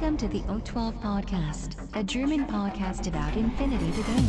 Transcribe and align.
Welcome 0.00 0.16
to 0.18 0.28
the 0.28 0.42
O12 0.42 1.02
Podcast, 1.02 1.74
a 1.92 2.04
German 2.04 2.46
podcast 2.46 3.08
about 3.08 3.36
infinity 3.36 3.90
to 3.90 4.02
game. 4.04 4.28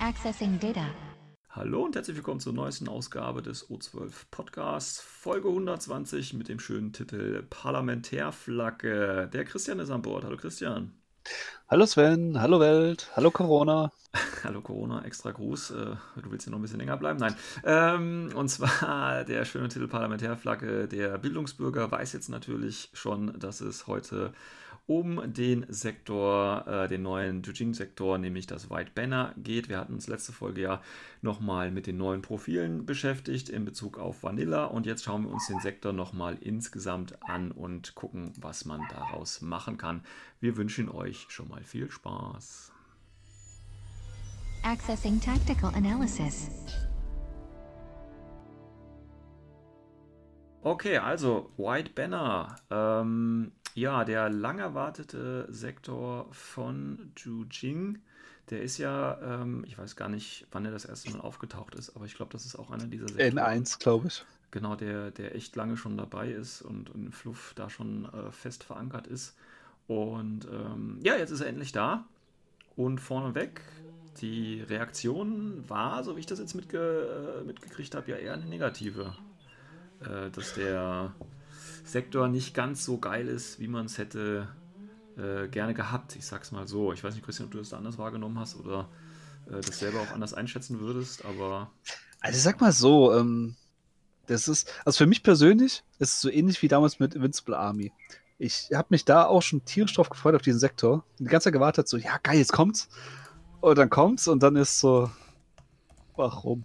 Accessing 0.00 0.58
data. 0.58 0.86
Hallo 1.50 1.84
und 1.84 1.94
herzlich 1.94 2.16
willkommen 2.16 2.40
zur 2.40 2.54
neuesten 2.54 2.88
Ausgabe 2.88 3.40
des 3.40 3.70
O12 3.70 4.24
Podcasts, 4.32 5.00
Folge 5.00 5.46
120 5.46 6.34
mit 6.34 6.48
dem 6.48 6.58
schönen 6.58 6.92
Titel 6.92 7.44
Parlamentärflagge. 7.48 9.30
Der 9.32 9.44
Christian 9.44 9.78
ist 9.78 9.90
an 9.90 10.02
Bord. 10.02 10.24
Hallo 10.24 10.36
Christian. 10.36 10.98
Hallo 11.68 11.84
Sven, 11.84 12.40
hallo 12.40 12.60
Welt, 12.60 13.10
hallo 13.14 13.30
Corona. 13.30 13.92
Hallo 14.42 14.62
Corona, 14.62 15.04
extra 15.04 15.32
Gruß. 15.32 15.72
Äh, 15.72 15.96
du 16.22 16.30
willst 16.30 16.46
ja 16.46 16.50
noch 16.50 16.58
ein 16.58 16.62
bisschen 16.62 16.78
länger 16.78 16.96
bleiben? 16.96 17.18
Nein. 17.18 17.34
Ähm, 17.62 18.30
und 18.34 18.48
zwar 18.48 19.24
der 19.28 19.44
schöne 19.44 19.68
Titel 19.68 19.86
Parlamentärflagge. 19.86 20.88
Der 20.88 21.18
Bildungsbürger 21.18 21.90
weiß 21.90 22.14
jetzt 22.14 22.30
natürlich 22.30 22.88
schon, 22.94 23.38
dass 23.38 23.60
es 23.60 23.86
heute 23.86 24.32
um 24.88 25.20
den 25.34 25.66
Sektor, 25.68 26.66
äh, 26.66 26.88
den 26.88 27.02
neuen 27.02 27.42
Jujing-Sektor, 27.42 28.16
nämlich 28.16 28.46
das 28.46 28.70
White 28.70 28.92
Banner 28.94 29.34
geht. 29.36 29.68
Wir 29.68 29.78
hatten 29.78 29.92
uns 29.92 30.08
letzte 30.08 30.32
Folge 30.32 30.62
ja 30.62 30.82
nochmal 31.20 31.70
mit 31.70 31.86
den 31.86 31.98
neuen 31.98 32.22
Profilen 32.22 32.86
beschäftigt 32.86 33.50
in 33.50 33.66
Bezug 33.66 33.98
auf 33.98 34.22
Vanilla 34.22 34.64
und 34.64 34.86
jetzt 34.86 35.04
schauen 35.04 35.24
wir 35.24 35.30
uns 35.30 35.46
den 35.46 35.60
Sektor 35.60 35.92
nochmal 35.92 36.38
insgesamt 36.40 37.22
an 37.22 37.52
und 37.52 37.94
gucken, 37.96 38.32
was 38.40 38.64
man 38.64 38.80
daraus 38.88 39.42
machen 39.42 39.76
kann. 39.76 40.00
Wir 40.40 40.56
wünschen 40.56 40.88
euch 40.88 41.26
schon 41.28 41.48
mal 41.48 41.62
viel 41.64 41.90
Spaß. 41.90 42.72
Accessing 44.64 45.20
tactical 45.20 45.72
analysis. 45.74 46.48
Okay, 50.62 50.98
also 50.98 51.50
White 51.56 51.92
Banner. 51.94 52.56
Ähm, 52.70 53.52
ja, 53.74 54.04
der 54.04 54.28
lang 54.28 54.58
erwartete 54.58 55.46
Sektor 55.50 56.26
von 56.32 57.12
Jujing, 57.16 58.00
der 58.50 58.62
ist 58.62 58.78
ja, 58.78 59.18
ähm, 59.22 59.64
ich 59.66 59.78
weiß 59.78 59.94
gar 59.94 60.08
nicht, 60.08 60.46
wann 60.50 60.64
er 60.64 60.72
das 60.72 60.84
erste 60.84 61.10
Mal 61.12 61.20
aufgetaucht 61.20 61.74
ist, 61.74 61.94
aber 61.94 62.06
ich 62.06 62.14
glaube, 62.14 62.32
das 62.32 62.44
ist 62.44 62.56
auch 62.56 62.70
einer 62.70 62.86
dieser 62.86 63.08
Sektoren. 63.08 63.38
N1, 63.38 63.78
glaube 63.78 64.08
ich. 64.08 64.24
Genau, 64.50 64.74
der, 64.74 65.10
der 65.10 65.34
echt 65.34 65.54
lange 65.56 65.76
schon 65.76 65.96
dabei 65.96 66.30
ist 66.30 66.62
und, 66.62 66.90
und 66.90 67.12
Fluff 67.12 67.52
da 67.54 67.68
schon 67.68 68.06
äh, 68.06 68.32
fest 68.32 68.64
verankert 68.64 69.06
ist. 69.06 69.36
Und 69.86 70.46
ähm, 70.50 70.98
ja, 71.02 71.16
jetzt 71.16 71.30
ist 71.30 71.40
er 71.40 71.48
endlich 71.48 71.72
da. 71.72 72.06
Und 72.74 72.98
vorneweg, 73.00 73.60
die 74.20 74.62
Reaktion 74.62 75.68
war, 75.68 76.02
so 76.02 76.16
wie 76.16 76.20
ich 76.20 76.26
das 76.26 76.38
jetzt 76.38 76.54
mitge 76.54 77.40
äh, 77.40 77.44
mitgekriegt 77.44 77.94
habe, 77.94 78.10
ja 78.10 78.16
eher 78.16 78.34
eine 78.34 78.46
negative. 78.46 79.14
Äh, 80.00 80.30
dass 80.30 80.54
der 80.54 81.14
Sektor 81.84 82.28
nicht 82.28 82.54
ganz 82.54 82.84
so 82.84 82.98
geil 82.98 83.28
ist, 83.28 83.58
wie 83.58 83.68
man 83.68 83.86
es 83.86 83.98
hätte 83.98 84.48
äh, 85.16 85.48
gerne 85.48 85.74
gehabt. 85.74 86.16
Ich 86.16 86.26
sag's 86.26 86.52
mal 86.52 86.68
so. 86.68 86.92
Ich 86.92 87.02
weiß 87.02 87.14
nicht, 87.14 87.24
Christian, 87.24 87.46
ob 87.46 87.52
du 87.52 87.58
das 87.58 87.70
da 87.70 87.78
anders 87.78 87.98
wahrgenommen 87.98 88.38
hast 88.38 88.56
oder 88.56 88.88
äh, 89.46 89.60
das 89.60 89.78
selber 89.78 90.00
auch 90.00 90.12
anders 90.12 90.34
einschätzen 90.34 90.80
würdest, 90.80 91.24
aber. 91.24 91.70
Also 92.20 92.38
sag 92.38 92.60
mal 92.60 92.72
so, 92.72 93.14
ähm, 93.14 93.56
das 94.26 94.46
ist, 94.48 94.72
also 94.84 94.98
für 94.98 95.06
mich 95.06 95.22
persönlich 95.22 95.82
ist 95.98 96.14
es 96.14 96.20
so 96.20 96.30
ähnlich 96.30 96.62
wie 96.62 96.68
damals 96.68 97.00
mit 97.00 97.14
Invincible 97.14 97.56
Army. 97.56 97.92
Ich 98.38 98.70
habe 98.72 98.88
mich 98.90 99.04
da 99.04 99.24
auch 99.24 99.42
schon 99.42 99.64
tierisch 99.64 99.94
drauf 99.94 100.10
gefreut 100.10 100.34
auf 100.34 100.42
diesen 100.42 100.60
Sektor. 100.60 101.04
Die 101.18 101.24
ganze 101.24 101.44
Zeit 101.44 101.54
gewartet, 101.54 101.88
so, 101.88 101.96
ja 101.96 102.18
geil, 102.22 102.38
jetzt 102.38 102.52
kommt's. 102.52 102.88
Und 103.60 103.76
dann 103.78 103.90
kommt's 103.90 104.28
und 104.28 104.42
dann 104.42 104.54
ist 104.54 104.78
so, 104.78 105.10
warum? 106.14 106.64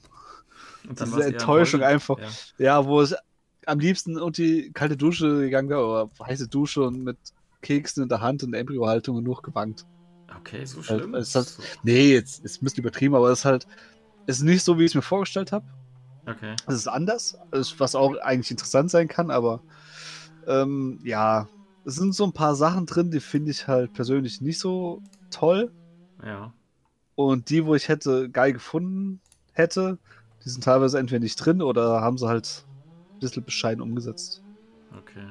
Und 0.88 1.00
dann 1.00 1.10
Diese 1.10 1.26
Enttäuschung 1.26 1.82
einfach. 1.82 2.18
Ja. 2.20 2.28
ja, 2.58 2.86
wo 2.86 3.02
es 3.02 3.16
am 3.66 3.80
liebsten 3.80 4.18
unter 4.18 4.42
die 4.42 4.72
kalte 4.74 4.98
Dusche 4.98 5.40
gegangen 5.40 5.70
wäre, 5.70 5.86
oder 5.86 6.10
heiße 6.26 6.48
Dusche 6.48 6.84
und 6.84 7.04
mit 7.04 7.18
Keksen 7.62 8.04
in 8.04 8.10
der 8.10 8.22
Hand 8.22 8.44
und 8.44 8.54
Embryohaltung 8.54 9.18
und 9.18 9.24
nur 9.24 9.42
gewankt. 9.42 9.86
Okay, 10.40 10.66
so 10.66 10.82
schlimm. 10.82 11.14
Halt, 11.14 11.34
halt, 11.34 11.58
nee, 11.84 12.14
jetzt 12.14 12.44
ist 12.44 12.62
ein 12.62 12.66
bisschen 12.66 12.80
übertrieben, 12.80 13.16
aber 13.16 13.30
es 13.30 13.40
ist 13.40 13.46
halt, 13.46 13.68
es 14.26 14.38
ist 14.38 14.44
nicht 14.44 14.64
so, 14.64 14.78
wie 14.78 14.84
ich 14.84 14.92
es 14.92 14.96
mir 14.96 15.02
vorgestellt 15.02 15.52
habe. 15.52 15.66
Okay. 16.26 16.56
Es 16.68 16.76
ist 16.76 16.88
anders, 16.88 17.38
was 17.52 17.96
auch 17.96 18.16
eigentlich 18.18 18.52
interessant 18.52 18.90
sein 18.90 19.08
kann, 19.08 19.30
aber 19.30 19.62
ähm, 20.48 21.00
ja, 21.04 21.48
es 21.86 21.96
sind 21.96 22.16
so 22.16 22.24
ein 22.24 22.34
paar 22.34 22.56
Sachen 22.56 22.86
drin, 22.86 23.12
die 23.12 23.20
finde 23.20 23.52
ich 23.52 23.68
halt 23.68 23.94
persönlich 23.94 24.42
nicht 24.42 24.60
so 24.60 25.02
toll. 25.30 25.72
Ja. 26.24 26.54
Und 27.16 27.50
die, 27.50 27.66
wo 27.66 27.76
ich 27.76 27.90
hätte 27.90 28.30
geil 28.30 28.54
gefunden 28.54 29.20
hätte, 29.52 30.00
die 30.46 30.50
sind 30.50 30.64
teilweise 30.64 31.00
entweder 31.00 31.22
nicht 31.22 31.36
drin 31.38 31.62
oder 31.62 32.02
haben 32.02 32.18
sie 32.18 32.28
halt 32.28 32.66
bisschen 33.20 33.44
bescheiden 33.44 33.82
umgesetzt. 33.82 34.42
Okay. 34.98 35.26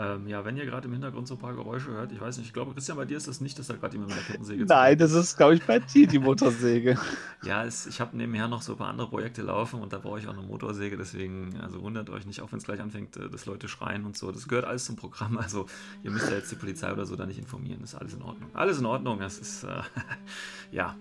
Ähm, 0.00 0.26
ja, 0.28 0.42
wenn 0.46 0.56
ihr 0.56 0.64
gerade 0.64 0.86
im 0.88 0.92
Hintergrund 0.94 1.28
so 1.28 1.34
ein 1.34 1.40
paar 1.40 1.52
Geräusche 1.52 1.90
hört, 1.90 2.10
ich 2.10 2.18
weiß 2.18 2.38
nicht, 2.38 2.46
ich 2.46 2.52
glaube, 2.54 2.72
Christian, 2.72 2.96
bei 2.96 3.04
dir 3.04 3.18
ist 3.18 3.28
das 3.28 3.42
nicht, 3.42 3.58
dass 3.58 3.66
da 3.66 3.74
gerade 3.74 3.92
jemand 3.92 4.12
mit 4.12 4.18
der 4.18 4.24
Kettensäge 4.24 4.64
Nein, 4.64 4.96
das 4.96 5.12
ist, 5.12 5.36
glaube 5.36 5.56
ich, 5.56 5.62
bei 5.62 5.78
dir 5.78 6.06
die 6.06 6.18
Motorsäge. 6.18 6.98
ja, 7.42 7.66
es, 7.66 7.86
ich 7.86 8.00
habe 8.00 8.16
nebenher 8.16 8.48
noch 8.48 8.62
so 8.62 8.72
ein 8.72 8.78
paar 8.78 8.88
andere 8.88 9.10
Projekte 9.10 9.42
laufen 9.42 9.78
und 9.82 9.92
da 9.92 9.98
brauche 9.98 10.18
ich 10.18 10.26
auch 10.26 10.32
eine 10.32 10.40
Motorsäge, 10.40 10.96
deswegen, 10.96 11.60
also 11.60 11.82
wundert 11.82 12.08
euch 12.08 12.24
nicht, 12.24 12.40
auch 12.40 12.50
wenn 12.50 12.60
es 12.60 12.64
gleich 12.64 12.80
anfängt, 12.80 13.18
äh, 13.18 13.28
dass 13.28 13.44
Leute 13.44 13.68
schreien 13.68 14.06
und 14.06 14.16
so. 14.16 14.32
Das 14.32 14.48
gehört 14.48 14.64
alles 14.64 14.86
zum 14.86 14.96
Programm, 14.96 15.36
also 15.36 15.66
ihr 16.02 16.10
müsst 16.10 16.30
ja 16.30 16.36
jetzt 16.36 16.50
die 16.50 16.56
Polizei 16.56 16.90
oder 16.90 17.04
so 17.04 17.14
da 17.14 17.26
nicht 17.26 17.38
informieren, 17.38 17.82
ist 17.82 17.94
alles 17.94 18.14
in 18.14 18.22
Ordnung. 18.22 18.48
Alles 18.54 18.78
in 18.78 18.86
Ordnung, 18.86 19.18
das 19.18 19.38
ist, 19.38 19.64
äh, 19.64 19.82
ja. 20.72 20.96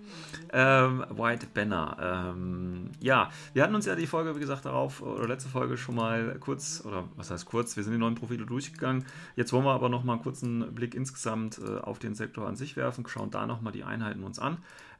Ähm, 0.51 1.05
White 1.09 1.47
Banner. 1.53 2.33
Ähm, 2.35 2.89
ja, 2.99 3.29
wir 3.53 3.63
hatten 3.63 3.75
uns 3.75 3.85
ja 3.85 3.95
die 3.95 4.07
Folge, 4.07 4.35
wie 4.35 4.41
gesagt, 4.41 4.65
darauf, 4.65 5.01
oder 5.01 5.25
letzte 5.25 5.47
Folge 5.47 5.77
schon 5.77 5.95
mal 5.95 6.35
kurz, 6.41 6.83
oder 6.85 7.05
was 7.15 7.31
heißt 7.31 7.45
kurz, 7.45 7.77
wir 7.77 7.83
sind 7.85 7.93
die 7.93 7.99
neuen 7.99 8.15
Profile 8.15 8.45
durchgegangen. 8.45 8.88
Jetzt 9.35 9.53
wollen 9.53 9.65
wir 9.65 9.73
aber 9.73 9.89
noch 9.89 10.03
mal 10.03 10.13
einen 10.13 10.21
kurzen 10.21 10.73
Blick 10.73 10.95
insgesamt 10.95 11.59
äh, 11.59 11.79
auf 11.79 11.99
den 11.99 12.15
Sektor 12.15 12.47
an 12.47 12.55
sich 12.55 12.75
werfen, 12.75 13.05
schauen 13.07 13.31
da 13.31 13.45
noch 13.45 13.61
mal 13.61 13.71
die 13.71 13.83
Einheiten 13.83 14.23
uns 14.23 14.39
an. 14.39 14.57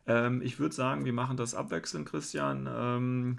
Ähm, 0.08 0.42
ich 0.42 0.60
würde 0.60 0.76
sagen, 0.76 1.06
wir 1.06 1.14
machen 1.14 1.38
das 1.38 1.56
abwechselnd, 1.56 2.08
Christian. 2.08 2.68
Ähm, 2.72 3.38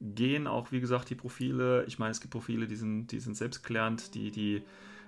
gehen 0.00 0.46
auch, 0.46 0.72
wie 0.72 0.80
gesagt, 0.80 1.10
die 1.10 1.14
Profile. 1.14 1.84
Ich 1.86 1.98
meine, 1.98 2.10
es 2.10 2.20
gibt 2.20 2.32
Profile, 2.32 2.66
die 2.66 2.76
sind, 2.76 3.08
die 3.08 3.20
sind 3.20 3.36
selbstklärend. 3.36 4.14
Die, 4.14 4.30
die 4.30 4.62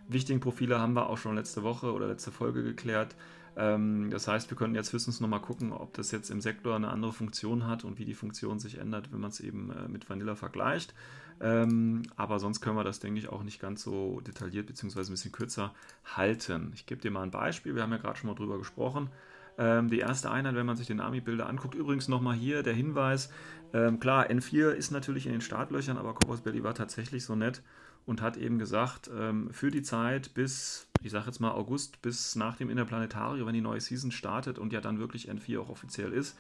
wichtigen 0.09 0.41
Profile 0.41 0.79
haben 0.79 0.95
wir 0.95 1.09
auch 1.09 1.19
schon 1.19 1.35
letzte 1.35 1.63
Woche 1.63 1.93
oder 1.93 2.07
letzte 2.07 2.31
Folge 2.31 2.63
geklärt. 2.63 3.17
Ähm, 3.57 4.11
das 4.11 4.29
heißt, 4.29 4.51
wir 4.51 4.57
können 4.57 4.75
jetzt 4.75 4.93
höchstens 4.93 5.21
nochmal 5.21 5.41
gucken, 5.41 5.73
ob 5.73 5.95
das 5.95 6.11
jetzt 6.11 6.31
im 6.31 6.41
Sektor 6.41 6.77
eine 6.77 6.89
andere 6.89 7.13
Funktion 7.13 7.67
hat 7.67 7.85
und 7.85 7.99
wie 7.99 8.05
die 8.05 8.15
Funktion 8.15 8.59
sich 8.59 8.79
ändert, 8.79 9.13
wenn 9.13 9.21
man 9.21 9.31
es 9.31 9.41
eben 9.41 9.71
äh, 9.71 9.89
mit 9.89 10.09
Vanilla 10.09 10.35
vergleicht. 10.35 10.95
Ähm, 11.41 12.03
aber 12.17 12.39
sonst 12.39 12.61
können 12.61 12.77
wir 12.77 12.85
das, 12.85 13.01
denke 13.01 13.19
ich, 13.19 13.29
auch 13.29 13.43
nicht 13.43 13.61
ganz 13.61 13.83
so 13.83 14.21
detailliert 14.21 14.67
bzw. 14.67 15.01
ein 15.01 15.11
bisschen 15.11 15.33
kürzer 15.33 15.75
halten. 16.05 16.73
Ich 16.75 16.87
gebe 16.87 17.01
dir 17.01 17.11
mal 17.11 17.23
ein 17.23 17.31
Beispiel. 17.31 17.75
Wir 17.75 17.83
haben 17.83 17.93
ja 17.93 17.99
gerade 17.99 18.19
schon 18.19 18.29
mal 18.29 18.37
drüber 18.37 18.59
gesprochen. 18.59 19.11
Ähm, 19.59 19.89
die 19.89 20.01
erste 20.01 20.31
Einheit, 20.31 20.55
wenn 20.55 20.67
man 20.67 20.77
sich 20.77 20.87
den 20.87 21.01
Army-Bilder 21.01 21.49
anguckt, 21.49 21.75
übrigens 21.75 22.09
nochmal 22.09 22.35
hier 22.35 22.63
der 22.63 22.75
Hinweis. 22.75 23.31
Ähm, 23.73 24.01
klar, 24.01 24.29
N4 24.31 24.71
ist 24.71 24.91
natürlich 24.91 25.27
in 25.27 25.33
den 25.33 25.41
Startlöchern, 25.41 25.99
aber 25.99 26.15
Corpus 26.15 26.41
Belli 26.41 26.63
war 26.63 26.75
tatsächlich 26.75 27.25
so 27.25 27.35
nett 27.35 27.63
und 28.07 28.21
hat 28.21 28.37
eben 28.37 28.59
gesagt, 28.59 29.11
ähm, 29.17 29.51
für 29.53 29.71
die 29.71 29.83
Zeit 29.83 30.35
bis, 30.35 30.89
ich 31.03 31.11
sage 31.11 31.27
jetzt 31.27 31.41
mal 31.41 31.53
August, 31.53 32.03
bis 32.03 32.37
nach 32.37 32.57
dem 32.57 32.71
Interplanetario, 32.71 33.47
wenn 33.47 33.55
die 33.55 33.61
neue 33.61 33.81
Season 33.81 34.11
startet 34.11 34.59
und 34.59 34.73
ja 34.73 34.81
dann 34.81 34.99
wirklich 34.99 35.31
N4 35.31 35.61
auch 35.61 35.71
offiziell 35.71 36.13
ist, 36.13 36.37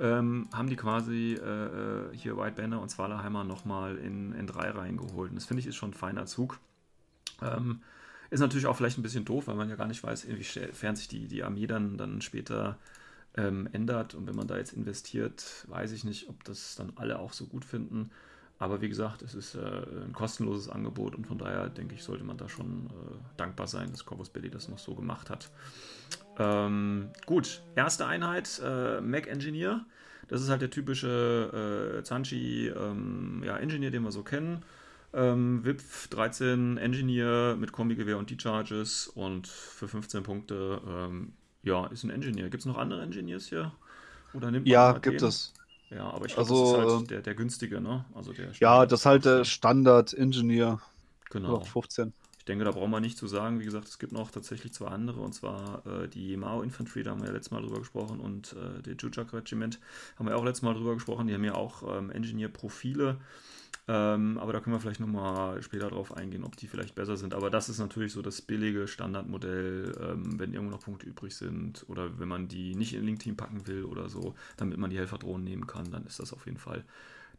ähm, 0.00 0.48
haben 0.52 0.68
die 0.68 0.76
quasi 0.76 1.34
äh, 1.34 1.66
äh 1.66 2.16
hier 2.16 2.36
White 2.36 2.60
Banner 2.60 2.80
und 2.80 2.88
Zwallerheimer 2.88 3.44
nochmal 3.44 3.96
in 3.96 4.34
N3 4.34 4.76
reingeholt. 4.76 5.30
Und 5.30 5.36
das 5.36 5.44
finde 5.44 5.60
ich 5.60 5.66
ist 5.66 5.76
schon 5.76 5.90
ein 5.90 5.94
feiner 5.94 6.26
Zug. 6.26 6.58
Ähm, 7.42 7.82
ist 8.30 8.40
natürlich 8.40 8.66
auch 8.66 8.76
vielleicht 8.76 8.98
ein 8.98 9.02
bisschen 9.02 9.24
doof, 9.24 9.46
weil 9.46 9.56
man 9.56 9.68
ja 9.68 9.76
gar 9.76 9.88
nicht 9.88 10.02
weiß, 10.02 10.24
inwiefern 10.24 10.96
sich 10.96 11.08
die, 11.08 11.28
die 11.28 11.42
Armee 11.42 11.66
dann, 11.66 11.98
dann 11.98 12.22
später 12.22 12.78
ähm, 13.36 13.68
ändert. 13.72 14.14
Und 14.14 14.26
wenn 14.26 14.36
man 14.36 14.46
da 14.46 14.56
jetzt 14.56 14.72
investiert, 14.72 15.66
weiß 15.68 15.92
ich 15.92 16.04
nicht, 16.04 16.28
ob 16.28 16.42
das 16.44 16.74
dann 16.76 16.92
alle 16.96 17.18
auch 17.18 17.32
so 17.32 17.46
gut 17.46 17.64
finden. 17.64 18.10
Aber 18.58 18.80
wie 18.80 18.88
gesagt, 18.88 19.22
es 19.22 19.34
ist 19.34 19.56
äh, 19.56 19.82
ein 20.04 20.12
kostenloses 20.12 20.68
Angebot 20.68 21.16
und 21.16 21.26
von 21.26 21.36
daher 21.36 21.68
denke 21.68 21.96
ich, 21.96 22.04
sollte 22.04 22.22
man 22.22 22.36
da 22.36 22.48
schon 22.48 22.86
äh, 22.86 23.14
dankbar 23.36 23.66
sein, 23.66 23.90
dass 23.90 24.04
Corvus 24.04 24.30
Belli 24.30 24.50
das 24.50 24.68
noch 24.68 24.78
so 24.78 24.94
gemacht 24.94 25.30
hat. 25.30 25.50
Ähm, 26.38 27.10
gut, 27.26 27.62
erste 27.74 28.06
Einheit, 28.06 28.60
äh, 28.64 29.00
Mac 29.00 29.26
Engineer. 29.26 29.84
Das 30.28 30.40
ist 30.40 30.48
halt 30.48 30.62
der 30.62 30.70
typische 30.70 31.98
äh, 31.98 32.02
Zanchi 32.04 32.68
ähm, 32.68 33.42
ja, 33.44 33.56
Engineer, 33.58 33.90
den 33.90 34.02
wir 34.02 34.12
so 34.12 34.22
kennen. 34.22 34.64
Ähm, 35.14 35.62
VIP 35.64 35.82
13 36.10 36.78
Engineer 36.78 37.54
mit 37.58 37.72
Kombigewehr 37.72 38.16
und 38.16 38.30
D-Charges 38.30 39.08
und 39.08 39.46
für 39.46 39.88
15 39.88 40.22
Punkte, 40.22 40.80
ähm, 40.88 41.34
ja, 41.62 41.86
ist 41.88 42.04
ein 42.04 42.10
Engineer. 42.10 42.48
Gibt 42.48 42.62
es 42.62 42.66
noch 42.66 42.78
andere 42.78 43.02
Engineers 43.02 43.46
hier? 43.46 43.72
Oder 44.32 44.50
nimmt 44.50 44.66
ja, 44.66 44.92
gibt 44.92 45.20
den? 45.20 45.28
es. 45.28 45.52
Ja, 45.90 46.08
aber 46.08 46.24
ich 46.24 46.34
glaube, 46.34 46.50
also, 46.50 46.62
das 46.62 46.72
ist 46.72 46.78
halt 46.78 47.00
ähm, 47.00 47.06
der, 47.08 47.20
der 47.20 47.34
günstige, 47.34 47.80
ne? 47.82 48.06
Also 48.14 48.32
der 48.32 48.52
ja, 48.58 48.86
das 48.86 49.00
ist 49.00 49.06
halt 49.06 49.26
der 49.26 49.44
Standard-Ingenieur. 49.44 50.80
Genau. 51.28 51.60
15. 51.60 52.14
Ich 52.42 52.46
denke, 52.46 52.64
da 52.64 52.72
brauchen 52.72 52.90
wir 52.90 52.98
nicht 52.98 53.16
zu 53.16 53.28
sagen. 53.28 53.60
Wie 53.60 53.64
gesagt, 53.64 53.86
es 53.86 54.00
gibt 54.00 54.10
noch 54.10 54.32
tatsächlich 54.32 54.72
zwei 54.72 54.88
andere, 54.88 55.20
und 55.20 55.32
zwar 55.32 55.86
äh, 55.86 56.08
die 56.08 56.36
Mao 56.36 56.62
Infantry, 56.62 57.04
da 57.04 57.12
haben 57.12 57.20
wir 57.20 57.28
ja 57.28 57.32
letztes 57.32 57.52
Mal 57.52 57.62
drüber 57.62 57.78
gesprochen, 57.78 58.18
und 58.18 58.54
äh, 58.54 58.82
der 58.82 58.96
Jujak 58.96 59.32
Regiment 59.32 59.78
haben 60.18 60.26
wir 60.26 60.36
auch 60.36 60.44
letztes 60.44 60.62
Mal 60.62 60.74
drüber 60.74 60.94
gesprochen. 60.94 61.28
Die 61.28 61.34
haben 61.34 61.44
ja 61.44 61.54
auch 61.54 61.96
ähm, 61.96 62.10
Engineer-Profile. 62.10 63.20
Ähm, 63.86 64.38
aber 64.38 64.52
da 64.52 64.58
können 64.58 64.74
wir 64.74 64.80
vielleicht 64.80 64.98
nochmal 64.98 65.62
später 65.62 65.90
drauf 65.90 66.16
eingehen, 66.16 66.42
ob 66.42 66.56
die 66.56 66.66
vielleicht 66.66 66.96
besser 66.96 67.16
sind. 67.16 67.32
Aber 67.32 67.48
das 67.48 67.68
ist 67.68 67.78
natürlich 67.78 68.12
so 68.12 68.22
das 68.22 68.42
billige 68.42 68.88
Standardmodell, 68.88 69.96
ähm, 70.00 70.40
wenn 70.40 70.52
irgendwo 70.52 70.72
noch 70.72 70.82
Punkte 70.82 71.06
übrig 71.06 71.36
sind 71.36 71.84
oder 71.86 72.18
wenn 72.18 72.28
man 72.28 72.48
die 72.48 72.74
nicht 72.74 72.92
in 72.92 73.04
Link-Team 73.04 73.36
packen 73.36 73.68
will 73.68 73.84
oder 73.84 74.08
so, 74.08 74.34
damit 74.56 74.78
man 74.78 74.90
die 74.90 74.98
Helferdrohnen 74.98 75.44
nehmen 75.44 75.68
kann, 75.68 75.92
dann 75.92 76.04
ist 76.06 76.18
das 76.18 76.32
auf 76.32 76.46
jeden 76.46 76.58
Fall 76.58 76.82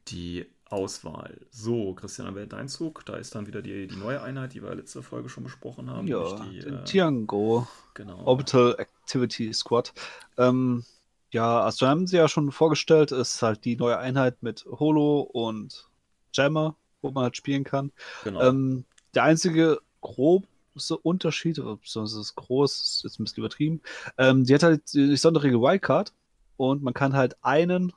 die 0.08 0.46
Auswahl. 0.74 1.40
So, 1.52 1.94
Christian, 1.94 2.34
wer 2.36 2.48
dein 2.48 2.68
Zug? 2.68 3.06
Da 3.06 3.16
ist 3.16 3.36
dann 3.36 3.48
wieder 3.48 3.62
die, 3.62 3.88
die 3.88 3.96
neue 3.96 4.22
Einheit, 4.22 4.54
die 4.54 4.64
wir 4.64 4.74
letzte 4.74 5.04
Folge 5.04 5.30
schon 5.30 5.44
besprochen 5.44 5.90
haben. 5.90 6.08
Ja, 6.08 6.46
die, 6.46 6.60
den 6.60 6.80
äh, 6.80 6.84
Tiango 6.84 7.68
genau. 7.94 8.26
Orbital 8.26 8.76
Activity 8.80 9.54
Squad. 9.54 9.94
Ähm, 10.38 10.84
ja, 11.32 11.62
also 11.62 11.88
haben 11.88 12.08
sie 12.08 12.18
ja 12.18 12.28
schon 12.28 12.52
vorgestellt, 12.52 13.12
ist 13.12 13.42
halt 13.42 13.66
die 13.66 13.76
neue 13.76 13.98
Einheit 13.98 14.42
mit 14.42 14.66
Holo 14.66 15.22
und 15.22 15.88
Jammer, 16.34 16.76
wo 17.02 17.12
man 17.12 17.24
halt 17.26 17.38
spielen 17.38 17.64
kann. 17.64 17.92
genau. 18.24 18.42
Ähm, 18.42 18.86
der 19.14 19.24
einzige 19.24 19.80
große 20.02 20.98
Unterschied, 21.02 21.56
beziehungsweise 21.56 22.20
ist 22.20 22.36
groß, 22.36 22.82
ist 22.82 23.04
jetzt 23.04 23.20
ein 23.20 23.24
bisschen 23.26 23.44
übertrieben, 23.44 23.82
ähm, 24.18 24.44
die 24.44 24.54
hat 24.54 24.64
halt 24.64 24.94
die 24.94 25.16
sonderregel 25.16 25.62
Wildcard 25.62 26.14
und 26.58 26.82
man 26.84 26.94
kann 26.94 27.14
halt 27.14 27.38
einen 27.44 27.94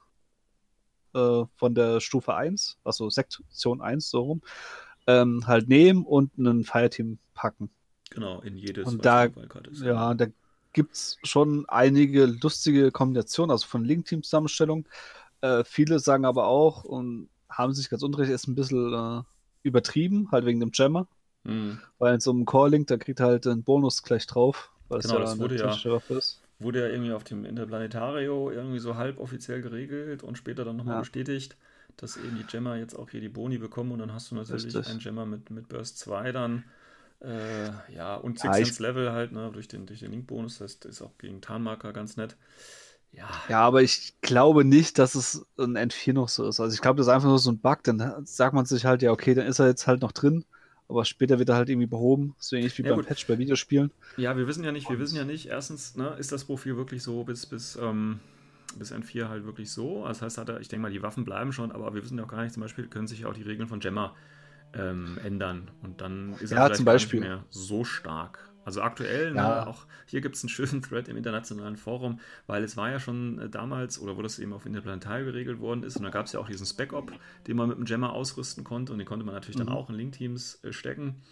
äh, 1.17 1.45
von 1.57 1.75
der 1.75 2.01
Stufe 2.01 2.35
1, 2.35 2.79
also 2.85 3.09
Sektion 3.11 3.81
1 3.81 4.11
so 4.11 4.21
rum, 4.23 4.43
ähm, 5.07 5.47
halt 5.47 5.69
nehmen 5.69 6.05
und 6.05 6.31
einen 6.39 6.65
Fireteam 6.65 7.19
packen. 7.35 7.71
genau, 8.11 8.41
in 8.43 8.57
jedes 8.57 8.87
und 8.87 9.05
da- 9.05 9.25
ist. 9.25 9.83
Ja, 9.83 10.15
da 10.15 10.27
gibt's 10.73 11.17
schon 11.23 11.65
einige 11.69 12.27
lustige 12.27 12.91
Kombinationen, 12.93 13.51
also 13.51 13.67
von 13.67 13.85
Link-Team-Zusammenstellung. 13.85 14.87
Äh, 15.41 15.65
viele 15.65 15.99
sagen 15.99 16.25
aber 16.25 16.47
auch 16.47 16.85
und 16.85 17.29
haben 17.49 17.73
sich 17.73 17.89
ganz 17.89 18.03
unrecht, 18.03 18.31
ist 18.31 18.47
ein 18.49 18.55
bisschen 18.55 18.93
äh, 18.93 19.23
übertrieben, 19.63 20.29
halt 20.31 20.45
wegen 20.45 20.61
dem 20.61 20.71
Jammer. 20.73 21.07
Hm. 21.45 21.79
Weil 21.99 22.15
in 22.15 22.21
so 22.21 22.31
einem 22.33 22.45
Core-Link, 22.45 22.89
da 22.89 22.97
kriegt 22.97 23.21
halt 23.21 23.47
einen 23.47 23.63
Bonus 23.63 24.03
gleich 24.03 24.27
drauf. 24.27 24.71
Weil 24.89 25.01
Genau, 25.01 25.19
das 25.19 25.33
eine 25.33 25.41
wurde 25.41 25.57
ja- 25.57 25.71
ist. 26.11 26.43
Wurde 26.59 26.81
ja 26.81 26.89
irgendwie 26.89 27.13
auf 27.13 27.25
dem 27.25 27.45
Interplanetario 27.45 28.51
irgendwie 28.51 28.79
so 28.79 28.97
halboffiziell 28.97 29.61
geregelt 29.63 30.23
und 30.23 30.39
später 30.39 30.65
dann 30.65 30.77
nochmal 30.77 30.97
Ja. 30.97 31.01
bestätigt, 31.01 31.57
dass 31.99 32.17
eben 32.17 32.35
die 32.37 32.47
Gemma 32.47 32.77
jetzt 32.77 32.95
auch 32.95 33.11
hier 33.11 33.21
die 33.21 33.29
Boni 33.29 33.59
bekommen 33.59 33.93
und 33.93 33.99
dann 33.99 34.13
hast 34.15 34.31
du 34.31 34.35
natürlich 34.35 34.65
Richtig. 34.65 34.87
einen 34.87 34.99
Gemma 35.01 35.27
mit, 35.27 35.51
mit 35.51 35.69
Burst 35.69 35.99
2 35.99 36.33
dann. 36.33 36.65
Äh, 37.21 37.71
ja, 37.95 38.17
und 38.17 38.39
Ja, 38.43 38.57
6 38.57 38.59
ich- 38.59 38.79
Level 38.79 39.13
halt, 39.13 39.33
ne, 39.33 39.51
durch 39.53 39.69
den, 39.69 39.87
durch 39.87 40.01
den 40.01 40.13
Link-Bonus, 40.13 40.59
das 40.59 40.75
ist 40.77 41.03
auch 41.03 41.17
gegen 41.19 41.41
Tarnmarker 41.41 41.93
ganz 41.93 42.17
nett. 42.17 42.37
Ja, 43.13 43.29
Ja, 43.49 43.61
aber 43.61 43.83
ich 43.83 44.15
glaube 44.23 44.65
nicht, 44.65 44.99
dass 44.99 45.15
es 45.15 45.47
in 45.57 45.77
N4 45.77 46.15
noch 46.15 46.29
so 46.29 46.49
ist. 46.49 46.59
Also 46.61 46.75
ich 46.75 46.81
glaube, 46.81 46.99
das 46.99 47.07
ist 47.07 47.13
einfach 47.13 47.29
nur 47.29 47.39
so 47.39 47.51
ein 47.53 47.59
Bug. 47.61 47.83
Dann 47.85 48.27
sagt 48.27 48.55
man 48.55 48.67
sich 48.67 48.85
halt, 48.85 49.03
ja, 49.03 49.13
okay, 49.13 49.35
dann 49.35 49.47
ist 49.47 49.61
er 49.61 49.69
jetzt 49.69 49.87
halt 49.87 50.01
noch 50.03 50.13
drin. 50.13 50.45
Aber 50.89 51.05
später 51.05 51.39
wird 51.39 51.49
er 51.49 51.57
halt 51.57 51.69
irgendwie 51.69 51.87
behoben. 51.87 52.35
So 52.39 52.57
ähnlich 52.57 52.77
wie 52.79 52.83
Ja, 52.83 52.93
beim 52.93 53.03
gut. 53.03 53.07
Patch 53.07 53.27
bei 53.27 53.39
Videospielen. 53.39 53.91
Ja, 54.17 54.37
wir 54.37 54.47
wissen 54.47 54.65
ja 54.65 54.73
nicht, 54.73 54.89
wir 54.89 54.99
wissen 54.99 55.17
ja 55.17 55.25
nicht, 55.25 55.47
erstens, 55.47 55.95
ne, 55.97 56.17
ist 56.19 56.33
das 56.33 56.45
Profil 56.45 56.77
wirklich 56.77 57.03
so 57.03 57.25
bis, 57.25 57.45
bis, 57.47 57.77
ähm, 57.77 58.21
bis 58.79 58.91
N4 58.93 59.29
halt 59.29 59.45
wirklich 59.45 59.71
so? 59.71 60.05
Das 60.07 60.23
heißt, 60.23 60.39
hat 60.39 60.49
er, 60.49 60.61
ich 60.61 60.69
denke 60.69 60.83
mal, 60.83 60.91
die 60.93 61.03
Waffen 61.03 61.25
bleiben 61.25 61.53
schon, 61.53 61.71
aber 61.71 61.95
wir 61.95 62.03
wissen 62.03 62.17
ja 62.19 62.25
auch 62.25 62.29
gar 62.29 62.43
nicht, 62.43 62.55
zum 62.55 62.63
Beispiel 62.63 62.89
können 62.89 63.07
sich 63.07 63.21
ja 63.21 63.29
auch 63.29 63.35
die 63.35 63.43
Regeln 63.43 63.69
von 63.69 63.81
Gemma 63.81 64.15
ähm, 64.75 65.19
ändern 65.25 65.71
und 65.83 66.01
dann 66.01 66.35
ist 66.41 66.53
er 66.53 66.59
Ja, 66.59 66.65
vielleicht 66.65 66.77
zum 66.77 66.85
gar 66.85 66.95
Beispiel. 66.95 67.21
nicht 67.21 67.21
mehr 67.21 67.45
so 67.51 67.85
stark. 67.85 68.53
Also 68.67 68.83
aktuell, 68.83 69.35
Ja. 69.35 69.61
ne, 69.61 69.67
auch 69.69 69.87
hier 70.07 70.21
gibt 70.21 70.35
es 70.37 70.43
einen 70.43 70.49
schönen 70.51 70.83
Thread 70.83 71.09
im 71.09 71.17
internationalen 71.17 71.77
Forum, 71.77 72.21
weil 72.49 72.65
es 72.65 72.77
war 72.77 72.91
ja 72.91 72.99
schon 73.01 73.39
äh, 73.39 73.49
damals, 73.49 73.99
oder 74.01 74.17
wo 74.17 74.23
das 74.23 74.39
eben 74.41 74.53
auf 74.53 74.67
Interplanetar 74.67 75.23
geregelt 75.23 75.61
worden 75.61 75.85
ist, 75.85 75.97
und 75.97 76.03
da 76.03 76.11
gab 76.11 76.27
es 76.27 76.33
ja 76.33 76.41
auch 76.41 76.49
diesen 76.49 76.67
Spec-Op, 76.67 77.13
den 77.47 77.57
man 77.57 77.69
mit 77.69 77.79
dem 77.79 77.85
Gemma 77.85 78.11
ausrüsten 78.11 78.65
konnte, 78.65 78.93
und 78.93 78.99
den 78.99 79.07
konnte 79.07 79.25
man 79.25 79.35
natürlich 79.35 79.57
Mhm. 79.57 79.67
dann 79.67 79.75
auch 79.77 79.89
in 79.89 79.95
Link-Teams 79.97 80.63
äh, 80.65 80.73
stecken. 80.73 81.23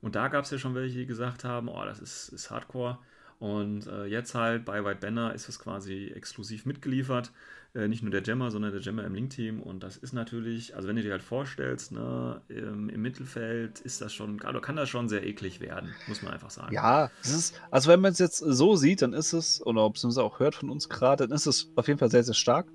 Und 0.00 0.14
da 0.14 0.28
gab 0.28 0.44
es 0.44 0.50
ja 0.50 0.58
schon 0.58 0.74
welche, 0.76 0.98
die 1.00 1.06
gesagt 1.06 1.44
haben, 1.44 1.68
oh, 1.68 1.84
das 1.84 1.98
ist, 1.98 2.28
ist 2.28 2.50
Hardcore. 2.50 2.98
Und 3.38 3.86
äh, 3.86 4.04
jetzt 4.06 4.34
halt 4.34 4.64
bei 4.64 4.84
White 4.84 5.00
Banner 5.00 5.34
ist 5.34 5.48
es 5.48 5.58
quasi 5.58 6.06
exklusiv 6.14 6.64
mitgeliefert. 6.66 7.32
Äh, 7.76 7.88
nicht 7.88 8.02
nur 8.02 8.10
der 8.10 8.22
Gemma, 8.22 8.50
sondern 8.50 8.72
der 8.72 8.80
Gemma 8.80 9.02
im 9.02 9.14
Link-Team. 9.14 9.60
Und 9.60 9.82
das 9.82 9.98
ist 9.98 10.14
natürlich, 10.14 10.74
also 10.74 10.88
wenn 10.88 10.96
du 10.96 11.02
dir 11.02 11.12
halt 11.12 11.22
vorstellst, 11.22 11.92
ne, 11.92 12.40
im, 12.48 12.88
im 12.88 13.02
Mittelfeld 13.02 13.80
ist 13.80 14.00
das 14.00 14.14
schon, 14.14 14.40
also 14.42 14.60
kann 14.60 14.76
das 14.76 14.88
schon 14.88 15.10
sehr 15.10 15.26
eklig 15.26 15.60
werden, 15.60 15.94
muss 16.08 16.22
man 16.22 16.32
einfach 16.32 16.50
sagen. 16.50 16.72
Ja, 16.74 17.10
das 17.22 17.32
ist, 17.32 17.60
also 17.70 17.90
wenn 17.90 18.00
man 18.00 18.12
es 18.12 18.18
jetzt 18.18 18.38
so 18.38 18.76
sieht, 18.76 19.02
dann 19.02 19.12
ist 19.12 19.34
es, 19.34 19.64
oder 19.64 19.90
beziehungsweise 19.90 20.24
auch 20.24 20.40
hört 20.40 20.54
von 20.54 20.70
uns 20.70 20.88
gerade, 20.88 21.26
dann 21.26 21.36
ist 21.36 21.44
es 21.44 21.70
auf 21.76 21.86
jeden 21.86 21.98
Fall 21.98 22.10
sehr, 22.10 22.24
sehr 22.24 22.34
stark. 22.34 22.66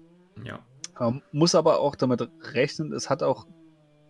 Ja. 0.44 0.59
Ähm, 1.00 1.24
muss 1.31 1.56
aber 1.56 1.80
auch 1.80 1.95
damit 1.95 2.30
rechnen, 2.53 2.94
es 2.94 3.09
hat 3.09 3.24
auch 3.24 3.48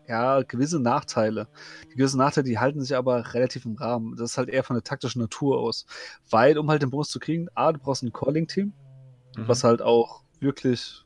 ja, 0.09 0.41
gewisse 0.41 0.81
Nachteile. 0.81 1.47
Die 1.89 1.95
gewissen 1.95 2.17
Nachteile, 2.17 2.49
die 2.49 2.59
halten 2.59 2.81
sich 2.81 2.97
aber 2.97 3.33
relativ 3.33 3.63
im 3.63 3.75
Rahmen. 3.75 4.17
Das 4.17 4.31
ist 4.31 4.37
halt 4.37 4.49
eher 4.49 4.63
von 4.63 4.75
der 4.75 4.83
taktischen 4.83 5.21
Natur 5.21 5.57
aus. 5.59 5.85
Weil, 6.29 6.57
um 6.57 6.69
halt 6.69 6.81
den 6.81 6.89
Bonus 6.89 7.07
zu 7.07 7.19
kriegen, 7.19 7.47
A, 7.53 7.71
du 7.71 7.79
brauchst 7.79 8.03
ein 8.03 8.11
Calling-Team, 8.11 8.73
Mhm. 9.37 9.47
was 9.47 9.63
halt 9.63 9.81
auch 9.81 10.23
wirklich 10.41 11.03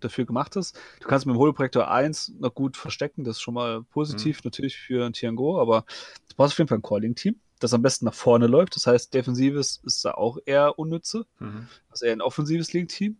dafür 0.00 0.26
gemacht 0.26 0.54
ist. 0.56 0.78
Du 1.00 1.08
kannst 1.08 1.26
mit 1.26 1.34
dem 1.34 1.38
Holoprojektor 1.38 1.90
1 1.90 2.34
noch 2.38 2.54
gut 2.54 2.76
verstecken, 2.76 3.24
das 3.24 3.36
ist 3.36 3.40
schon 3.42 3.54
mal 3.54 3.82
positiv 3.82 4.44
natürlich 4.44 4.76
für 4.76 5.04
ein 5.06 5.12
Tiango, 5.14 5.60
aber 5.60 5.84
du 6.28 6.36
brauchst 6.36 6.52
auf 6.52 6.58
jeden 6.58 6.68
Fall 6.68 6.78
ein 6.78 6.82
Calling-Team, 6.82 7.36
das 7.60 7.72
am 7.72 7.80
besten 7.82 8.04
nach 8.04 8.14
vorne 8.14 8.46
läuft. 8.46 8.76
Das 8.76 8.86
heißt, 8.86 9.14
Defensives 9.14 9.80
ist 9.84 10.04
da 10.04 10.12
auch 10.12 10.38
eher 10.44 10.78
unnütze, 10.78 11.24
Mhm. 11.38 11.66
also 11.90 12.04
eher 12.04 12.12
ein 12.12 12.20
offensives 12.20 12.72
Link-Team. 12.74 13.16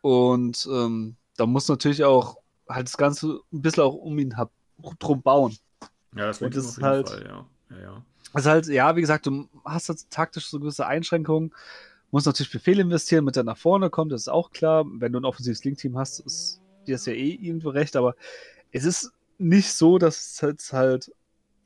Und 0.00 0.68
ähm, 0.70 1.16
da 1.36 1.46
muss 1.46 1.68
natürlich 1.68 2.04
auch 2.04 2.38
halt 2.68 2.88
das 2.88 2.96
Ganze 2.96 3.40
ein 3.52 3.62
bisschen 3.62 3.84
auch 3.84 3.94
um 3.94 4.18
ihn 4.18 4.34
drum 4.98 5.22
bauen. 5.22 5.56
Ja, 6.14 6.26
das 6.26 6.42
Und 6.42 6.54
das 6.56 6.64
ist 6.66 6.82
halt- 6.82 7.08
Fall, 7.08 7.24
ja. 7.24 7.46
ja, 7.76 7.82
ja. 7.82 8.02
Also 8.32 8.50
halt, 8.50 8.66
ja, 8.66 8.96
wie 8.96 9.00
gesagt, 9.00 9.26
du 9.26 9.48
hast 9.64 9.88
jetzt 9.88 10.10
taktisch 10.10 10.46
so 10.48 10.58
gewisse 10.58 10.86
Einschränkungen, 10.86 11.54
musst 12.12 12.26
natürlich 12.26 12.52
Befehle 12.52 12.82
investieren, 12.82 13.24
mit 13.24 13.36
der 13.36 13.42
nach 13.44 13.56
vorne 13.58 13.90
kommt, 13.90 14.12
das 14.12 14.22
ist 14.22 14.28
auch 14.28 14.50
klar. 14.52 14.84
Wenn 14.86 15.12
du 15.12 15.18
ein 15.20 15.24
offensives 15.24 15.64
Link-Team 15.64 15.98
hast, 15.98 16.20
ist 16.20 16.60
dir 16.86 16.94
das 16.94 17.06
ja 17.06 17.12
eh 17.12 17.30
irgendwo 17.34 17.70
recht, 17.70 17.96
aber 17.96 18.14
es 18.70 18.84
ist 18.84 19.12
nicht 19.38 19.72
so, 19.72 19.98
dass 19.98 20.18
es 20.34 20.40
jetzt 20.40 20.72
halt 20.72 21.10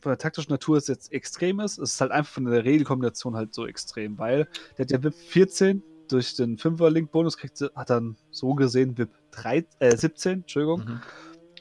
von 0.00 0.10
der 0.10 0.18
taktischen 0.18 0.52
Natur 0.52 0.76
es 0.76 0.86
jetzt 0.86 1.12
extrem 1.12 1.58
ist. 1.60 1.78
Es 1.78 1.94
ist 1.94 2.00
halt 2.00 2.12
einfach 2.12 2.32
von 2.34 2.44
der 2.44 2.64
Regelkombination 2.64 3.34
halt 3.34 3.54
so 3.54 3.66
extrem, 3.66 4.18
weil 4.18 4.48
der 4.78 4.84
hat 4.84 4.90
ja 4.92 5.02
VIP 5.02 5.14
14 5.14 5.82
durch 6.08 6.36
den 6.36 6.56
5er 6.58 6.90
Link-Bonus 6.90 7.36
kriegt, 7.36 7.60
hat 7.74 7.90
dann 7.90 8.16
so 8.30 8.54
gesehen 8.54 8.96
VIP 8.96 9.10
3, 9.32 9.66
äh, 9.80 9.96
17, 9.96 10.40
Entschuldigung, 10.42 10.80
Mhm. 10.84 11.00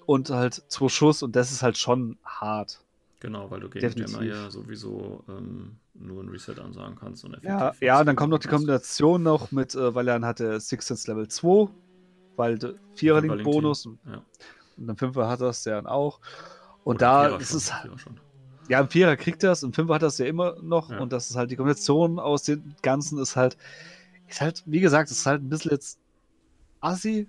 und 0.05 0.29
halt 0.29 0.63
zwei 0.67 0.89
Schuss 0.89 1.23
und 1.23 1.35
das 1.35 1.51
ist 1.51 1.63
halt 1.63 1.77
schon 1.77 2.19
hart. 2.23 2.84
Genau, 3.25 3.49
weil 3.49 3.59
du 3.59 3.69
gegen 3.69 3.81
Definitiv. 3.87 4.19
Gemma 4.19 4.23
ja 4.23 4.51
sowieso 4.51 5.23
ähm, 5.27 5.77
nur 5.95 6.21
ein 6.21 6.29
Reset 6.29 6.59
ansagen 6.59 6.95
kannst. 6.95 7.25
Und 7.25 7.35
Ja, 7.41 7.73
ja, 7.81 8.03
dann 8.03 8.15
kommt 8.15 8.29
noch 8.29 8.37
die. 8.37 8.47
Kombination 8.47 9.23
noch 9.23 9.51
mit, 9.51 9.73
äh, 9.73 9.95
weil 9.95 10.07
er 10.07 10.13
dann 10.13 10.25
hatte 10.25 10.59
Six 10.59 10.85
Sense 10.85 11.09
Level 11.09 11.27
2, 11.27 11.67
weil 12.35 12.59
der 12.59 12.75
Vierer 12.93 13.21
Link 13.21 13.33
Fünfer-Link-Team. 13.33 13.61
Bonus 13.63 13.85
und, 13.87 13.99
Ja. 14.05 14.21
und 14.77 14.89
im 14.89 14.95
Fünfer 14.95 15.27
hat 15.27 15.41
er 15.41 15.47
es 15.49 15.65
ja 15.65 15.73
dann 15.75 15.87
auch. 15.87 16.19
Und 16.83 16.97
Oder 16.97 17.29
da 17.29 17.37
ist 17.37 17.49
schon, 17.49 17.57
es, 17.57 18.01
schon. 18.01 18.19
ja, 18.67 18.79
im 18.79 18.89
Vierer 18.89 19.17
kriegt 19.17 19.43
er 19.43 19.53
es, 19.53 19.63
im 19.63 19.73
Fünfer 19.73 19.95
hat 19.95 20.03
er 20.03 20.09
es 20.09 20.19
ja 20.19 20.27
immer 20.27 20.61
noch 20.61 20.91
Ja. 20.91 20.99
und 20.99 21.11
das 21.11 21.31
ist 21.31 21.35
halt 21.35 21.49
die 21.49 21.55
Kombination 21.55 22.19
aus 22.19 22.43
den 22.43 22.75
Ganzen 22.83 23.17
ist 23.17 23.35
halt, 23.35 23.57
ist 24.27 24.39
halt, 24.39 24.61
wie 24.67 24.81
gesagt, 24.81 25.09
ist 25.09 25.25
halt 25.25 25.41
ein 25.41 25.49
bisschen 25.49 25.71
jetzt 25.71 25.97
assi, 26.79 27.27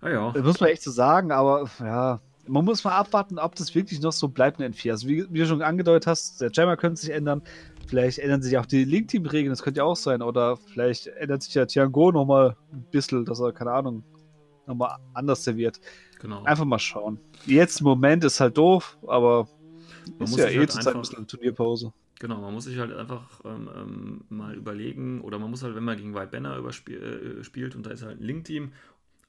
Ah 0.00 0.10
ja, 0.10 0.30
das 0.30 0.44
muss 0.44 0.60
man 0.60 0.68
echt 0.68 0.82
so 0.82 0.92
sagen, 0.92 1.32
aber 1.32 1.68
ja, 1.80 2.20
man 2.48 2.64
muss 2.64 2.84
mal 2.84 2.92
abwarten, 2.96 3.38
ob 3.38 3.54
das 3.54 3.74
wirklich 3.74 4.00
noch 4.00 4.12
so 4.12 4.28
bleibt 4.28 4.60
in 4.60 4.72
N4. 4.72 4.90
Also 4.90 5.08
wie, 5.08 5.26
wie 5.30 5.38
du 5.40 5.46
schon 5.46 5.62
angedeutet 5.62 6.06
hast, 6.06 6.40
der 6.40 6.50
Jammer 6.52 6.76
könnte 6.76 7.00
sich 7.00 7.10
ändern. 7.10 7.42
Vielleicht 7.86 8.18
ändern 8.18 8.42
sich 8.42 8.58
auch 8.58 8.66
die 8.66 8.84
Link-Team-Regeln, 8.84 9.50
das 9.50 9.62
könnte 9.62 9.78
ja 9.78 9.84
auch 9.84 9.96
sein. 9.96 10.22
Oder 10.22 10.56
vielleicht 10.56 11.06
ändert 11.06 11.42
sich 11.42 11.54
ja 11.54 11.66
Tiango 11.66 12.10
nochmal 12.12 12.56
ein 12.72 12.84
bisschen, 12.90 13.24
dass 13.24 13.40
er, 13.40 13.52
keine 13.52 13.72
Ahnung, 13.72 14.02
nochmal 14.66 14.96
anders 15.14 15.44
serviert. 15.44 15.80
genau. 16.18 16.42
Einfach 16.44 16.64
mal 16.64 16.78
schauen. 16.78 17.18
Jetzt 17.46 17.80
im 17.80 17.86
Moment 17.86 18.24
ist 18.24 18.40
halt 18.40 18.56
doof, 18.58 18.98
aber 19.06 19.48
Man 20.18 20.24
ist 20.24 20.30
muss 20.30 20.40
ja 20.40 20.48
eh 20.48 20.58
halt 20.58 20.72
zur 20.72 20.80
Zeit 20.80 20.94
ein 20.94 21.00
bisschen 21.00 21.26
Turnierpause. 21.26 21.92
Genau, 22.18 22.40
man 22.40 22.54
muss 22.54 22.64
sich 22.64 22.78
halt 22.78 22.94
einfach 22.94 23.42
ähm, 23.44 23.68
ähm, 23.76 24.24
mal 24.30 24.54
überlegen, 24.54 25.20
oder 25.20 25.38
man 25.38 25.50
muss 25.50 25.62
halt, 25.62 25.76
wenn 25.76 25.84
man 25.84 25.98
gegen 25.98 26.14
White 26.14 26.28
Banner 26.28 26.56
überspiel, 26.56 27.38
äh, 27.40 27.44
spielt 27.44 27.76
und 27.76 27.84
da 27.84 27.90
ist 27.90 28.02
halt 28.02 28.20
ein 28.20 28.24
Link-Team, 28.24 28.72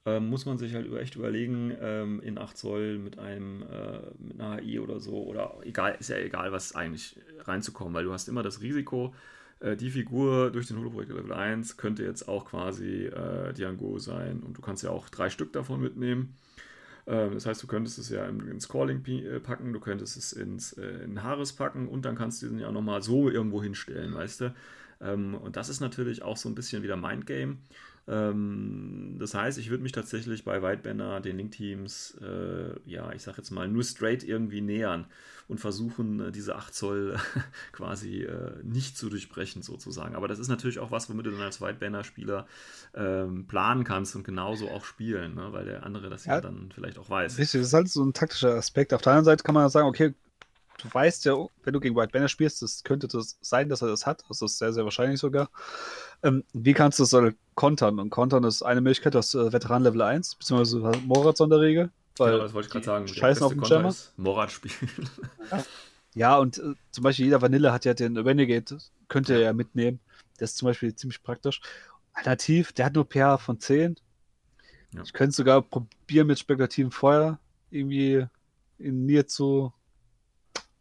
ähm, 0.08 0.30
muss 0.30 0.46
man 0.46 0.58
sich 0.58 0.74
halt 0.74 0.92
echt 0.94 1.18
überlegen, 1.18 1.76
ähm, 1.82 2.22
in 2.22 2.38
8 2.38 2.58
Zoll 2.58 2.98
mit 2.98 3.20
einem, 3.20 3.64
äh, 3.64 4.00
mit 4.20 4.40
einer 4.40 4.62
HI 4.62 4.80
oder 4.80 5.02
so, 5.02 5.22
oder 5.24 5.58
egal, 5.64 5.98
ist 6.00 6.10
ja 6.10 6.18
egal, 6.18 6.54
was 6.54 6.74
eigentlich 6.76 7.20
reinzukommen, 7.42 7.94
weil 7.94 8.06
du 8.06 8.14
hast 8.14 8.30
immer 8.30 8.42
das 8.42 8.62
Risiko, 8.62 9.14
äh, 9.60 9.76
die 9.76 9.90
Figur 9.90 10.50
durch 10.50 10.68
den 10.68 10.78
Holoprojekt 10.78 11.12
Level 11.12 11.34
1 11.34 11.76
könnte 11.76 12.04
jetzt 12.04 12.30
auch 12.30 12.46
quasi 12.46 13.08
äh, 13.08 13.52
Diango 13.54 14.00
sein 14.00 14.40
und 14.40 14.58
du 14.58 14.62
kannst 14.62 14.82
ja 14.82 14.92
auch 14.92 15.10
drei 15.10 15.30
Stück 15.30 15.52
davon 15.52 15.82
mitnehmen. 15.82 16.36
Ähm, 17.06 17.34
das 17.34 17.46
heißt, 17.46 17.62
du 17.62 17.68
könntest 17.68 17.98
es 18.00 18.08
ja 18.10 18.26
ins 18.28 18.70
Calling 18.70 19.04
äh, 19.08 19.42
packen, 19.42 19.74
du 19.74 19.82
könntest 19.82 20.16
es 20.16 20.32
ins 20.32 20.72
äh, 20.74 21.04
in 21.04 21.22
Haares 21.22 21.52
packen 21.52 21.90
und 21.90 22.06
dann 22.06 22.16
kannst 22.16 22.42
du 22.42 22.48
den 22.48 22.60
ja 22.60 22.72
nochmal 22.72 23.02
so 23.02 23.30
irgendwo 23.30 23.62
hinstellen, 23.62 24.14
weißt 24.14 24.42
du? 24.42 24.56
Ähm, 25.02 25.36
und 25.36 25.58
das 25.58 25.68
ist 25.68 25.82
natürlich 25.82 26.22
auch 26.22 26.38
so 26.38 26.48
ein 26.48 26.56
bisschen 26.56 26.82
wieder 26.84 26.96
Mindgame. 26.96 27.58
Ähm, 28.08 29.18
das 29.20 29.34
heißt, 29.34 29.58
ich 29.58 29.70
würde 29.70 29.84
mich 29.84 29.92
tatsächlich 29.92 30.44
bei 30.46 30.62
Whitebanner 30.62 31.20
den 31.20 31.38
Link-Teams, 31.38 32.18
äh, 32.22 32.90
ja, 32.90 33.12
ich 33.12 33.24
sag 33.24 33.38
jetzt 33.38 33.52
mal, 33.52 33.68
nur 33.68 33.84
straight 33.84 34.24
irgendwie 34.24 34.62
nähern 34.62 35.06
und 35.48 35.60
versuchen, 35.60 36.20
äh, 36.20 36.32
diese 36.32 36.56
8 36.56 36.74
Zoll 36.74 37.18
quasi 37.74 38.24
äh, 38.24 38.52
nicht 38.64 38.98
zu 38.98 39.10
durchbrechen, 39.10 39.62
sozusagen. 39.62 40.16
Aber 40.16 40.28
das 40.28 40.40
ist 40.40 40.48
natürlich 40.48 40.80
auch 40.80 40.92
was, 40.92 41.10
womit 41.10 41.26
du 41.26 41.32
dann 41.32 41.42
als 41.42 41.62
Whitebanner-Spieler 41.62 42.48
ähm, 42.94 43.46
planen 43.48 43.84
kannst 43.84 44.16
und 44.16 44.24
genauso 44.24 44.70
auch 44.70 44.86
spielen, 44.86 45.36
ne? 45.36 45.52
weil 45.52 45.66
der 45.66 45.86
andere 45.86 46.10
das 46.10 46.26
ja, 46.26 46.36
ja 46.36 46.42
dann 46.42 46.70
vielleicht 46.74 47.00
auch 47.00 47.10
weiß. 47.10 47.38
Richtig, 47.38 47.60
das 47.60 47.68
ist 47.68 47.74
halt 47.74 47.90
so 47.90 48.04
ein 48.04 48.14
taktischer 48.14 48.56
Aspekt. 48.56 48.94
Auf 48.94 49.02
der 49.02 49.14
anderen 49.14 49.26
Seite 49.26 49.44
kann 49.44 49.56
man 49.56 49.70
sagen, 49.70 49.88
okay, 49.88 50.14
du 50.77 50.88
weißt 50.91 51.25
ja, 51.25 51.36
wenn 51.63 51.74
du 51.74 51.79
gegen 51.79 51.96
White 51.96 52.12
Banner 52.12 52.27
spielst, 52.27 52.62
das 52.62 52.84
könnte 52.84 53.07
das 53.07 53.38
sein, 53.41 53.69
dass 53.69 53.81
er 53.81 53.88
das 53.88 54.05
hat. 54.05 54.24
Das 54.29 54.41
ist 54.41 54.57
sehr, 54.57 54.74
sehr 54.74 54.84
wahrscheinlich 54.84 55.19
sogar. 55.19 55.50
Ähm, 56.24 56.43
wie 56.53 56.74
kannst 56.74 57.00
du 57.00 57.03
das 57.03 57.10
so 57.10 57.29
kontern? 57.55 58.00
Und 58.00 58.10
kontern 58.10 58.43
ist 58.43 58.63
eine 58.63 58.81
Möglichkeit, 58.81 59.15
das 59.15 59.34
äh, 59.34 59.51
Veteran 59.51 59.84
Level 59.84 60.01
1, 60.01 60.36
beziehungsweise 60.36 60.79
Morat 61.05 61.38
Sonderregel. 61.38 61.91
Weil 62.17 62.31
genau, 62.31 62.43
das 62.43 62.53
wollte 62.53 62.67
ich 62.67 62.72
gerade 62.72 62.86
sagen. 62.86 63.07
Scheißen 63.07 63.43
auf 63.43 63.53
den 63.53 63.63
Jammer. 63.63 63.93
Morat 64.17 64.51
spielen. 64.51 64.89
Ja. 65.51 65.63
ja, 66.15 66.38
und 66.38 66.57
äh, 66.57 66.74
zum 66.91 67.03
Beispiel 67.03 67.25
jeder 67.25 67.41
Vanille 67.41 67.72
hat 67.72 67.86
ja 67.86 67.93
den 67.93 68.17
Renegade, 68.17 68.77
könnte 69.07 69.34
er 69.34 69.41
ja 69.41 69.53
mitnehmen. 69.53 70.00
Das 70.38 70.51
ist 70.51 70.57
zum 70.57 70.67
Beispiel 70.67 70.96
ziemlich 70.96 71.22
praktisch. 71.22 71.62
Alternativ, 72.13 72.74
der 72.74 72.86
hat 72.86 72.96
nur 72.96 73.05
PH 73.05 73.38
von 73.38 73.60
10. 73.60 73.96
Ja. 74.93 75.01
Ich 75.03 75.13
könnte 75.13 75.36
sogar 75.36 75.62
probieren 75.62 76.27
mit 76.27 76.39
spekulativem 76.39 76.91
Feuer 76.91 77.39
irgendwie 77.69 78.25
in 78.79 79.05
mir 79.05 79.27
zu 79.27 79.74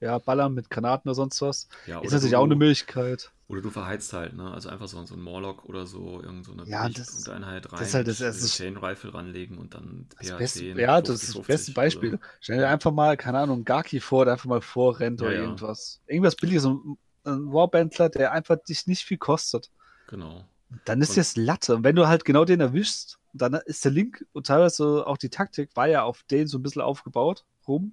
ja, 0.07 0.19
ballern 0.19 0.55
mit 0.55 0.71
Granaten 0.71 1.09
oder 1.09 1.15
sonst 1.15 1.43
was. 1.43 1.69
Ja, 1.87 2.01
ist 2.01 2.13
natürlich 2.13 2.33
du, 2.33 2.39
auch 2.39 2.45
eine 2.45 2.57
Möglichkeit. 2.57 3.31
Oder 3.49 3.61
du 3.61 3.71
verheizt 3.71 4.13
halt, 4.13 4.35
ne? 4.35 4.51
Also 4.53 4.69
einfach 4.69 4.89
so, 4.89 5.05
so 5.05 5.15
ein 5.15 5.21
Morlock 5.21 5.65
oder 5.67 5.87
so, 5.87 6.21
irgend 6.23 6.45
so 6.45 6.53
eine 6.53 6.65
ja, 6.65 6.89
das, 6.89 7.29
Einheit 7.29 7.71
rein, 7.71 7.79
das 7.79 7.89
ist 7.89 7.95
halt 7.95 8.09
das, 8.09 8.19
das 8.19 8.43
ist, 8.43 8.57
Chain 8.57 8.77
Rifle 8.77 9.15
ranlegen 9.15 9.59
und 9.59 9.75
dann 9.75 10.09
PH 10.21 10.37
beste, 10.37 10.65
Ja, 10.65 10.97
50, 10.97 11.15
das 11.15 11.23
ist 11.23 11.39
das 11.39 11.47
beste 11.47 11.73
Beispiel. 11.73 12.15
Oder? 12.15 12.21
Stell 12.41 12.59
dir 12.59 12.69
einfach 12.69 12.93
mal, 12.93 13.17
keine 13.17 13.39
Ahnung, 13.39 13.65
Gaki 13.65 14.01
vor, 14.01 14.25
der 14.25 14.35
einfach 14.35 14.49
mal 14.49 14.61
vorrennt 14.61 15.21
ja, 15.21 15.27
oder 15.27 15.37
irgendwas. 15.37 16.01
Irgendwas 16.07 16.37
billiges, 16.37 16.65
ein, 16.65 16.97
ein 17.25 17.53
Warbandler, 17.53 18.09
der 18.09 18.33
einfach 18.33 18.57
dich 18.57 18.87
nicht 18.87 19.05
viel 19.05 19.19
kostet. 19.19 19.71
Genau. 20.09 20.45
Dann 20.85 21.01
ist 21.01 21.17
jetzt 21.17 21.37
Latte. 21.37 21.77
Und 21.77 21.85
wenn 21.85 21.97
du 21.97 22.09
halt 22.09 22.25
genau 22.25 22.45
den 22.45 22.61
erwischst, 22.61 23.19
dann 23.33 23.55
ist 23.55 23.85
der 23.85 23.93
Link 23.93 24.25
und 24.33 24.47
teilweise 24.47 25.07
auch 25.07 25.19
die 25.19 25.29
Taktik 25.29 25.77
war 25.77 25.87
ja 25.87 26.03
auf 26.03 26.23
den 26.25 26.47
so 26.47 26.59
ein 26.59 26.63
bisschen 26.63 26.83
aufgebaut 26.83 27.45
rum. 27.69 27.93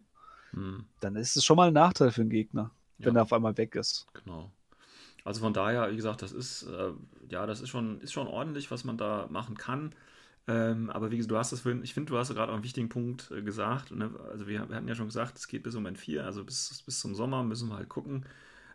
Hm. 0.53 0.85
Dann 0.99 1.15
ist 1.15 1.35
es 1.35 1.43
schon 1.43 1.57
mal 1.57 1.67
ein 1.67 1.73
Nachteil 1.73 2.11
für 2.11 2.21
den 2.21 2.29
Gegner, 2.29 2.71
ja. 2.97 3.07
wenn 3.07 3.15
er 3.15 3.23
auf 3.23 3.33
einmal 3.33 3.57
weg 3.57 3.75
ist. 3.75 4.07
Genau. 4.13 4.51
Also 5.23 5.41
von 5.41 5.53
daher, 5.53 5.89
wie 5.91 5.95
gesagt, 5.95 6.21
das 6.21 6.31
ist, 6.31 6.63
äh, 6.63 6.91
ja, 7.29 7.45
das 7.45 7.61
ist 7.61 7.69
schon, 7.69 8.01
ist 8.01 8.11
schon 8.11 8.27
ordentlich, 8.27 8.71
was 8.71 8.83
man 8.83 8.97
da 8.97 9.27
machen 9.29 9.57
kann. 9.57 9.93
Ähm, 10.45 10.89
aber 10.89 11.09
wie 11.11 11.17
gesagt, 11.17 11.31
du 11.31 11.37
hast 11.37 11.53
das 11.53 11.65
ich 11.65 11.93
finde, 11.93 12.11
du 12.11 12.17
hast 12.17 12.33
gerade 12.33 12.51
auch 12.51 12.55
einen 12.55 12.65
wichtigen 12.65 12.89
Punkt 12.89 13.31
äh, 13.31 13.41
gesagt. 13.41 13.91
Ne? 13.91 14.11
Also 14.29 14.47
wir, 14.47 14.67
wir, 14.67 14.75
hatten 14.75 14.87
ja 14.87 14.95
schon 14.95 15.07
gesagt, 15.07 15.37
es 15.37 15.47
geht 15.47 15.63
bis 15.63 15.75
um 15.75 15.85
N4, 15.85 16.21
also 16.21 16.43
bis, 16.43 16.83
bis 16.85 16.99
zum 16.99 17.15
Sommer 17.15 17.43
müssen 17.43 17.69
wir 17.69 17.77
halt 17.77 17.87
gucken. 17.87 18.25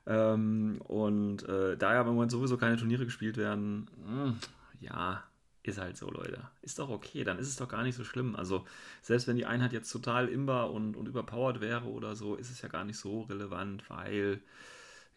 Ähm, 0.07 0.81
und 0.85 1.47
äh, 1.47 1.77
da 1.77 1.93
ja 1.93 2.01
im 2.01 2.07
Moment 2.07 2.31
sowieso 2.31 2.57
keine 2.57 2.79
Turniere 2.79 3.05
gespielt 3.05 3.37
werden, 3.37 3.91
mh, 4.07 4.25
hm, 4.25 4.39
ja, 4.81 5.23
ist 5.63 5.79
halt 5.79 5.97
so, 5.97 6.11
Leute. 6.11 6.49
Ist 6.63 6.79
doch 6.79 6.89
okay, 6.89 7.25
dann 7.25 7.39
ist 7.39 7.49
es 7.49 7.57
doch 7.57 7.69
gar 7.69 7.83
nicht 7.83 7.97
so 7.97 8.05
schlimm. 8.05 8.37
Also, 8.37 8.65
selbst 9.03 9.27
wenn 9.27 9.37
die 9.37 9.47
Einheit 9.47 9.73
jetzt 9.73 9.91
total 9.91 10.29
imbar 10.29 10.73
und, 10.73 10.97
und 10.97 11.07
überpowered 11.07 11.61
wäre 11.61 11.85
oder 11.85 12.17
so, 12.17 12.37
ist 12.37 12.51
es 12.51 12.63
ja 12.63 12.69
gar 12.69 12.85
nicht 12.85 12.99
so 12.99 13.23
relevant, 13.23 13.89
weil 13.89 14.41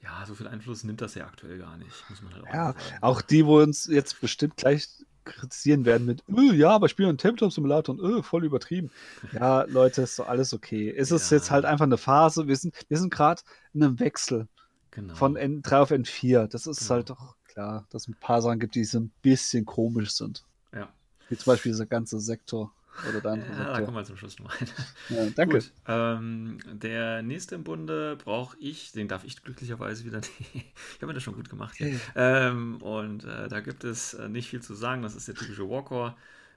ja, 0.03 0.25
so 0.25 0.33
viel 0.33 0.47
Einfluss 0.47 0.83
nimmt 0.83 1.01
das 1.01 1.15
ja 1.15 1.25
aktuell 1.25 1.59
gar 1.59 1.77
nicht, 1.77 2.09
muss 2.09 2.21
man 2.21 2.33
halt 2.33 2.43
auch 2.47 2.53
Ja, 2.53 2.75
auch 3.01 3.21
die, 3.21 3.45
wo 3.45 3.61
uns 3.61 3.85
jetzt 3.85 4.19
bestimmt 4.19 4.57
gleich 4.57 4.87
kritisieren 5.23 5.85
werden 5.85 6.07
mit, 6.07 6.23
öh, 6.29 6.53
ja, 6.53 6.71
aber 6.71 6.89
spielen 6.89 7.09
einen 7.09 7.17
Tabletop-Simulator 7.19 7.95
und 7.95 8.01
öh, 8.01 8.23
voll 8.23 8.43
übertrieben. 8.43 8.89
Ja, 9.33 9.63
Leute, 9.63 10.01
ist 10.01 10.17
doch 10.17 10.27
alles 10.27 10.53
okay. 10.53 10.89
Es 10.89 11.11
ist 11.11 11.29
ja. 11.29 11.37
jetzt 11.37 11.51
halt 11.51 11.65
einfach 11.65 11.85
eine 11.85 11.97
Phase. 11.97 12.47
Wir 12.47 12.55
sind, 12.55 12.75
wir 12.89 12.97
sind 12.97 13.13
gerade 13.13 13.43
in 13.73 13.83
einem 13.83 13.99
Wechsel 13.99 14.47
genau. 14.89 15.13
von 15.13 15.37
N3 15.37 15.77
auf 15.77 15.91
N4. 15.91 16.47
Das 16.47 16.65
ist 16.65 16.79
genau. 16.79 16.89
halt 16.89 17.09
doch 17.11 17.35
klar, 17.53 17.85
dass 17.89 18.03
es 18.03 18.07
ein 18.07 18.15
paar 18.19 18.41
Sachen 18.41 18.59
gibt, 18.59 18.75
die 18.75 18.83
so 18.83 18.99
ein 18.99 19.11
bisschen 19.21 19.65
komisch 19.65 20.11
sind. 20.11 20.43
Ja. 20.73 20.89
Wie 21.29 21.37
zum 21.37 21.51
Beispiel 21.53 21.71
dieser 21.71 21.85
ganze 21.85 22.19
Sektor. 22.19 22.71
Oder 23.09 23.21
dann 23.21 23.39
ja, 23.39 23.73
da 23.73 23.81
kommen 23.81 23.95
wir 23.95 24.03
zum 24.03 24.17
Schluss 24.17 24.37
noch 24.39 24.59
ein. 24.59 24.67
Ja, 25.09 25.25
danke. 25.33 25.59
Gut, 25.59 25.71
ähm, 25.87 26.57
der 26.71 27.21
nächste 27.21 27.55
im 27.55 27.63
Bunde 27.63 28.17
brauche 28.17 28.57
ich, 28.59 28.91
den 28.91 29.07
darf 29.07 29.23
ich 29.23 29.41
glücklicherweise 29.41 30.03
wieder. 30.03 30.19
ich 30.53 30.65
habe 30.97 31.07
mir 31.07 31.13
das 31.13 31.23
schon 31.23 31.35
gut 31.35 31.49
gemacht 31.49 31.75
hier. 31.77 31.99
Ähm, 32.15 32.81
und 32.81 33.23
äh, 33.23 33.47
da 33.47 33.61
gibt 33.61 33.85
es 33.85 34.13
äh, 34.13 34.27
nicht 34.27 34.49
viel 34.49 34.61
zu 34.61 34.75
sagen. 34.75 35.03
Das 35.03 35.15
ist 35.15 35.27
der 35.27 35.35
typische 35.35 35.69
Warcore 35.69 36.15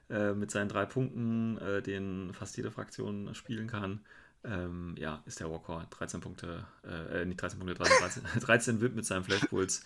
äh, 0.09 0.33
mit 0.33 0.51
seinen 0.51 0.67
drei 0.67 0.85
Punkten, 0.85 1.57
äh, 1.57 1.81
den 1.81 2.33
fast 2.33 2.57
jede 2.57 2.69
Fraktion 2.69 3.33
spielen 3.33 3.67
kann. 3.67 4.01
Ähm, 4.43 4.95
ja, 4.99 5.23
ist 5.25 5.39
der 5.39 5.49
Walker 5.49 5.87
13 5.89 6.21
Punkte, 6.21 6.65
äh, 6.83 7.21
äh 7.21 7.25
nicht 7.25 7.41
13 7.41 7.57
Punkte, 7.57 7.75
13, 7.75 8.23
13, 8.23 8.41
13 8.41 8.81
VIP 8.81 8.95
mit 8.95 9.05
seinem 9.05 9.23
Flashpuls. 9.23 9.83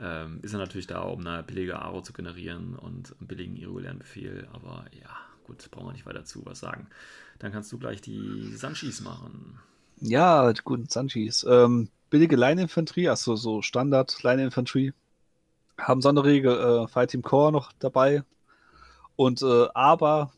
Ähm, 0.00 0.40
ist 0.42 0.52
er 0.52 0.58
natürlich 0.58 0.86
da, 0.86 1.02
um 1.02 1.26
eine 1.26 1.42
billige 1.42 1.80
Aro 1.80 2.00
zu 2.00 2.12
generieren 2.12 2.74
und 2.76 3.14
einen 3.18 3.26
billigen 3.26 3.56
irregulären 3.56 3.98
Befehl. 3.98 4.48
Aber 4.52 4.86
ja, 4.98 5.10
gut, 5.44 5.70
brauchen 5.70 5.88
wir 5.88 5.92
nicht 5.92 6.06
weiter 6.06 6.24
zu 6.24 6.44
was 6.46 6.60
sagen. 6.60 6.88
Dann 7.38 7.52
kannst 7.52 7.70
du 7.72 7.78
gleich 7.78 8.00
die 8.00 8.54
Sanchis 8.54 9.00
machen. 9.02 9.58
Ja, 10.00 10.52
gut, 10.64 10.90
Sanchis. 10.90 11.44
Ähm, 11.48 11.90
billige 12.08 12.36
Line-Infanterie, 12.36 13.08
also 13.08 13.36
so 13.36 13.60
Standard 13.60 14.22
Line-Infanterie. 14.22 14.92
Haben 15.78 16.00
Sonderregel 16.00 16.84
äh, 16.84 16.88
Fight 16.88 17.10
Team 17.10 17.22
Core 17.22 17.52
noch 17.52 17.72
dabei. 17.78 18.22
Und 19.16 19.42
äh, 19.42 19.68
aber, 19.74 20.32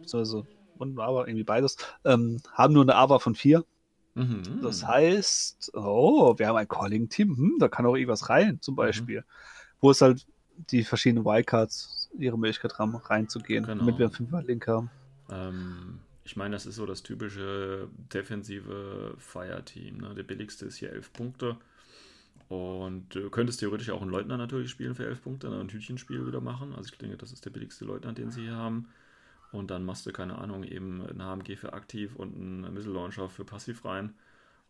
beziehungsweise 0.00 0.46
und 0.76 0.98
aber 0.98 1.28
irgendwie 1.28 1.44
beides, 1.44 1.76
ähm, 2.04 2.42
haben 2.52 2.74
nur 2.74 2.82
eine 2.82 2.96
AVA 2.96 3.18
von 3.18 3.34
vier. 3.34 3.64
Mhm. 4.14 4.60
Das 4.62 4.86
heißt, 4.86 5.72
oh, 5.74 6.38
wir 6.38 6.48
haben 6.48 6.56
ein 6.56 6.68
Calling-Team, 6.68 7.36
hm, 7.36 7.56
da 7.58 7.68
kann 7.68 7.86
auch 7.86 7.94
irgendwas 7.94 8.28
rein, 8.28 8.60
zum 8.60 8.74
mhm. 8.74 8.76
Beispiel. 8.76 9.20
Mhm. 9.20 9.24
Wo 9.80 9.90
es 9.90 10.00
halt 10.00 10.26
die 10.70 10.84
verschiedenen 10.84 11.24
Wildcards 11.24 12.10
ihre 12.18 12.38
Möglichkeit 12.38 12.78
haben, 12.78 12.96
reinzugehen, 12.96 13.64
genau. 13.64 13.78
damit 13.78 13.98
wir 13.98 14.06
einen 14.06 14.14
Fünfer-Link 14.14 14.66
haben. 14.66 14.90
Ähm, 15.30 16.00
ich 16.24 16.36
meine, 16.36 16.54
das 16.54 16.66
ist 16.66 16.76
so 16.76 16.86
das 16.86 17.02
typische 17.02 17.88
defensive 18.12 19.14
Fire-Team. 19.18 19.98
Ne? 19.98 20.14
Der 20.14 20.22
billigste 20.22 20.66
ist 20.66 20.76
hier 20.76 20.92
elf 20.92 21.12
Punkte. 21.12 21.56
Und 22.48 23.14
du 23.14 23.30
könntest 23.30 23.60
theoretisch 23.60 23.90
auch 23.90 24.02
einen 24.02 24.10
Leutnant 24.10 24.40
natürlich 24.40 24.70
spielen 24.70 24.96
für 24.96 25.06
elf 25.06 25.22
Punkte, 25.22 25.48
ein 25.48 25.68
Hütchenspiel 25.68 26.26
wieder 26.26 26.40
machen. 26.40 26.74
Also 26.74 26.90
ich 26.92 26.98
denke, 26.98 27.16
das 27.16 27.32
ist 27.32 27.44
der 27.44 27.50
billigste 27.50 27.84
Leutnant, 27.84 28.18
den 28.18 28.32
sie 28.32 28.42
hier 28.42 28.56
haben. 28.56 28.88
Und 29.52 29.70
dann 29.70 29.84
machst 29.84 30.06
du, 30.06 30.12
keine 30.12 30.38
Ahnung, 30.38 30.64
eben 30.64 31.02
ein 31.06 31.22
HMG 31.22 31.56
für 31.56 31.72
aktiv 31.72 32.14
und 32.16 32.34
einen 32.36 32.72
Missile 32.72 32.94
Launcher 32.94 33.28
für 33.28 33.44
passiv 33.44 33.84
rein. 33.84 34.14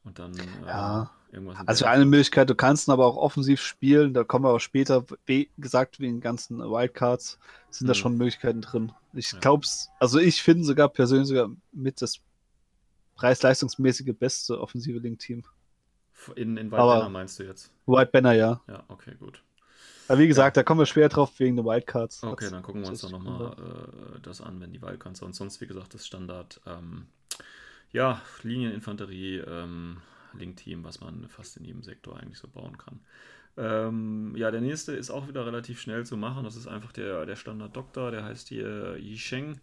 Und 0.02 0.18
dann 0.18 0.32
äh, 0.34 0.66
ja. 0.66 1.10
irgendwas. 1.30 1.58
Also 1.66 1.84
eine 1.84 2.06
Möglichkeit, 2.06 2.48
du 2.48 2.54
kannst 2.54 2.88
ihn 2.88 2.92
aber 2.92 3.06
auch 3.06 3.16
offensiv 3.16 3.60
spielen. 3.60 4.14
Da 4.14 4.24
kommen 4.24 4.46
wir 4.46 4.50
auch 4.50 4.60
später, 4.60 5.04
wie 5.26 5.50
gesagt, 5.58 6.00
wie 6.00 6.06
in 6.06 6.14
den 6.16 6.20
ganzen 6.20 6.58
Wildcards 6.60 7.38
sind 7.68 7.86
hm. 7.86 7.88
da 7.88 7.94
schon 7.94 8.16
Möglichkeiten 8.16 8.62
drin. 8.62 8.92
Ich 9.12 9.32
ja. 9.32 9.38
glaube 9.38 9.66
also 9.98 10.18
ich 10.18 10.42
finde 10.42 10.64
sogar 10.64 10.88
persönlich 10.88 11.28
sogar 11.28 11.50
mit 11.72 12.00
das 12.00 12.20
preis-leistungsmäßige 13.16 14.14
beste 14.18 14.58
offensive 14.58 14.98
Link-Team. 14.98 15.44
In, 16.36 16.56
in 16.56 16.70
White 16.70 16.82
Banner 16.82 17.08
meinst 17.08 17.38
du 17.38 17.44
jetzt? 17.44 17.70
White 17.86 18.10
Banner, 18.12 18.32
ja. 18.32 18.60
Ja, 18.68 18.84
okay, 18.88 19.14
gut. 19.18 19.42
Aber 20.10 20.18
wie 20.18 20.26
gesagt, 20.26 20.56
ja. 20.56 20.62
da 20.62 20.64
kommen 20.64 20.80
wir 20.80 20.86
schwer 20.86 21.08
drauf 21.08 21.38
wegen 21.38 21.54
der 21.54 21.64
Wildcards. 21.64 22.24
Okay, 22.24 22.48
dann 22.50 22.64
gucken 22.64 22.82
wir 22.82 22.88
uns 22.88 23.00
dann 23.00 23.12
nochmal 23.12 23.52
äh, 23.52 24.20
das 24.22 24.40
an, 24.40 24.60
wenn 24.60 24.72
die 24.72 24.82
Wildcards 24.82 25.22
und 25.22 25.36
sonst, 25.36 25.60
wie 25.60 25.68
gesagt, 25.68 25.94
das 25.94 26.04
Standard, 26.04 26.60
ähm, 26.66 27.06
ja, 27.92 28.20
Linieninfanterie, 28.42 29.36
ähm, 29.38 29.98
Link-Team, 30.32 30.82
was 30.82 31.00
man 31.00 31.28
fast 31.28 31.58
in 31.58 31.64
jedem 31.64 31.84
Sektor 31.84 32.18
eigentlich 32.18 32.38
so 32.38 32.48
bauen 32.48 32.76
kann. 32.76 32.98
Ähm, 33.56 34.34
ja, 34.36 34.50
der 34.50 34.60
nächste 34.60 34.94
ist 34.94 35.10
auch 35.12 35.28
wieder 35.28 35.46
relativ 35.46 35.80
schnell 35.80 36.04
zu 36.04 36.16
machen. 36.16 36.42
Das 36.42 36.56
ist 36.56 36.66
einfach 36.66 36.90
der, 36.90 37.24
der 37.24 37.36
Standard-Doktor, 37.36 38.10
der 38.10 38.24
heißt 38.24 38.48
hier 38.48 38.96
Yisheng. 38.98 39.60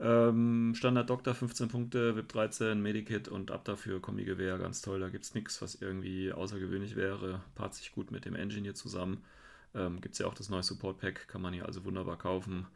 Ähm, 0.00 0.72
Standard 0.74 1.10
Doktor 1.10 1.34
15 1.34 1.68
Punkte, 1.68 2.16
VIP 2.16 2.28
13, 2.28 2.80
Medikit 2.80 3.28
und 3.28 3.50
ab 3.50 3.66
dafür 3.66 4.00
Kombi-Gewehr, 4.00 4.56
ganz 4.56 4.80
toll. 4.80 5.00
Da 5.00 5.10
gibt 5.10 5.26
es 5.26 5.34
nichts, 5.34 5.60
was 5.60 5.74
irgendwie 5.74 6.32
außergewöhnlich 6.32 6.96
wäre. 6.96 7.42
Paart 7.54 7.74
sich 7.74 7.92
gut 7.92 8.10
mit 8.10 8.24
dem 8.24 8.36
Engine 8.36 8.62
hier 8.62 8.74
zusammen. 8.74 9.22
Ähm, 9.76 10.00
Gibt 10.00 10.14
es 10.14 10.18
ja 10.18 10.26
auch 10.26 10.34
das 10.34 10.48
neue 10.48 10.62
Support 10.62 10.98
Pack, 10.98 11.28
kann 11.28 11.42
man 11.42 11.52
hier 11.52 11.66
also 11.66 11.84
wunderbar 11.84 12.16
kaufen 12.18 12.66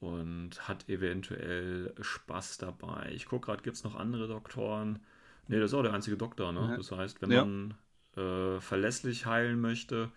und 0.00 0.68
hat 0.68 0.88
eventuell 0.88 1.94
Spaß 2.00 2.58
dabei. 2.58 3.10
Ich 3.14 3.26
gucke 3.26 3.46
gerade, 3.46 3.62
gibt 3.62 3.76
es 3.76 3.84
noch 3.84 3.96
andere 3.96 4.28
Doktoren? 4.28 5.00
Ne, 5.48 5.60
das 5.60 5.72
ist 5.72 5.74
auch 5.74 5.82
der 5.82 5.92
einzige 5.92 6.16
Doktor, 6.16 6.52
ne? 6.52 6.74
Das 6.76 6.90
heißt, 6.90 7.20
wenn 7.20 7.30
ja. 7.30 7.44
man 7.44 7.74
äh, 8.16 8.60
verlässlich 8.60 9.26
heilen 9.26 9.60
möchte, 9.60 10.10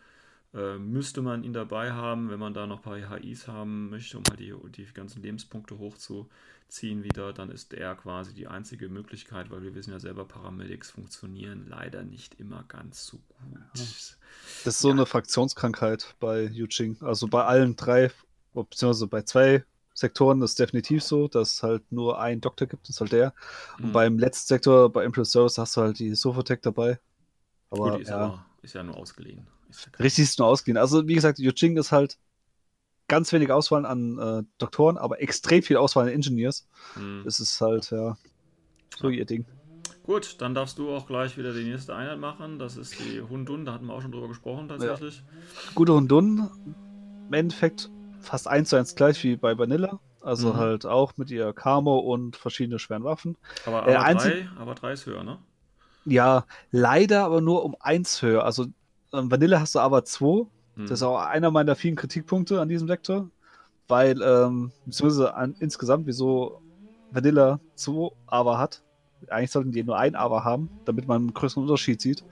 äh, 0.53 0.77
müsste 0.77 1.21
man 1.21 1.43
ihn 1.43 1.53
dabei 1.53 1.91
haben, 1.91 2.29
wenn 2.29 2.39
man 2.39 2.53
da 2.53 2.67
noch 2.67 2.77
ein 2.77 2.83
paar 2.83 3.19
HIs 3.19 3.47
haben 3.47 3.89
möchte, 3.89 4.17
um 4.17 4.23
halt 4.29 4.39
die, 4.39 4.53
die 4.75 4.85
ganzen 4.93 5.21
Lebenspunkte 5.21 5.77
hochzuziehen 6.67 7.03
wieder, 7.03 7.33
dann 7.33 7.49
ist 7.49 7.73
er 7.73 7.95
quasi 7.95 8.33
die 8.33 8.47
einzige 8.47 8.89
Möglichkeit, 8.89 9.49
weil 9.49 9.63
wir 9.63 9.73
wissen 9.75 9.91
ja 9.91 9.99
selber, 9.99 10.25
Paramedics 10.25 10.91
funktionieren 10.91 11.65
leider 11.67 12.03
nicht 12.03 12.39
immer 12.39 12.63
ganz 12.67 13.05
so 13.05 13.17
gut. 13.29 13.59
Das 14.63 14.75
ist 14.75 14.81
so 14.81 14.91
eine 14.91 15.05
Fraktionskrankheit 15.05 16.15
bei 16.19 16.43
Yuching. 16.43 16.97
Also 17.01 17.27
bei 17.27 17.43
allen 17.45 17.75
drei, 17.75 18.11
beziehungsweise 18.53 19.07
bei 19.07 19.21
zwei 19.21 19.63
Sektoren 19.93 20.41
ist 20.41 20.59
definitiv 20.59 21.03
so, 21.03 21.27
dass 21.27 21.53
es 21.53 21.63
halt 21.63 21.91
nur 21.91 22.19
einen 22.19 22.41
Doktor 22.41 22.67
gibt, 22.67 22.83
das 22.87 22.95
ist 22.95 23.01
halt 23.01 23.11
der. 23.11 23.33
Und 23.81 23.91
Mhm. 23.91 23.93
beim 23.93 24.19
letzten 24.19 24.47
Sektor, 24.49 24.91
bei 24.91 25.03
Impulse 25.05 25.31
Service, 25.31 25.57
hast 25.57 25.75
du 25.77 25.81
halt 25.81 25.99
die 25.99 26.13
Sofotec 26.15 26.61
dabei. 26.61 26.99
Aber 27.71 27.91
Gut, 27.91 27.95
die 27.95 28.01
ist, 28.01 28.11
ja, 28.11 28.15
aber, 28.15 28.45
ist 28.61 28.73
ja 28.73 28.83
nur 28.83 28.97
ausgeliehen. 28.97 29.47
Ist 29.69 29.85
ja 29.85 29.91
richtig 29.99 30.23
ist 30.25 30.39
nur 30.39 30.47
ausgeliehen. 30.47 30.77
Also 30.77 31.07
wie 31.07 31.15
gesagt, 31.15 31.39
Yuching 31.39 31.77
ist 31.77 31.91
halt 31.91 32.17
ganz 33.07 33.31
wenig 33.33 33.51
Auswahl 33.51 33.85
an 33.85 34.17
äh, 34.19 34.43
Doktoren, 34.57 34.97
aber 34.97 35.21
extrem 35.21 35.63
viel 35.63 35.77
Auswahl 35.77 36.07
an 36.07 36.13
Engineers. 36.13 36.67
Hm. 36.95 37.21
Das 37.25 37.39
ist 37.39 37.59
halt, 37.61 37.91
ja, 37.91 38.17
so 38.97 39.09
ihr 39.09 39.25
Ding. 39.25 39.45
Gut, 40.03 40.37
dann 40.39 40.53
darfst 40.53 40.77
du 40.77 40.89
auch 40.91 41.05
gleich 41.05 41.37
wieder 41.37 41.53
die 41.53 41.65
nächste 41.65 41.93
Einheit 41.93 42.19
machen. 42.19 42.59
Das 42.59 42.77
ist 42.77 42.95
die 42.99 43.21
Hundun, 43.21 43.65
da 43.65 43.73
hatten 43.73 43.87
wir 43.87 43.93
auch 43.93 44.01
schon 44.01 44.11
drüber 44.11 44.29
gesprochen 44.29 44.67
tatsächlich. 44.69 45.21
Gute 45.75 45.93
Hundun, 45.93 46.49
im 47.27 47.33
Endeffekt 47.33 47.89
fast 48.21 48.47
eins 48.47 48.69
zu 48.69 48.77
eins 48.77 48.95
gleich 48.95 49.21
wie 49.23 49.35
bei 49.35 49.57
Vanilla. 49.57 49.99
Also 50.21 50.53
Mhm. 50.53 50.57
halt 50.57 50.85
auch 50.85 51.15
mit 51.17 51.29
ihr 51.29 51.53
Camo 51.53 51.99
und 51.99 52.35
verschiedene 52.35 52.79
schweren 52.79 53.03
Waffen. 53.03 53.37
Aber, 53.65 53.87
Äh, 53.87 53.95
aber, 53.95 54.05
einzig- 54.05 54.45
drei, 54.55 54.61
aber 54.61 54.75
drei 54.75 54.93
ist 54.93 55.05
höher, 55.05 55.23
ne? 55.23 55.37
Ja, 56.05 56.45
leider 56.71 57.25
aber 57.25 57.41
nur 57.41 57.63
um 57.65 57.75
eins 57.79 58.21
höher. 58.21 58.43
Also 58.45 58.65
ähm, 59.13 59.29
Vanilla 59.29 59.59
hast 59.59 59.75
du 59.75 59.79
aber 59.79 60.03
zwei. 60.05 60.45
Hm. 60.77 60.83
Das 60.87 60.99
ist 60.99 61.03
auch 61.03 61.19
einer 61.19 61.51
meiner 61.51 61.75
vielen 61.75 61.95
Kritikpunkte 61.95 62.61
an 62.61 62.69
diesem 62.69 62.87
Sektor. 62.87 63.29
Weil, 63.87 64.21
ähm, 64.21 64.71
beziehungsweise 64.85 65.33
an, 65.35 65.55
insgesamt, 65.59 66.07
wieso 66.07 66.61
Vanilla 67.11 67.59
zwei 67.75 68.11
aber 68.25 68.57
hat. 68.57 68.81
Eigentlich 69.29 69.51
sollten 69.51 69.71
die 69.71 69.83
nur 69.83 69.97
ein 69.97 70.15
aber 70.15 70.43
haben, 70.43 70.69
damit 70.85 71.07
man 71.07 71.21
einen 71.21 71.33
größeren 71.33 71.63
Unterschied 71.63 72.01
sieht. 72.01 72.23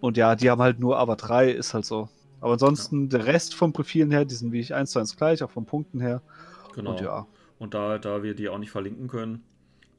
Und 0.00 0.16
ja, 0.16 0.36
die 0.36 0.48
haben 0.48 0.62
halt 0.62 0.78
nur 0.78 0.96
aber 0.96 1.16
drei, 1.16 1.50
ist 1.50 1.74
halt 1.74 1.84
so. 1.84 2.08
Aber 2.40 2.54
ansonsten, 2.54 3.08
der 3.08 3.26
Rest 3.26 3.54
vom 3.54 3.72
Profilen 3.72 4.10
her, 4.10 4.24
die 4.24 4.34
sind 4.34 4.52
wie 4.52 4.60
ich 4.60 4.74
eins 4.74 4.92
zu 4.92 4.98
eins 4.98 5.16
gleich, 5.16 5.42
auch 5.42 5.50
von 5.50 5.66
Punkten 5.66 6.00
her. 6.00 6.22
Genau. 6.74 6.92
Und 6.92 7.00
ja, 7.00 7.26
Und 7.58 7.74
da, 7.74 7.98
da 7.98 8.22
wir 8.22 8.34
die 8.34 8.48
auch 8.48 8.58
nicht 8.58 8.70
verlinken 8.70 9.08
können, 9.08 9.44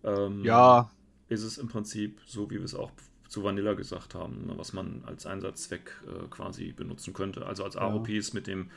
ähm, 0.04 0.44
ja, 0.44 0.90
ist 1.30 1.44
es 1.44 1.58
im 1.58 1.68
Prinzip 1.68 2.20
so, 2.26 2.50
wie 2.50 2.56
wir 2.56 2.66
es 2.66 2.74
auch 2.74 2.92
zu 3.32 3.44
Vanilla 3.46 3.74
gesagt 3.74 4.14
haben, 4.14 4.46
ne, 4.48 4.54
was 4.58 4.74
man 4.74 5.04
als 5.06 5.26
Einsatzzweck 5.26 6.02
äh, 6.06 6.28
quasi 6.30 6.74
benutzen 6.74 7.14
könnte. 7.14 7.46
Also 7.46 7.64
als 7.64 7.76
Ja. 7.76 7.82
AOPs 7.82 8.34
mit 8.34 8.46
dem 8.46 8.70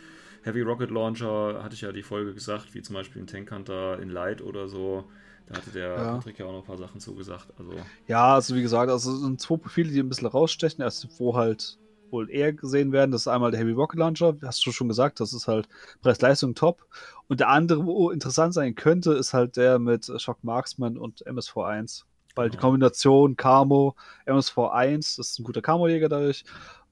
Heavy 0.43 0.61
Rocket 0.61 0.91
Launcher 0.91 1.63
hatte 1.63 1.75
ich 1.75 1.81
ja 1.81 1.91
die 1.91 2.03
Folge 2.05 2.35
gesagt, 2.35 2.73
wie 2.73 2.81
zum 2.83 2.95
Beispiel 2.95 3.21
ein 3.23 3.27
Tank 3.27 3.51
Hunter 3.51 3.99
in 3.99 4.11
Light 4.11 4.41
oder 4.43 4.69
so. 4.69 5.05
Da 5.49 5.57
hatte 5.57 5.71
der 5.71 5.89
Ja. 5.89 6.13
Patrick 6.15 6.39
ja 6.39 6.47
auch 6.47 6.53
noch 6.53 6.61
ein 6.61 6.67
paar 6.67 6.79
Sachen 6.79 7.01
zugesagt. 7.01 7.49
Also 7.59 7.73
Ja, 8.07 8.35
also 8.35 8.55
wie 8.55 8.63
gesagt, 8.63 8.91
also 8.91 9.13
es 9.13 9.21
sind 9.23 9.41
zwei 9.41 9.57
Profile, 9.57 9.91
die 9.91 9.99
ein 9.99 10.09
bisschen 10.09 10.29
rausstechen. 10.29 10.83
Erst 10.83 11.09
wo 11.19 11.35
halt 11.35 11.79
wohl 12.11 12.31
eher 12.31 12.53
gesehen 12.53 12.93
werden. 12.93 13.11
Das 13.11 13.23
ist 13.23 13.29
einmal 13.29 13.51
der 13.51 13.59
Heavy 13.59 13.73
Rocket 13.73 13.99
Launcher, 13.99 14.37
hast 14.43 14.65
du 14.65 14.71
schon 14.71 14.87
gesagt, 14.87 15.19
das 15.19 15.33
ist 15.33 15.49
halt 15.49 15.69
Preis-Leistung 16.03 16.55
top. 16.55 16.87
Und 17.27 17.41
der 17.41 17.49
andere, 17.49 17.85
wo 17.85 18.11
interessant 18.11 18.55
sein 18.55 18.77
könnte, 18.77 19.15
ist 19.15 19.35
halt 19.35 19.57
der 19.57 19.81
mit 19.81 20.09
Shock 20.21 20.45
Marksman 20.45 20.97
und 20.97 21.27
MSV1. 21.27 22.05
Weil 22.35 22.51
die. 22.51 22.57
Kombination 22.59 23.37
Camo, 23.37 23.95
MSV1, 24.27 25.17
das 25.17 25.31
ist 25.31 25.39
ein 25.39 25.45
guter 25.45 25.63
Camo-Jäger 25.63 26.09
dadurch, 26.09 26.45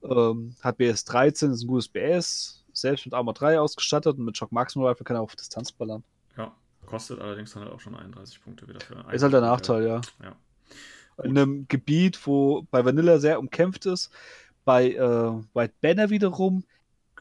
ähm, 0.03 0.55
hat 0.63 0.77
BS 0.79 1.05
13, 1.05 1.53
ist 1.53 1.63
ein 1.63 1.69
gutes 1.69 1.89
BS, 1.89 2.65
selbst 2.73 3.05
mit 3.07 3.15
Armor 3.15 3.35
3 3.35 3.59
ausgestattet 3.61 4.19
und 4.19 4.25
mit 4.25 4.37
Shock 4.37 4.53
Marksman 4.53 4.87
Rifle 4.87 5.05
kann 5.05 5.17
er 5.17 5.23
auf 5.23 5.37
Distanz 5.37 5.73
ballern. 5.73 6.03
ja, 6.37 6.53
kostet 6.87 7.21
allerdings 7.21 7.53
dann 7.53 7.65
halt 7.65 7.73
auch 7.73 7.81
schon 7.81 7.95
31 7.95 8.43
Punkte 8.43 8.69
wieder 8.69 8.81
für 8.81 8.95
Ist 9.13 9.23
halt 9.23 9.33
der 9.33 9.41
Nachteil, 9.41 9.87
ja. 9.87 10.01
Ja. 10.23 10.37
in 11.25 11.37
einem 11.37 11.67
Gebiet, 11.69 12.25
wo 12.27 12.63
bei 12.71 12.85
Vanilla 12.85 13.19
sehr 13.19 13.39
umkämpft 13.39 13.87
ist. 13.87 14.11
Bei 14.65 14.93
äh, 14.93 15.33
White 15.55 15.75
Banner 15.81 16.11
wiederum 16.11 16.65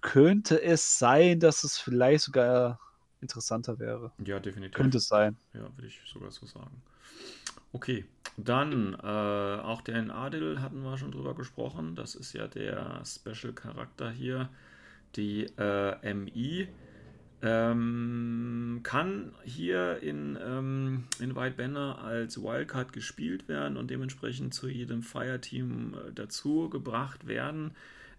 könnte 0.02 0.62
es 0.62 1.00
sein, 1.00 1.39
dass 1.39 1.63
es 1.63 1.78
vielleicht 1.78 2.26
sogar 2.26 2.80
interessanter 3.22 3.80
wäre. 3.80 4.12
Ja, 4.26 4.39
definitiv. 4.39 4.76
Könnte 4.76 4.98
es 4.98 5.08
sein. 5.08 5.38
Ja, 5.54 5.62
würde 5.76 5.88
ich 5.88 6.02
sogar 6.12 6.32
so 6.32 6.46
sagen. 6.46 6.82
Okay, 7.74 8.06
dann 8.38 8.94
äh, 8.96 9.08
auch 9.08 9.82
den 9.82 10.12
Adil 10.12 10.62
hatten 10.62 10.84
wir 10.84 10.98
schon 10.98 11.12
drüber 11.12 11.36
gesprochen. 11.36 11.96
Das 11.96 12.16
ist 12.16 12.34
ja 12.34 12.48
der 12.48 13.02
Special-Charakter 13.06 14.12
hier, 14.12 14.50
die 15.16 15.46
äh, 15.58 16.14
MI. 16.14 16.68
Ähm, 17.44 18.82
kann 18.84 19.34
hier 19.44 19.98
in, 20.04 20.38
ähm, 20.46 21.06
in 21.20 21.36
White 21.36 21.56
Banner 21.58 21.98
als 22.04 22.40
Wildcard 22.40 22.94
gespielt 22.94 23.48
werden 23.48 23.78
und 23.78 23.90
dementsprechend 23.90 24.54
zu 24.54 24.68
jedem 24.68 25.02
Fireteam 25.02 25.96
äh, 25.96 26.12
dazu 26.14 26.70
gebracht 26.70 27.26
werden. 27.26 27.72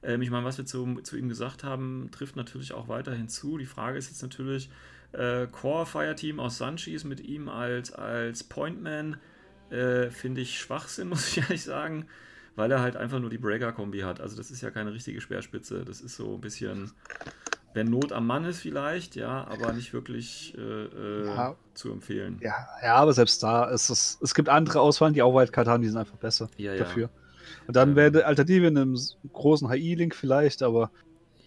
Ähm, 0.03 0.23
ich 0.23 0.31
meine, 0.31 0.45
was 0.45 0.59
wir 0.59 0.67
zu, 0.67 1.01
zu 1.03 1.17
ihm 1.17 1.29
gesagt 1.29 1.63
haben, 1.63 2.09
trifft 2.11 2.35
natürlich 2.35 2.73
auch 2.73 2.89
weiterhin 2.89 3.29
zu. 3.29 3.59
Die 3.59 3.67
Frage 3.67 3.97
ist 3.97 4.09
jetzt 4.09 4.23
natürlich, 4.23 4.71
äh, 5.13 5.47
Core 5.47 5.87
Fireteam 5.87 6.41
aus 6.41 6.59
Sunchies 6.59 7.05
mit 7.05 7.21
ihm 7.21 7.49
als, 7.49 7.93
als 7.93 8.43
Pointman 8.43 9.19
äh, 9.73 10.11
finde 10.11 10.41
ich 10.43 10.59
Schwachsinn, 10.61 11.09
muss 11.11 11.29
ich 11.29 11.39
ehrlich 11.39 11.65
sagen, 11.65 12.07
weil 12.57 12.71
er 12.71 12.81
halt 12.81 12.97
einfach 12.97 13.19
nur 13.21 13.31
die 13.31 13.39
Breaker-Kombi 13.39 14.01
hat. 14.01 14.21
Also 14.21 14.37
das 14.37 14.51
ist 14.51 14.61
ja 14.63 14.71
keine 14.71 14.93
richtige 14.93 15.21
Speerspitze. 15.21 15.85
Das 15.85 16.01
ist 16.01 16.17
so 16.17 16.35
ein 16.35 16.41
bisschen, 16.41 16.93
wenn 17.75 17.89
Not 17.91 18.13
am 18.13 18.27
Mann 18.27 18.45
ist 18.45 18.61
vielleicht, 18.61 19.17
ja, 19.17 19.45
aber 19.45 19.73
nicht 19.73 19.93
wirklich 19.93 20.55
äh, 20.59 20.61
äh, 20.61 21.27
Ja. 21.27 21.57
zu 21.75 21.91
empfehlen. 21.91 22.39
Ja, 22.43 22.55
ja, 22.83 22.95
aber 22.97 23.13
selbst 23.13 23.43
da 23.43 23.65
ist 23.67 23.89
es. 23.91 24.19
Es 24.21 24.35
gibt 24.35 24.49
andere 24.49 24.81
Auswahlen, 24.81 25.15
die 25.15 25.23
auch 25.23 25.35
Wildcard 25.35 25.69
haben, 25.69 25.83
die 25.83 25.89
sind 25.89 25.99
einfach 25.99 26.19
besser 26.19 26.49
Ja, 26.59 26.75
dafür. 26.77 27.09
Und 27.67 27.77
dann 27.77 27.91
Ähm. 27.91 27.97
wäre 27.97 28.13
die 28.13 28.25
Alternative 28.25 28.67
in 28.67 28.77
einem 28.77 28.99
großen 29.33 29.71
HI-Link 29.71 30.15
vielleicht, 30.15 30.63
aber 30.63 30.91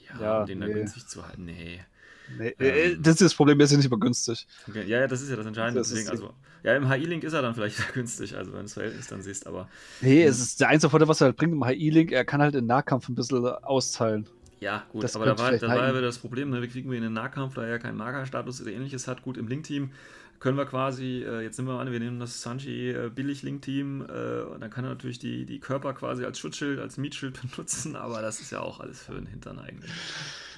Ja, 0.08 0.20
Ja, 0.24 0.40
um 0.42 0.46
den 0.48 0.60
dann 0.62 0.70
nee. 0.70 0.80
günstig 0.80 1.08
zu 1.08 1.26
halten. 1.28 1.46
Nee. 1.46 1.84
Nee, 2.28 2.56
Ähm. 2.60 2.94
äh, 2.94 2.98
das 2.98 3.14
ist 3.16 3.22
das 3.22 3.36
Problem, 3.36 3.58
der 3.58 3.66
ist 3.66 3.72
ja 3.72 3.78
nicht 3.78 3.86
immer 3.88 4.00
günstig. 4.00 4.48
Okay, 4.68 4.84
Ja, 4.88 5.02
ja, 5.02 5.08
das 5.08 5.22
ist 5.22 5.30
ja 5.30 5.36
das 5.36 5.46
Entscheidende. 5.46 5.80
Das 5.82 5.90
Deswegen, 5.90 6.10
also, 6.10 6.34
ja, 6.64 6.76
im 6.76 6.90
HI-Link 6.92 7.24
ist 7.24 7.34
er 7.34 7.42
dann 7.42 7.54
vielleicht 7.56 7.78
günstig, 7.94 8.36
also 8.36 8.52
wenn 8.52 8.60
du 8.60 8.64
das 8.64 8.74
Verhältnis 8.74 9.08
dann 9.08 9.22
siehst, 9.22 9.48
aber 9.48 9.70
Nee, 10.02 10.24
Hm. 10.24 10.30
es 10.30 10.40
ist 10.40 10.60
der 10.60 10.70
einzige 10.70 10.90
Vorteil, 10.90 11.08
was 11.08 11.22
er 11.22 11.26
halt 11.28 11.38
bringt 11.38 11.54
im 11.54 11.66
HI-Link, 11.66 12.12
er 12.12 12.26
kann 12.26 12.42
halt 12.42 12.56
in 12.56 12.66
Nahkampf 12.66 13.10
ein 13.10 13.16
bisschen 13.16 13.46
auszahlen. 13.46 14.28
Ja, 14.60 14.86
gut, 14.90 15.04
Das 15.04 15.16
aber 15.16 15.26
da 15.26 15.38
war, 15.38 15.52
da 15.58 15.68
war 15.68 15.94
ja 15.94 16.02
das 16.02 16.18
Problem, 16.18 16.50
ne? 16.50 16.62
wie 16.62 16.68
kriegen 16.68 16.90
wir 16.90 16.98
ihn 16.98 17.04
in 17.04 17.10
den 17.10 17.14
Nahkampf, 17.14 17.56
da 17.56 17.64
er 17.64 17.70
ja 17.72 17.78
keinen 17.80 17.98
Markerstatus 17.98 18.62
oder 18.62 18.72
ähnliches 18.72 19.08
hat. 19.08 19.22
Gut, 19.22 19.38
im 19.38 19.48
Link-Team 19.48 19.92
können 20.40 20.58
wir 20.58 20.66
quasi, 20.66 21.24
äh, 21.24 21.42
jetzt 21.42 21.58
nehmen 21.58 21.70
wir 21.70 21.80
an, 21.80 21.92
wir 21.92 22.00
nehmen 22.00 22.20
das 22.20 22.42
Sanji 22.42 22.92
äh, 22.92 23.10
Billig-Link-Team 23.14 24.02
äh, 24.02 24.42
und 24.42 24.62
dann 24.62 24.70
kann 24.70 24.86
er 24.86 24.90
natürlich 24.90 25.20
die, 25.20 25.46
die 25.46 25.60
Körper 25.60 25.94
quasi 25.94 26.26
als 26.26 26.40
Schutzschild, 26.40 26.80
als 26.80 26.98
Mietschild 26.98 27.40
benutzen, 27.52 27.96
aber 27.96 28.22
das 28.22 28.42
ist 28.42 28.52
ja 28.52 28.62
auch 28.62 28.80
alles 28.80 29.04
für 29.04 29.14
den 29.14 29.26
Hintern 29.26 29.60
eigentlich. 29.60 29.92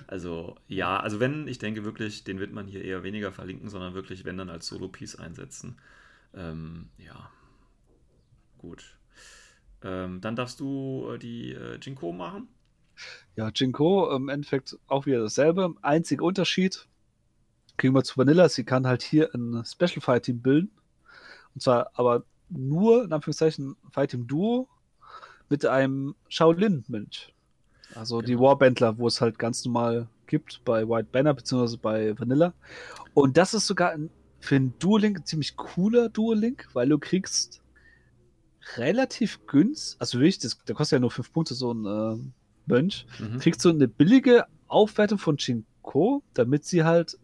Also, 0.08 0.56
ja, 0.68 1.00
also 1.00 1.20
wenn, 1.20 1.48
ich 1.48 1.60
denke 1.60 1.84
wirklich, 1.84 2.24
den 2.24 2.40
wird 2.40 2.54
man 2.54 2.68
hier 2.68 2.84
eher 2.84 3.04
weniger 3.04 3.32
verlinken, 3.32 3.70
sondern 3.70 3.94
wirklich, 3.94 4.26
wenn 4.26 4.38
dann 4.38 4.50
als 4.50 4.68
Solo-Piece 4.68 5.18
einsetzen. 5.18 5.78
Ähm, 6.34 6.90
ja, 6.98 7.30
gut. 8.58 8.98
Ähm, 9.84 10.22
dann 10.22 10.36
darfst 10.36 10.60
du 10.60 11.12
äh, 11.14 11.20
die 11.20 11.54
äh, 11.54 11.78
Jinko 11.82 12.12
machen. 12.12 12.48
Ja, 13.36 13.52
Jinko 13.54 14.16
im 14.16 14.30
Endeffekt 14.30 14.78
auch 14.88 15.06
wieder 15.06 15.20
dasselbe. 15.20 15.76
Einziger 15.82 16.24
Unterschied 16.24 16.88
gegenüber 17.78 18.04
zu 18.04 18.18
Vanilla, 18.18 18.50
sie 18.50 18.64
kann 18.64 18.88
halt 18.88 19.04
hier 19.04 19.34
ein 19.34 19.64
Special 19.66 20.02
Fight 20.02 20.24
Team 20.24 20.42
bilden. 20.42 20.72
Und 21.54 21.62
zwar 21.62 21.92
aber 21.94 22.24
nur, 22.50 23.04
in 23.06 23.14
Anführungszeichen, 23.14 23.76
Fight 23.92 24.12
Team 24.12 24.28
Duo 24.28 24.68
mit 25.50 25.66
einem 25.66 26.16
Shaolin-Mönch. 26.30 27.34
Also 27.96 28.22
die 28.22 28.34
Genau. 28.34 28.44
Warbandler, 28.44 28.98
wo 28.98 29.08
es 29.08 29.22
halt 29.22 29.40
ganz 29.40 29.64
normal 29.66 30.08
gibt 30.26 30.62
bei 30.66 30.88
White 30.88 31.08
Banner 31.12 31.34
bzw. 31.34 31.78
bei 31.78 32.20
Vanilla. 32.20 32.54
Und 33.14 33.38
das 33.38 33.54
ist 33.54 33.66
sogar 33.68 33.92
ein, 33.92 34.10
für 34.40 34.56
einen 34.56 34.78
Duo-Link 34.80 35.20
ein 35.20 35.26
ziemlich 35.26 35.56
cooler 35.56 36.10
Duo-Link, 36.10 36.68
weil 36.74 36.90
du 36.90 37.00
kriegst 37.00 37.62
relativ 38.76 39.46
günstig, 39.48 40.00
also 40.02 40.20
wirklich, 40.20 40.40
das, 40.40 40.58
der 40.66 40.76
kostet 40.76 40.98
ja 40.98 41.00
nur 41.00 41.12
5 41.12 41.32
Punkte, 41.32 41.54
so 41.56 41.74
ein 41.74 41.86
äh, 41.86 42.18
Mönch 42.66 43.06
Mhm. 43.20 43.40
kriegst 43.40 43.64
du 43.64 43.70
eine 43.70 43.88
billige 43.88 44.46
Aufwertung 44.68 45.18
von 45.18 45.38
Jinko, 45.38 46.22
damit 46.34 46.66
sie 46.66 46.84
halt 46.84 47.18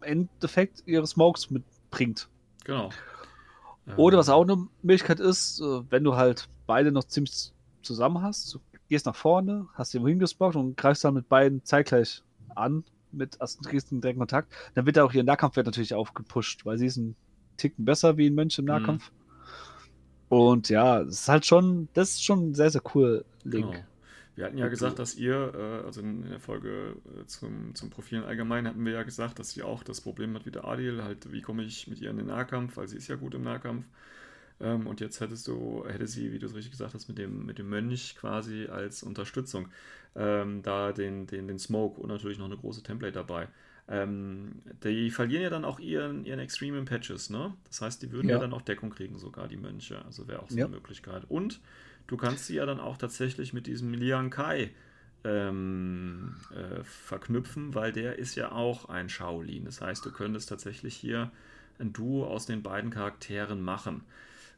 Endeffekt 0.00 0.82
ihre 0.86 1.06
Smokes 1.06 1.50
mitbringt. 1.50 2.28
Genau. 2.64 2.90
Oder 3.96 4.18
was 4.18 4.28
auch 4.28 4.42
eine 4.42 4.66
Möglichkeit 4.82 5.20
ist, 5.20 5.60
äh, 5.60 5.82
wenn 5.90 6.02
du 6.02 6.16
halt 6.16 6.48
beide 6.66 6.90
noch 6.90 7.04
ziemlich 7.04 7.52
zusammen 7.82 8.20
hast, 8.20 8.52
du 8.52 8.58
gehst 8.88 9.06
nach 9.06 9.14
vorne, 9.14 9.68
hast 9.74 9.94
den 9.94 10.04
hingespockt 10.04 10.56
und 10.56 10.76
greifst 10.76 11.04
dann 11.04 11.14
mit 11.14 11.28
beiden 11.28 11.64
zeitgleich 11.64 12.22
an, 12.54 12.84
mit 13.12 13.40
also 13.40 13.60
du 13.62 13.68
kriegst 13.68 13.92
einen 13.92 14.00
direkten 14.00 14.20
Kontakt, 14.20 14.52
dann 14.74 14.86
wird 14.86 14.98
auch 14.98 15.12
ihr 15.12 15.22
Nahkampfwert 15.22 15.66
natürlich 15.66 15.94
aufgepusht, 15.94 16.66
weil 16.66 16.78
sie 16.78 16.86
ist 16.86 16.96
ein 16.96 17.14
Ticken 17.56 17.84
besser 17.84 18.16
wie 18.16 18.28
ein 18.28 18.34
Mönch 18.34 18.58
im 18.58 18.64
Mhm. 18.64 18.70
Nahkampf. 18.70 19.12
Und 20.28 20.68
ja, 20.68 21.02
es 21.02 21.20
ist 21.20 21.28
halt 21.28 21.46
schon, 21.46 21.88
das 21.94 22.10
ist 22.10 22.24
schon 22.24 22.54
sehr, 22.54 22.70
sehr 22.70 22.82
cool, 22.94 23.24
Link. 23.44 23.72
Genau. 23.72 23.84
Wir 24.36 24.44
hatten 24.44 24.58
ja 24.58 24.68
gesagt, 24.68 24.98
dass 24.98 25.14
ihr, 25.14 25.52
äh, 25.54 25.86
also 25.86 26.02
in 26.02 26.28
der 26.28 26.38
Folge 26.38 26.96
äh, 27.18 27.24
zum, 27.26 27.74
zum 27.74 27.90
Profilen 27.90 28.22
allgemein 28.22 28.68
hatten 28.68 28.84
wir 28.84 28.92
ja 28.92 29.02
gesagt, 29.02 29.38
dass 29.38 29.50
sie 29.50 29.62
auch 29.62 29.82
das 29.82 30.02
Problem 30.02 30.34
hat 30.34 30.44
wie 30.44 30.50
der 30.50 30.66
Adil, 30.66 31.02
halt, 31.02 31.32
wie 31.32 31.40
komme 31.40 31.64
ich 31.64 31.88
mit 31.88 32.00
ihr 32.00 32.10
in 32.10 32.18
den 32.18 32.26
Nahkampf, 32.26 32.76
weil 32.76 32.86
sie 32.86 32.98
ist 32.98 33.08
ja 33.08 33.16
gut 33.16 33.34
im 33.34 33.42
Nahkampf. 33.42 33.86
Ähm, 34.60 34.86
und 34.86 35.00
jetzt 35.00 35.20
hättest 35.20 35.48
du, 35.48 35.84
hätte 35.88 36.06
sie, 36.06 36.32
wie 36.32 36.38
du 36.38 36.46
es 36.46 36.54
richtig 36.54 36.72
gesagt 36.72 36.92
hast, 36.92 37.08
mit 37.08 37.16
dem, 37.16 37.46
mit 37.46 37.58
dem 37.58 37.68
Mönch 37.68 38.14
quasi 38.16 38.66
als 38.66 39.02
Unterstützung 39.02 39.68
ähm, 40.14 40.62
da 40.62 40.92
den, 40.92 41.26
den, 41.26 41.48
den 41.48 41.58
Smoke 41.58 42.00
und 42.00 42.08
natürlich 42.08 42.38
noch 42.38 42.46
eine 42.46 42.56
große 42.58 42.82
Template 42.82 43.12
dabei. 43.12 43.48
Ähm, 43.88 44.62
die 44.82 45.10
verlieren 45.10 45.44
ja 45.44 45.50
dann 45.50 45.64
auch 45.64 45.78
ihren, 45.78 46.24
ihren 46.24 46.40
Extreme 46.40 46.78
in 46.78 46.84
Patches, 46.86 47.30
ne? 47.30 47.54
Das 47.68 47.80
heißt, 47.80 48.02
die 48.02 48.10
würden 48.10 48.28
ja. 48.28 48.34
ja 48.34 48.40
dann 48.40 48.52
auch 48.52 48.62
Deckung 48.62 48.90
kriegen, 48.90 49.16
sogar 49.18 49.46
die 49.46 49.56
Mönche. 49.56 50.04
Also 50.04 50.26
wäre 50.26 50.42
auch 50.42 50.50
so 50.50 50.58
ja. 50.58 50.64
eine 50.64 50.74
Möglichkeit. 50.74 51.24
Und 51.28 51.60
du 52.06 52.16
kannst 52.16 52.46
sie 52.46 52.56
ja 52.56 52.66
dann 52.66 52.80
auch 52.80 52.96
tatsächlich 52.96 53.52
mit 53.52 53.66
diesem 53.66 53.92
Liang 53.92 54.30
Kai 54.30 54.70
ähm, 55.24 56.36
äh, 56.54 56.82
verknüpfen, 56.84 57.74
weil 57.74 57.92
der 57.92 58.18
ist 58.18 58.34
ja 58.36 58.52
auch 58.52 58.88
ein 58.88 59.08
Shaolin. 59.08 59.64
Das 59.64 59.80
heißt, 59.80 60.04
du 60.04 60.12
könntest 60.12 60.48
tatsächlich 60.48 60.94
hier 60.94 61.30
ein 61.78 61.92
Duo 61.92 62.26
aus 62.26 62.46
den 62.46 62.62
beiden 62.62 62.90
Charakteren 62.90 63.60
machen. 63.60 64.04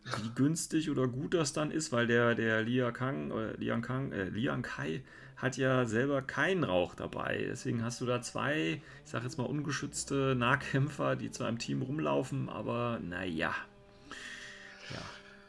Wie 0.04 0.30
günstig 0.34 0.90
oder 0.90 1.06
gut 1.08 1.34
das 1.34 1.52
dann 1.52 1.70
ist, 1.70 1.92
weil 1.92 2.06
der, 2.06 2.34
der 2.34 2.62
Liang 2.62 2.92
Kang, 2.92 3.30
äh, 3.30 3.52
Liang 3.56 3.82
Kang, 3.82 4.12
äh, 4.12 4.28
Liang 4.28 4.62
Kai 4.62 5.02
hat 5.36 5.56
ja 5.56 5.84
selber 5.84 6.22
keinen 6.22 6.64
Rauch 6.64 6.94
dabei. 6.94 7.46
Deswegen 7.48 7.84
hast 7.84 8.00
du 8.00 8.06
da 8.06 8.20
zwei, 8.22 8.80
ich 9.04 9.10
sag 9.10 9.22
jetzt 9.22 9.38
mal, 9.38 9.44
ungeschützte 9.44 10.34
Nahkämpfer, 10.34 11.16
die 11.16 11.30
zwar 11.30 11.48
im 11.48 11.58
Team 11.58 11.82
rumlaufen, 11.82 12.48
aber 12.48 13.00
naja. 13.02 13.54
Ja, 14.90 15.02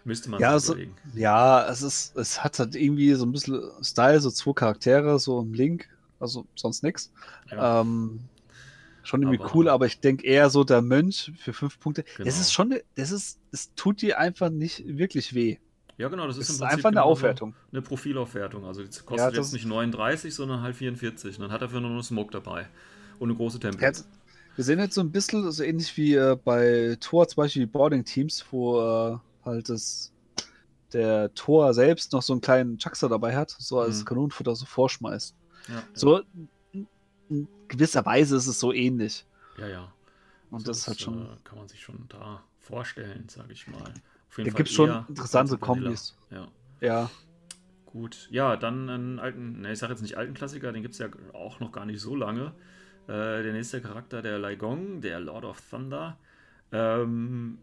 müsste 0.09 0.29
man 0.29 0.41
ja, 0.41 0.51
also, 0.51 0.73
überlegen. 0.73 0.95
Ja, 1.15 1.69
es 1.69 1.81
ist, 1.81 2.17
es 2.17 2.43
hat 2.43 2.59
halt 2.59 2.75
irgendwie 2.75 3.13
so 3.13 3.25
ein 3.25 3.31
bisschen 3.31 3.61
Style, 3.81 4.19
so 4.19 4.29
zwei 4.29 4.53
Charaktere, 4.53 5.17
so 5.19 5.39
im 5.39 5.53
Link, 5.53 5.87
also 6.19 6.45
sonst 6.55 6.83
nichts. 6.83 7.11
Ja. 7.49 7.81
Ähm, 7.81 8.19
schon 9.03 9.21
irgendwie 9.21 9.39
aber, 9.39 9.55
cool, 9.55 9.69
aber 9.69 9.85
ich 9.85 9.99
denke 9.99 10.25
eher 10.25 10.49
so 10.49 10.63
der 10.63 10.81
Mönch 10.81 11.31
für 11.37 11.53
fünf 11.53 11.79
Punkte. 11.79 12.03
Genau. 12.03 12.25
Das 12.25 12.39
ist 12.39 12.51
schon, 12.51 12.75
das 12.95 13.11
ist, 13.11 13.39
es 13.51 13.73
tut 13.75 14.01
dir 14.01 14.19
einfach 14.19 14.49
nicht 14.49 14.83
wirklich 14.85 15.33
weh. 15.33 15.57
Ja, 15.97 16.07
genau, 16.07 16.27
das 16.27 16.37
ist, 16.37 16.49
das 16.49 16.55
ist 16.55 16.61
einfach 16.61 16.91
eine 16.91 17.03
Aufwertung. 17.03 17.53
Eine 17.71 17.81
Profilaufwertung. 17.81 18.65
Also 18.65 18.81
die 18.81 18.87
kostet 18.87 19.33
ja, 19.33 19.39
jetzt 19.39 19.53
nicht 19.53 19.65
39, 19.65 20.33
sondern 20.33 20.61
halt 20.61 20.75
44. 20.75 21.37
Und 21.37 21.43
dann 21.43 21.51
hat 21.51 21.61
er 21.61 21.69
für 21.69 21.81
nur 21.81 21.91
eine 21.91 22.03
Smoke 22.03 22.31
dabei. 22.31 22.67
Und 23.19 23.29
eine 23.29 23.37
große 23.37 23.59
Tempo. 23.59 23.81
Ja, 23.81 23.91
wir 24.55 24.65
sehen 24.65 24.79
jetzt 24.79 24.95
so 24.95 25.01
ein 25.01 25.11
bisschen 25.11 25.49
so 25.51 25.63
ähnlich 25.63 25.95
wie 25.95 26.15
äh, 26.15 26.37
bei 26.43 26.97
Tor, 26.99 27.27
zum 27.27 27.43
Beispiel 27.43 27.67
Boarding 27.67 28.03
Teams, 28.03 28.45
wo 28.51 28.79
äh, 28.79 29.17
halt 29.49 29.69
das, 29.69 30.11
der 30.93 31.33
Tor 31.33 31.73
selbst 31.73 32.13
noch 32.13 32.21
so 32.21 32.33
einen 32.33 32.41
kleinen 32.41 32.77
Chuckster 32.77 33.09
dabei 33.09 33.35
hat, 33.35 33.55
so 33.57 33.79
als 33.79 34.01
mhm. 34.01 34.05
Kanonenfutter 34.05 34.55
so 34.55 34.65
vorschmeißt. 34.65 35.35
Ja, 35.67 35.83
so 35.93 36.21
in 36.73 37.47
gewisser 37.67 38.05
Weise 38.05 38.35
ist 38.35 38.47
es 38.47 38.59
so 38.59 38.73
ähnlich. 38.73 39.25
Ja, 39.57 39.67
ja. 39.67 39.93
Und 40.49 40.59
also 40.59 40.67
das, 40.67 40.77
ist 40.79 40.87
halt 40.87 41.01
schon. 41.01 41.21
Äh, 41.21 41.37
kann 41.43 41.57
man 41.57 41.67
sich 41.67 41.81
schon 41.81 42.05
da 42.09 42.43
vorstellen, 42.59 43.27
sage 43.29 43.53
ich 43.53 43.67
mal 43.67 43.93
da 44.37 44.43
gibt 44.43 44.69
es 44.69 44.71
schon 44.71 45.05
interessante 45.07 45.57
Kombis. 45.57 46.15
Ja. 46.29 46.47
ja. 46.81 47.09
Gut. 47.85 48.27
Ja, 48.31 48.55
dann 48.55 48.89
einen 48.89 49.19
alten, 49.19 49.61
ne, 49.61 49.71
ich 49.71 49.79
sage 49.79 49.93
jetzt 49.93 50.01
nicht 50.01 50.17
alten 50.17 50.33
Klassiker, 50.33 50.71
den 50.71 50.83
gibt 50.83 50.93
es 50.93 50.99
ja 50.99 51.07
auch 51.33 51.59
noch 51.59 51.71
gar 51.71 51.85
nicht 51.85 51.99
so 51.99 52.15
lange. 52.15 52.53
Äh, 53.07 53.43
der 53.43 53.53
nächste 53.53 53.81
Charakter, 53.81 54.21
der 54.21 54.37
Laigong, 54.37 55.01
der 55.01 55.19
Lord 55.19 55.45
of 55.45 55.61
Thunder. 55.69 56.17
Ähm, 56.71 57.57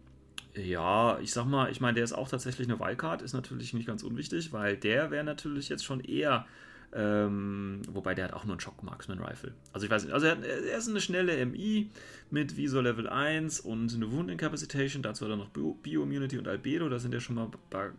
ja, 0.57 1.19
ich 1.21 1.33
sag 1.33 1.45
mal, 1.47 1.71
ich 1.71 1.81
meine, 1.81 1.95
der 1.95 2.05
ist 2.05 2.13
auch 2.13 2.29
tatsächlich 2.29 2.69
eine 2.69 2.81
Wildcard, 2.81 3.23
ist 3.23 3.33
natürlich 3.33 3.75
nicht 3.75 3.87
ganz 3.87 4.03
unwichtig, 4.03 4.53
weil 4.53 4.77
der 4.77 5.11
wäre 5.11 5.25
natürlich 5.25 5.69
jetzt 5.69 5.85
schon 5.85 6.01
eher 6.01 6.47
ähm, 6.93 7.83
wobei 7.91 8.15
der 8.15 8.27
hat 8.27 8.33
auch 8.33 8.45
nur 8.45 8.55
einen 8.55 8.61
Shock 8.61 8.83
Marksman 8.83 9.19
Rifle. 9.19 9.53
Also 9.73 9.85
ich 9.85 9.91
weiß 9.91 10.05
nicht, 10.05 10.15
also 10.15 10.27
er, 10.27 10.43
er, 10.43 10.79
ist 10.79 10.89
eine 10.89 11.01
schnelle 11.01 11.45
MI 11.45 11.91
mit 12.31 12.57
Visor 12.57 12.83
Level 12.83 13.09
1 13.09 13.61
und 13.61 13.95
eine 13.95 14.11
Wound 14.13 14.31
Incapacitation. 14.31 15.03
Dazu 15.03 15.25
hat 15.25 15.33
er 15.33 15.37
noch 15.37 15.51
Bio-Immunity 15.51 16.39
und 16.39 16.49
Albedo. 16.49 16.89
Das 16.89 17.03
sind 17.03 17.13
ja 17.13 17.21
schon 17.21 17.35
mal 17.35 17.51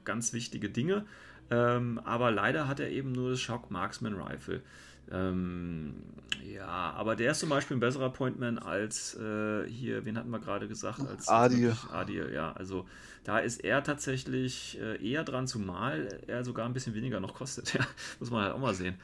ganz 0.04 0.34
wichtige 0.34 0.70
Dinge. 0.70 1.06
Ähm, 1.52 2.00
aber 2.06 2.32
leider 2.32 2.67
hat 2.67 2.80
er 2.80 2.89
eben 2.89 3.12
nur 3.12 3.32
das 3.32 3.39
Shock 3.39 3.70
Marksman 3.72 4.15
Rifle. 4.15 4.62
Ähm, 5.12 5.96
ja, 6.43 6.65
aber 6.67 7.15
der 7.15 7.32
ist 7.32 7.39
zum 7.39 7.50
Beispiel 7.50 7.78
ein 7.78 7.80
besserer 7.80 8.10
Pointman 8.10 8.58
als 8.58 9.15
äh, 9.15 9.67
hier, 9.67 10.06
wen 10.06 10.17
hatten 10.17 10.30
wir 10.30 10.39
gerade 10.39 10.67
gesagt? 10.67 11.00
Als, 11.02 11.28
Adil. 11.28 11.76
Adil, 11.91 12.32
ja. 12.34 12.52
Also 12.54 12.86
da 13.24 13.39
ist 13.39 13.63
er 13.63 13.84
tatsächlich 13.84 14.80
äh, 14.82 15.04
eher 15.06 15.24
dran, 15.24 15.48
zumal 15.48 16.22
er 16.28 16.43
sogar 16.43 16.65
ein 16.65 16.74
bisschen 16.74 16.93
weniger 16.93 17.20
noch 17.20 17.34
kostet. 17.34 17.74
Ja, 17.78 17.86
muss 18.20 18.32
man 18.32 18.43
halt 18.43 18.54
auch 18.54 18.60
mal 18.60 18.74
sehen. 18.74 18.96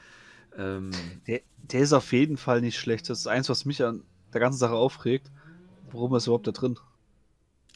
Ähm, 0.56 0.90
der, 1.26 1.40
der, 1.56 1.80
ist 1.80 1.92
auf 1.92 2.12
jeden 2.12 2.36
Fall 2.36 2.60
nicht 2.60 2.78
schlecht. 2.78 3.08
Das 3.08 3.20
ist 3.20 3.26
eins, 3.26 3.48
was 3.48 3.64
mich 3.64 3.82
an 3.82 4.02
der 4.32 4.40
ganzen 4.40 4.58
Sache 4.58 4.74
aufregt. 4.74 5.30
Warum 5.90 6.14
ist 6.14 6.24
er 6.24 6.28
überhaupt 6.28 6.46
da 6.46 6.52
drin? 6.52 6.78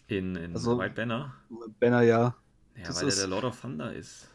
In, 0.08 0.36
in 0.36 0.54
also, 0.54 0.78
White 0.78 0.94
Banner? 0.94 1.34
Banner, 1.78 2.02
ja. 2.02 2.34
Ja, 2.76 2.86
das 2.86 3.00
weil 3.00 3.08
ist, 3.08 3.18
er 3.18 3.28
der 3.28 3.28
Lord 3.28 3.44
of 3.44 3.60
Thunder 3.60 3.92
ist. 3.92 4.28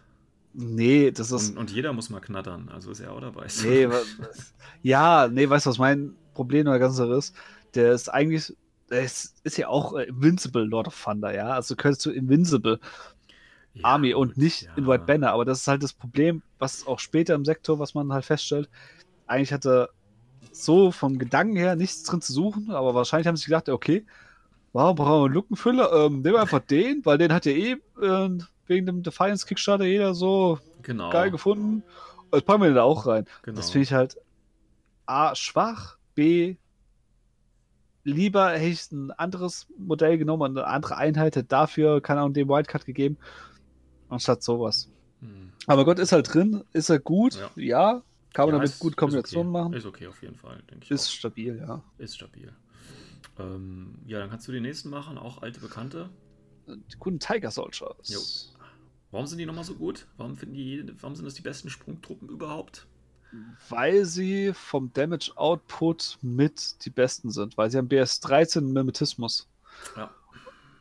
Nee, 0.54 1.12
das 1.12 1.32
ist. 1.32 1.52
Und, 1.52 1.58
und, 1.58 1.72
jeder 1.72 1.94
muss 1.94 2.10
mal 2.10 2.20
knattern, 2.20 2.70
also 2.70 2.92
ist 2.92 3.00
er 3.00 3.12
auch 3.12 3.22
dabei. 3.22 3.48
Nee, 3.64 3.90
was, 3.90 4.06
ja, 4.84 5.28
nee, 5.28 5.50
weißt 5.50 5.66
du, 5.66 5.72
was 5.72 5.80
mein 5.80 6.16
Problem 6.34 6.68
an 6.68 6.74
der 6.74 6.80
ganzen 6.80 6.98
Sache 6.98 7.16
ist? 7.16 7.36
Der 7.74 7.94
ist 7.94 8.10
eigentlich, 8.10 8.56
der 8.90 9.04
ist, 9.04 9.58
ja 9.58 9.68
auch 9.68 9.94
Invincible 9.94 10.64
Lord 10.64 10.88
of 10.88 11.04
Thunder, 11.04 11.34
ja. 11.34 11.50
Also 11.50 11.76
könntest 11.76 12.06
du 12.06 12.12
Invincible 12.12 12.80
ja, 13.74 13.84
Army 13.84 14.14
und 14.14 14.38
nicht 14.38 14.64
ja. 14.64 14.74
in 14.76 14.86
White 14.86 15.06
Banner, 15.06 15.32
aber 15.32 15.46
das 15.46 15.62
ist 15.62 15.68
halt 15.68 15.82
das 15.82 15.94
Problem, 15.94 16.44
was 16.60 16.86
auch 16.86 17.00
später 17.00 17.34
im 17.34 17.46
Sektor, 17.46 17.80
was 17.80 17.96
man 17.96 18.14
halt 18.14 18.26
feststellt. 18.26 18.70
Eigentlich 19.26 19.54
hatte 19.54 19.90
so 20.52 20.92
vom 20.92 21.18
Gedanken 21.18 21.56
her 21.56 21.76
nichts 21.76 22.04
drin 22.04 22.22
zu 22.22 22.32
suchen, 22.32 22.70
aber 22.70 22.94
wahrscheinlich 22.94 23.28
haben 23.28 23.38
sie 23.38 23.46
gedacht, 23.46 23.70
okay, 23.70 24.06
warum 24.72 24.96
brauchen 24.96 25.22
wir 25.22 25.26
einen 25.26 25.34
Lückenfüller? 25.34 25.92
Ähm, 25.94 26.22
nehmen 26.22 26.36
wir 26.36 26.42
einfach 26.42 26.60
den, 26.60 27.04
weil 27.06 27.18
den 27.18 27.34
hat 27.34 27.46
ja 27.46 27.54
eh 27.54 27.72
äh, 28.02 28.30
wegen 28.68 28.86
dem 28.86 29.04
Defiance 29.04 29.46
Kickstarter 29.46 29.86
jeder 29.86 30.14
so 30.14 30.60
genau. 30.82 31.10
geil 31.10 31.32
gefunden. 31.32 31.84
Das 32.32 32.42
packen 32.42 32.64
wir 32.64 32.74
da 32.74 32.84
auch 32.84 33.06
rein. 33.06 33.26
Genau. 33.44 33.58
Das 33.58 33.70
finde 33.70 33.84
ich 33.84 33.94
halt 33.94 34.18
A, 35.06 35.36
schwach, 35.36 35.98
B, 36.16 36.56
lieber 38.04 38.52
hätte 38.52 38.66
ich 38.66 38.92
ein 38.92 39.12
anderes 39.12 39.68
Modell 39.78 40.18
genommen, 40.18 40.58
eine 40.58 40.68
andere 40.68 40.98
Einheit, 40.98 41.36
hätte 41.36 41.44
dafür, 41.44 42.02
keine 42.02 42.22
Ahnung, 42.22 42.34
dem 42.34 42.50
Wildcard 42.50 42.86
gegeben, 42.86 43.18
anstatt 44.10 44.44
sowas. 44.44 44.90
Hm. 45.20 45.52
Aber 45.68 45.86
Gott 45.86 46.00
ist 46.00 46.12
halt 46.12 46.34
drin, 46.34 46.64
ist 46.74 46.90
er 46.90 47.00
gut, 47.00 47.36
ja, 47.36 47.52
ja 47.56 48.04
kann 48.34 48.46
man 48.46 48.56
ja, 48.56 48.60
damit 48.60 48.72
ist, 48.72 48.80
gut 48.80 48.98
Kombinationen 48.98 49.56
okay. 49.56 49.64
machen. 49.64 49.74
Ist 49.74 49.86
okay 49.86 50.08
auf 50.08 50.22
jeden 50.22 50.36
Fall, 50.36 50.62
denke 50.70 50.86
ich. 50.86 50.92
Ist 50.92 51.08
auch. 51.08 51.12
stabil, 51.12 51.58
ja. 51.60 51.84
Ist 52.00 52.16
stabil. 52.16 52.52
Ähm, 53.40 53.96
ja, 54.06 54.20
dann 54.20 54.30
kannst 54.30 54.48
du 54.48 54.52
den 54.52 54.64
nächsten 54.64 54.90
machen, 54.90 55.18
auch 55.18 55.42
alte 55.42 55.60
Bekannte. 55.60 56.10
Die 56.68 56.98
guten 56.98 57.20
Tiger 57.20 57.52
Soldiers. 57.52 58.10
Jo. 58.10 58.20
Warum 59.14 59.28
sind 59.28 59.38
die 59.38 59.46
nochmal 59.46 59.64
so 59.64 59.76
gut? 59.76 60.08
Warum, 60.18 60.36
finden 60.36 60.56
die, 60.56 60.92
warum 61.00 61.16
sind 61.16 61.26
das 61.26 61.36
die 61.36 61.44
besten 61.44 61.70
Sprungtruppen 61.70 62.30
überhaupt? 62.30 62.88
Weil 63.70 64.06
sie 64.06 64.54
vom 64.56 64.92
Damage 64.92 65.34
Output 65.36 66.18
mit 66.24 66.84
die 66.84 66.90
besten 66.90 67.30
sind, 67.30 67.56
weil 67.56 67.70
sie 67.70 67.78
haben 67.78 67.90
BS13 67.90 68.62
Mimetismus. 68.62 69.48
Ja. 69.96 70.10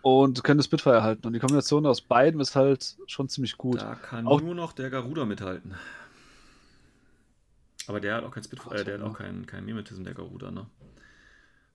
Und 0.00 0.42
können 0.44 0.56
das 0.56 0.64
Spitfire 0.64 1.02
halten. 1.02 1.26
Und 1.26 1.34
die 1.34 1.40
Kombination 1.40 1.84
aus 1.84 2.00
beiden 2.00 2.40
ist 2.40 2.56
halt 2.56 2.96
schon 3.06 3.28
ziemlich 3.28 3.58
gut. 3.58 3.82
Da 3.82 3.96
kann 3.96 4.26
auch 4.26 4.40
nur 4.40 4.54
noch 4.54 4.72
der 4.72 4.88
Garuda 4.88 5.26
mithalten. 5.26 5.74
Aber 7.86 8.00
der 8.00 8.14
hat 8.14 8.24
auch 8.24 8.30
kein 8.30 8.44
Spitfire, 8.44 8.80
äh, 8.80 8.84
der 8.84 8.94
hat 8.94 9.02
auch 9.02 9.18
kein, 9.18 9.44
kein 9.44 9.66
Mimetism, 9.66 10.04
der 10.04 10.14
Garuda, 10.14 10.50
ne? 10.50 10.70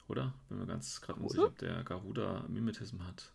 Oder? 0.07 0.33
Bin 0.49 0.57
mir 0.57 0.65
ganz 0.65 1.01
gerade 1.01 1.19
unsicher, 1.19 1.45
ob 1.45 1.57
der 1.59 1.83
Garuda 1.83 2.45
Mimetism 2.47 3.05
hat. 3.05 3.31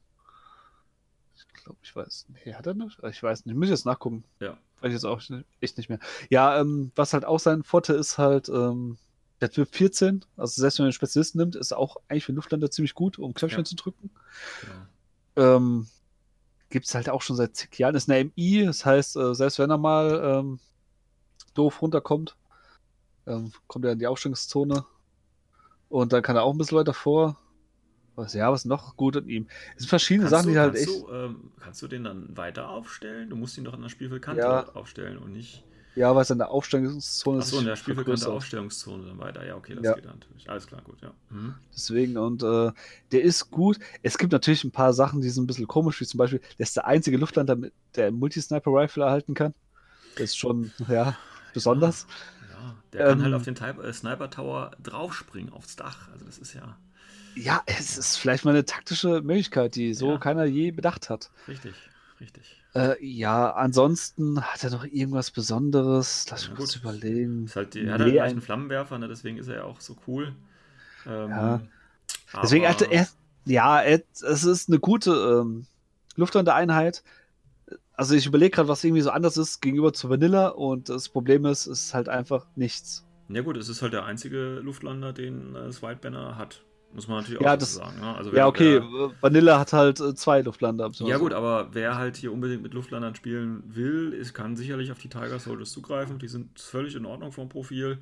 Ich 1.54 1.64
glaube, 1.64 1.78
ich 1.82 1.94
weiß. 1.94 2.26
Nee, 2.28 2.54
hat 2.54 2.66
er 2.66 2.74
nicht? 2.74 2.98
Ich 3.04 3.22
weiß 3.22 3.44
nicht. 3.44 3.54
Ich 3.54 3.58
muss 3.58 3.68
jetzt 3.68 3.86
nachgucken. 3.86 4.24
Ja. 4.40 4.58
Weiß 4.80 4.88
ich 4.88 4.94
jetzt 4.94 5.04
auch 5.04 5.20
echt 5.60 5.76
nicht 5.76 5.88
mehr. 5.88 5.98
Ja, 6.28 6.60
ähm, 6.60 6.92
was 6.96 7.12
halt 7.12 7.24
auch 7.24 7.38
sein 7.38 7.62
Vorteil 7.62 7.96
ist 7.96 8.18
halt, 8.18 8.48
ähm, 8.48 8.98
der 9.42 9.50
Typ 9.50 9.68
14, 9.74 10.24
also 10.36 10.60
selbst 10.60 10.78
wenn 10.78 10.84
man 10.84 10.88
einen 10.88 10.92
Spezialisten 10.92 11.38
nimmt, 11.38 11.56
ist 11.56 11.72
auch 11.72 11.96
eigentlich 12.08 12.24
für 12.24 12.32
Luftlander 12.32 12.70
ziemlich 12.70 12.94
gut, 12.94 13.18
um 13.18 13.34
Knöpfchen 13.34 13.60
ja. 13.60 13.64
zu 13.64 13.74
drücken. 13.74 14.10
Genau. 15.34 15.56
Ähm, 15.56 15.88
Gibt 16.70 16.86
es 16.86 16.94
halt 16.94 17.10
auch 17.10 17.22
schon 17.22 17.36
seit 17.36 17.56
zig 17.56 17.76
Jahren. 17.78 17.94
Ist 17.94 18.08
eine 18.08 18.24
MI, 18.24 18.64
das 18.64 18.86
heißt, 18.86 19.16
äh, 19.16 19.34
selbst 19.34 19.58
wenn 19.58 19.70
er 19.70 19.78
mal 19.78 20.22
ähm, 20.24 20.60
doof 21.54 21.82
runterkommt, 21.82 22.36
ähm, 23.26 23.52
kommt 23.66 23.84
er 23.84 23.92
in 23.92 23.98
die 23.98 24.06
Aufstellungszone. 24.06 24.84
Und 25.88 26.12
dann 26.12 26.22
kann 26.22 26.36
er 26.36 26.44
auch 26.44 26.52
ein 26.52 26.58
bisschen 26.58 26.78
weiter 26.78 26.94
vor. 26.94 27.36
Was, 28.22 28.34
ja, 28.34 28.52
was 28.52 28.64
noch 28.64 28.96
gut 28.96 29.16
an 29.16 29.28
ihm? 29.28 29.48
Es 29.74 29.82
sind 29.82 29.88
verschiedene 29.88 30.30
kannst 30.30 30.44
Sachen, 30.44 30.46
du, 30.46 30.52
die 30.52 30.58
halt 30.60 30.74
echt. 30.76 30.86
Du, 30.86 31.08
ähm, 31.12 31.50
kannst 31.60 31.82
du 31.82 31.88
den 31.88 32.04
dann 32.04 32.36
weiter 32.36 32.68
aufstellen? 32.68 33.30
Du 33.30 33.36
musst 33.36 33.58
ihn 33.58 33.64
doch 33.64 33.74
an 33.74 33.82
der 33.82 33.88
Spielfeldkante 33.88 34.40
ja. 34.40 34.68
aufstellen 34.74 35.18
und 35.18 35.32
nicht. 35.32 35.64
Ja, 35.94 36.14
weil 36.14 36.22
es 36.22 36.30
in 36.30 36.38
der 36.38 36.50
Aufstellungszone 36.50 37.40
ist. 37.40 37.46
Achso, 37.46 37.58
in 37.58 37.66
der 37.66 37.76
Spielfeldkante 37.76 38.30
Aufstellungszone 38.30 39.06
dann 39.08 39.18
weiter. 39.18 39.44
Ja, 39.44 39.56
okay, 39.56 39.74
das 39.74 39.84
ja. 39.84 39.92
geht 39.94 40.06
dann 40.06 40.18
natürlich. 40.20 40.48
Alles 40.48 40.66
klar, 40.66 40.80
gut, 40.82 41.00
ja. 41.02 41.12
Mhm. 41.28 41.54
Deswegen, 41.74 42.16
und 42.16 42.42
äh, 42.42 42.72
der 43.10 43.22
ist 43.22 43.50
gut. 43.50 43.78
Es 44.02 44.16
gibt 44.16 44.32
natürlich 44.32 44.64
ein 44.64 44.70
paar 44.70 44.94
Sachen, 44.94 45.20
die 45.20 45.28
sind 45.28 45.44
ein 45.44 45.46
bisschen 45.46 45.66
komisch, 45.66 46.00
wie 46.00 46.06
zum 46.06 46.18
Beispiel, 46.18 46.40
der 46.58 46.64
ist 46.64 46.76
der 46.76 46.86
einzige 46.86 47.18
Luftlander, 47.18 47.58
der 47.94 48.10
Multisniper-Rifle 48.10 49.04
erhalten 49.04 49.34
kann. 49.34 49.52
Das 50.14 50.24
ist 50.24 50.38
schon, 50.38 50.72
ja. 50.88 51.16
besonders. 51.52 52.06
Ja, 52.50 52.74
der 52.92 53.06
kann 53.08 53.18
Ähm, 53.18 53.24
halt 53.24 53.34
auf 53.34 53.42
den 53.42 53.56
äh, 53.56 53.92
Sniper 53.92 54.30
Tower 54.30 54.70
draufspringen, 54.82 55.52
aufs 55.52 55.76
Dach. 55.76 56.08
Also 56.12 56.24
das 56.24 56.38
ist 56.38 56.54
ja 56.54 56.78
Ja, 57.34 57.62
es 57.66 57.96
ist 57.98 58.16
vielleicht 58.16 58.44
mal 58.44 58.50
eine 58.52 58.64
taktische 58.64 59.20
Möglichkeit, 59.22 59.74
die 59.74 59.94
so 59.94 60.12
Ja. 60.12 60.18
keiner 60.18 60.44
je 60.44 60.70
bedacht 60.70 61.08
hat. 61.10 61.30
richtig, 61.48 61.74
richtig. 62.20 62.56
Äh, 62.74 63.04
ja, 63.04 63.52
ansonsten 63.52 64.40
hat 64.40 64.64
er 64.64 64.70
noch 64.70 64.84
irgendwas 64.84 65.30
Besonderes. 65.30 66.26
Lass 66.30 66.44
Ja, 66.44 66.50
mich 66.50 66.58
kurz 66.58 66.74
gut. 66.74 66.82
überlegen. 66.82 67.44
Ist 67.44 67.56
halt 67.56 67.74
die, 67.74 67.84
er 67.84 67.94
hat 67.94 68.00
halt 68.00 68.12
Nee, 68.12 68.20
einen 68.20 68.40
Flammenwerfer, 68.40 68.98
ne, 68.98 69.08
deswegen 69.08 69.36
ist 69.38 69.48
er 69.48 69.56
ja 69.56 69.64
auch 69.64 69.80
so 69.80 69.96
cool. 70.06 70.34
Ähm, 71.06 71.28
Ja. 71.30 71.60
Deswegen 72.42 72.66
hatte 72.68 72.90
er, 72.90 73.06
ja, 73.44 73.80
er, 73.80 74.02
es 74.12 74.44
ist 74.44 74.68
eine 74.68 74.78
gute 74.78 75.10
ähm, 75.42 75.66
Luftlandeeinheit. 76.16 77.02
Also 77.94 78.14
ich 78.14 78.26
überlege 78.26 78.50
gerade, 78.50 78.68
was 78.68 78.82
irgendwie 78.84 79.02
so 79.02 79.10
anders 79.10 79.36
ist 79.36 79.60
gegenüber 79.60 79.92
zu 79.92 80.08
Vanilla 80.08 80.48
und 80.48 80.88
das 80.88 81.08
Problem 81.08 81.44
ist, 81.46 81.66
es 81.66 81.86
ist 81.86 81.94
halt 81.94 82.08
einfach 82.08 82.46
nichts. 82.56 83.04
Ja 83.28 83.42
gut, 83.42 83.56
es 83.56 83.68
ist 83.68 83.82
halt 83.82 83.92
der 83.92 84.04
einzige 84.04 84.60
Luftlander, 84.62 85.12
den 85.12 85.54
äh, 85.54 85.64
das 85.64 85.82
White 85.82 86.00
Banner 86.02 86.36
hat. 86.36 86.62
Muss 86.94 87.08
man 87.08 87.18
natürlich 87.18 87.40
Ja, 87.40 87.54
auch 87.54 87.58
das- 87.58 87.74
sagen. 87.76 88.00
Ne? 88.00 88.14
Also 88.16 88.32
Ja, 88.34 88.46
okay, 88.46 88.80
wer- 88.82 89.10
Vanilla 89.20 89.58
hat 89.58 89.72
halt 89.72 89.98
äh, 90.00 90.14
zwei 90.14 90.42
Luftlander. 90.42 90.90
Ja 91.00 91.16
gut, 91.18 91.32
aber 91.32 91.68
wer 91.72 91.96
halt 91.96 92.16
hier 92.16 92.32
unbedingt 92.32 92.62
mit 92.62 92.74
Luftlandern 92.74 93.14
spielen 93.14 93.62
will, 93.66 94.12
ist, 94.12 94.34
kann 94.34 94.56
sicherlich 94.56 94.92
auf 94.92 94.98
die 94.98 95.08
Tiger 95.08 95.38
Soldiers 95.38 95.70
zugreifen. 95.72 96.18
Die 96.18 96.28
sind 96.28 96.60
völlig 96.60 96.94
in 96.94 97.06
Ordnung 97.06 97.32
vom 97.32 97.48
Profil. 97.48 97.98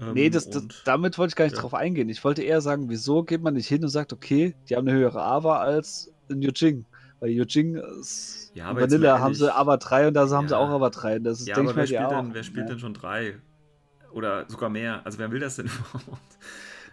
Ähm, 0.00 0.12
Nee, 0.14 0.30
das, 0.30 0.48
das, 0.48 0.62
damit 0.84 1.18
wollte 1.18 1.32
ich 1.32 1.36
gar 1.36 1.46
nicht 1.46 1.56
ja. 1.56 1.60
drauf 1.62 1.74
eingehen. 1.74 2.08
Ich 2.08 2.22
wollte 2.22 2.42
eher 2.42 2.60
sagen, 2.60 2.88
wieso 2.88 3.24
geht 3.24 3.42
man 3.42 3.54
nicht 3.54 3.66
hin 3.66 3.82
und 3.82 3.88
sagt, 3.90 4.12
okay, 4.12 4.54
die 4.68 4.76
haben 4.76 4.86
eine 4.86 4.96
höhere 4.96 5.20
AVA 5.20 5.58
als 5.58 6.12
in 6.28 6.40
Yujing. 6.40 6.84
Weil 7.18 7.30
Yujing 7.30 7.74
ist 8.00 8.52
Ja, 8.54 8.66
aber 8.66 8.82
Vanilla 8.82 9.18
haben 9.18 9.34
sie. 9.34 9.52
AVA 9.52 9.76
3 9.78 10.06
und 10.08 10.14
da 10.14 10.28
haben 10.30 10.46
sie 10.46 10.54
Ja. 10.54 10.60
auch 10.60 10.68
AVA 10.68 10.90
3. 10.90 11.18
Das 11.18 11.40
ist, 11.40 11.48
ja, 11.48 11.56
denke 11.56 11.72
aber 11.72 11.82
ich 11.82 11.90
wer 11.90 12.02
mal, 12.02 12.08
spielt, 12.10 12.20
denn, 12.26 12.34
wer 12.34 12.42
spielt 12.44 12.66
ja. 12.66 12.70
denn 12.74 12.78
schon 12.78 12.94
drei? 12.94 13.34
Oder 14.12 14.44
sogar 14.48 14.70
mehr? 14.70 15.04
Also 15.04 15.18
wer 15.18 15.32
will 15.32 15.40
das 15.40 15.56
denn 15.56 15.66
überhaupt? 15.92 16.20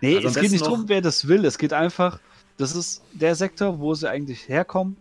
Nee, 0.06 0.16
Also 0.18 0.28
es 0.30 0.36
geht 0.36 0.52
nicht 0.52 0.66
darum, 0.66 0.88
wer 0.88 1.02
das 1.02 1.28
will. 1.28 1.46
Es 1.46 1.58
geht 1.58 1.74
einfach, 1.74 2.20
das 2.58 2.76
ist 2.76 3.02
der 3.14 3.36
Sektor, 3.36 3.80
wo 3.80 3.94
sie 3.94 4.10
eigentlich 4.10 4.48
herkommen. 4.48 4.98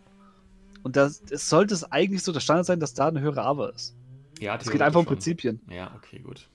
Und 0.83 0.97
das, 0.97 1.23
es 1.31 1.49
sollte 1.49 1.73
es 1.75 1.91
eigentlich 1.91 2.23
so 2.23 2.33
der 2.33 2.41
Standard 2.41 2.67
sein, 2.67 2.81
dass 2.81 2.95
da 2.95 3.09
eine 3.09 3.21
höhere 3.21 3.43
AVA 3.43 3.69
ist. 3.71 3.95
Ja, 4.39 4.57
Es 4.57 4.71
geht 4.71 4.83
einfach 4.83 5.01
um. 5.01 5.07
Prinzipien. 5.07 5.61
Ja, 5.71 5.95
okay, 5.97 6.19
gut. 6.19 6.49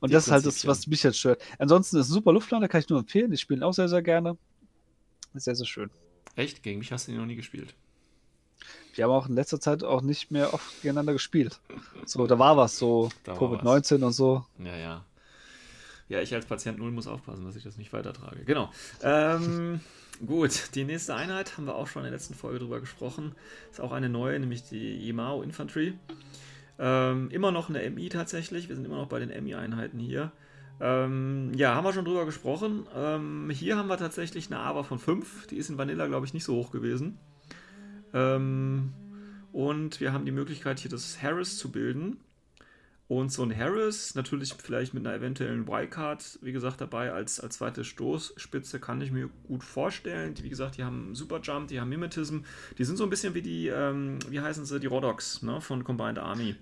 Und 0.00 0.10
Die 0.10 0.14
das 0.14 0.26
ist 0.26 0.32
halt 0.32 0.46
das, 0.46 0.66
was 0.66 0.86
mich 0.86 1.02
jetzt 1.02 1.18
stört. 1.18 1.42
Ansonsten 1.58 1.96
ist 1.98 2.08
ein 2.08 2.12
super 2.12 2.32
Luftlander, 2.32 2.68
kann 2.68 2.80
ich 2.80 2.88
nur 2.88 2.98
empfehlen. 2.98 3.32
Ich 3.32 3.40
spiele 3.40 3.60
ihn 3.60 3.62
auch 3.62 3.72
sehr, 3.72 3.88
sehr 3.88 4.02
gerne. 4.02 4.36
Ist 5.34 5.44
sehr, 5.44 5.54
sehr 5.54 5.66
schön. 5.66 5.90
Echt? 6.36 6.62
Gegen 6.62 6.78
mich 6.78 6.92
hast 6.92 7.08
du 7.08 7.12
ihn 7.12 7.18
noch 7.18 7.26
nie 7.26 7.36
gespielt. 7.36 7.74
Wir 8.94 9.04
haben 9.04 9.10
auch 9.10 9.28
in 9.28 9.34
letzter 9.34 9.60
Zeit 9.60 9.82
auch 9.82 10.02
nicht 10.02 10.30
mehr 10.30 10.54
oft 10.54 10.82
gegeneinander 10.82 11.12
gespielt. 11.12 11.60
So, 12.06 12.26
da 12.26 12.38
war 12.38 12.56
was, 12.56 12.78
so 12.78 13.08
Da 13.24 13.38
war 13.38 13.50
Covid-19 13.60 14.02
und 14.04 14.12
so. 14.12 14.44
Ja, 14.58 14.76
ja. 14.76 15.04
Ja, 16.08 16.20
ich 16.20 16.34
als 16.34 16.46
Patient 16.46 16.78
Null 16.78 16.90
muss 16.90 17.06
aufpassen, 17.06 17.44
dass 17.44 17.56
ich 17.56 17.64
das 17.64 17.78
nicht 17.78 17.92
weitertrage. 17.92 18.44
Genau. 18.44 18.70
Ähm, 19.02 19.80
gut, 20.26 20.74
die 20.74 20.84
nächste 20.84 21.14
Einheit 21.14 21.56
haben 21.56 21.66
wir 21.66 21.74
auch 21.74 21.86
schon 21.86 22.00
in 22.02 22.10
der 22.10 22.12
letzten 22.12 22.34
Folge 22.34 22.58
drüber 22.58 22.80
gesprochen. 22.80 23.34
Ist 23.70 23.80
auch 23.80 23.92
eine 23.92 24.08
neue, 24.08 24.38
nämlich 24.38 24.64
die 24.64 24.96
Yemao 25.06 25.42
Infantry. 25.42 25.94
Ähm, 26.78 27.30
immer 27.30 27.52
noch 27.52 27.68
eine 27.68 27.88
MI 27.88 28.08
tatsächlich. 28.08 28.68
Wir 28.68 28.76
sind 28.76 28.84
immer 28.84 28.96
noch 28.96 29.08
bei 29.08 29.18
den 29.18 29.30
MI-Einheiten 29.44 29.98
hier. 29.98 30.32
Ähm, 30.80 31.52
ja, 31.54 31.74
haben 31.74 31.84
wir 31.84 31.92
schon 31.92 32.04
drüber 32.04 32.26
gesprochen. 32.26 32.86
Ähm, 32.94 33.50
hier 33.50 33.76
haben 33.76 33.88
wir 33.88 33.96
tatsächlich 33.96 34.46
eine 34.48 34.58
AVA 34.60 34.82
von 34.82 34.98
5. 34.98 35.46
Die 35.46 35.56
ist 35.56 35.70
in 35.70 35.78
Vanilla, 35.78 36.06
glaube 36.06 36.26
ich, 36.26 36.34
nicht 36.34 36.44
so 36.44 36.54
hoch 36.56 36.70
gewesen. 36.70 37.18
Ähm, 38.12 38.92
und 39.52 40.00
wir 40.00 40.12
haben 40.12 40.24
die 40.24 40.32
Möglichkeit, 40.32 40.80
hier 40.80 40.90
das 40.90 41.22
Harris 41.22 41.58
zu 41.58 41.70
bilden. 41.70 42.18
Und 43.06 43.30
so 43.30 43.42
ein 43.42 43.54
Harris, 43.54 44.14
natürlich 44.14 44.54
vielleicht 44.54 44.94
mit 44.94 45.06
einer 45.06 45.14
eventuellen 45.14 45.68
Wildcard, 45.68 46.38
wie 46.40 46.52
gesagt, 46.52 46.80
dabei 46.80 47.12
als, 47.12 47.38
als 47.38 47.58
zweite 47.58 47.84
Stoßspitze, 47.84 48.80
kann 48.80 49.02
ich 49.02 49.12
mir 49.12 49.28
gut 49.46 49.62
vorstellen. 49.62 50.32
Die, 50.32 50.42
wie 50.42 50.48
gesagt, 50.48 50.78
die 50.78 50.84
haben 50.84 51.14
Superjump, 51.14 51.68
die 51.68 51.80
haben 51.80 51.90
Mimetism. 51.90 52.40
Die 52.78 52.84
sind 52.84 52.96
so 52.96 53.04
ein 53.04 53.10
bisschen 53.10 53.34
wie 53.34 53.42
die, 53.42 53.68
ähm, 53.68 54.18
wie 54.30 54.40
heißen 54.40 54.64
sie, 54.64 54.80
die 54.80 54.86
Rodox 54.86 55.42
ne, 55.42 55.60
von 55.60 55.84
Combined 55.84 56.18
Army. 56.18 56.56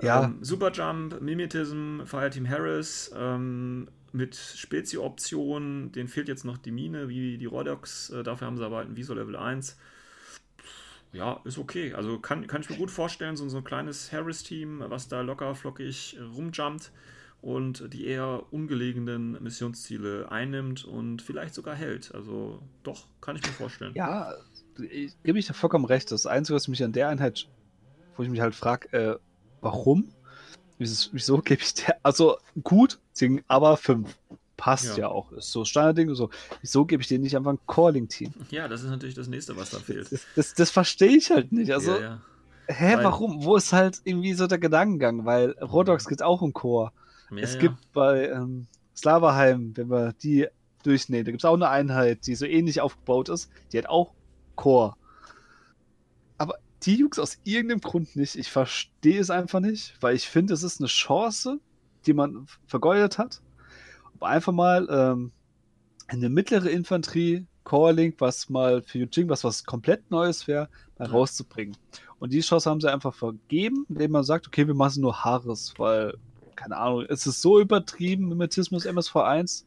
Ja. 0.00 0.24
Ähm, 0.24 0.38
Superjump, 0.40 1.20
Mimetism, 1.20 2.00
Fireteam 2.06 2.48
Harris, 2.48 3.10
ähm, 3.14 3.88
mit 4.12 4.36
Spezi-Optionen. 4.36 5.92
Denen 5.92 6.08
fehlt 6.08 6.28
jetzt 6.28 6.46
noch 6.46 6.56
die 6.56 6.70
Mine, 6.70 7.10
wie 7.10 7.36
die 7.36 7.46
Rodox. 7.46 8.08
Äh, 8.08 8.22
dafür 8.22 8.46
haben 8.46 8.56
sie 8.56 8.64
aber 8.64 8.78
halt 8.78 8.88
ein 8.88 8.96
Viso 8.96 9.12
Level 9.12 9.36
1 9.36 9.76
ja, 11.12 11.40
ist 11.44 11.58
okay. 11.58 11.94
Also 11.94 12.18
kann, 12.18 12.46
kann 12.46 12.60
ich 12.60 12.70
mir 12.70 12.76
gut 12.76 12.90
vorstellen, 12.90 13.36
so, 13.36 13.48
so 13.48 13.58
ein 13.58 13.64
kleines 13.64 14.12
Harris-Team, 14.12 14.84
was 14.88 15.08
da 15.08 15.20
locker 15.20 15.54
flockig 15.54 16.18
rumjumpt 16.34 16.92
und 17.40 17.92
die 17.92 18.06
eher 18.06 18.42
ungelegenen 18.50 19.42
Missionsziele 19.42 20.30
einnimmt 20.30 20.84
und 20.84 21.22
vielleicht 21.22 21.54
sogar 21.54 21.74
hält. 21.74 22.14
Also 22.14 22.60
doch, 22.82 23.06
kann 23.20 23.36
ich 23.36 23.42
mir 23.42 23.52
vorstellen. 23.52 23.92
Ja, 23.94 24.34
ich 24.90 25.14
gebe 25.22 25.38
ich 25.38 25.46
da 25.46 25.54
vollkommen 25.54 25.84
recht. 25.84 26.10
Das 26.10 26.26
Einzige, 26.26 26.56
was 26.56 26.68
mich 26.68 26.82
an 26.82 26.92
der 26.92 27.08
Einheit, 27.08 27.48
wo 28.16 28.22
ich 28.22 28.28
mich 28.28 28.40
halt 28.40 28.54
frage, 28.54 28.92
äh, 28.92 29.18
warum? 29.60 30.12
Wieso, 30.78 31.38
gebe 31.38 31.62
ich 31.62 31.74
der, 31.74 31.98
also 32.02 32.38
gut, 32.62 33.00
aber 33.48 33.76
5. 33.76 34.16
Passt 34.58 34.96
Ja. 34.96 35.04
ja. 35.04 35.08
auch. 35.08 35.32
Ist 35.32 35.50
so 35.52 35.64
Standardding 35.64 36.10
und 36.10 36.16
so. 36.16 36.28
Wieso 36.60 36.84
gebe 36.84 37.00
ich 37.00 37.08
denen 37.08 37.22
nicht 37.22 37.36
einfach 37.36 37.52
ein 37.52 37.60
Calling-Team? 37.66 38.34
Ja, 38.50 38.68
das 38.68 38.82
ist 38.82 38.90
natürlich 38.90 39.14
das 39.14 39.28
nächste, 39.28 39.56
was 39.56 39.70
da 39.70 39.78
fehlt. 39.78 40.12
Das, 40.12 40.20
das, 40.36 40.54
das 40.54 40.70
verstehe 40.70 41.16
ich 41.16 41.30
halt 41.30 41.52
nicht. 41.52 41.72
Also, 41.72 41.92
ja, 41.92 42.00
ja. 42.00 42.20
hä, 42.66 42.96
Weil- 42.96 43.04
warum? 43.04 43.44
Wo 43.44 43.56
ist 43.56 43.72
halt 43.72 44.00
irgendwie 44.04 44.34
so 44.34 44.46
der 44.48 44.58
Gedankengang? 44.58 45.24
Weil 45.24 45.52
Rodox 45.62 46.06
gibt 46.08 46.22
auch 46.22 46.42
einen 46.42 46.52
Chor. 46.52 46.92
Es 47.36 47.58
gibt 47.58 47.76
bei 47.92 48.28
ähm, 48.30 48.66
Slavaheim, 48.96 49.72
wenn 49.76 49.88
wir 49.90 50.12
die 50.14 50.48
durchnehmen, 50.82 51.24
da 51.24 51.30
gibt 51.30 51.42
es 51.42 51.44
auch 51.44 51.54
eine 51.54 51.68
Einheit, 51.68 52.26
die 52.26 52.34
so 52.34 52.44
ähnlich 52.46 52.80
aufgebaut 52.80 53.28
ist. 53.28 53.50
Die 53.72 53.78
hat 53.78 53.86
auch 53.86 54.12
Chor. 54.56 54.96
Aber 56.36 56.56
die 56.82 56.96
Jungs 56.96 57.18
aus 57.18 57.38
irgendeinem 57.44 57.80
Grund 57.80 58.16
nicht. 58.16 58.34
Ich 58.36 58.50
verstehe 58.50 59.20
es 59.20 59.30
einfach 59.30 59.60
nicht, 59.60 59.94
weil 60.00 60.16
ich 60.16 60.28
finde, 60.28 60.54
es 60.54 60.62
ist 60.62 60.80
eine 60.80 60.88
Chance, 60.88 61.60
die 62.06 62.12
man 62.14 62.46
vergeudet 62.66 63.18
hat. 63.18 63.40
Einfach 64.20 64.52
mal 64.52 64.86
ähm, 64.90 65.32
eine 66.06 66.28
mittlere 66.28 66.68
Infanterie, 66.68 67.46
Calling, 67.64 68.14
was 68.18 68.48
mal 68.48 68.82
für 68.82 68.98
Eugene 68.98 69.28
was 69.28 69.44
was 69.44 69.64
komplett 69.64 70.10
Neues 70.10 70.48
wäre, 70.48 70.68
mal 70.98 71.08
rauszubringen. 71.08 71.76
Und 72.18 72.32
die 72.32 72.40
Chance 72.40 72.68
haben 72.68 72.80
sie 72.80 72.90
einfach 72.92 73.14
vergeben, 73.14 73.86
indem 73.88 74.12
man 74.12 74.24
sagt, 74.24 74.46
okay, 74.46 74.66
wir 74.66 74.74
machen 74.74 75.02
nur 75.02 75.24
Haares, 75.24 75.74
weil, 75.76 76.14
keine 76.56 76.76
Ahnung, 76.76 77.04
es 77.08 77.26
ist 77.26 77.42
so 77.42 77.60
übertrieben, 77.60 78.28
Mimetismus 78.28 78.86
MSV1. 78.86 79.64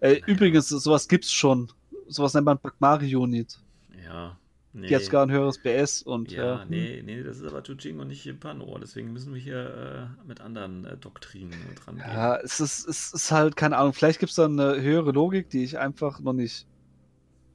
Äh. 0.00 0.20
Übrigens, 0.26 0.68
sowas 0.68 1.08
gibt's 1.08 1.32
schon. 1.32 1.70
Sowas 2.08 2.34
nennt 2.34 2.46
man 2.46 2.58
Bagmari-Unit. 2.58 3.58
Ja, 4.04 4.36
nee. 4.72 4.88
Die 4.88 4.96
hat 4.96 5.02
sogar 5.02 5.24
ein 5.24 5.30
höheres 5.30 5.58
BS 5.58 6.02
und 6.02 6.30
ja, 6.32 6.62
äh, 6.62 6.66
nee, 6.68 7.02
nee, 7.04 7.22
das 7.22 7.38
ist 7.38 7.44
aber 7.44 7.62
Tujing 7.62 8.00
und 8.00 8.08
nicht 8.08 8.40
Pano. 8.40 8.78
Deswegen 8.78 9.12
müssen 9.12 9.34
wir 9.34 9.40
hier 9.40 10.08
äh, 10.24 10.26
mit 10.26 10.40
anderen 10.40 10.84
äh, 10.84 10.96
Doktrinen 10.96 11.58
dran 11.84 11.96
gehen. 11.96 12.04
Ja, 12.06 12.36
es 12.36 12.60
ist, 12.60 12.86
es 12.88 13.12
ist 13.12 13.30
halt, 13.30 13.56
keine 13.56 13.76
Ahnung, 13.76 13.92
vielleicht 13.92 14.18
gibt 14.18 14.30
es 14.30 14.36
da 14.36 14.46
eine 14.46 14.80
höhere 14.80 15.12
Logik, 15.12 15.50
die 15.50 15.64
ich 15.64 15.78
einfach 15.78 16.20
noch 16.20 16.32
nicht 16.32 16.66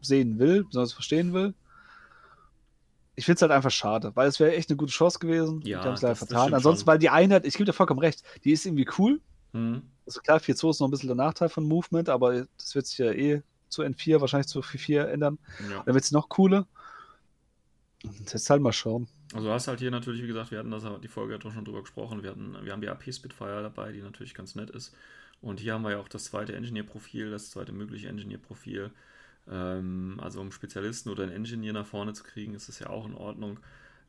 sehen 0.02 0.40
will, 0.40 0.64
besonders 0.64 0.94
verstehen 0.94 1.34
will. 1.34 1.54
Ich 3.16 3.26
finde 3.26 3.38
es 3.38 3.42
halt 3.42 3.52
einfach 3.52 3.72
schade, 3.72 4.12
weil 4.16 4.28
es 4.28 4.40
wäre 4.40 4.56
echt 4.56 4.70
eine 4.70 4.78
gute 4.78 4.92
Chance 4.92 5.18
gewesen. 5.18 5.62
Ja, 5.64 5.82
die 5.82 5.88
haben 5.88 5.96
es 5.96 6.04
leider 6.04 6.16
vertan. 6.16 6.54
Ansonsten, 6.54 6.82
schon. 6.82 6.88
weil 6.88 7.00
die 7.00 7.10
Einheit, 7.10 7.46
ich 7.46 7.54
gebe 7.54 7.66
dir 7.66 7.74
vollkommen 7.74 8.00
recht, 8.00 8.24
die 8.44 8.52
ist 8.52 8.66
irgendwie 8.66 8.88
cool. 9.00 9.20
Hm. 9.54 9.82
Also 10.06 10.22
klar, 10.22 10.38
4.2 10.38 10.70
ist 10.70 10.80
noch 10.80 10.88
ein 10.88 10.92
bisschen 10.92 11.08
der 11.08 11.16
Nachteil 11.16 11.50
von 11.50 11.68
Movement, 11.68 12.10
aber 12.10 12.46
das 12.58 12.76
wird 12.76 12.86
sich 12.86 13.00
ja 13.00 13.12
eh 13.12 13.42
zu 13.70 13.82
N4, 13.82 14.22
wahrscheinlich 14.22 14.48
zu 14.48 14.60
4.4 14.60 15.04
ändern. 15.06 15.40
Ja. 15.70 15.84
Dann 15.84 15.94
wird 15.96 16.04
es 16.04 16.12
noch 16.12 16.30
cooler. 16.30 16.68
Jetzt 18.04 18.50
halt 18.50 18.62
mal 18.62 18.74
schauen. 18.74 19.08
Also 19.34 19.48
du 19.48 19.54
hast 19.54 19.68
halt 19.68 19.80
hier 19.80 19.92
natürlich, 19.92 20.22
wie 20.24 20.28
gesagt, 20.28 20.52
wir 20.52 20.60
hatten 20.60 20.72
das 20.72 20.84
die 21.02 21.08
Folge 21.08 21.34
ja 21.34 21.38
doch 21.40 21.52
schon 21.52 21.66
drüber 21.66 21.82
gesprochen. 21.82 22.24
Wir, 22.24 22.32
hatten, 22.32 22.56
wir 22.64 22.72
haben 22.72 22.82
die 22.82 22.90
AP 22.90 23.12
Spitfire 23.14 23.62
dabei, 23.62 23.92
die 23.92 24.02
natürlich 24.02 24.34
ganz 24.34 24.56
nett 24.56 24.70
ist. 24.70 24.96
Und 25.42 25.60
hier 25.60 25.74
haben 25.74 25.84
wir 25.84 25.92
ja 25.92 26.00
auch 26.00 26.08
das 26.08 26.26
zweite 26.26 26.56
Engineer-Profil, 26.56 27.30
das 27.30 27.52
zweite 27.52 27.72
mögliche 27.72 28.08
Engineer-Profil. 28.08 28.92
Ähm, 29.50 30.20
also 30.22 30.42
um 30.42 30.52
Spezialisten 30.52 31.10
oder 31.10 31.24
einen 31.24 31.34
Engineer 31.34 31.74
nach 31.74 31.86
vorne 31.86 32.14
zu 32.14 32.24
kriegen, 32.24 32.54
ist 32.54 32.70
das 32.70 32.80
ja 32.80 32.90
auch 32.90 33.06
in 33.06 33.14
Ordnung. 33.14 33.60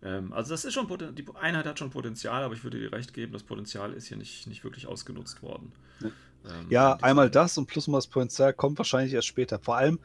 Ähm, 0.03 0.33
also 0.33 0.51
das 0.53 0.64
ist 0.64 0.74
schon, 0.74 0.87
poten- 0.87 1.14
die 1.14 1.24
Einheit 1.35 1.66
hat 1.66 1.79
schon 1.79 1.90
Potenzial, 1.90 2.42
aber 2.44 2.55
ich 2.55 2.62
würde 2.64 2.79
dir 2.79 2.92
recht 2.92 3.12
geben, 3.12 3.33
das 3.33 3.42
Potenzial 3.42 3.92
ist 3.92 4.07
hier 4.07 4.16
nicht, 4.16 4.46
nicht 4.46 4.62
wirklich 4.64 4.87
ausgenutzt 4.87 5.42
worden. 5.42 5.72
Ja. 6.01 6.09
Ähm, 6.44 6.66
Ja, 6.70 6.94
einmal 7.03 7.31
das 7.31 7.59
und 7.59 7.66
plus 7.66 7.88
mal 7.88 7.98
das 7.98 8.07
Potenzial 8.07 8.53
kommt 8.55 8.79
wahrscheinlich 8.79 9.12
erst 9.12 9.27
später. 9.29 9.59
Vor 9.59 9.77
allem 9.77 9.98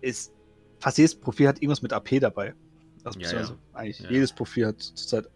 ist 0.00 0.32
fast 0.78 0.98
jedes 0.98 1.14
Profil 1.18 1.48
hat 1.48 1.58
irgendwas 1.60 1.82
mit 1.82 1.92
AP 1.92 2.20
dabei. 2.20 2.54
Also, 3.04 3.18
Ja, 3.20 3.32
ja. 3.32 3.56
eigentlich 3.72 3.98
Ja. 3.98 4.10
jedes 4.10 4.32
Profil 4.32 4.66
hat 4.66 4.80
zurzeit 4.80 5.26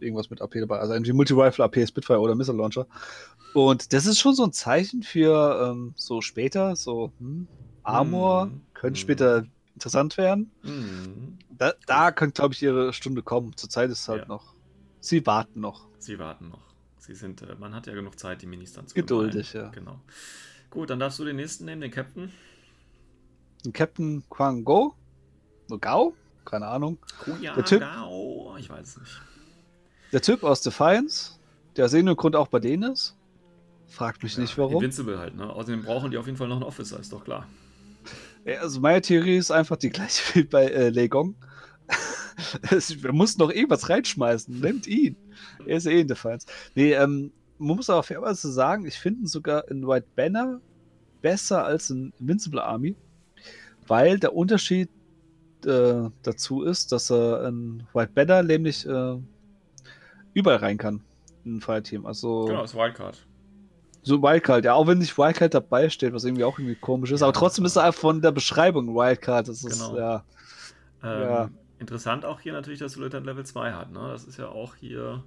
irgendwas 0.00 0.30
mit 0.30 0.40
AP 0.40 0.60
dabei. 0.60 0.78
Also 0.78 0.94
irgendwie 0.94 1.12
Multi-Rifle, 1.12 1.64
AP, 1.64 1.86
Spitfire 1.86 2.20
oder 2.20 2.34
Missile 2.34 2.56
Launcher. 2.56 2.86
Und 3.54 3.92
das 3.92 4.06
ist 4.06 4.20
schon 4.20 4.34
so 4.34 4.44
ein 4.44 4.52
Zeichen 4.52 5.02
für 5.02 5.70
ähm, 5.70 5.94
so 5.96 6.20
später, 6.20 6.76
so 6.76 7.12
hm, 7.18 7.48
Armor 7.82 8.46
Mhm. 8.46 8.62
könnte 8.74 8.98
Mhm. 8.98 9.02
später 9.02 9.44
interessant 9.74 10.16
werden. 10.18 10.52
Mhm. 10.62 11.38
Da, 11.50 11.72
da 11.86 12.12
könnte, 12.12 12.34
glaube 12.34 12.54
ich, 12.54 12.62
ihre 12.62 12.92
Stunde 12.92 13.22
kommen. 13.22 13.56
Zurzeit 13.56 13.90
ist 13.90 14.00
es 14.00 14.08
halt 14.08 14.28
noch. 14.28 14.54
Sie 15.00 15.26
warten 15.26 15.60
noch. 15.60 15.88
Sie 15.98 16.18
warten 16.18 16.48
noch. 16.48 16.62
Sie 16.98 17.14
sind, 17.14 17.42
äh, 17.42 17.54
man 17.58 17.74
hat 17.74 17.86
ja 17.86 17.94
genug 17.94 18.18
Zeit, 18.18 18.42
die 18.42 18.46
Minis 18.46 18.72
dann 18.72 18.86
zu 18.86 18.94
Geduldig, 18.94 19.52
bemalen. 19.52 19.64
ja. 19.64 19.70
Genau. 19.70 20.00
Gut, 20.70 20.90
dann 20.90 21.00
darfst 21.00 21.18
du 21.18 21.24
den 21.24 21.36
nächsten 21.36 21.64
nehmen, 21.64 21.80
den 21.80 21.90
Captain. 21.90 22.30
Captain 23.72 24.22
Quang 24.30 24.64
Go? 24.64 24.94
No 25.68 25.78
Gao? 25.78 26.14
Keine 26.50 26.66
Ahnung. 26.66 26.98
Kuya 27.24 27.54
Der 27.54 27.64
Typ- 27.64 27.80
Gao. 27.80 28.56
Ich 28.58 28.68
weiß 28.68 28.98
nicht. 28.98 29.20
Der 30.12 30.20
Typ 30.20 30.42
aus 30.42 30.60
Defiance, 30.62 31.32
der 31.76 31.84
aus 31.84 31.92
irgendeinem 31.92 32.16
Grund 32.16 32.34
auch 32.36 32.48
bei 32.48 32.58
denen 32.58 32.92
ist. 32.92 33.16
Fragt 33.86 34.22
mich 34.22 34.36
nicht 34.38 34.56
warum. 34.58 34.74
Invincible 34.76 35.18
halt, 35.18 35.36
ne? 35.36 35.48
Außerdem 35.50 35.82
brauchen 35.82 36.10
die 36.10 36.18
auf 36.18 36.26
jeden 36.26 36.38
Fall 36.38 36.48
noch 36.48 36.56
einen 36.56 36.64
Officer, 36.64 36.98
ist 36.98 37.12
doch 37.12 37.24
klar. 37.24 37.46
Ja, 38.44 38.60
Also 38.60 38.80
meine 38.80 39.00
Theorie 39.00 39.36
ist 39.36 39.50
einfach 39.50 39.76
die 39.76 39.90
gleiche 39.90 40.22
wie 40.34 40.42
bei 40.44 40.66
äh, 40.66 40.88
Legong. 40.90 41.34
Wir 42.70 43.12
mussten 43.12 43.40
noch 43.42 43.50
irgendwas 43.50 43.88
reinschmeißen. 43.88 44.60
Nehmt 44.60 44.86
ihn. 44.86 45.16
Er 45.66 45.76
ist 45.76 45.86
eh 45.86 46.00
in 46.00 46.08
Defiance. 46.08 46.46
Nee, 46.74 46.92
ähm, 46.94 47.32
man 47.58 47.76
muss 47.76 47.90
aber 47.90 48.02
fairerweise 48.02 48.50
sagen, 48.50 48.86
ich 48.86 48.98
finde 48.98 49.20
ihn 49.22 49.26
sogar 49.26 49.68
in 49.68 49.86
White 49.86 50.06
Banner 50.16 50.60
besser 51.20 51.64
als 51.64 51.90
in 51.90 52.12
Invincible 52.18 52.62
Army, 52.62 52.96
weil 53.86 54.18
der 54.18 54.34
Unterschied 54.34 54.88
äh, 55.66 56.10
dazu 56.22 56.62
ist, 56.62 56.92
dass 56.92 57.10
er 57.10 57.46
in 57.48 57.82
White 57.92 58.12
Banner 58.14 58.42
nämlich 58.42 58.86
äh, 58.86 59.16
überall 60.34 60.58
rein 60.58 60.78
kann 60.78 61.02
in 61.44 61.56
ein 61.56 61.60
Fireteam. 61.60 62.06
Also 62.06 62.44
Genau, 62.46 62.64
ist 62.64 62.74
Wildcard. 62.74 63.18
so 64.02 64.22
Wildcard, 64.22 64.64
ja, 64.64 64.74
auch 64.74 64.86
wenn 64.86 64.98
nicht 64.98 65.16
Wildcard 65.16 65.54
dabei 65.54 65.88
steht, 65.88 66.12
was 66.12 66.24
irgendwie 66.24 66.44
auch 66.44 66.58
irgendwie 66.58 66.76
komisch 66.76 67.10
ist, 67.12 67.20
Ja, 67.20 67.26
aber 67.26 67.34
trotzdem 67.34 67.64
ist 67.64 67.76
er 67.76 67.92
von 67.92 68.20
der 68.22 68.32
Beschreibung 68.32 68.94
Wildcard. 68.94 69.48
Das 69.48 69.64
ist, 69.64 69.78
Genau. 69.80 69.96
ja. 69.96 70.24
Ähm, 71.02 71.22
Ja. 71.22 71.50
Interessant 71.78 72.26
auch 72.26 72.40
hier 72.40 72.52
natürlich, 72.52 72.78
dass 72.78 72.96
Lieutenant 72.96 73.24
Level 73.26 73.44
2 73.46 73.72
hat, 73.72 73.90
ne? 73.90 74.08
Das 74.12 74.24
ist 74.24 74.36
ja 74.38 74.48
auch 74.48 74.74
hier 74.74 75.24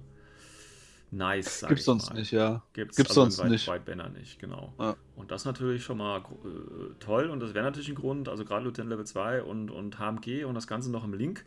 nice, 1.16 1.60
sag 1.60 1.68
Gibt's 1.68 1.84
sonst 1.84 2.10
mal. 2.10 2.18
nicht, 2.18 2.32
ja. 2.32 2.62
Gibt's, 2.72 2.96
Gibt's 2.96 3.10
also 3.12 3.22
sonst 3.22 3.38
White, 3.38 3.50
nicht. 3.50 3.68
White 3.68 3.84
Banner 3.84 4.08
nicht, 4.08 4.38
genau. 4.38 4.72
Ja. 4.78 4.96
Und 5.16 5.30
das 5.30 5.44
natürlich 5.44 5.84
schon 5.84 5.98
mal 5.98 6.18
äh, 6.20 6.94
toll 7.00 7.30
und 7.30 7.40
das 7.40 7.54
wäre 7.54 7.64
natürlich 7.64 7.88
ein 7.88 7.94
Grund, 7.94 8.28
also 8.28 8.44
gerade 8.44 8.64
Lieutenant 8.64 8.90
Level 8.90 9.06
2 9.06 9.42
und, 9.42 9.70
und 9.70 9.98
HMG 9.98 10.44
und 10.44 10.54
das 10.54 10.66
Ganze 10.66 10.90
noch 10.90 11.04
im 11.04 11.14
Link. 11.14 11.44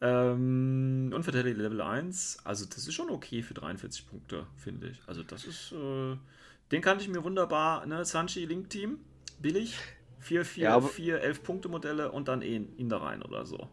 Ähm, 0.00 1.12
und 1.14 1.22
Fatality 1.24 1.58
Level 1.60 1.80
1, 1.80 2.38
also 2.44 2.66
das 2.66 2.78
ist 2.78 2.94
schon 2.94 3.10
okay 3.10 3.42
für 3.42 3.54
43 3.54 4.06
Punkte, 4.08 4.46
finde 4.56 4.88
ich. 4.88 5.00
Also 5.06 5.22
das 5.22 5.44
ist, 5.44 5.72
äh, 5.72 6.16
den 6.72 6.82
kannte 6.82 7.02
ich 7.04 7.08
mir 7.10 7.24
wunderbar, 7.24 7.86
ne? 7.86 8.04
Sanchi 8.04 8.44
Link 8.44 8.70
Team, 8.70 8.98
billig. 9.40 9.78
4, 10.20 10.44
4, 10.44 10.64
Ja, 10.64 10.74
aber- 10.76 10.88
4, 10.88 11.20
11 11.20 11.42
Punkte 11.42 11.68
Modelle 11.68 12.10
und 12.10 12.28
dann 12.28 12.42
ihn, 12.42 12.74
ihn 12.76 12.88
da 12.88 12.98
rein 12.98 13.22
oder 13.22 13.44
so. 13.46 13.68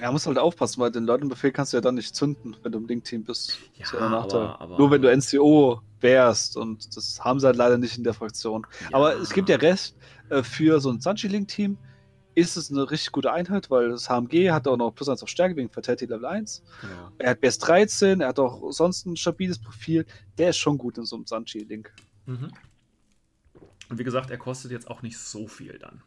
Ja, 0.00 0.12
muss 0.12 0.26
halt 0.26 0.38
aufpassen, 0.38 0.80
weil 0.80 0.90
den 0.90 1.04
Leuten 1.04 1.28
kannst 1.52 1.72
du 1.72 1.76
ja 1.76 1.80
dann 1.80 1.94
nicht 1.96 2.14
zünden, 2.14 2.56
wenn 2.62 2.72
du 2.72 2.78
im 2.78 2.86
Link-Team 2.86 3.24
bist. 3.24 3.58
Ja, 3.74 3.86
ja 3.92 4.08
Nachteil. 4.08 4.40
aber- 4.42 4.60
aber- 4.60 4.78
Nur 4.78 4.90
wenn 4.90 5.02
du 5.02 5.08
NCO 5.10 5.80
wärst 6.00 6.56
und 6.56 6.96
das 6.96 7.20
haben 7.24 7.40
sie 7.40 7.46
halt 7.46 7.56
leider 7.56 7.78
nicht 7.78 7.98
in 7.98 8.04
der 8.04 8.14
Fraktion. 8.14 8.66
Aber 8.92 9.16
es 9.16 9.30
gibt 9.30 9.48
ja 9.48 9.56
Rest 9.56 9.96
äh, 10.30 10.42
für 10.42 10.80
so 10.80 10.90
ein 10.90 11.00
Sanchi-Link-Team. 11.00 11.76
Ist 12.34 12.56
es 12.56 12.70
eine 12.70 12.88
richtig 12.88 13.10
gute 13.10 13.32
Einheit, 13.32 13.68
weil 13.68 13.88
das 13.88 14.08
HMG 14.08 14.52
hat 14.52 14.68
auch 14.68 14.76
noch 14.76 14.92
plus 14.94 15.08
1 15.08 15.22
auf 15.24 15.28
Stärke 15.28 15.56
wegen 15.56 15.68
Fatality 15.70 16.06
Level 16.06 16.24
1. 16.26 16.62
Genau. 16.82 16.92
Er 17.18 17.30
hat 17.30 17.40
BS 17.40 17.58
13, 17.58 18.20
er 18.20 18.28
hat 18.28 18.38
auch 18.38 18.70
sonst 18.70 19.06
ein 19.06 19.16
stabiles 19.16 19.58
Profil. 19.58 20.06
Der 20.38 20.50
ist 20.50 20.58
schon 20.58 20.78
gut 20.78 20.98
in 20.98 21.04
so 21.04 21.16
einem 21.16 21.26
Sanchi-Link. 21.26 21.92
Mhm. 22.26 22.52
Und 23.90 23.98
wie 23.98 24.04
gesagt, 24.04 24.30
er 24.30 24.38
kostet 24.38 24.70
jetzt 24.70 24.88
auch 24.88 25.02
nicht 25.02 25.18
so 25.18 25.48
viel 25.48 25.78
dann. 25.78 26.02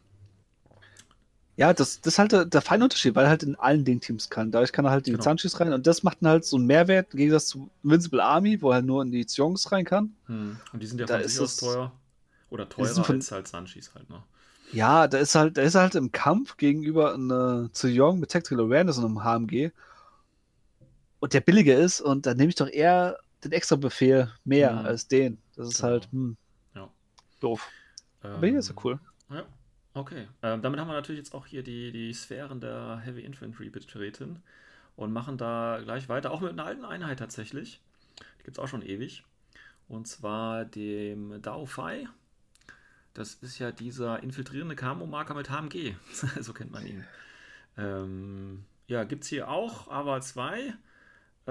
Ja, 1.57 1.73
das, 1.73 1.99
das 2.01 2.13
ist 2.13 2.19
halt 2.19 2.31
der, 2.31 2.45
der 2.45 2.61
feine 2.61 2.85
Unterschied, 2.85 3.13
weil 3.15 3.25
er 3.25 3.29
halt 3.29 3.43
in 3.43 3.55
allen 3.55 3.83
Ding-Teams 3.85 4.29
kann. 4.29 4.51
Dadurch 4.51 4.71
kann 4.71 4.85
er 4.85 4.91
halt 4.91 5.07
in 5.07 5.11
die 5.13 5.17
Genau. 5.17 5.23
Sanchis 5.23 5.59
rein 5.59 5.73
und 5.73 5.85
das 5.85 6.01
macht 6.01 6.19
dann 6.21 6.29
halt 6.29 6.45
so 6.45 6.55
einen 6.57 6.65
Mehrwert 6.65 7.07
im 7.13 7.17
Gegensatz 7.17 7.47
zu 7.47 7.69
Invincible 7.83 8.21
Army, 8.23 8.61
wo 8.61 8.69
er 8.71 8.75
halt 8.75 8.85
nur 8.85 9.01
in 9.03 9.11
die 9.11 9.25
Ziongs 9.25 9.71
rein 9.71 9.85
kann. 9.85 10.15
Hm. 10.27 10.57
Und 10.73 10.81
die 10.81 10.87
sind 10.87 10.99
ja 10.99 11.05
Da 11.05 11.15
von 11.15 11.23
ist 11.23 11.33
sich 11.33 11.41
aus 11.41 11.57
teuer. 11.57 11.91
Oder 12.49 12.67
teurer 12.67 13.03
von- 13.03 13.15
als 13.15 13.31
halt 13.31 13.47
Sanchis 13.47 13.93
halt, 13.93 14.09
ne? 14.09 14.23
Ja, 14.73 15.07
da 15.07 15.17
ist 15.17 15.35
halt, 15.35 15.57
da 15.57 15.61
ist 15.61 15.75
er 15.75 15.81
halt 15.81 15.95
im 15.95 16.11
Kampf 16.13 16.55
gegenüber 16.57 17.13
einer 17.13 17.69
Ziyong 17.73 18.19
mit 18.19 18.31
Tactical 18.31 18.65
Awareness 18.65 18.97
und 18.97 19.05
einem 19.05 19.23
HMG. 19.23 19.71
Und 21.19 21.33
der 21.33 21.41
billiger 21.41 21.77
ist 21.77 22.01
und 22.01 22.25
dann 22.25 22.37
nehme 22.37 22.49
ich 22.49 22.55
doch 22.55 22.67
eher 22.69 23.17
den 23.43 23.51
extra 23.51 23.75
Befehl 23.75 24.31
mehr 24.43 24.71
Mhm. 24.73 24.85
als 24.85 25.07
den. 25.07 25.37
Das 25.55 25.67
ist 25.67 25.77
Genau. 25.77 25.87
halt, 25.89 26.07
hm, 26.11 26.37
Ja. 26.75 26.89
doof. 27.39 27.67
Aber 28.23 28.47
hier 28.47 28.59
ist 28.59 28.69
er 28.69 28.75
cool. 28.85 28.99
Ja, 29.29 29.43
okay. 29.93 30.27
Ähm, 30.41 30.61
damit 30.61 30.79
haben 30.79 30.87
wir 30.87 30.93
natürlich 30.93 31.19
jetzt 31.19 31.33
auch 31.33 31.45
hier 31.45 31.63
die, 31.63 31.91
die 31.91 32.13
Sphären 32.13 32.59
der 32.59 32.97
Heavy 33.03 33.21
Infantry 33.21 33.69
betreten 33.69 34.41
und 34.95 35.11
machen 35.11 35.37
da 35.37 35.79
gleich 35.83 36.09
weiter, 36.09 36.31
auch 36.31 36.41
mit 36.41 36.51
einer 36.51 36.65
alten 36.65 36.85
Einheit 36.85 37.19
tatsächlich. 37.19 37.81
Die 38.39 38.43
gibt 38.43 38.57
es 38.57 38.63
auch 38.63 38.67
schon 38.67 38.81
ewig. 38.81 39.23
Und 39.87 40.07
zwar 40.07 40.65
dem 40.65 41.41
Dao 41.41 41.65
Fai. 41.65 42.07
Das 43.13 43.33
ist 43.35 43.59
ja 43.59 43.71
dieser 43.71 44.23
infiltrierende 44.23 44.75
Camo-Marker 44.75 45.33
mit 45.33 45.49
HMG. 45.49 45.95
so 46.39 46.53
kennt 46.53 46.71
man 46.71 46.85
ihn. 46.85 47.05
Ähm, 47.77 48.65
ja, 48.87 49.03
gibt 49.03 49.23
es 49.23 49.29
hier 49.29 49.49
auch, 49.49 49.89
aber 49.89 50.21
zwei. 50.21 50.73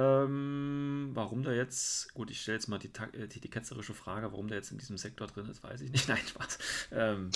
Ähm, 0.00 1.10
warum 1.12 1.42
der 1.42 1.54
jetzt, 1.54 2.14
gut, 2.14 2.30
ich 2.30 2.40
stelle 2.40 2.56
jetzt 2.56 2.68
mal 2.68 2.78
die, 2.78 2.90
äh, 3.12 3.26
die, 3.28 3.40
die 3.40 3.50
ketzerische 3.50 3.92
Frage, 3.92 4.32
warum 4.32 4.48
der 4.48 4.56
jetzt 4.56 4.72
in 4.72 4.78
diesem 4.78 4.96
Sektor 4.96 5.26
drin 5.26 5.46
ist, 5.50 5.62
weiß 5.62 5.82
ich 5.82 5.90
nicht. 5.92 6.08
Nein, 6.08 6.26
Spaß. 6.26 6.58
Ähm, 6.92 7.30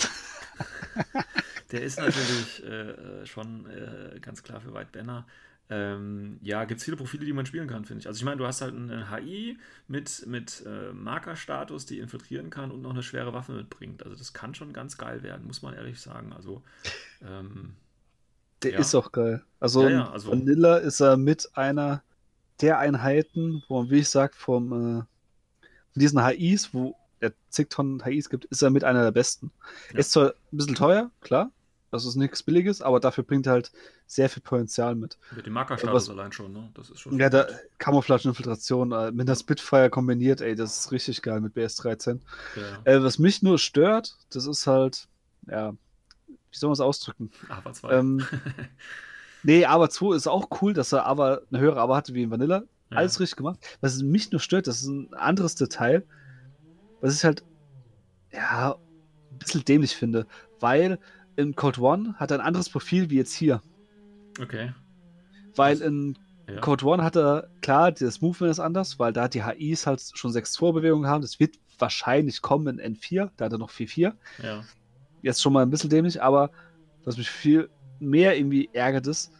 der 1.73 1.83
ist 1.83 1.99
natürlich 1.99 2.65
äh, 2.65 3.27
schon 3.27 3.67
äh, 3.67 4.19
ganz 4.21 4.43
klar 4.43 4.63
für 4.63 4.73
White 4.73 4.91
Banner. 4.93 5.27
Ähm, 5.69 6.39
ja, 6.43 6.65
gibt 6.65 6.79
es 6.79 6.85
viele 6.85 6.97
Profile, 6.97 7.25
die 7.27 7.33
man 7.35 7.45
spielen 7.45 7.69
kann, 7.69 7.85
finde 7.85 8.01
ich. 8.01 8.07
Also 8.07 8.19
ich 8.19 8.25
meine, 8.25 8.37
du 8.39 8.47
hast 8.47 8.63
halt 8.63 8.75
eine 8.75 9.11
HI 9.11 9.59
mit, 9.89 10.27
mit 10.27 10.63
äh, 10.67 10.93
Markerstatus, 10.93 11.85
die 11.85 11.99
infiltrieren 11.99 12.49
kann 12.49 12.71
und 12.71 12.81
noch 12.81 12.91
eine 12.91 13.03
schwere 13.03 13.33
Waffe 13.35 13.53
mitbringt. 13.53 14.03
Also 14.05 14.17
das 14.17 14.33
kann 14.33 14.55
schon 14.55 14.73
ganz 14.73 14.97
geil 14.97 15.23
werden, 15.23 15.47
muss 15.47 15.61
man 15.61 15.75
ehrlich 15.75 16.01
sagen. 16.01 16.33
Also 16.33 16.63
ähm, 17.27 17.75
Der 18.63 18.73
Ja. 18.73 18.79
ist 18.79 18.95
auch 18.95 19.13
geil. 19.13 19.43
Also, 19.61 19.83
Ja, 19.83 19.91
ja, 19.91 20.11
also- 20.11 20.31
Vanilla 20.31 20.77
ist 20.79 21.01
er 21.01 21.17
mit 21.19 21.51
einer 21.57 22.03
der 22.61 22.79
Einheiten, 22.79 23.63
wo 23.69 23.81
man, 23.83 23.91
wie 23.91 23.99
ich 24.01 24.09
sag, 24.09 24.35
vom, 24.35 24.73
äh, 24.73 25.03
von 25.93 26.01
diesen 26.01 26.25
HIs, 26.25 26.73
wo 26.75 26.97
er 27.21 27.33
zig 27.49 27.69
Tonnen 27.71 28.03
HIs 28.05 28.29
gibt, 28.29 28.45
ist 28.47 28.63
er 28.63 28.71
mit 28.71 28.85
einer 28.85 29.03
der 29.03 29.13
besten. 29.13 29.51
Ja. 29.93 29.99
Ist 30.01 30.13
zwar 30.13 30.29
ein 30.53 30.57
bisschen 30.57 30.75
teuer, 30.75 31.11
klar, 31.21 31.51
das 31.91 32.05
ist 32.05 32.17
nichts 32.17 32.43
Billiges, 32.43 32.83
aber 32.83 33.01
dafür 33.01 33.25
bringt 33.25 33.47
er 33.47 33.53
halt 33.53 33.73
sehr 34.07 34.29
viel 34.29 34.43
Potenzial 34.43 34.95
mit. 34.95 35.17
mit 35.35 35.47
dem 35.47 35.53
Markerstatus 35.53 35.95
Was- 35.95 36.11
allein 36.11 36.33
schon, 36.33 36.53
ne? 36.53 36.71
Das 36.75 36.91
ist 36.91 37.01
schon. 37.01 37.19
Ja, 37.19 37.31
da 37.31 37.47
Camouflage 37.79 38.29
Infiltration 38.29 38.93
äh, 38.93 39.11
mit 39.13 39.29
der 39.29 39.37
Spitfire 39.37 39.91
kombiniert, 39.91 40.41
ey, 40.41 40.55
das 40.55 40.79
ist 40.81 40.93
richtig 40.93 41.23
geil 41.23 41.41
mit 41.41 41.57
BS13. 41.57 42.21
ja. 42.57 42.93
Äh, 42.93 43.03
was 43.03 43.19
mich 43.19 43.43
nur 43.43 43.59
stört, 43.59 44.17
das 44.31 44.47
ist 44.47 44.67
halt, 44.67 45.07
ja, 45.47 45.73
wie 46.27 46.59
soll 46.59 46.69
man 46.69 46.75
es 46.75 46.81
ausdrücken? 46.81 47.31
Aber 47.49 47.73
zwei. 47.73 47.95
Ähm, 47.95 48.25
nee, 49.45 49.65
aber 49.65 49.89
2 49.89 50.17
ist 50.17 50.27
auch 50.27 50.49
cool, 50.61 50.75
dass 50.75 50.93
er 50.93 51.07
aber 51.07 51.43
eine 51.51 51.61
höhere 51.61 51.81
Aber 51.81 51.97
hatte 51.97 52.15
wie 52.15 52.23
in 52.23 52.31
Vanilla. 52.31 52.65
Ja. 52.91 52.99
Alles 52.99 53.21
richtig 53.21 53.37
gemacht. 53.37 53.59
Was 53.81 54.03
mich 54.03 54.31
nur 54.33 54.41
stört, 54.41 54.67
das 54.67 54.81
ist 54.83 54.89
ein 54.89 55.15
anderes 55.15 55.55
Detail, 55.55 56.05
was 57.01 57.17
ich 57.17 57.25
halt, 57.25 57.45
ja, 58.33 58.77
ein 59.33 59.39
bisschen 59.39 59.65
dämlich 59.65 59.95
finde, 59.95 60.27
weil 60.61 60.99
in 61.37 61.55
Code 61.55 61.81
One 61.81 62.15
hat 62.15 62.31
er 62.31 62.39
ein 62.41 62.47
anderes 62.47 62.69
Profil 62.69 63.11
wie 63.11 63.17
jetzt 63.17 63.35
hier. 63.35 63.63
Okay. 64.41 64.73
Weil 65.55 65.81
in 65.81 66.19
Ja. 66.49 66.61
Code 66.61 66.85
One 66.85 67.03
hat 67.03 67.17
er, 67.17 67.49
klar, 67.63 67.91
das 67.91 68.21
Movement 68.21 68.51
ist 68.51 68.61
anders, 68.61 68.99
weil 68.99 69.13
da 69.13 69.29
die 69.29 69.45
HIs 69.45 69.87
halt 69.87 70.03
schon 70.15 70.31
6 70.31 70.57
Vorbewegungen 70.57 71.09
haben. 71.09 71.23
Das 71.23 71.41
wird 71.41 71.57
wahrscheinlich 71.79 72.43
kommen 72.43 72.79
in 72.79 72.97
N4, 72.97 73.31
da 73.37 73.47
hat 73.47 73.53
er 73.53 73.59
noch 73.59 73.71
4-4. 73.71 74.13
ja. 74.43 74.63
Jetzt 75.23 75.41
schon 75.41 75.55
mal 75.55 75.63
ein 75.63 75.71
bisschen 75.71 75.89
dämlich, 75.89 76.23
aber 76.23 76.51
was 77.05 77.17
mich 77.17 77.31
viel 77.31 77.71
mehr 78.09 78.37
irgendwie 78.37 78.69
ärgert 78.73 79.07
ist, 79.07 79.31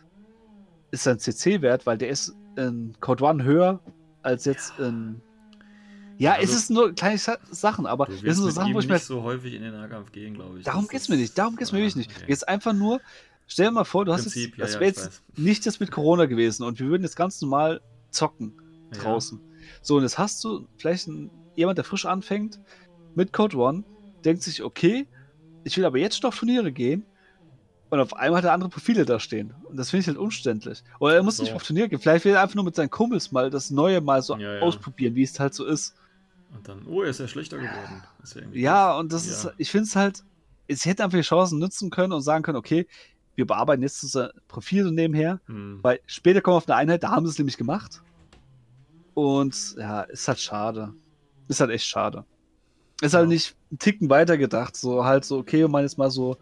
ist 0.91 1.05
sein 1.05 1.19
CC-Wert, 1.19 1.87
weil 1.87 1.99
der 1.99 2.09
ist 2.09 2.35
in 2.57 2.95
Code 3.01 3.25
One 3.25 3.45
höher 3.45 3.81
als 4.23 4.45
jetzt 4.45 4.79
in. 4.79 5.21
Ja, 6.17 6.35
Also, 6.35 6.45
es 6.45 6.55
ist 6.55 6.71
nur 6.71 6.93
kleine 6.95 7.19
Sa- 7.19 7.39
Sachen, 7.51 7.87
aber 7.87 8.07
das 8.07 8.21
sind 8.21 8.35
so 8.35 8.49
Sachen, 8.51 8.73
wo 8.73 8.79
ich 8.79 8.87
mir. 8.87 8.95
nicht 8.95 9.05
so 9.05 9.23
häufig 9.25 9.53
in 9.55 9.63
den 9.63 9.73
Nahkampf 9.73 10.13
gehen, 10.13 10.35
glaube 10.35 10.59
ich. 10.61 10.65
Darum 10.65 10.87
geht's 10.87 11.05
ist- 11.05 11.09
mir 11.09 11.17
nicht, 11.17 11.37
darum 11.37 11.57
geht's 11.57 11.73
mir 11.73 11.79
Ja, 11.79 11.85
wirklich 11.87 11.97
nicht. 12.07 12.17
okay. 12.17 12.27
Jetzt 12.29 12.47
einfach 12.49 12.73
nur, 12.73 13.01
stell 13.49 13.67
dir 13.67 13.73
mal 13.73 13.85
vor, 13.85 14.05
du 14.05 14.13
hast 14.13 14.23
Prinzip, 14.23 14.51
jetzt, 14.51 14.59
ja, 14.59 14.65
das 14.65 14.75
ja, 14.75 14.81
wäre 14.81 14.91
jetzt 14.91 15.07
weiß. 15.07 15.23
nicht 15.37 15.67
das 15.67 15.81
mit 15.81 15.91
Corona 15.91 16.27
gewesen 16.27 16.63
und 16.63 16.79
wir 16.79 16.87
würden 16.87 17.03
jetzt 17.03 17.17
ganz 17.17 17.41
normal 17.41 17.81
zocken 18.11 18.53
Ja. 18.95 19.01
draußen. 19.03 19.41
So, 19.83 19.97
und 19.97 20.03
jetzt 20.03 20.17
hast 20.19 20.45
du 20.45 20.69
vielleicht 20.79 21.09
einen, 21.09 21.31
jemand, 21.57 21.79
der 21.79 21.85
frisch 21.85 22.07
anfängt 22.07 22.61
mit 23.17 23.33
Code 23.33 23.57
One, 23.57 23.83
denkt 24.25 24.45
sich, 24.45 24.63
okay, 24.63 25.09
ich 25.65 25.77
will 25.77 25.85
aber 25.85 25.99
jetzt 25.99 26.21
schon 26.21 26.29
auf 26.29 26.39
Turniere 26.39 26.71
gehen 26.71 27.05
und 27.91 28.01
auf 28.01 28.15
einmal 28.17 28.39
hat 28.39 28.45
er 28.45 28.53
andere 28.53 28.71
Profile 28.71 29.05
da 29.05 29.21
stehen. 29.21 29.55
Und 29.65 29.77
das 29.77 29.91
finde 29.91 30.01
ich 30.03 30.07
halt 30.09 30.19
umständlich. 30.19 30.83
Oder 30.99 31.15
er 31.17 31.23
muss 31.23 31.37
So. 31.37 31.43
nicht 31.45 31.53
auf 31.55 31.63
Turnier 31.63 31.89
gehen. 31.89 31.99
Vielleicht 32.01 32.25
will 32.25 32.33
er 32.35 32.43
einfach 32.43 32.55
nur 32.57 32.65
mit 32.65 32.75
seinen 32.75 32.91
Kumpels 32.91 33.31
mal 33.31 33.51
das 33.51 33.71
Neue 33.71 34.01
mal 34.01 34.21
so 34.23 34.37
Ja, 34.37 34.55
ja. 34.55 34.61
ausprobieren, 34.61 35.15
wie 35.15 35.23
es 35.23 35.39
halt 35.39 35.55
so 35.55 35.65
ist. 35.65 35.95
Und 36.55 36.67
dann, 36.69 36.87
oh, 36.87 37.03
er 37.03 37.11
ist 37.11 37.21
ja 37.21 37.29
schlechter 37.29 37.59
geworden. 37.59 38.03
Ja, 38.53 38.61
Ja, 38.91 38.99
und 38.99 39.13
das 39.13 39.27
Ja. 39.27 39.33
ist, 39.51 39.55
ich 39.59 39.71
finde 39.71 39.85
es 39.85 39.97
halt, 39.97 40.25
es 40.67 40.85
hätte 40.87 41.05
einfach 41.05 41.19
die 41.19 41.23
Chancen 41.23 41.59
nutzen 41.59 41.91
können 41.91 42.13
und 42.13 42.23
sagen 42.23 42.43
können, 42.43 42.57
okay, 42.59 42.87
wir 43.37 43.47
bearbeiten 43.47 43.83
jetzt 43.83 44.03
unser 44.03 44.33
Profil 44.49 44.85
so 44.85 44.91
nebenher, 44.91 45.41
Hm. 45.47 45.81
weil 45.83 46.01
später 46.07 46.41
kommen 46.41 46.55
wir 46.55 46.59
auf 46.59 46.69
eine 46.69 46.77
Einheit, 46.77 47.03
da 47.03 47.11
haben 47.11 47.27
sie 47.27 47.33
es 47.33 47.39
nämlich 47.39 47.57
gemacht. 47.57 48.03
Und 49.15 49.75
ja, 49.79 50.03
ist 50.03 50.27
halt 50.29 50.41
schade. 50.41 50.93
Ist 51.49 51.61
halt 51.61 51.71
echt 51.71 51.87
schade. 51.87 52.25
Ist 53.01 53.15
halt 53.15 53.29
nicht 53.29 53.55
einen 53.71 53.79
Ticken 53.79 54.09
weiter 54.11 54.39
gedacht. 54.39 54.77
So 54.77 55.05
halt 55.05 55.25
so, 55.25 55.39
okay, 55.39 55.59
wir 55.59 55.69
machen 55.69 55.83
jetzt 55.83 55.99
mal 55.99 56.11
so, 56.11 56.37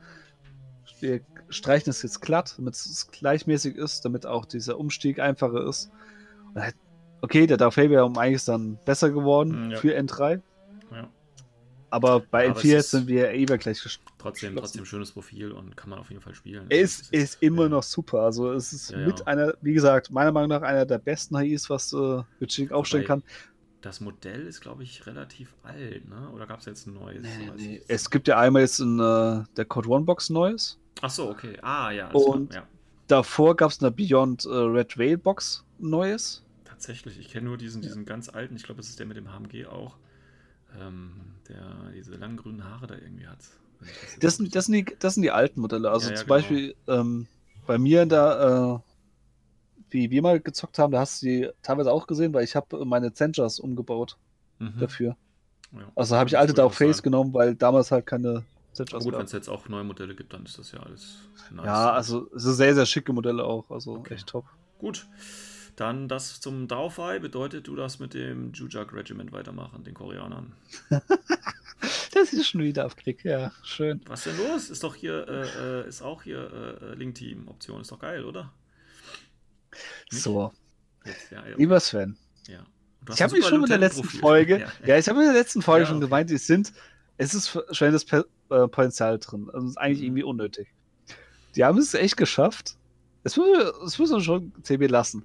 wir 1.00 1.20
streichen 1.52 1.90
es 1.90 2.02
jetzt 2.02 2.20
glatt, 2.20 2.54
damit 2.58 2.74
es 2.74 3.08
gleichmäßig 3.10 3.76
ist, 3.76 4.04
damit 4.04 4.26
auch 4.26 4.44
dieser 4.44 4.78
Umstieg 4.78 5.18
einfacher 5.18 5.66
ist. 5.66 5.90
Halt, 6.54 6.74
okay, 7.20 7.46
der 7.46 7.56
Darth 7.56 7.76
Vader 7.76 8.04
um 8.06 8.18
einiges 8.18 8.44
dann 8.44 8.78
besser 8.84 9.10
geworden 9.10 9.68
Mm, 9.68 9.70
ja. 9.72 9.76
für 9.78 9.96
N3. 9.96 10.40
Ja. 10.90 11.08
Aber 11.90 12.20
bei 12.20 12.48
Aber 12.48 12.58
es 12.58 12.64
N4 12.64 12.76
ist- 12.78 12.90
sind 12.90 13.06
wir 13.06 13.30
eh 13.32 13.44
gleich 13.44 13.78
gesch- 13.78 13.98
Trotzdem, 14.18 14.56
trotzdem 14.56 14.84
schönes 14.84 15.12
Profil 15.12 15.52
und 15.52 15.76
kann 15.76 15.90
man 15.90 15.98
auf 15.98 16.08
jeden 16.10 16.22
Fall 16.22 16.34
spielen. 16.34 16.66
Es 16.70 16.98
Das 16.98 17.08
ist 17.10 17.42
immer 17.42 17.64
ja. 17.64 17.68
noch 17.70 17.82
super. 17.82 18.20
Also 18.20 18.52
es 18.52 18.72
ist 18.72 18.94
mit 18.96 19.26
einer, 19.26 19.54
wie 19.60 19.72
gesagt, 19.74 20.10
meiner 20.10 20.32
Meinung 20.32 20.48
nach 20.50 20.62
einer 20.62 20.86
der 20.86 20.98
besten 20.98 21.36
HIs, 21.38 21.68
was 21.68 21.92
äh, 21.92 22.22
Witching 22.38 22.70
aufstellen 22.70 23.04
kann. 23.04 23.22
Das 23.82 24.00
Modell 24.00 24.46
ist, 24.46 24.60
glaube 24.60 24.84
ich, 24.84 25.04
relativ 25.08 25.54
alt, 25.64 26.08
ne? 26.08 26.30
Oder 26.32 26.46
gab 26.46 26.60
es 26.60 26.66
jetzt 26.66 26.86
ein 26.86 26.94
neues? 26.94 27.20
Nee, 27.22 27.50
nee. 27.56 27.82
Es 27.88 28.08
gibt 28.10 28.28
ja 28.28 28.38
einmal 28.38 28.62
jetzt 28.62 28.78
in 28.78 29.00
äh, 29.00 29.42
der 29.56 29.64
Code 29.64 29.88
One 29.88 30.04
Box 30.04 30.30
Neues. 30.30 30.78
Ach 31.00 31.10
so, 31.10 31.30
okay. 31.30 31.58
Ah, 31.62 31.90
ja. 31.90 32.10
Und- 32.10 32.50
klar, 32.50 32.62
ja. 32.62 32.68
Davor 33.08 33.56
gab 33.56 33.70
es 33.70 33.80
eine 33.80 33.90
Beyond 33.90 34.46
äh, 34.46 34.48
Red 34.48 34.96
Rail 34.96 35.18
Box 35.18 35.64
Neues. 35.78 36.44
Tatsächlich, 36.64 37.18
ich 37.18 37.28
kenne 37.28 37.46
nur 37.48 37.58
diesen, 37.58 37.82
diesen 37.82 38.06
ganz 38.06 38.28
alten, 38.28 38.56
ich 38.56 38.62
glaube, 38.62 38.80
das 38.80 38.88
ist 38.88 38.98
der 38.98 39.06
mit 39.06 39.16
dem 39.16 39.28
HMG 39.32 39.66
auch, 39.66 39.96
ähm, 40.80 41.12
der 41.48 41.90
diese 41.94 42.14
langen 42.14 42.36
grünen 42.36 42.64
Haare 42.64 42.86
da 42.86 42.94
irgendwie 42.94 43.26
hat. 43.26 43.38
Das 44.20 44.36
sind, 44.36 44.54
das, 44.54 44.66
sind 44.66 44.74
die, 44.74 44.96
das 44.98 45.14
sind 45.14 45.24
die 45.24 45.30
alten 45.32 45.60
Modelle. 45.60 45.90
Also 45.90 46.06
Ja, 46.06 46.12
ja, 46.12 46.16
zum 46.16 46.26
genau. 46.26 46.34
Beispiel 46.36 46.74
ähm, 46.86 47.26
bei 47.66 47.76
mir 47.78 48.06
da, 48.06 48.76
äh, 48.76 48.78
wie 49.90 50.10
wir 50.10 50.22
mal 50.22 50.40
gezockt 50.40 50.78
haben, 50.78 50.92
da 50.92 51.00
hast 51.00 51.20
du 51.22 51.26
die 51.26 51.48
teilweise 51.62 51.92
auch 51.92 52.06
gesehen, 52.06 52.32
weil 52.32 52.44
ich 52.44 52.56
habe 52.56 52.84
meine 52.84 53.12
Zengers 53.12 53.58
umgebaut 53.60 54.16
Mhm. 54.58 54.78
dafür. 54.78 55.16
Ja. 55.72 55.90
Also 55.96 56.16
habe 56.16 56.28
ich 56.28 56.38
alte 56.38 56.62
auch 56.64 56.72
Face 56.72 57.02
genommen, 57.02 57.34
weil 57.34 57.54
damals 57.56 57.90
halt 57.90 58.06
keine 58.06 58.44
Zengers 58.72 59.04
Gut, 59.04 59.14
wenn 59.14 59.24
es 59.26 59.32
jetzt 59.32 59.48
auch 59.48 59.68
neue 59.68 59.84
Modelle 59.84 60.14
gibt, 60.14 60.32
dann 60.32 60.44
ist 60.44 60.58
das 60.58 60.72
ja 60.72 60.80
alles 60.80 61.18
nice. 61.50 61.66
Ja, 61.66 61.92
also 61.92 62.30
es 62.34 62.42
sind 62.44 62.54
sehr, 62.54 62.74
sehr 62.74 62.86
schicke 62.86 63.12
Modelle 63.12 63.44
auch. 63.44 63.70
Also 63.70 63.96
Okay. 63.96 64.14
echt 64.14 64.26
top. 64.28 64.46
Gut. 64.78 65.06
Dann 65.76 66.08
das 66.08 66.40
zum 66.40 66.68
Daufei 66.68 67.18
bedeutet, 67.18 67.66
du 67.66 67.76
darfst 67.76 67.98
mit 68.00 68.14
dem 68.14 68.52
Jujak 68.52 68.92
Regiment 68.92 69.32
weitermachen, 69.32 69.84
den 69.84 69.94
Koreanern. 69.94 70.52
Das 72.14 72.32
ist 72.32 72.46
schon 72.46 72.60
wieder 72.60 72.86
auf 72.86 72.94
Krieg, 72.94 73.24
ja, 73.24 73.50
schön. 73.64 74.00
Was 74.06 74.22
denn 74.24 74.36
los? 74.36 74.70
Ist 74.70 74.84
doch 74.84 74.94
hier, 74.94 75.26
äh, 75.26 75.80
äh, 75.82 75.88
ist 75.88 76.02
auch 76.02 76.22
hier 76.22 76.78
äh, 76.80 76.84
äh, 76.92 76.94
Link-Team-Option. 76.94 77.80
Ist 77.80 77.90
doch 77.90 77.98
geil, 77.98 78.24
oder? 78.24 78.52
Nicht? 80.12 80.22
So, 80.22 80.52
Jetzt, 81.04 81.30
ja, 81.32 81.44
ja. 81.48 81.56
lieber 81.56 81.80
Sven. 81.80 82.16
ja. 82.46 82.60
Ich 83.12 83.20
habe 83.20 83.32
mich 83.34 83.44
schon 83.46 83.62
in 83.64 83.68
der 83.68 83.78
letzten. 83.78 84.04
Folge, 84.04 84.60
Ja. 84.82 84.86
ja, 84.86 84.98
ich 84.98 85.08
habe 85.08 85.18
in 85.20 85.24
der 85.24 85.34
letzten 85.34 85.60
Folge 85.62 85.82
Ja, 85.84 85.88
schon 85.88 86.00
gemeint, 86.00 86.30
es 86.30 86.46
sind, 86.46 86.72
es 87.16 87.34
ist 87.34 87.48
verschwendetes 87.48 88.04
Per- 88.04 88.26
äh, 88.52 88.68
Potenzial 88.68 89.18
drin. 89.18 89.48
Also 89.52 89.66
es 89.66 89.72
ist 89.72 89.78
eigentlich 89.78 89.98
Mhm. 90.00 90.04
irgendwie 90.06 90.22
unnötig. 90.24 90.68
Die 91.56 91.64
haben 91.64 91.78
es 91.78 91.94
echt 91.94 92.16
geschafft. 92.16 92.76
Es 93.24 93.36
muss, 93.36 93.46
es 93.86 93.98
muss 93.98 94.10
man 94.10 94.20
schon 94.20 94.52
CB 94.62 94.86
lassen. 94.86 95.24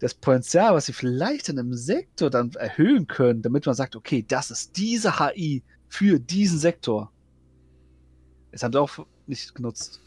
Das 0.00 0.12
Potenzial, 0.14 0.74
was 0.74 0.86
sie 0.86 0.92
vielleicht 0.92 1.48
in 1.48 1.58
einem 1.58 1.72
Sektor 1.74 2.28
dann 2.28 2.50
erhöhen 2.52 3.06
können, 3.06 3.42
damit 3.42 3.64
man 3.64 3.74
sagt, 3.74 3.96
okay, 3.96 4.24
das 4.26 4.50
ist 4.50 4.76
diese 4.76 5.18
HI 5.18 5.62
für 5.88 6.18
diesen 6.18 6.58
Sektor. 6.58 7.10
Das 8.52 8.62
haben 8.62 8.72
sie 8.72 8.80
auch 8.80 9.06
nicht 9.26 9.54
genutzt. 9.54 10.00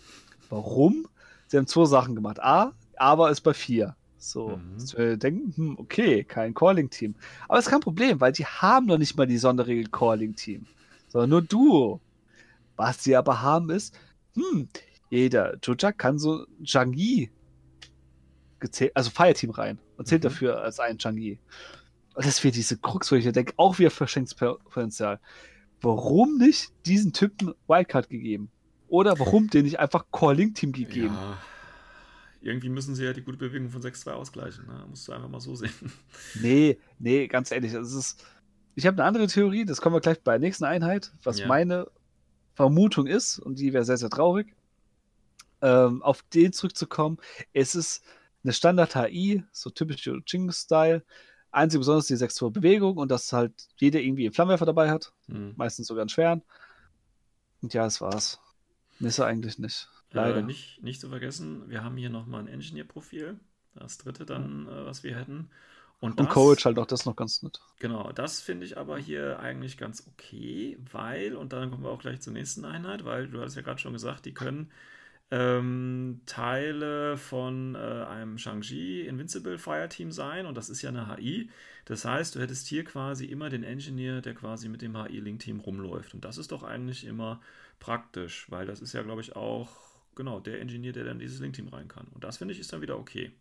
Warum? 0.49 1.07
Sie 1.47 1.57
haben 1.57 1.67
zwei 1.67 1.85
Sachen 1.85 2.15
gemacht. 2.15 2.39
A, 2.39 2.73
aber 2.97 3.31
ist 3.31 3.41
bei 3.41 3.53
vier. 3.53 3.95
So, 4.17 4.57
Mhm. 4.57 4.97
wir 4.97 5.17
denken, 5.17 5.53
hm, 5.55 5.79
okay, 5.79 6.23
kein 6.23 6.53
Calling-Team. 6.53 7.15
Aber 7.47 7.55
das 7.57 7.65
ist 7.65 7.71
kein 7.71 7.79
Problem, 7.79 8.19
weil 8.19 8.33
die 8.33 8.45
haben 8.45 8.85
noch 8.85 8.97
nicht 8.97 9.15
mal 9.17 9.25
die 9.25 9.37
Sonderregel 9.37 9.85
Calling-Team, 9.89 10.65
sondern 11.07 11.29
nur 11.29 11.41
Duo. 11.41 12.01
Was 12.79 13.03
sie 13.03 13.13
aber 13.17 13.41
haben 13.41 13.69
ist, 13.71 13.93
hm, 14.35 14.69
jeder 15.09 15.57
Jujak 15.61 15.97
kann 15.97 16.17
so 16.17 16.45
Changi 16.63 17.29
gezählt, 18.61 18.93
also 18.95 19.09
Fireteam 19.09 19.49
rein 19.51 19.79
und 19.97 20.07
zählt 20.07 20.23
Mhm. 20.23 20.29
dafür 20.29 20.61
als 20.61 20.79
ein 20.79 20.97
Changi. 20.97 21.39
Und 22.15 22.25
das 22.25 22.41
wäre 22.41 22.53
diese 22.53 22.77
Krux, 22.77 23.11
wo 23.11 23.15
ich 23.17 23.25
mir 23.25 23.33
denke, 23.33 23.53
auch 23.57 23.79
wieder 23.79 23.91
verschenktes 23.91 24.33
Potenzial. 24.35 25.19
Warum 25.81 26.37
nicht 26.37 26.71
diesen 26.85 27.11
Typen 27.11 27.53
Wildcard 27.67 28.09
gegeben? 28.09 28.49
Oder 28.87 29.19
warum 29.19 29.47
den 29.49 29.65
nicht 29.65 29.79
einfach 29.79 30.05
Calling-Team 30.11 30.71
gegeben? 30.71 31.13
Ja. 31.15 31.37
Irgendwie 32.41 32.69
müssen 32.69 32.95
sie 32.95 33.03
ja 33.03 33.11
die 33.11 33.21
gute 33.21 33.37
Bewegung 33.37 33.69
von 33.69 33.81
6-2 33.81 34.11
ausgleichen. 34.13 34.65
Ne? 34.67 34.85
Musst 34.89 35.05
du 35.07 35.11
einfach 35.11 35.27
mal 35.27 35.41
so 35.41 35.55
sehen. 35.55 35.73
Nee, 36.41 36.77
nee, 36.97 37.27
ganz 37.27 37.51
ehrlich, 37.51 37.73
es 37.73 37.93
ist. 37.93 38.25
Ich 38.75 38.85
habe 38.87 38.95
eine 38.95 39.03
andere 39.05 39.27
Theorie, 39.27 39.65
das 39.65 39.81
kommen 39.81 39.95
wir 39.95 39.99
gleich 39.99 40.21
bei 40.21 40.31
der 40.33 40.39
nächsten 40.39 40.63
Einheit, 40.63 41.11
was 41.23 41.39
Ja. 41.39 41.47
meine 41.47 41.87
Vermutung 42.59 43.07
ist, 43.07 43.39
und 43.39 43.57
die 43.57 43.71
wäre 43.71 43.85
sehr, 43.85 43.95
sehr 43.95 44.09
traurig, 44.09 44.53
ähm, 45.61 46.03
auf 46.03 46.23
den 46.23 46.51
zurückzukommen. 46.51 47.17
Es 47.53 47.73
ist 47.73 48.03
eine 48.43 48.51
Standard-HI, 48.51 49.45
so 49.53 49.69
typisch 49.69 50.05
Jing-Style. 50.27 51.01
Einzig 51.51 51.79
besonders 51.79 52.07
die 52.07 52.17
6 52.17 52.37
Bewegung 52.51 52.97
und 52.97 53.09
dass 53.11 53.31
halt 53.31 53.53
jeder 53.77 54.01
irgendwie 54.01 54.25
einen 54.25 54.33
Flammenwerfer 54.33 54.65
dabei 54.65 54.91
hat, 54.91 55.13
Hm. 55.27 55.53
meistens 55.55 55.87
sogar 55.87 56.01
einen 56.01 56.09
schweren. 56.09 56.41
Und 57.61 57.73
ja, 57.73 57.85
das 57.85 58.01
war's. 58.01 58.41
Er 58.99 59.25
eigentlich 59.25 59.57
nicht. 59.57 59.87
Leider. 60.11 60.39
Äh, 60.39 60.43
nicht, 60.43 60.83
nicht 60.83 60.99
zu 60.99 61.07
vergessen, 61.07 61.69
wir 61.69 61.81
haben 61.85 61.95
hier 61.95 62.09
nochmal 62.09 62.41
ein 62.41 62.47
Engineer-Profil. 62.47 63.39
Das 63.73 63.99
dritte 63.99 64.25
dann, 64.25 64.67
äh, 64.67 64.85
was 64.85 65.03
wir 65.03 65.15
hätten. 65.15 65.49
Und, 65.99 66.19
und 66.19 66.27
das, 66.27 66.33
Coach 66.33 66.65
halt 66.65 66.79
auch 66.79 66.85
das 66.87 67.05
noch 67.05 67.15
ganz 67.15 67.43
nett. 67.43 67.59
Genau, 67.79 68.11
das 68.11 68.41
finde 68.41 68.65
ich 68.65 68.77
aber 68.77 68.97
hier 68.97 69.39
eigentlich 69.39 69.77
ganz 69.77 70.07
okay, 70.07 70.77
weil, 70.91 71.35
und 71.35 71.53
dann 71.53 71.71
kommen 71.71 71.83
wir 71.83 71.89
auch 71.91 71.99
gleich 72.01 72.21
zur 72.21 72.33
nächsten 72.33 72.65
Einheit, 72.65 73.05
weil 73.05 73.27
du 73.27 73.41
hast 73.41 73.55
ja 73.55 73.61
gerade 73.61 73.79
schon 73.79 73.93
gesagt, 73.93 74.25
die 74.25 74.33
können 74.33 74.71
ähm, 75.31 76.21
Teile 76.25 77.17
von 77.17 77.75
äh, 77.75 77.77
einem 77.77 78.37
Shang-Chi 78.37 79.01
Invincible 79.07 79.57
Fireteam 79.59 80.11
sein 80.11 80.45
und 80.45 80.55
das 80.55 80.69
ist 80.69 80.81
ja 80.81 80.89
eine 80.89 81.15
HI. 81.15 81.49
Das 81.85 82.05
heißt, 82.05 82.35
du 82.35 82.39
hättest 82.39 82.67
hier 82.67 82.83
quasi 82.83 83.25
immer 83.25 83.49
den 83.49 83.63
Engineer, 83.63 84.21
der 84.21 84.33
quasi 84.33 84.69
mit 84.69 84.81
dem 84.81 84.95
HI-Link-Team 84.97 85.59
rumläuft. 85.59 86.13
Und 86.13 86.25
das 86.25 86.37
ist 86.37 86.51
doch 86.51 86.63
eigentlich 86.63 87.05
immer 87.05 87.41
praktisch, 87.79 88.49
weil 88.49 88.65
das 88.65 88.81
ist 88.81 88.93
ja, 88.93 89.03
glaube 89.03 89.21
ich, 89.21 89.35
auch 89.35 89.69
genau 90.15 90.39
der 90.39 90.61
Engineer, 90.61 90.93
der 90.93 91.03
dann 91.03 91.13
in 91.13 91.19
dieses 91.19 91.39
Link-Team 91.39 91.67
rein 91.69 91.87
kann. 91.87 92.07
Und 92.13 92.23
das 92.23 92.37
finde 92.37 92.53
ich 92.53 92.59
ist 92.59 92.73
dann 92.73 92.81
wieder 92.81 92.97
okay. 92.97 93.31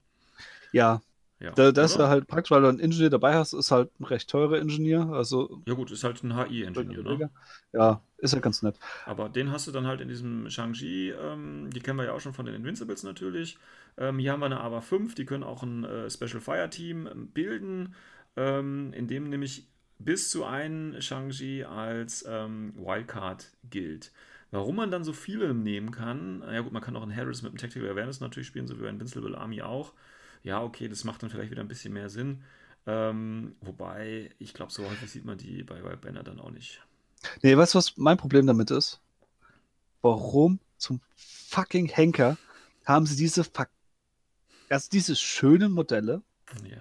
Ja, 0.73 1.01
Ja, 1.41 1.51
da, 1.53 1.71
das 1.71 1.93
ist 1.93 1.99
ja 1.99 2.09
halt 2.09 2.27
praktisch, 2.27 2.51
weil 2.51 2.63
du 2.63 2.69
einen 2.69 2.81
Ingenieur 2.81 3.11
dabei 3.11 3.35
hast, 3.35 3.53
ist 3.53 3.71
halt 3.71 3.91
ein 4.01 4.05
recht 4.05 4.29
teurer 4.29 4.59
Ingenieur. 4.59 5.11
Also 5.13 5.61
ja 5.67 5.75
gut, 5.75 5.91
ist 5.91 6.03
halt 6.03 6.23
ein 6.25 6.37
HI-Engineer, 6.37 7.03
ne? 7.03 7.31
Ja, 7.73 8.03
ist 8.19 8.35
ja 8.35 8.41
ganz 8.41 8.63
nett. 8.63 8.77
Aber 9.07 9.29
den 9.29 9.53
hast 9.53 9.67
du 9.67 9.73
dann 9.73 9.87
halt 9.87 10.01
in 10.01 10.09
diesem 10.09 10.51
Shang-Chi, 10.51 11.11
ähm, 11.11 11.71
die 11.73 11.81
kennen 11.81 11.99
wir 11.99 12.07
ja 12.07 12.13
auch 12.13 12.21
schon 12.21 12.35
von 12.35 12.47
den 12.47 12.55
Invincibles 12.55 13.05
natürlich. 13.05 13.57
Ähm, 13.97 14.19
hier 14.19 14.33
haben 14.33 14.41
wir 14.41 14.47
eine 14.47 14.61
AVA 14.61 14.81
5, 14.81 15.15
die 15.15 15.27
können 15.27 15.45
auch 15.45 15.63
ein 15.63 15.85
äh, 15.85 16.11
Special 16.11 16.41
Fire 16.41 16.69
Team 16.71 17.07
ähm, 17.07 17.29
bilden, 17.29 17.95
ähm, 18.37 18.93
in 18.93 19.07
dem 19.07 19.29
nämlich 19.29 19.69
bis 19.99 20.31
zu 20.31 20.45
ein 20.45 20.97
Shang-Chi 20.99 21.65
als 21.65 22.25
ähm, 22.29 22.73
Wildcard 22.77 23.53
gilt. 23.71 24.13
Warum 24.51 24.77
man 24.77 24.91
dann 24.91 25.05
so 25.05 25.13
viele 25.13 25.53
nehmen 25.53 25.91
kann, 25.91 26.43
ja 26.51 26.61
gut, 26.61 26.73
man 26.73 26.83
kann 26.83 26.97
auch 26.97 27.03
einen 27.03 27.15
Harris 27.15 27.43
mit 27.43 27.51
einem 27.51 27.59
Tactical 27.59 27.91
Awareness 27.91 28.21
natürlich 28.21 28.47
spielen, 28.49 28.67
so 28.67 28.79
wie 28.79 28.83
bei 28.83 28.89
Invincible 28.89 29.37
Army 29.37 29.61
auch. 29.63 29.93
Ja, 30.43 30.63
okay, 30.63 30.89
das 30.89 31.05
macht 31.05 31.23
dann 31.23 31.31
vielleicht 31.31 31.51
wieder 31.51 31.63
ein 31.63 31.69
bisschen 31.69 31.93
mehr 31.93 32.11
Sinn. 32.11 32.43
Ähm, 32.87 33.57
wobei, 33.61 34.31
ich 34.39 34.55
glaube, 34.55 34.73
so 34.73 34.89
häufig 34.89 35.11
sieht 35.11 35.25
man 35.25 35.37
die 35.39 35.63
bei, 35.63 35.81
bei 35.83 35.97
Banner 35.97 36.23
dann 36.23 36.41
auch 36.41 36.51
nicht. 36.51 36.81
Nee, 37.43 37.57
weißt 37.57 37.75
du, 37.75 37.79
was 37.79 37.97
mein 37.97 38.17
Problem 38.17 38.47
damit 38.47 38.71
ist? 38.71 39.01
Warum 40.01 40.61
zum 40.77 41.01
fucking 41.17 41.89
Henker 41.89 42.39
haben 42.85 43.05
sie 43.05 43.17
diese 43.17 43.45
fuck 43.45 43.69
also 44.71 44.89
diese 44.91 45.17
schönen 45.17 45.73
Modelle 45.73 46.23
Ja. 46.65 46.79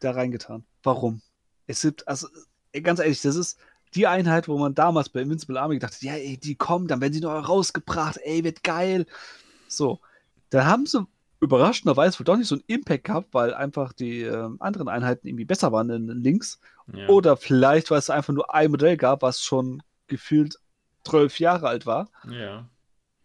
da 0.00 0.12
reingetan? 0.12 0.64
Warum? 0.82 1.22
Es 1.66 1.82
gibt, 1.82 2.06
also, 2.08 2.28
ganz 2.82 2.98
ehrlich, 2.98 3.22
das 3.22 3.36
ist 3.36 3.58
die 3.94 4.06
Einheit, 4.06 4.48
wo 4.48 4.58
man 4.58 4.74
damals 4.74 5.08
bei 5.08 5.20
Invincible 5.20 5.58
Army 5.58 5.76
gedacht 5.76 5.94
hat, 5.94 6.02
ja, 6.02 6.14
ey, 6.14 6.36
die 6.36 6.56
kommen, 6.56 6.88
dann 6.88 7.00
werden 7.00 7.12
sie 7.12 7.20
noch 7.20 7.48
rausgebracht, 7.48 8.18
ey, 8.22 8.42
wird 8.42 8.62
geil. 8.62 9.06
So, 9.68 10.00
dann 10.50 10.66
haben 10.66 10.86
sie 10.86 11.06
überraschenderweise 11.40 12.18
wohl 12.18 12.24
doch 12.24 12.36
nicht 12.36 12.48
so 12.48 12.54
einen 12.54 12.64
Impact 12.66 13.04
gehabt, 13.04 13.28
weil 13.32 13.54
einfach 13.54 13.92
die 13.92 14.22
ähm, 14.22 14.56
anderen 14.60 14.88
Einheiten 14.88 15.26
irgendwie 15.26 15.44
besser 15.44 15.72
waren 15.72 15.90
in, 15.90 16.08
in 16.08 16.22
Links. 16.22 16.60
Ja. 16.92 17.08
Oder 17.08 17.36
vielleicht, 17.36 17.90
weil 17.90 17.98
es 17.98 18.10
einfach 18.10 18.32
nur 18.32 18.54
ein 18.54 18.70
Modell 18.70 18.96
gab, 18.96 19.22
was 19.22 19.42
schon 19.42 19.82
gefühlt 20.06 20.58
zwölf 21.04 21.38
Jahre 21.38 21.68
alt 21.68 21.86
war. 21.86 22.08
Ja. 22.28 22.68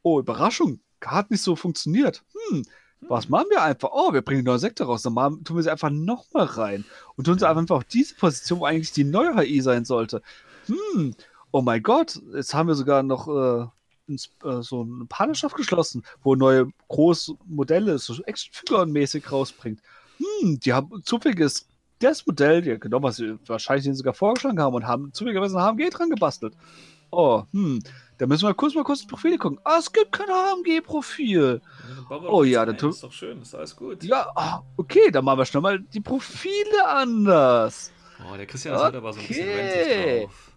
Oh, 0.01 0.19
Überraschung, 0.19 0.79
hat 1.03 1.31
nicht 1.31 1.41
so 1.41 1.55
funktioniert. 1.55 2.23
Hm, 2.49 2.63
was 3.01 3.29
machen 3.29 3.47
wir 3.49 3.63
einfach? 3.63 3.89
Oh, 3.91 4.13
wir 4.13 4.21
bringen 4.21 4.43
neue 4.43 4.59
Sektor 4.59 4.87
raus. 4.87 5.01
Dann 5.01 5.13
machen, 5.13 5.43
tun 5.43 5.55
wir 5.55 5.63
sie 5.63 5.71
einfach 5.71 5.89
nochmal 5.89 6.45
rein. 6.45 6.85
Und 7.15 7.25
tun 7.25 7.39
sie 7.39 7.47
einfach 7.47 7.75
auf 7.75 7.85
diese 7.85 8.15
Position, 8.15 8.59
wo 8.59 8.65
eigentlich 8.65 8.91
die 8.91 9.05
neue 9.05 9.35
HI 9.37 9.61
sein 9.61 9.85
sollte. 9.85 10.21
Hm, 10.67 11.15
oh 11.51 11.61
mein 11.61 11.81
Gott, 11.81 12.21
jetzt 12.33 12.53
haben 12.53 12.67
wir 12.67 12.75
sogar 12.75 13.03
noch 13.03 13.27
äh, 13.27 13.61
äh, 13.61 13.67
so 14.17 14.81
eine 14.81 15.05
Partnerschaft 15.05 15.55
geschlossen, 15.55 16.03
wo 16.23 16.35
neue 16.35 16.67
große 16.87 17.33
Modelle, 17.45 17.97
so 17.99 18.15
Action-Figuren-mäßig 18.23 19.31
rausbringt. 19.31 19.81
Hm, 20.17 20.59
die 20.59 20.73
haben 20.73 21.03
zufälliges 21.03 21.67
das 21.99 22.25
Modell, 22.25 22.65
ja, 22.65 22.77
genau, 22.77 23.03
was 23.03 23.17
sie 23.17 23.37
wahrscheinlich 23.45 23.83
denen 23.83 23.95
sogar 23.95 24.13
vorgeschlagen 24.13 24.59
haben 24.59 24.73
und 24.73 24.87
haben 24.87 25.13
zufälligerweise 25.13 25.57
ein 25.57 25.63
HMG 25.63 25.89
dran 25.89 26.09
gebastelt. 26.09 26.55
Oh, 27.11 27.43
hm, 27.51 27.79
da 28.17 28.27
müssen 28.27 28.47
wir 28.47 28.53
kurz 28.53 28.75
mal 28.75 28.83
kurz 28.83 29.01
die 29.01 29.07
Profile 29.07 29.37
gucken. 29.37 29.59
Ah, 29.63 29.77
es 29.79 29.91
gibt 29.91 30.11
kein 30.11 30.27
HMG-Profil. 30.27 31.61
Oh 32.09 32.43
ja, 32.43 32.65
dann 32.65 32.77
tut. 32.77 32.91
Ist 32.91 33.03
doch 33.03 33.11
schön, 33.11 33.41
ist 33.41 33.55
alles 33.55 33.75
gut. 33.75 34.03
Ja, 34.03 34.29
ah, 34.35 34.61
okay, 34.77 35.09
dann 35.11 35.25
machen 35.25 35.39
wir 35.39 35.45
schnell 35.45 35.61
mal 35.61 35.79
die 35.79 36.01
Profile 36.01 36.87
anders. 36.87 37.91
Oh, 38.19 38.35
der 38.35 38.45
Christian 38.45 38.75
ist 38.75 38.81
okay. 38.81 38.87
heute 38.87 38.97
aber 38.97 39.13
so 39.13 39.19
ein 39.19 39.27
bisschen 39.27 39.49
rentig 39.49 40.21
drauf. 40.21 40.48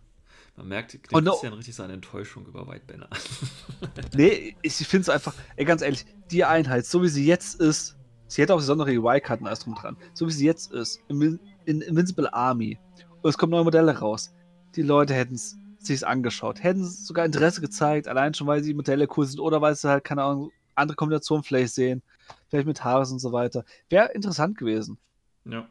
Man 0.57 0.69
merkt 0.69 0.99
Und 1.13 1.25
no- 1.25 1.31
Christian 1.33 1.55
richtig 1.55 1.75
seine 1.75 1.95
Enttäuschung 1.95 2.47
über 2.47 2.67
White 2.69 2.85
Banner. 2.87 3.09
Nee, 4.15 4.55
ich 4.63 4.75
finde 4.75 5.03
es 5.03 5.09
einfach, 5.09 5.35
ey, 5.57 5.65
ganz 5.65 5.83
ehrlich, 5.83 6.05
die 6.31 6.45
Einheit, 6.45 6.87
so 6.87 7.03
wie 7.03 7.09
sie 7.09 7.27
jetzt 7.27 7.61
ist, 7.61 7.97
sie 8.27 8.43
hätte 8.43 8.55
auch 8.55 8.59
besondere 8.59 8.91
UI-Karten 8.91 9.47
alles 9.47 9.61
drum 9.61 9.75
dran, 9.75 9.97
so 10.15 10.27
wie 10.27 10.33
sie 10.33 10.45
jetzt 10.47 10.73
ist, 10.73 11.01
in, 11.09 11.41
in 11.65 11.81
Invincible 11.81 12.33
Army, 12.33 12.79
und 13.23 13.29
es 13.31 13.39
kommen 13.39 13.51
neue 13.51 13.65
Modelle 13.65 13.99
raus, 13.99 14.35
die 14.77 14.83
Leute 14.83 15.15
hätten 15.15 15.35
es 15.35 15.57
sich 15.79 16.07
angeschaut, 16.07 16.63
hätten 16.63 16.85
sogar 16.85 17.25
Interesse 17.25 17.61
gezeigt, 17.61 18.07
allein 18.09 18.35
schon, 18.35 18.47
weil 18.47 18.63
die 18.63 18.75
Modelle 18.75 19.09
cool 19.17 19.27
sind 19.27 19.41
oder 19.41 19.61
weil 19.61 19.75
sie 19.75 19.89
halt, 19.89 20.05
keine 20.05 20.23
Ahnung, 20.23 20.51
andere 20.75 20.97
Kombinationen 20.97 21.43
vielleicht 21.43 21.75
sehen, 21.75 22.03
vielleicht 22.49 22.67
mit 22.67 22.85
Haares 22.85 23.11
und 23.11 23.19
so 23.19 23.33
weiter. 23.33 23.65
Wäre 23.89 24.13
interessant 24.13 24.57
gewesen. 24.59 24.99
ja. 25.45 25.69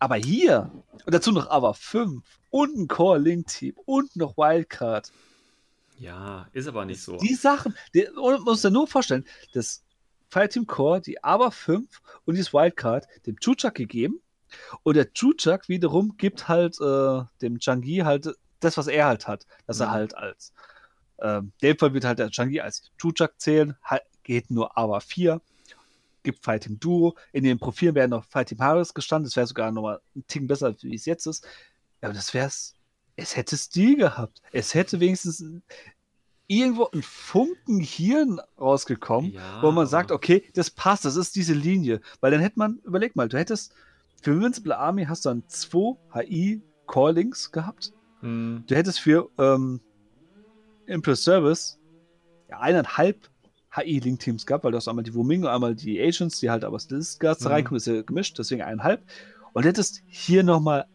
Aber 0.00 0.16
hier, 0.16 0.70
und 1.04 1.14
dazu 1.14 1.30
noch 1.30 1.48
aber 1.50 1.74
5 1.74 2.24
und 2.50 2.76
ein 2.76 2.88
Core-Link-Team 2.88 3.74
und 3.84 4.16
noch 4.16 4.36
Wildcard. 4.36 5.12
Ja, 5.98 6.48
ist 6.52 6.66
aber 6.66 6.86
nicht 6.86 7.02
so. 7.02 7.18
Die 7.18 7.34
Sachen, 7.34 7.76
die, 7.94 8.08
man 8.14 8.40
muss 8.42 8.62
sich 8.62 8.72
nur 8.72 8.86
vorstellen, 8.86 9.26
das 9.52 9.84
Fireteam 10.30 10.66
Core, 10.66 11.02
die 11.02 11.22
aber 11.22 11.50
5 11.52 12.00
und 12.24 12.34
dieses 12.34 12.52
Wildcard 12.54 13.06
dem 13.26 13.38
Chuchak 13.38 13.74
gegeben. 13.74 14.20
Und 14.82 14.96
der 14.96 15.12
Chuchak 15.12 15.68
wiederum 15.68 16.16
gibt 16.16 16.48
halt 16.48 16.80
äh, 16.80 17.22
dem 17.42 17.58
Changi 17.60 17.98
halt 17.98 18.28
das, 18.60 18.76
was 18.78 18.86
er 18.86 19.06
halt 19.06 19.28
hat. 19.28 19.46
Dass 19.66 19.80
er 19.80 19.88
Mhm. 19.88 19.92
halt 19.92 20.16
als, 20.16 20.52
ähm, 21.20 21.52
in 21.60 21.68
dem 21.68 21.78
Fall 21.78 21.92
wird 21.92 22.04
halt 22.04 22.18
der 22.18 22.30
Changi 22.30 22.60
als 22.60 22.90
Chuchak 22.98 23.38
zählen, 23.38 23.76
halt, 23.84 24.02
geht 24.22 24.50
nur 24.50 24.76
aber 24.78 25.00
4. 25.02 25.40
Gibt 26.22 26.44
Fighting 26.44 26.78
Duo. 26.78 27.14
In 27.32 27.44
den 27.44 27.58
Profilen 27.58 27.94
wäre 27.94 28.08
noch 28.08 28.24
Fighting 28.24 28.58
Harris 28.58 28.92
gestanden. 28.94 29.26
Das 29.26 29.36
wäre 29.36 29.46
sogar 29.46 29.70
nochmal 29.72 30.00
ein 30.14 30.26
Ticken 30.26 30.46
besser, 30.48 30.74
wie 30.82 30.94
es 30.94 31.06
jetzt 31.06 31.26
ist. 31.26 31.46
Aber 32.00 32.12
das 32.12 32.34
wäre 32.34 32.46
es. 32.46 32.74
Es 33.16 33.36
hätte 33.36 33.56
Stil 33.56 33.96
gehabt. 33.96 34.40
Es 34.52 34.74
hätte 34.74 35.00
wenigstens 35.00 35.44
irgendwo 36.46 36.88
ein 36.92 37.02
Funken 37.02 37.80
Hirn 37.80 38.40
rausgekommen, 38.58 39.32
Ja, 39.32 39.62
wo 39.62 39.70
man 39.70 39.86
sagt, 39.86 40.10
okay, 40.10 40.44
das 40.54 40.70
passt, 40.70 41.04
das 41.04 41.16
ist 41.16 41.36
diese 41.36 41.52
Linie. 41.54 42.00
Weil 42.20 42.32
dann 42.32 42.40
hätte 42.40 42.58
man, 42.58 42.78
überleg 42.84 43.14
mal, 43.14 43.28
du 43.28 43.38
hättest 43.38 43.72
für 44.22 44.32
Invincible 44.32 44.76
Army 44.76 45.04
hast 45.04 45.24
du 45.24 45.30
dann 45.30 45.44
2 45.48 45.96
HI 46.24 46.62
Callings 46.86 47.52
gehabt. 47.52 47.92
Hm, 48.20 48.64
Du 48.66 48.74
hättest 48.74 49.00
für 49.00 49.30
ähm, 49.38 49.80
Impulse 50.86 51.22
Service 51.22 51.78
ja, 52.48 52.58
eineinhalb 52.58 53.29
HI-Link-Teams 53.76 54.46
gehabt, 54.46 54.64
weil 54.64 54.72
du 54.72 54.76
hast 54.78 54.88
einmal 54.88 55.04
die 55.04 55.14
Wuming 55.14 55.42
und 55.42 55.48
einmal 55.48 55.74
die 55.74 56.00
Agents, 56.00 56.38
die 56.40 56.50
halt 56.50 56.64
aber 56.64 56.78
Statistics 56.80 57.44
Mhm. 57.44 57.46
reinkommen, 57.46 57.76
ist 57.78 57.86
ja 57.86 58.02
gemischt, 58.02 58.38
deswegen 58.38 58.62
eineinhalb. 58.62 59.04
Und 59.52 59.64
hättest 59.64 60.02
hier 60.06 60.42
nochmal 60.42 60.86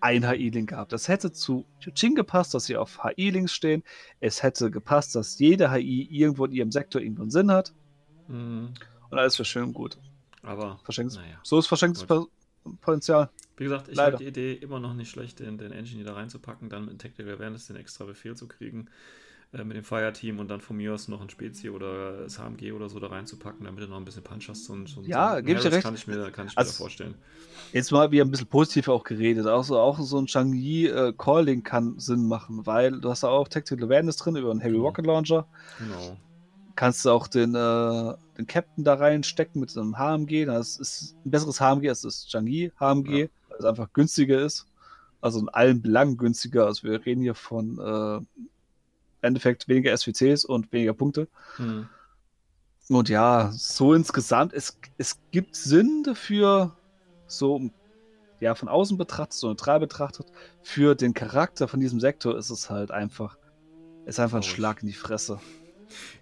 ein 0.00 0.28
HI-Link 0.28 0.70
gehabt. 0.70 0.92
Das 0.92 1.08
hätte 1.08 1.32
zu 1.32 1.66
Yuching 1.80 2.14
gepasst, 2.14 2.54
dass 2.54 2.66
sie 2.66 2.76
auf 2.76 3.02
HI-Links 3.04 3.52
stehen. 3.52 3.82
Es 4.20 4.42
hätte 4.42 4.70
gepasst, 4.70 5.14
dass 5.14 5.38
jede 5.38 5.70
HI 5.72 6.06
irgendwo 6.10 6.44
in 6.44 6.52
ihrem 6.52 6.70
Sektor 6.72 7.00
irgendwo 7.00 7.22
einen 7.22 7.30
Sinn 7.30 7.50
hat. 7.50 7.74
hm, 8.28 8.74
Und 9.10 9.18
alles 9.18 9.38
wäre 9.38 9.44
schön 9.46 9.64
und 9.64 9.72
gut. 9.74 9.98
aber, 10.42 10.78
Verschenktes, 10.84 11.16
naja. 11.16 11.38
So 11.42 11.58
ist 11.58 11.66
verschenktes 11.66 12.06
Gut. 12.06 12.28
Potenzial. 12.80 13.30
Wie 13.56 13.64
gesagt, 13.64 13.88
ich 13.88 13.98
halte 13.98 14.18
die 14.18 14.26
Idee 14.28 14.52
immer 14.54 14.80
noch 14.80 14.94
nicht 14.94 15.10
schlecht, 15.10 15.38
den, 15.38 15.58
den 15.58 15.70
Engineer 15.70 16.06
da 16.06 16.14
reinzupacken, 16.14 16.68
dann 16.68 16.86
mit 16.86 17.00
Tactical 17.00 17.34
Awareness 17.34 17.66
den 17.66 17.76
extra 17.76 18.04
Befehl 18.04 18.36
zu 18.36 18.48
kriegen, 18.48 18.88
äh, 19.54 19.64
mit 19.64 19.76
dem 19.76 19.84
Fireteam 19.84 20.38
und 20.40 20.48
dann 20.48 20.60
von 20.60 20.76
mir 20.76 20.92
aus 20.94 21.08
noch 21.08 21.20
ein 21.20 21.30
Spezi 21.30 21.70
oder 21.70 22.22
das 22.24 22.38
HMG 22.38 22.72
oder 22.72 22.88
so 22.88 22.98
da 23.00 23.06
reinzupacken, 23.08 23.64
damit 23.64 23.82
du 23.82 23.88
noch 23.88 23.96
ein 23.96 24.04
bisschen 24.04 24.22
Punch 24.22 24.48
hast. 24.48 24.68
Und, 24.70 24.96
und 24.96 25.06
Ja, 25.06 25.30
so 25.32 25.36
ein 25.36 25.44
geb 25.46 25.56
ich 25.58 25.62
dir 25.62 25.72
recht. 25.72 25.84
Kann 25.84 25.94
ich 25.94 26.06
mir, 26.06 26.30
kann 26.30 26.46
ich 26.46 26.52
mir 26.54 26.58
Also- 26.58 26.72
da 26.72 26.76
vorstellen. 26.78 27.14
Jetzt 27.72 27.90
mal 27.92 28.10
wieder 28.10 28.24
ein 28.24 28.30
bisschen 28.30 28.46
positiv 28.46 28.88
auch 28.88 29.02
geredet. 29.04 29.46
Auch 29.46 29.64
so, 29.64 29.78
auch 29.78 29.98
so 30.00 30.18
ein 30.18 30.28
Shang-Yi 30.28 30.86
äh, 30.88 31.12
Calling 31.16 31.62
kann 31.62 31.98
Sinn 31.98 32.26
machen, 32.28 32.66
weil 32.66 33.00
du 33.00 33.08
hast 33.10 33.22
da 33.22 33.28
auch 33.28 33.48
Tactical 33.48 33.84
Awareness 33.86 34.16
drin 34.16 34.36
über 34.36 34.50
einen 34.50 34.60
Heavy 34.60 34.76
Mhm. 34.76 34.82
Rocket 34.84 35.06
Launcher. 35.06 35.46
Genau. 35.78 36.16
Kannst 36.76 37.04
du 37.04 37.10
auch 37.10 37.26
den, 37.28 37.54
äh, 37.54 38.14
den 38.36 38.46
Captain 38.48 38.82
da 38.84 38.94
reinstecken 38.94 39.60
mit 39.60 39.70
so 39.70 39.80
einem 39.80 39.96
HMG. 39.96 40.44
Das 40.44 40.76
ist 40.76 41.16
ein 41.24 41.30
besseres 41.30 41.60
HMG 41.60 41.88
als 41.88 42.02
das 42.02 42.28
Shang-Yi 42.28 42.72
HMG, 42.80 43.08
Ja. 43.22 43.26
weil 43.48 43.58
es 43.58 43.64
einfach 43.64 43.92
günstiger 43.92 44.40
ist. 44.40 44.66
Also 45.20 45.40
in 45.40 45.48
allen 45.48 45.80
Belangen 45.80 46.16
günstiger. 46.16 46.66
Also 46.66 46.82
wir 46.86 47.06
reden 47.06 47.22
hier 47.22 47.34
von 47.34 47.78
äh, 47.78 48.20
Endeffekt 49.24 49.68
weniger 49.68 49.96
SWCs 49.96 50.44
und 50.44 50.72
weniger 50.72 50.94
Punkte. 50.94 51.28
Hm. 51.56 51.88
Und 52.88 53.08
ja, 53.08 53.50
so 53.52 53.94
insgesamt, 53.94 54.52
es, 54.52 54.78
es 54.98 55.18
gibt 55.30 55.56
Sinn 55.56 56.02
dafür, 56.04 56.76
so 57.26 57.70
ja, 58.40 58.54
von 58.54 58.68
außen 58.68 58.98
betrachtet, 58.98 59.32
so 59.32 59.48
neutral 59.48 59.80
betrachtet, 59.80 60.26
für 60.62 60.94
den 60.94 61.14
Charakter 61.14 61.66
von 61.66 61.80
diesem 61.80 61.98
Sektor 61.98 62.36
ist 62.36 62.50
es 62.50 62.68
halt 62.68 62.90
einfach, 62.90 63.38
ist 64.04 64.20
einfach 64.20 64.38
ein 64.38 64.42
Traurig. 64.42 64.56
Schlag 64.56 64.82
in 64.82 64.88
die 64.88 64.94
Fresse. 64.94 65.40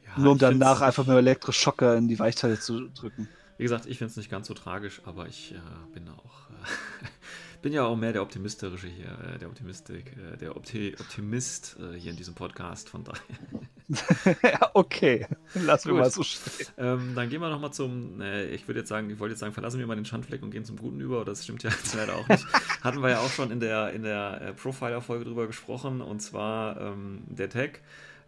Ja, 0.07 0.23
Nur 0.23 0.33
um 0.33 0.39
danach 0.39 0.83
einfach 0.83 1.07
mit 1.07 1.17
Elektroschocker 1.17 1.97
in 1.97 2.07
die 2.07 2.19
Weichteile 2.19 2.61
zu 2.61 2.89
drücken. 2.91 3.29
Wie 3.59 3.65
gesagt, 3.65 3.87
ich 3.87 3.99
finde 3.99 4.11
es 4.11 4.17
nicht 4.17 4.31
ganz 4.31 4.47
so 4.47 4.55
tragisch, 4.55 5.03
aber 5.05 5.27
ich 5.27 5.53
äh, 5.53 5.95
bin 5.95 6.09
auch 6.09 6.51
äh, 6.51 7.07
bin 7.63 7.73
ja 7.73 7.85
auch 7.85 7.97
mehr 7.97 8.13
der 8.13 8.23
optimistische 8.23 8.89
hier, 8.89 9.17
äh, 9.35 9.39
der 9.39 9.49
Optimistik, 9.49 10.17
äh, 10.17 10.37
der 10.37 10.57
Opti 10.57 10.95
Optimist 10.99 11.77
äh, 11.81 11.97
hier 11.97 12.11
in 12.11 12.17
diesem 12.17 12.35
Podcast. 12.35 12.89
Von 12.89 13.05
daher. 13.05 14.37
ja, 14.43 14.71
okay. 14.75 15.27
Lassen 15.55 15.91
wir 15.91 16.01
mal 16.01 16.11
so 16.11 16.25
stehen. 16.25 16.67
Ähm, 16.77 17.13
dann 17.15 17.29
gehen 17.29 17.41
wir 17.41 17.51
nochmal 17.51 17.73
zum, 17.73 18.21
äh, 18.21 18.47
ich 18.47 18.67
würde 18.67 18.81
jetzt 18.81 18.89
sagen, 18.89 19.09
ich 19.11 19.19
wollte 19.21 19.33
jetzt 19.33 19.41
sagen, 19.41 19.53
verlassen 19.53 19.79
wir 19.79 19.87
mal 19.87 19.95
den 19.95 20.05
Schandfleck 20.05 20.43
und 20.43 20.51
gehen 20.51 20.65
zum 20.65 20.77
Guten 20.77 21.01
über, 21.01 21.17
aber 21.17 21.25
das 21.25 21.45
stimmt 21.45 21.63
ja 21.63 21.71
jetzt 21.83 21.95
leider 21.95 22.17
auch 22.17 22.29
nicht. 22.29 22.45
Hatten 22.83 23.01
wir 23.01 23.11
ja 23.11 23.21
auch 23.21 23.31
schon 23.31 23.51
in 23.51 23.61
der, 23.61 23.93
in 23.93 24.03
der 24.03 24.41
äh, 24.43 24.53
Profiler-Folge 24.53 25.25
drüber 25.25 25.47
gesprochen 25.47 26.01
und 26.01 26.21
zwar 26.21 26.81
ähm, 26.81 27.23
der 27.29 27.49
Tag. 27.49 27.81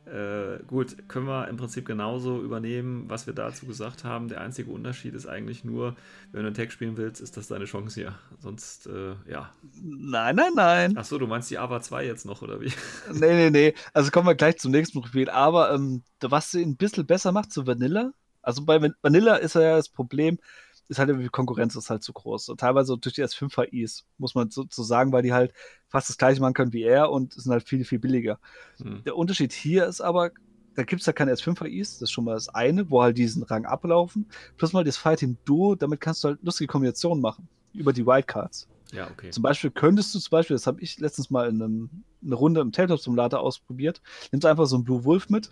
Äh, 0.06 0.62
gut, 0.66 1.08
können 1.08 1.26
wir 1.26 1.48
im 1.48 1.56
Prinzip 1.56 1.86
genauso 1.86 2.42
übernehmen, 2.42 3.08
was 3.08 3.26
wir 3.26 3.32
dazu 3.32 3.64
gesagt 3.66 4.04
haben. 4.04 4.28
Der 4.28 4.42
einzige 4.42 4.70
Unterschied 4.70 5.14
ist 5.14 5.26
eigentlich 5.26 5.64
nur, 5.64 5.96
wenn 6.30 6.42
du 6.42 6.48
einen 6.48 6.54
Tag 6.54 6.72
spielen 6.72 6.98
willst, 6.98 7.22
ist 7.22 7.38
das 7.38 7.48
deine 7.48 7.64
Chance 7.64 8.00
hier. 8.00 8.14
Sonst, 8.38 8.86
äh, 8.86 9.14
ja. 9.26 9.50
Nein, 9.82 10.36
nein, 10.36 10.52
nein. 10.54 10.96
Achso, 10.98 11.16
du 11.18 11.26
meinst 11.26 11.50
die 11.50 11.58
AVA 11.58 11.80
2 11.80 12.04
jetzt 12.04 12.26
noch, 12.26 12.42
oder 12.42 12.60
wie? 12.60 12.70
Nee, 13.12 13.34
nee, 13.34 13.50
nee. 13.50 13.74
Also 13.94 14.10
kommen 14.10 14.26
wir 14.26 14.34
gleich 14.34 14.58
zum 14.58 14.72
nächsten 14.72 15.00
Profil. 15.00 15.30
Aber 15.30 15.72
ähm, 15.72 16.02
was 16.20 16.50
sie 16.50 16.62
ein 16.62 16.76
bisschen 16.76 17.06
besser 17.06 17.32
macht 17.32 17.52
zu 17.52 17.66
Vanilla, 17.66 18.12
also 18.42 18.64
bei 18.64 18.80
Van- 18.82 18.94
Vanilla 19.00 19.36
ist 19.36 19.54
ja 19.54 19.76
das 19.76 19.88
Problem, 19.88 20.38
ist 20.88 20.98
halt 20.98 21.10
die 21.10 21.28
Konkurrenz 21.28 21.76
ist 21.76 21.90
halt 21.90 22.02
zu 22.02 22.12
groß. 22.12 22.48
Und 22.48 22.60
teilweise 22.60 22.96
durch 22.98 23.14
die 23.14 23.24
S5 23.24 23.70
HIs, 23.70 24.04
muss 24.18 24.34
man 24.34 24.50
so, 24.50 24.64
so 24.70 24.82
sagen, 24.82 25.12
weil 25.12 25.22
die 25.22 25.32
halt 25.32 25.52
fast 25.88 26.08
das 26.08 26.18
gleiche 26.18 26.40
machen 26.40 26.54
können 26.54 26.72
wie 26.72 26.82
er 26.82 27.10
und 27.10 27.32
sind 27.32 27.52
halt 27.52 27.66
viel, 27.66 27.84
viel 27.84 27.98
billiger. 27.98 28.38
Hm. 28.78 29.02
Der 29.04 29.16
Unterschied 29.16 29.52
hier 29.52 29.86
ist 29.86 30.00
aber, 30.00 30.30
da 30.74 30.82
gibt 30.82 31.00
es 31.00 31.06
ja 31.06 31.12
keine 31.12 31.32
S5 31.32 31.64
HIs, 31.64 31.94
das 31.94 32.02
ist 32.02 32.10
schon 32.12 32.24
mal 32.24 32.34
das 32.34 32.48
eine, 32.48 32.90
wo 32.90 33.02
halt 33.02 33.16
diesen 33.16 33.42
Rang 33.42 33.64
ablaufen. 33.64 34.26
Plus 34.56 34.72
mal 34.72 34.84
das 34.84 34.96
Fighting 34.96 35.38
Duo, 35.44 35.74
damit 35.74 36.00
kannst 36.00 36.24
du 36.24 36.28
halt 36.28 36.42
lustige 36.42 36.68
Kombinationen 36.68 37.22
machen. 37.22 37.48
Über 37.72 37.92
die 37.92 38.06
Wildcards. 38.06 38.68
Ja, 38.92 39.10
okay. 39.10 39.30
Zum 39.30 39.42
Beispiel 39.42 39.70
könntest 39.70 40.14
du 40.14 40.20
zum 40.20 40.30
Beispiel, 40.30 40.54
das 40.54 40.66
habe 40.66 40.80
ich 40.80 41.00
letztens 41.00 41.30
mal 41.30 41.48
in 41.48 41.60
einem, 41.60 41.90
eine 42.24 42.34
Runde 42.34 42.60
im 42.60 42.70
Tabletop-Simulator 42.70 43.40
ausprobiert, 43.40 44.00
nimmst 44.30 44.46
einfach 44.46 44.66
so 44.66 44.76
einen 44.76 44.84
Blue 44.84 45.04
Wolf 45.04 45.28
mit, 45.28 45.50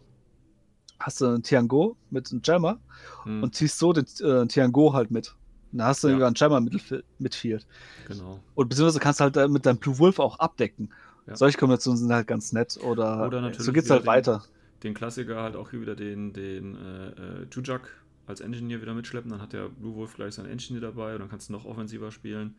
hast 1.03 1.21
du 1.21 1.27
einen 1.27 1.43
Tiango 1.43 1.97
mit 2.11 2.31
einem 2.33 2.41
Jammer 2.45 2.79
Hm, 3.25 3.43
und 3.43 3.55
ziehst 3.55 3.79
so 3.79 3.93
den 3.93 4.07
äh, 4.21 4.47
Tiango 4.47 4.93
halt 4.95 5.11
mit. 5.11 5.35
Und 5.73 5.79
dann 5.79 5.87
hast 5.89 6.03
du 6.05 6.09
Ja. 6.09 6.15
sogar 6.15 6.27
einen 6.29 6.37
Jammer 6.37 6.61
mit, 6.61 7.05
mitfield. 7.19 7.67
genau. 8.09 8.41
Und 8.55 8.69
beziehungsweise 8.69 9.01
kannst 9.01 9.21
du 9.21 9.25
halt 9.25 9.37
äh, 9.37 9.49
mit 9.49 9.65
deinem 9.67 9.79
Blue 9.79 9.99
Wolf 9.99 10.19
auch 10.19 10.39
abdecken. 10.39 10.91
Ja. 11.27 11.37
Solche 11.37 11.57
Kombinationen 11.59 11.99
sind 11.99 12.13
halt 12.13 12.27
ganz 12.27 12.53
nett. 12.53 12.79
Oder, 12.83 13.27
Oder 13.27 13.41
natürlich 13.41 13.65
so 13.67 13.73
geht's 13.73 13.91
halt 13.91 14.03
den- 14.03 14.07
weiter. 14.07 14.45
den 14.83 14.95
Klassiker 14.95 15.43
halt 15.43 15.55
auch 15.57 15.71
hier 15.71 15.81
wieder 15.81 15.95
den, 15.95 16.33
den 16.33 16.75
äh, 16.77 17.09
äh, 17.09 17.47
Jujak 17.51 17.89
als 18.27 18.41
Engineer 18.41 18.83
wieder 18.83 18.93
mitschleppen. 18.95 19.31
Dann 19.31 19.41
hat 19.41 19.53
der 19.53 19.69
Blue 19.69 19.95
Wolf 19.95 20.15
gleich 20.15 20.35
seinen 20.35 20.51
Engineer 20.51 20.81
dabei 20.83 21.15
und 21.15 21.21
dann 21.21 21.29
kannst 21.31 21.49
du 21.49 21.53
noch 21.53 21.65
offensiver 21.65 22.11
spielen. 22.11 22.57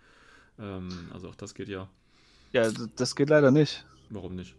Ähm, 0.60 0.90
also 1.14 1.30
auch 1.30 1.36
das 1.36 1.54
geht 1.54 1.68
ja. 1.70 1.88
Ja, 2.52 2.70
das 2.96 3.16
geht 3.16 3.30
leider 3.30 3.52
nicht. 3.52 3.86
Warum 4.10 4.36
nicht? 4.36 4.56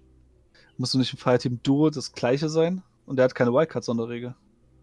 Musst 0.76 0.92
du 0.94 0.98
nicht 0.98 1.12
im 1.12 1.18
Fireteam 1.18 1.60
Duo 1.62 1.90
das 1.90 2.12
gleiche 2.12 2.48
sein? 2.48 2.82
Und 3.06 3.16
der 3.16 3.24
hat 3.24 3.34
keine 3.34 3.52
Wildcard-Sonderregel. 3.52 4.34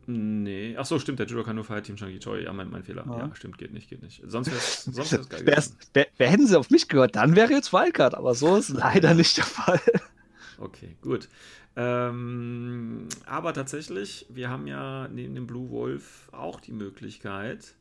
Nee. 0.08 0.76
Ach 0.78 0.86
so, 0.86 1.00
stimmt, 1.00 1.20
der 1.20 1.28
Jujak 1.28 1.46
kann 1.46 1.56
nur 1.56 1.66
Fireteam 1.66 1.98
Shang 1.98 2.18
Choi. 2.20 2.44
Ja, 2.44 2.54
mein, 2.54 2.70
mein 2.70 2.84
Fehler. 2.84 3.06
Ja. 3.06 3.20
Ja. 3.20 3.36
stimmt, 3.36 3.58
geht 3.58 3.72
nicht, 3.72 3.90
geht 3.90 4.02
nicht. 4.02 4.22
Sonst 4.26 4.48
wäre 4.48 4.58
es 4.58 5.30
geil 5.30 5.46
Wär's, 5.46 5.78
wär, 5.94 6.08
wär, 6.18 6.30
hätten 6.30 6.48
sie 6.48 6.58
auf 6.58 6.70
mich 6.70 6.88
gehört, 6.88 7.16
dann 7.16 7.36
wäre 7.36 7.52
jetzt 7.52 7.72
Wildcard, 7.72 8.16
aber 8.16 8.34
so 8.34 8.56
ist 8.56 8.70
leider 8.70 9.14
nicht 9.14 9.38
der 9.38 9.46
Fall. 9.46 9.80
Okay, 10.58 10.96
gut. 11.02 11.30
Ähm, 11.76 13.08
aber 13.26 13.54
tatsächlich, 13.54 14.26
wir 14.30 14.50
haben 14.50 14.68
ja 14.68 15.08
neben 15.08 15.36
dem 15.36 15.48
Blue 15.48 15.70
Wolf 15.70 16.30
auch 16.32 16.60
die 16.60 16.74
Möglichkeit, 16.74 17.76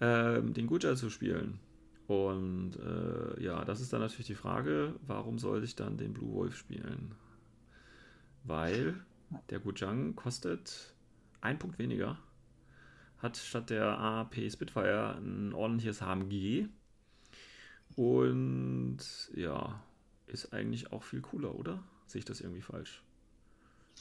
ähm, 0.00 0.54
den 0.54 0.66
Guja 0.66 0.96
zu 0.96 1.10
spielen. 1.10 1.60
Und 2.06 2.72
äh, 2.76 3.42
ja, 3.42 3.64
das 3.64 3.80
ist 3.80 3.92
dann 3.92 4.00
natürlich 4.00 4.26
die 4.26 4.34
Frage, 4.34 4.94
warum 5.06 5.38
soll 5.38 5.62
ich 5.62 5.76
dann 5.76 5.96
den 5.96 6.12
Blue 6.12 6.32
Wolf 6.32 6.56
spielen? 6.56 7.14
Weil 8.42 8.94
der 9.50 9.60
Gujang 9.60 10.16
kostet 10.16 10.94
ein 11.40 11.58
Punkt 11.58 11.78
weniger, 11.78 12.18
hat 13.18 13.36
statt 13.36 13.70
der 13.70 13.98
AP 13.98 14.50
Spitfire 14.50 15.16
ein 15.16 15.52
ordentliches 15.52 16.00
HMG 16.00 16.68
und 17.96 18.98
ja, 19.34 19.82
ist 20.26 20.52
eigentlich 20.52 20.92
auch 20.92 21.02
viel 21.02 21.20
cooler, 21.20 21.54
oder? 21.54 21.82
Sehe 22.06 22.20
ich 22.20 22.24
das 22.24 22.40
irgendwie 22.40 22.62
falsch? 22.62 23.02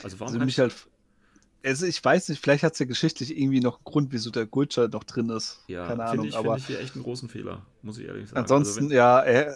Also 0.04 0.20
warum 0.20 0.34
also 0.34 0.46
mich 0.46 0.60
halt, 0.60 0.88
also 1.64 1.86
ich 1.86 2.04
weiß 2.04 2.30
nicht, 2.30 2.42
vielleicht 2.42 2.64
hat 2.64 2.74
es 2.74 2.80
ja 2.80 2.86
geschichtlich 2.86 3.38
irgendwie 3.38 3.60
noch 3.60 3.78
einen 3.78 3.84
Grund, 3.84 4.12
wieso 4.12 4.30
der 4.30 4.46
Gulcher 4.46 4.88
noch 4.88 5.04
drin 5.04 5.30
ist. 5.30 5.64
Ja, 5.68 5.88
Keine 5.88 6.06
Ahnung, 6.06 6.26
ich, 6.26 6.36
aber 6.36 6.56
finde 6.56 6.60
ich 6.60 6.68
hier 6.68 6.80
echt 6.80 6.96
einen 6.96 7.04
großen 7.04 7.30
Fehler, 7.30 7.66
muss 7.82 7.98
ich 7.98 8.08
ehrlich 8.08 8.30
sagen. 8.30 8.42
Ansonsten, 8.42 8.86
also 8.86 8.96
ja, 8.96 9.24
äh, 9.24 9.54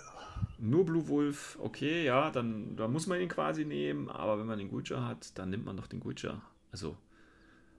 nur 0.60 0.86
Blue 0.86 1.08
Wolf, 1.08 1.58
okay, 1.62 2.06
ja, 2.06 2.32
dann, 2.32 2.76
dann 2.76 2.92
muss 2.92 3.08
man 3.08 3.20
ihn 3.20 3.30
quasi 3.30 3.66
nehmen, 3.66 4.10
aber 4.10 4.40
wenn 4.40 4.46
man 4.46 4.58
den 4.58 4.70
Gulcher 4.70 5.06
hat, 5.08 5.38
dann 5.38 5.50
nimmt 5.50 5.66
man 5.66 5.78
doch 5.78 5.88
den 5.88 6.00
Gulcher. 6.00 6.42
Also. 6.72 6.98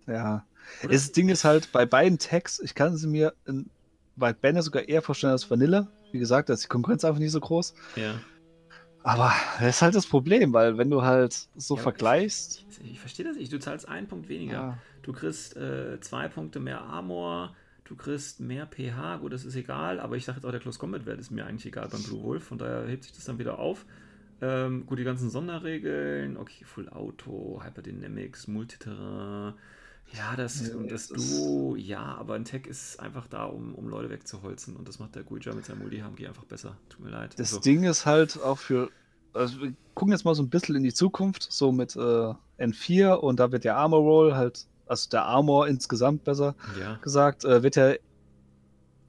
Ja. 0.06 0.44
Das 0.88 1.12
Ding 1.12 1.28
ist 1.28 1.44
halt, 1.44 1.72
bei 1.72 1.86
beiden 1.86 2.18
Tags, 2.18 2.60
ich 2.60 2.74
kann 2.74 2.96
sie 2.96 3.06
mir 3.06 3.34
in, 3.46 3.70
bei 4.16 4.32
Banner 4.32 4.62
sogar 4.62 4.88
eher 4.88 5.02
vorstellen 5.02 5.32
als 5.32 5.50
Vanilla. 5.50 5.88
Wie 6.12 6.18
gesagt, 6.18 6.48
da 6.48 6.54
ist 6.54 6.64
die 6.64 6.68
Konkurrenz 6.68 7.04
einfach 7.04 7.18
nicht 7.18 7.32
so 7.32 7.40
groß. 7.40 7.74
Ja. 7.96 8.14
Aber 9.04 9.32
das 9.60 9.76
ist 9.76 9.82
halt 9.82 9.94
das 9.94 10.06
Problem, 10.06 10.54
weil 10.54 10.78
wenn 10.78 10.88
du 10.88 11.02
halt 11.02 11.46
so 11.56 11.76
ja, 11.76 11.82
vergleichst. 11.82 12.64
Ich, 12.70 12.92
ich, 12.92 13.00
verstehe 13.00 13.26
das 13.26 13.36
nicht. 13.36 13.52
Du 13.52 13.58
zahlst 13.58 13.86
einen 13.86 14.08
Punkt 14.08 14.30
weniger. 14.30 14.52
Ja. 14.52 14.78
Du 15.02 15.12
kriegst 15.12 15.58
äh, 15.58 16.00
zwei 16.00 16.26
Punkte 16.28 16.58
mehr 16.58 16.80
Armor, 16.80 17.54
du 17.84 17.96
kriegst 17.96 18.40
mehr 18.40 18.66
pH. 18.66 19.18
Gut, 19.18 19.34
das 19.34 19.44
ist 19.44 19.56
egal, 19.56 20.00
aber 20.00 20.16
ich 20.16 20.24
sage 20.24 20.38
jetzt 20.38 20.46
auch, 20.46 20.50
der 20.50 20.60
Close 20.60 20.78
Combat 20.78 21.04
Wert 21.04 21.20
ist 21.20 21.30
mir 21.30 21.44
eigentlich 21.44 21.66
egal 21.66 21.88
beim 21.88 22.02
Blue 22.02 22.22
Wolf. 22.22 22.44
Von 22.44 22.56
daher 22.56 22.86
hebt 22.86 23.04
sich 23.04 23.12
das 23.12 23.26
dann 23.26 23.38
wieder 23.38 23.58
auf. 23.58 23.84
Ähm, 24.40 24.86
gut, 24.86 24.98
die 24.98 25.04
ganzen 25.04 25.28
Sonderregeln. 25.28 26.38
Okay, 26.38 26.64
Full 26.64 26.88
Auto, 26.88 27.60
Hyperdynamics, 27.62 28.48
Multiterrain. 28.48 29.52
Ja, 30.12 30.36
das, 30.36 30.68
ja, 30.68 30.74
das, 30.88 31.08
das 31.08 31.30
Duo, 31.30 31.74
ja, 31.76 32.02
aber 32.02 32.34
ein 32.34 32.44
Tech 32.44 32.66
ist 32.66 33.00
einfach 33.00 33.26
da, 33.26 33.44
um, 33.44 33.74
um 33.74 33.88
Leute 33.88 34.10
wegzuholzen 34.10 34.76
und 34.76 34.86
das 34.86 34.98
macht 34.98 35.16
der 35.16 35.24
Guija 35.24 35.52
mit 35.54 35.64
seinem 35.64 35.80
Multi-HMG 35.80 36.28
einfach 36.28 36.44
besser. 36.44 36.76
Tut 36.88 37.04
mir 37.04 37.10
leid. 37.10 37.32
Das 37.38 37.48
also. 37.48 37.60
Ding 37.60 37.82
ist 37.84 38.06
halt 38.06 38.40
auch 38.40 38.58
für, 38.58 38.90
also 39.32 39.60
wir 39.60 39.74
gucken 39.94 40.12
jetzt 40.12 40.24
mal 40.24 40.34
so 40.34 40.42
ein 40.42 40.50
bisschen 40.50 40.76
in 40.76 40.84
die 40.84 40.94
Zukunft, 40.94 41.46
so 41.50 41.72
mit 41.72 41.96
äh, 41.96 42.34
N4 42.58 43.14
und 43.14 43.40
da 43.40 43.50
wird 43.50 43.64
der 43.64 43.76
Armor 43.76 44.00
Roll 44.00 44.34
halt, 44.34 44.66
also 44.86 45.10
der 45.10 45.24
Armor 45.24 45.66
insgesamt 45.66 46.22
besser 46.24 46.54
ja. 46.78 46.96
gesagt, 46.96 47.44
äh, 47.44 47.62
wird 47.62 47.76
ja 47.76 47.94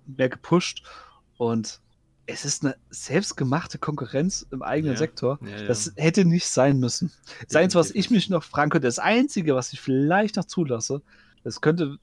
mehr 0.07 0.29
gepusht 0.29 0.83
und 1.37 1.81
es 2.27 2.45
ist 2.45 2.63
eine 2.63 2.75
selbstgemachte 2.89 3.77
Konkurrenz 3.77 4.45
im 4.51 4.61
eigenen 4.61 4.93
ja, 4.93 4.99
Sektor. 4.99 5.39
Ja, 5.41 5.57
ja. 5.57 5.67
Das 5.67 5.93
hätte 5.95 6.25
nicht 6.25 6.47
sein 6.47 6.79
müssen. 6.79 7.11
Das 7.47 7.55
Einzige, 7.55 7.79
was 7.79 7.91
ich 7.91 8.09
mich 8.09 8.29
noch 8.29 8.43
fragen 8.43 8.71
könnte, 8.71 8.87
das 8.87 8.99
Einzige, 8.99 9.55
was 9.55 9.73
ich 9.73 9.81
vielleicht 9.81 10.35
noch 10.35 10.45
zulasse, 10.45 11.01
das 11.43 11.61
könnte 11.61 11.97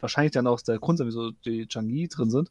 wahrscheinlich 0.00 0.32
dann 0.32 0.46
auch 0.46 0.60
der 0.60 0.78
Grund 0.78 0.98
sein, 0.98 1.06
wieso 1.06 1.30
die 1.30 1.66
Changi 1.66 2.08
drin 2.08 2.30
sind 2.30 2.50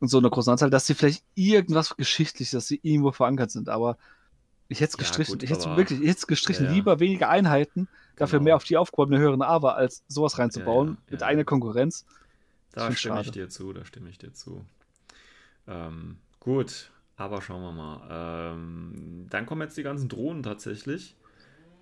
und 0.00 0.08
so 0.08 0.18
eine 0.18 0.28
große 0.28 0.50
Anzahl, 0.50 0.70
dass 0.70 0.86
sie 0.86 0.94
vielleicht 0.94 1.24
irgendwas 1.34 1.96
geschichtlich, 1.96 2.50
dass 2.50 2.68
sie 2.68 2.80
irgendwo 2.82 3.12
verankert 3.12 3.50
sind. 3.50 3.68
Aber 3.68 3.96
ich 4.68 4.80
hätte 4.80 4.90
es 4.90 4.98
gestrichen, 4.98 5.34
gut, 5.34 5.42
ich 5.42 5.50
hätte 5.50 5.76
wirklich, 5.76 6.00
ich 6.00 6.08
hätte 6.08 6.26
gestrichen, 6.26 6.72
lieber 6.72 7.00
weniger 7.00 7.30
Einheiten, 7.30 7.88
dafür 8.16 8.38
genau. 8.38 8.44
mehr 8.44 8.56
auf 8.56 8.64
die 8.64 8.76
aufgehobene 8.76 9.18
höheren 9.18 9.40
Aber, 9.40 9.76
als 9.76 10.04
sowas 10.08 10.38
reinzubauen 10.38 10.98
mit 11.08 11.22
einer 11.22 11.44
Konkurrenz. 11.44 12.04
Da 12.72 12.92
stimme 12.92 12.96
schade. 12.96 13.26
ich 13.26 13.30
dir 13.32 13.48
zu, 13.48 13.72
da 13.72 13.84
stimme 13.84 14.10
ich 14.10 14.18
dir 14.18 14.32
zu. 14.34 14.64
Ähm, 15.68 16.16
gut, 16.40 16.90
aber 17.16 17.42
schauen 17.42 17.62
wir 17.62 17.72
mal. 17.72 18.52
Ähm, 18.54 19.26
dann 19.28 19.46
kommen 19.46 19.62
jetzt 19.62 19.76
die 19.76 19.82
ganzen 19.82 20.08
Drohnen 20.08 20.42
tatsächlich. 20.42 21.16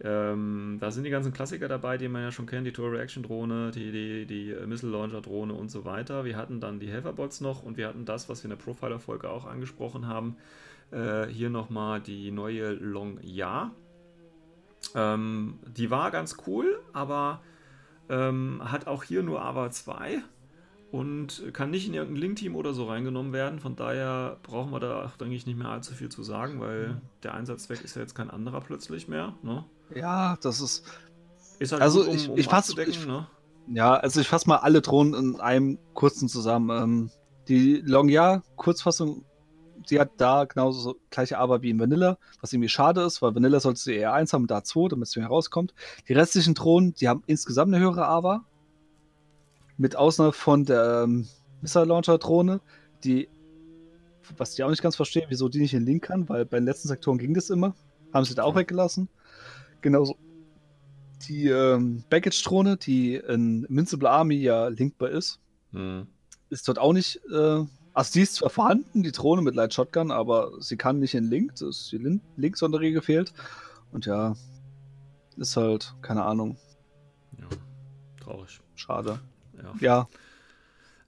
Ähm, 0.00 0.76
da 0.78 0.90
sind 0.90 1.04
die 1.04 1.10
ganzen 1.10 1.32
Klassiker 1.32 1.68
dabei, 1.68 1.96
die 1.96 2.08
man 2.08 2.22
ja 2.22 2.30
schon 2.30 2.46
kennt, 2.46 2.66
die 2.66 2.72
Tour 2.72 2.92
Reaction 2.92 3.22
Drohne, 3.22 3.70
die, 3.70 3.92
die, 3.92 4.26
die 4.26 4.54
Missile 4.66 4.92
Launcher 4.92 5.22
Drohne 5.22 5.54
und 5.54 5.70
so 5.70 5.86
weiter. 5.86 6.24
Wir 6.24 6.36
hatten 6.36 6.60
dann 6.60 6.80
die 6.80 6.90
Helferbots 6.90 7.40
noch 7.40 7.62
und 7.62 7.78
wir 7.78 7.88
hatten 7.88 8.04
das, 8.04 8.28
was 8.28 8.42
wir 8.42 8.50
in 8.50 8.58
der 8.58 8.62
Profiler-Folge 8.62 9.30
auch 9.30 9.46
angesprochen 9.46 10.06
haben. 10.06 10.36
Äh, 10.90 11.26
hier 11.26 11.48
nochmal 11.48 12.00
die 12.00 12.30
neue 12.30 12.72
Long 12.72 13.18
Ya. 13.22 13.72
Ähm, 14.94 15.58
die 15.66 15.90
war 15.90 16.10
ganz 16.10 16.36
cool, 16.46 16.78
aber 16.92 17.40
ähm, 18.08 18.60
hat 18.64 18.86
auch 18.86 19.02
hier 19.02 19.22
nur 19.22 19.42
AVA 19.42 19.70
2 19.70 20.22
und 20.96 21.52
kann 21.52 21.70
nicht 21.70 21.86
in 21.86 21.92
irgendein 21.92 22.22
Link-Team 22.22 22.56
oder 22.56 22.72
so 22.72 22.86
reingenommen 22.86 23.34
werden. 23.34 23.60
Von 23.60 23.76
daher 23.76 24.38
brauchen 24.42 24.72
wir 24.72 24.80
da, 24.80 25.12
denke 25.20 25.34
ich, 25.34 25.46
nicht 25.46 25.58
mehr 25.58 25.68
allzu 25.68 25.92
viel 25.92 26.08
zu 26.08 26.22
sagen, 26.22 26.58
weil 26.58 26.88
mhm. 26.88 27.00
der 27.22 27.34
Einsatzzweck 27.34 27.84
ist 27.84 27.96
ja 27.96 28.02
jetzt 28.02 28.14
kein 28.14 28.30
anderer 28.30 28.62
plötzlich 28.62 29.06
mehr. 29.06 29.34
Ne? 29.42 29.64
Ja, 29.94 30.38
das 30.40 30.62
ist. 30.62 30.84
Ist 31.58 31.72
halt 31.72 31.82
also 31.82 32.00
gut, 32.00 32.08
um, 32.08 32.14
ich, 32.14 32.28
um 32.30 32.38
ich 32.38 32.46
fasse 32.46 32.74
ne? 33.06 33.26
Ja, 33.68 33.94
also 33.94 34.20
ich 34.20 34.28
fasse 34.28 34.48
mal 34.48 34.56
alle 34.56 34.80
Drohnen 34.80 35.14
in 35.14 35.40
einem 35.40 35.78
kurzen 35.92 36.28
zusammen. 36.28 36.82
Ähm, 36.82 37.10
die 37.48 37.82
Longya 37.84 38.42
Kurzfassung, 38.56 39.24
die 39.90 40.00
hat 40.00 40.12
da 40.16 40.44
genauso 40.44 40.80
so 40.80 40.96
gleiche 41.10 41.38
Aber 41.38 41.60
wie 41.62 41.70
in 41.70 41.78
Vanilla, 41.78 42.16
was 42.40 42.52
irgendwie 42.52 42.68
schade 42.70 43.02
ist, 43.02 43.20
weil 43.20 43.34
Vanilla 43.34 43.60
sollte 43.60 43.80
sie 43.80 43.94
eher 43.94 44.14
1 44.14 44.32
haben, 44.32 44.46
da 44.46 44.64
2, 44.64 44.88
damit 44.88 45.08
es 45.08 45.16
herauskommt. 45.16 45.74
Die 46.08 46.14
restlichen 46.14 46.54
Drohnen, 46.54 46.94
die 46.94 47.08
haben 47.08 47.22
insgesamt 47.26 47.74
eine 47.74 47.84
höhere 47.84 48.06
AVA, 48.08 48.44
mit 49.76 49.96
Ausnahme 49.96 50.32
von 50.32 50.64
der 50.64 51.02
ähm, 51.04 51.26
Missile 51.60 51.84
Launcher 51.84 52.18
Drohne, 52.18 52.60
die, 53.04 53.28
was 54.36 54.54
ich 54.54 54.62
auch 54.62 54.70
nicht 54.70 54.82
ganz 54.82 54.96
verstehe, 54.96 55.26
wieso 55.28 55.48
die 55.48 55.60
nicht 55.60 55.74
in 55.74 55.84
Link 55.84 56.04
kann, 56.04 56.28
weil 56.28 56.44
bei 56.44 56.58
den 56.58 56.66
letzten 56.66 56.88
Sektoren 56.88 57.18
ging 57.18 57.34
das 57.34 57.50
immer. 57.50 57.74
Haben 58.12 58.24
sie 58.24 58.34
da 58.34 58.44
auch 58.44 58.54
weggelassen. 58.54 59.08
Genauso 59.80 60.16
die 61.28 61.48
ähm, 61.48 62.04
Baggage-Drohne, 62.10 62.76
die 62.76 63.16
in 63.16 63.64
Invincible 63.64 64.08
Army 64.08 64.36
ja 64.36 64.68
linkbar 64.68 65.10
ist, 65.10 65.40
hm. 65.72 66.06
ist 66.50 66.68
dort 66.68 66.78
auch 66.78 66.92
nicht. 66.92 67.20
Äh, 67.30 67.64
also, 67.92 68.12
die 68.12 68.20
ist 68.20 68.34
zwar 68.34 68.50
vorhanden, 68.50 69.02
die 69.02 69.12
Drohne 69.12 69.40
mit 69.40 69.54
Light 69.54 69.72
Shotgun, 69.72 70.10
aber 70.10 70.52
sie 70.60 70.76
kann 70.76 70.98
nicht 70.98 71.14
in 71.14 71.24
Link. 71.24 71.52
Das 71.52 71.62
ist 71.62 71.92
die 71.92 72.20
Link-Sonderregel 72.36 73.00
fehlt. 73.00 73.32
Und 73.90 74.04
ja, 74.04 74.34
ist 75.36 75.56
halt, 75.56 75.94
keine 76.02 76.24
Ahnung. 76.24 76.58
Ja, 77.38 77.48
traurig. 78.22 78.60
Schade. 78.74 79.18
Ja. 79.62 79.74
ja. 79.80 80.08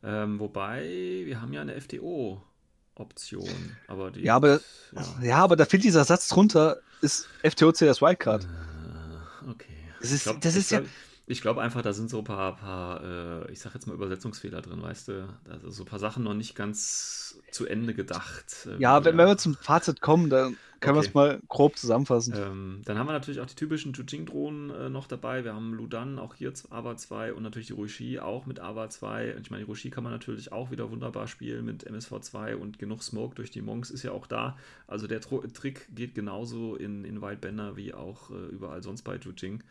Ähm, 0.03 0.39
wobei, 0.39 1.23
wir 1.25 1.41
haben 1.41 1.53
ja 1.53 1.61
eine 1.61 1.81
FTO-Option. 1.81 3.77
Aber 3.89 4.11
die 4.11 4.23
ja, 4.23 4.37
aber, 4.37 4.61
ja. 4.93 5.23
ja. 5.23 5.37
aber 5.39 5.57
da 5.57 5.65
fehlt 5.65 5.85
dieser 5.85 6.05
Satz 6.05 6.29
drunter, 6.29 6.79
ist 7.01 7.29
FTOC 7.43 7.79
das 7.81 8.01
Wildcard. 8.01 8.45
Äh, 8.45 9.51
okay. 9.51 9.67
Das 10.01 10.13
ist, 10.13 10.25
glaub, 10.25 10.41
das 10.41 10.55
ist 10.55 10.71
ja. 10.71 10.83
Ich 11.31 11.43
glaube 11.43 11.61
einfach, 11.61 11.83
da 11.83 11.93
sind 11.93 12.09
so 12.09 12.19
ein 12.19 12.25
paar, 12.25 12.57
paar 12.57 13.05
äh, 13.05 13.53
ich 13.53 13.61
sag 13.61 13.75
jetzt 13.75 13.87
mal 13.87 13.93
Übersetzungsfehler 13.93 14.63
drin, 14.63 14.81
weißt 14.81 15.09
du? 15.09 15.29
Da 15.45 15.59
sind 15.61 15.73
so 15.73 15.83
ein 15.83 15.87
paar 15.87 15.99
Sachen 15.99 16.25
noch 16.25 16.33
nicht 16.33 16.55
ganz 16.55 17.39
zu 17.51 17.67
Ende 17.67 17.93
gedacht. 17.93 18.67
Äh, 18.67 18.81
ja, 18.81 19.05
wenn, 19.05 19.19
wenn, 19.19 19.27
wir 19.27 19.37
zum 19.37 19.55
Fazit 19.55 20.01
kommen, 20.01 20.31
dann 20.31 20.57
können 20.81 20.97
okay. 20.97 21.05
wir 21.05 21.09
es 21.09 21.15
mal 21.15 21.41
grob 21.49 21.77
zusammenfassen. 21.77 22.35
Ähm, 22.35 22.83
dann 22.87 22.97
haben 22.97 23.09
wir 23.09 23.13
natürlich 23.13 23.41
auch 23.41 23.47
die 23.47 23.57
typischen 23.57 23.93
Jujing-Drohnen 23.93 24.71
äh, 24.71 24.89
noch 24.89 25.07
dabei. 25.07 25.45
Wir 25.45 25.55
haben 25.55 25.75
Ludan, 25.75 26.19
auch 26.19 26.35
hier 26.35 26.51
AVA 26.71 26.97
2 26.97 27.35
und 27.35 27.43
natürlich 27.43 27.69
die 27.69 27.75
Ruishi 27.75 28.21
auch 28.21 28.47
mit 28.47 28.61
AVA 28.61 28.89
2. 28.89 29.37
Und 29.37 29.43
ich 29.43 29.51
meine, 29.51 29.65
die 29.65 29.69
Ruishi 29.69 29.91
kann 29.91 30.05
man 30.05 30.15
natürlich 30.15 30.51
auch 30.51 30.71
wieder 30.71 30.91
wunderbar 30.91 31.29
spielen 31.29 31.67
mit 31.67 31.85
MSV 31.85 32.21
2 32.21 32.57
und 32.57 32.79
genug 32.79 33.03
Smoke 33.03 33.35
durch 33.35 33.51
die 33.51 33.61
Monks 33.61 33.91
ist 33.91 34.03
ja 34.03 34.13
auch 34.13 34.27
da. 34.27 34.57
Also 34.87 35.07
der 35.07 35.21
Tro 35.21 35.43
Trick 35.53 35.89
geht 35.95 36.15
genauso 36.15 36.75
in, 36.75 37.05
in 37.05 37.21
Wildbender 37.21 37.77
wie 37.77 37.93
auch 37.93 38.31
äh, 38.31 38.47
überall 38.51 38.83
sonst 38.83 39.03
bei 39.03 39.17
Jujing. 39.17 39.63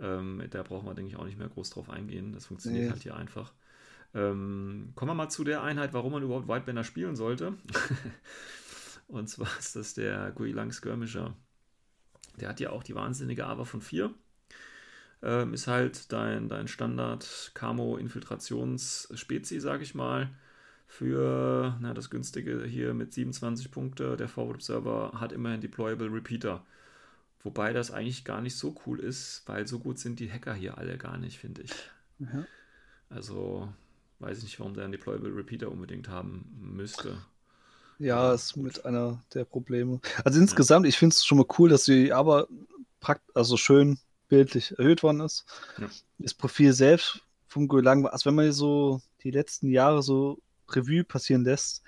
Ähm, 0.00 0.42
da 0.50 0.62
brauchen 0.62 0.86
wir, 0.86 0.94
denke 0.94 1.10
ich, 1.10 1.16
auch 1.16 1.24
nicht 1.24 1.38
mehr 1.38 1.48
groß 1.48 1.70
drauf 1.70 1.90
eingehen. 1.90 2.32
Das 2.32 2.46
funktioniert 2.46 2.84
nee. 2.84 2.90
halt 2.90 3.02
hier 3.02 3.16
einfach. 3.16 3.52
Ähm, 4.14 4.92
kommen 4.94 5.10
wir 5.10 5.14
mal 5.14 5.28
zu 5.28 5.44
der 5.44 5.62
Einheit, 5.62 5.92
warum 5.92 6.12
man 6.12 6.22
überhaupt 6.22 6.48
Whitebender 6.48 6.84
spielen 6.84 7.16
sollte. 7.16 7.54
Und 9.08 9.28
zwar 9.28 9.48
ist 9.58 9.76
das 9.76 9.94
der 9.94 10.32
Guilang 10.32 10.72
Skirmisher. 10.72 11.34
Der 12.40 12.48
hat 12.48 12.60
ja 12.60 12.70
auch 12.70 12.82
die 12.82 12.94
wahnsinnige 12.94 13.46
Aber 13.46 13.66
von 13.66 13.80
4. 13.80 14.12
Ähm, 15.22 15.52
ist 15.52 15.66
halt 15.66 16.12
dein, 16.12 16.48
dein 16.48 16.66
Standard 16.66 17.50
Camo 17.54 17.96
Infiltrations-Spezi, 17.98 19.60
sag 19.60 19.82
ich 19.82 19.94
mal. 19.94 20.30
Für 20.86 21.76
na, 21.80 21.94
das 21.94 22.10
günstige 22.10 22.64
hier 22.64 22.94
mit 22.94 23.12
27 23.12 23.70
Punkte. 23.70 24.16
Der 24.16 24.28
Forward 24.28 24.56
Observer 24.56 25.12
hat 25.20 25.32
immerhin 25.32 25.60
Deployable 25.60 26.12
Repeater. 26.12 26.64
Wobei 27.42 27.72
das 27.72 27.90
eigentlich 27.90 28.24
gar 28.24 28.40
nicht 28.40 28.56
so 28.56 28.74
cool 28.86 29.00
ist, 29.00 29.42
weil 29.46 29.66
so 29.66 29.78
gut 29.78 29.98
sind 29.98 30.20
die 30.20 30.30
Hacker 30.30 30.54
hier 30.54 30.76
alle 30.78 30.98
gar 30.98 31.16
nicht, 31.16 31.38
finde 31.38 31.62
ich. 31.62 31.72
Mhm. 32.18 32.46
Also 33.08 33.72
weiß 34.18 34.38
ich 34.38 34.44
nicht, 34.44 34.60
warum 34.60 34.74
der 34.74 34.84
einen 34.84 34.92
Deployable 34.92 35.34
Repeater 35.34 35.70
unbedingt 35.70 36.08
haben 36.08 36.44
müsste. 36.60 37.16
Ja, 37.98 38.32
ist 38.32 38.56
mit 38.56 38.84
einer 38.84 39.22
der 39.34 39.44
Probleme. 39.44 40.00
Also 40.24 40.38
insgesamt, 40.38 40.86
ja. 40.86 40.88
ich 40.88 40.98
finde 40.98 41.14
es 41.14 41.24
schon 41.24 41.38
mal 41.38 41.46
cool, 41.58 41.68
dass 41.70 41.84
sie 41.84 42.12
aber 42.12 42.48
also 43.34 43.56
schön 43.56 43.98
bildlich 44.28 44.78
erhöht 44.78 45.02
worden 45.02 45.20
ist. 45.20 45.44
Ja. 45.78 45.88
Das 46.18 46.34
Profil 46.34 46.72
selbst 46.72 47.20
vom 47.46 47.68
Golang, 47.68 48.06
also 48.06 48.26
wenn 48.26 48.34
man 48.34 48.52
so 48.52 49.00
die 49.22 49.30
letzten 49.30 49.70
Jahre 49.70 50.02
so 50.02 50.38
Revue 50.68 51.04
passieren 51.04 51.44
lässt, 51.44 51.82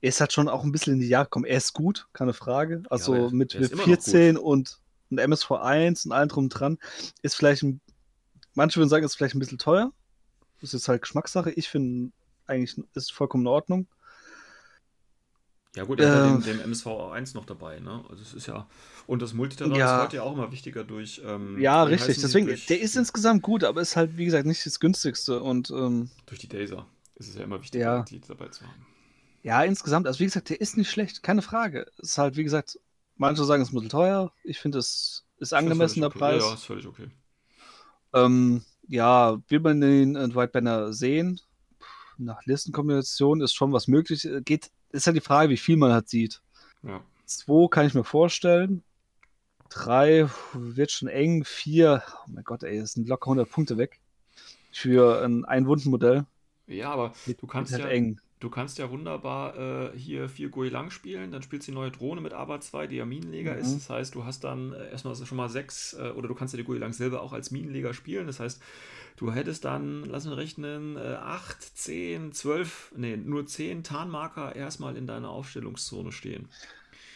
er 0.00 0.08
ist 0.08 0.20
halt 0.20 0.32
schon 0.32 0.48
auch 0.48 0.64
ein 0.64 0.72
bisschen 0.72 0.94
in 0.94 1.00
die 1.00 1.08
Jahre 1.08 1.26
gekommen. 1.26 1.44
Er 1.44 1.56
ist 1.58 1.72
gut, 1.72 2.08
keine 2.12 2.32
Frage. 2.32 2.82
Also 2.88 3.14
er- 3.14 3.30
mit, 3.30 3.54
er 3.54 3.62
ist 3.62 3.70
mit 3.70 3.72
immer 3.72 3.80
noch 3.82 3.86
14 3.86 4.36
und, 4.36 4.78
und 5.12 5.18
MSV 5.18 5.50
1 5.52 6.06
und 6.06 6.12
allem 6.12 6.28
drum 6.28 6.44
und 6.44 6.50
dran 6.50 6.78
ist 7.22 7.34
vielleicht 7.34 7.62
ein, 7.62 7.80
manche 8.54 8.78
würden 8.78 8.88
sagen, 8.88 9.04
ist 9.04 9.14
vielleicht 9.16 9.34
ein 9.34 9.40
bisschen 9.40 9.58
teuer. 9.58 9.92
Das 10.60 10.74
ist 10.74 10.88
halt 10.88 11.02
Geschmackssache. 11.02 11.50
Ich 11.50 11.68
finde 11.68 12.12
eigentlich 12.46 12.76
ist 12.94 13.12
vollkommen 13.12 13.44
in 13.44 13.48
Ordnung. 13.48 13.86
Ja 15.74 15.84
gut, 15.84 16.00
er 16.00 16.12
hat 16.12 16.18
Äh, 16.20 16.22
den, 16.50 16.58
den 16.58 16.60
MSV 16.60 16.86
1 17.12 17.32
noch 17.32 17.46
dabei, 17.46 17.80
ne? 17.80 18.04
Also 18.10 18.22
es 18.22 18.34
ist 18.34 18.46
ja. 18.46 18.68
Und 19.06 19.22
das 19.22 19.32
Multiterrain 19.32 19.74
Ja. 19.74 19.96
ist 19.98 20.04
heute 20.04 20.16
ja 20.16 20.22
auch 20.22 20.34
immer 20.34 20.52
wichtiger 20.52 20.84
durch. 20.84 21.22
Ähm, 21.24 21.58
Ja, 21.58 21.82
richtig. 21.84 22.20
Deswegen, 22.20 22.46
durch, 22.46 22.66
der 22.66 22.80
ist 22.80 22.94
insgesamt 22.94 23.42
gut, 23.42 23.64
aber 23.64 23.80
ist 23.80 23.96
halt, 23.96 24.18
wie 24.18 24.26
gesagt, 24.26 24.44
nicht 24.46 24.64
das 24.66 24.80
günstigste. 24.80 25.40
Und 25.42 25.70
ähm, 25.70 26.10
durch 26.26 26.40
die 26.40 26.48
Daser 26.48 26.86
ist 27.14 27.28
es 27.30 27.36
ja 27.36 27.44
immer 27.44 27.62
wichtiger, 27.62 27.84
Ja. 27.84 28.02
die 28.02 28.20
dabei 28.20 28.48
zu 28.48 28.66
haben. 28.66 28.86
ja, 29.42 29.62
insgesamt, 29.62 30.06
also 30.06 30.20
wie 30.20 30.24
gesagt, 30.24 30.50
der 30.50 30.60
ist 30.60 30.76
nicht 30.76 30.90
schlecht, 30.90 31.22
keine 31.22 31.40
Frage. 31.40 31.86
Ist 31.98 32.18
halt, 32.18 32.36
wie 32.36 32.44
gesagt, 32.44 32.78
manche 33.16 33.44
sagen, 33.44 33.62
es 33.62 33.68
ist 33.68 33.72
ein 33.72 33.76
bisschen 33.76 33.90
teuer. 33.90 34.32
Ich 34.44 34.58
finde, 34.60 34.78
es 34.78 35.24
ist 35.38 35.52
angemessen 35.54 36.00
der 36.00 36.10
Ist 36.10 36.18
völlig 36.18 36.34
okay. 36.34 36.38
Preis. 36.38 36.48
Ja, 36.48 36.54
ist 36.54 36.64
völlig 36.64 36.86
okay. 36.86 37.10
Ähm, 38.14 38.64
ja, 38.88 39.38
will 39.48 39.60
man 39.60 39.80
den 39.80 40.16
äh, 40.16 40.34
White 40.34 40.52
Banner 40.52 40.92
sehen? 40.92 41.40
Puh, 41.78 41.86
Nach 42.18 42.44
Listenkombination 42.44 43.40
ist 43.40 43.54
schon 43.54 43.72
was 43.72 43.88
möglich. 43.88 44.24
Äh, 44.24 44.42
Geht, 44.42 44.70
ist 44.90 45.06
halt 45.06 45.16
die 45.16 45.20
Frage, 45.20 45.50
wie 45.50 45.56
viel 45.56 45.76
man 45.76 45.92
halt 45.92 46.08
sieht. 46.08 46.42
Ja. 46.82 47.00
Zwei 47.24 47.68
kann 47.68 47.86
ich 47.86 47.94
mir 47.94 48.04
vorstellen. 48.04 48.82
Drei 49.70 50.28
wird 50.52 50.90
schon 50.90 51.08
eng. 51.08 51.44
Vier, 51.44 52.02
oh 52.26 52.30
mein 52.30 52.44
Gott, 52.44 52.62
ey, 52.62 52.80
das 52.80 52.92
sind 52.92 53.08
locker 53.08 53.28
100 53.28 53.48
Punkte 53.50 53.78
weg. 53.78 54.00
Für 54.70 55.22
ein 55.24 55.44
Einwundenmodell. 55.44 56.26
ja, 56.66 56.90
aber 56.90 57.12
du 57.26 57.46
kannst 57.46 57.72
Wird 57.72 57.80
ja. 57.80 57.86
halt 57.86 57.96
eng. 57.96 58.20
Du 58.42 58.50
kannst 58.50 58.76
ja 58.78 58.90
wunderbar 58.90 59.56
äh, 59.94 59.96
hier 59.96 60.28
vier 60.28 60.48
Gui 60.48 60.68
Lang 60.68 60.90
spielen, 60.90 61.30
dann 61.30 61.42
spielst 61.42 61.68
du 61.68 61.70
die 61.70 61.76
neue 61.76 61.92
Drohne 61.92 62.20
mit 62.20 62.32
ABA 62.32 62.60
2, 62.60 62.88
die 62.88 62.96
ja 62.96 63.04
Minenleger 63.04 63.54
Mhm. 63.54 63.60
ist. 63.60 63.76
Das 63.76 63.90
heißt, 63.90 64.14
du 64.16 64.24
hast 64.24 64.42
dann 64.42 64.72
äh, 64.72 64.90
erstmal 64.90 65.14
schon 65.14 65.36
mal 65.36 65.48
sechs, 65.48 65.92
äh, 65.92 66.10
oder 66.10 66.26
du 66.26 66.34
kannst 66.34 66.52
ja 66.52 66.58
die 66.58 66.64
Gui 66.64 66.76
Lang 66.76 66.92
selber 66.92 67.22
auch 67.22 67.32
als 67.32 67.52
Minenleger 67.52 67.94
spielen. 67.94 68.26
Das 68.26 68.40
heißt, 68.40 68.60
du 69.16 69.30
hättest 69.32 69.64
dann, 69.64 70.02
lass 70.06 70.26
mich 70.26 70.36
rechnen, 70.36 70.96
äh, 70.96 71.18
acht, 71.20 71.62
zehn, 71.62 72.32
zwölf, 72.32 72.92
nee, 72.96 73.16
nur 73.16 73.46
zehn 73.46 73.84
Tarnmarker 73.84 74.56
erstmal 74.56 74.96
in 74.96 75.06
deiner 75.06 75.30
Aufstellungszone 75.30 76.10
stehen. 76.10 76.48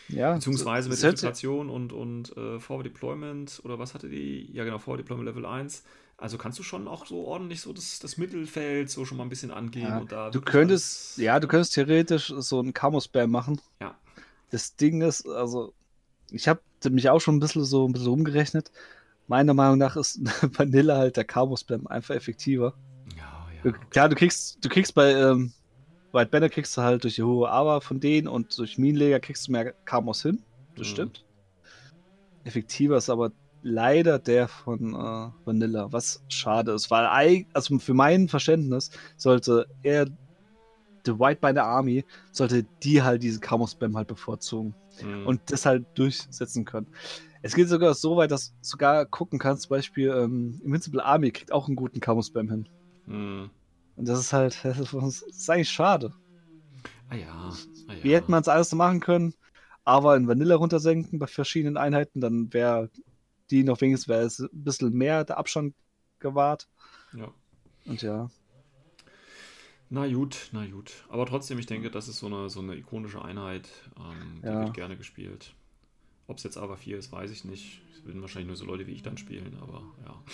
Ja, 0.08 0.34
Beziehungsweise 0.34 0.88
mit 0.88 0.98
Infiltration 1.02 1.68
und, 1.68 1.92
und 1.92 2.36
äh, 2.36 2.60
Forward 2.60 2.86
Deployment 2.86 3.60
oder 3.64 3.80
was 3.80 3.94
hatte 3.94 4.08
die? 4.08 4.48
Ja, 4.52 4.62
genau, 4.62 4.78
Forward 4.78 5.00
Deployment 5.00 5.26
Level 5.28 5.44
1. 5.44 5.82
Also 6.18 6.38
kannst 6.38 6.58
du 6.58 6.62
schon 6.62 6.88
auch 6.88 7.04
so 7.06 7.26
ordentlich 7.26 7.60
so 7.60 7.72
das, 7.72 7.98
das 7.98 8.16
Mittelfeld 8.16 8.88
so 8.88 9.04
schon 9.04 9.18
mal 9.18 9.24
ein 9.24 9.28
bisschen 9.28 9.50
angehen 9.50 9.88
Ja, 9.88 9.98
und 9.98 10.12
da 10.12 10.30
Du 10.30 10.40
könntest, 10.40 11.18
ja, 11.18 11.38
du 11.38 11.46
könntest 11.46 11.74
theoretisch 11.74 12.32
so 12.38 12.58
einen 12.58 12.72
Camo-Spam 12.72 13.30
machen. 13.30 13.60
Ja. 13.80 13.94
Das 14.50 14.76
Ding 14.76 15.02
ist, 15.02 15.28
also, 15.28 15.74
ich 16.30 16.48
habe 16.48 16.60
mich 16.90 17.10
auch 17.10 17.20
schon 17.20 17.36
ein 17.36 17.40
bisschen 17.40 17.64
so 17.64 17.86
ein 17.86 17.92
bisschen 17.92 18.08
umgerechnet. 18.08 18.70
Meiner 19.28 19.52
Meinung 19.54 19.76
nach 19.78 19.96
ist 19.96 20.20
Vanilla 20.58 20.96
halt 20.96 21.16
der 21.18 21.24
Camo-Spam 21.24 21.86
einfach 21.86 22.14
effektiver. 22.14 22.74
Ja, 23.16 23.46
ja. 23.64 23.72
Klar, 23.90 24.08
du 24.08 24.14
kriegst, 24.16 24.64
du 24.64 24.68
kriegst 24.70 24.94
bei 24.94 25.12
ähm, 25.12 25.52
White 26.12 26.30
Banner 26.30 26.48
kriegst 26.48 26.74
du 26.78 26.80
halt 26.82 27.04
durch 27.04 27.16
die 27.16 27.24
hohe 27.24 27.50
Aber 27.50 27.82
von 27.82 28.00
denen 28.00 28.26
und 28.26 28.56
durch 28.56 28.78
Minenleger 28.78 29.20
kriegst 29.20 29.48
du 29.48 29.52
mehr 29.52 29.74
Camos 29.84 30.22
hin. 30.22 30.42
Das 30.76 30.86
Mhm. 30.86 30.92
stimmt. 30.92 31.24
Effektiver 32.44 32.96
ist 32.96 33.10
aber 33.10 33.32
leider 33.66 34.18
der 34.18 34.46
von 34.48 34.94
äh, 34.94 35.30
Vanilla, 35.44 35.92
was 35.92 36.22
schade 36.28 36.72
ist, 36.72 36.90
weil 36.90 37.44
also 37.52 37.78
für 37.78 37.94
mein 37.94 38.28
Verständnis 38.28 38.90
sollte 39.16 39.66
er 39.82 40.06
The 41.04 41.18
White 41.18 41.40
Banner 41.40 41.64
Army 41.64 42.04
sollte 42.32 42.64
die 42.82 43.02
halt 43.02 43.22
diesen 43.22 43.40
Camo-Spam 43.40 43.96
halt 43.96 44.08
bevorzugen 44.08 44.74
Mhm. 45.02 45.26
und 45.26 45.40
das 45.50 45.66
halt 45.66 45.84
durchsetzen 45.94 46.64
können. 46.64 46.86
Es 47.42 47.54
geht 47.54 47.68
sogar 47.68 47.92
so 47.94 48.16
weit, 48.16 48.30
dass 48.30 48.50
du 48.52 48.54
sogar 48.62 49.04
gucken 49.04 49.38
kannst, 49.38 49.64
zum 49.64 49.70
Beispiel 49.70 50.08
ähm, 50.08 50.58
Invincible 50.64 51.04
Army 51.04 51.30
kriegt 51.32 51.52
auch 51.52 51.66
einen 51.66 51.76
guten 51.76 52.00
Camo-Spam 52.00 52.48
hin. 52.48 52.68
Mhm. 53.06 53.50
Und 53.96 54.08
das 54.08 54.18
ist 54.18 54.32
halt, 54.32 54.58
das 54.64 54.78
ist, 54.80 54.94
das 54.94 55.22
ist 55.22 55.50
eigentlich 55.50 55.70
schade. 55.70 56.14
Ah 57.10 57.14
ja. 57.14 57.52
Ah, 57.88 57.92
ja. 57.92 58.02
Wie 58.04 58.14
hätte 58.14 58.30
man 58.30 58.40
es 58.40 58.48
alles 58.48 58.72
machen 58.72 59.00
können? 59.00 59.34
Aber 59.84 60.16
in 60.16 60.26
Vanilla 60.26 60.56
runtersenken 60.56 61.18
bei 61.18 61.26
verschiedenen 61.26 61.76
Einheiten, 61.76 62.20
dann 62.20 62.52
wäre 62.52 62.90
die 63.50 63.64
noch 63.64 63.80
wenigstens 63.80 64.08
wäre 64.08 64.22
es 64.22 64.38
ein 64.40 64.48
bisschen 64.52 64.92
mehr 64.92 65.24
der 65.24 65.38
Abstand 65.38 65.74
gewahrt. 66.20 66.68
Ja. 67.12 67.32
Und 67.86 68.02
ja, 68.02 68.30
Na 69.88 70.06
gut, 70.08 70.48
na 70.52 70.66
gut. 70.66 71.04
Aber 71.08 71.26
trotzdem, 71.26 71.58
ich 71.58 71.66
denke, 71.66 71.90
das 71.90 72.08
ist 72.08 72.18
so 72.18 72.26
eine, 72.26 72.50
so 72.50 72.60
eine 72.60 72.74
ikonische 72.76 73.22
Einheit. 73.24 73.68
Ähm, 73.98 74.46
die 74.48 74.48
Ja. 74.48 74.58
wird 74.58 74.74
gerne 74.74 74.96
gespielt. 74.96 75.54
Ob 76.26 76.38
es 76.38 76.44
jetzt 76.44 76.58
aber 76.58 76.76
4 76.76 76.98
ist, 76.98 77.12
weiß 77.12 77.30
ich 77.30 77.44
nicht. 77.44 77.82
Es 77.94 78.04
würden 78.04 78.20
wahrscheinlich 78.22 78.48
nur 78.48 78.56
so 78.56 78.64
Leute 78.66 78.86
wie 78.86 78.92
ich 78.92 79.02
dann 79.02 79.18
spielen, 79.18 79.58
aber 79.60 79.82
ja. 80.04 80.24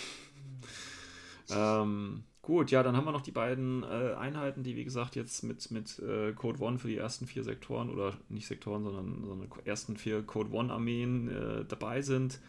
ähm, 1.83 2.23
gut, 2.41 2.71
ja, 2.71 2.83
dann 2.83 2.95
haben 2.97 3.05
wir 3.05 3.11
noch 3.11 3.21
die 3.21 3.31
beiden 3.31 3.83
äh, 3.83 4.13
Einheiten, 4.17 4.63
die 4.63 4.75
wie 4.75 4.83
gesagt 4.83 5.15
jetzt 5.15 5.43
mit, 5.43 5.69
mit 5.71 5.99
äh, 5.99 6.33
Code 6.33 6.61
One 6.61 6.79
für 6.79 6.87
die 6.87 6.97
ersten 6.97 7.27
vier 7.27 7.43
Sektoren 7.43 7.89
oder 7.89 8.17
nicht 8.29 8.47
Sektoren, 8.47 8.83
sondern, 8.83 9.23
sondern 9.23 9.49
ersten 9.65 9.97
vier 9.97 10.23
Code 10.23 10.51
One 10.51 10.71
Armeen 10.73 11.27
äh, 11.29 11.65
dabei 11.65 12.01
sind. 12.01 12.39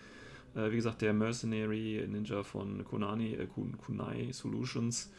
Äh, 0.54 0.70
wie 0.70 0.76
gesagt, 0.76 1.02
der 1.02 1.12
Mercenary 1.12 2.04
Ninja 2.08 2.42
von 2.42 2.84
Konani, 2.84 3.34
äh, 3.34 3.46
Kun- 3.46 3.76
Kunai 3.78 4.28
Solutions. 4.32 5.10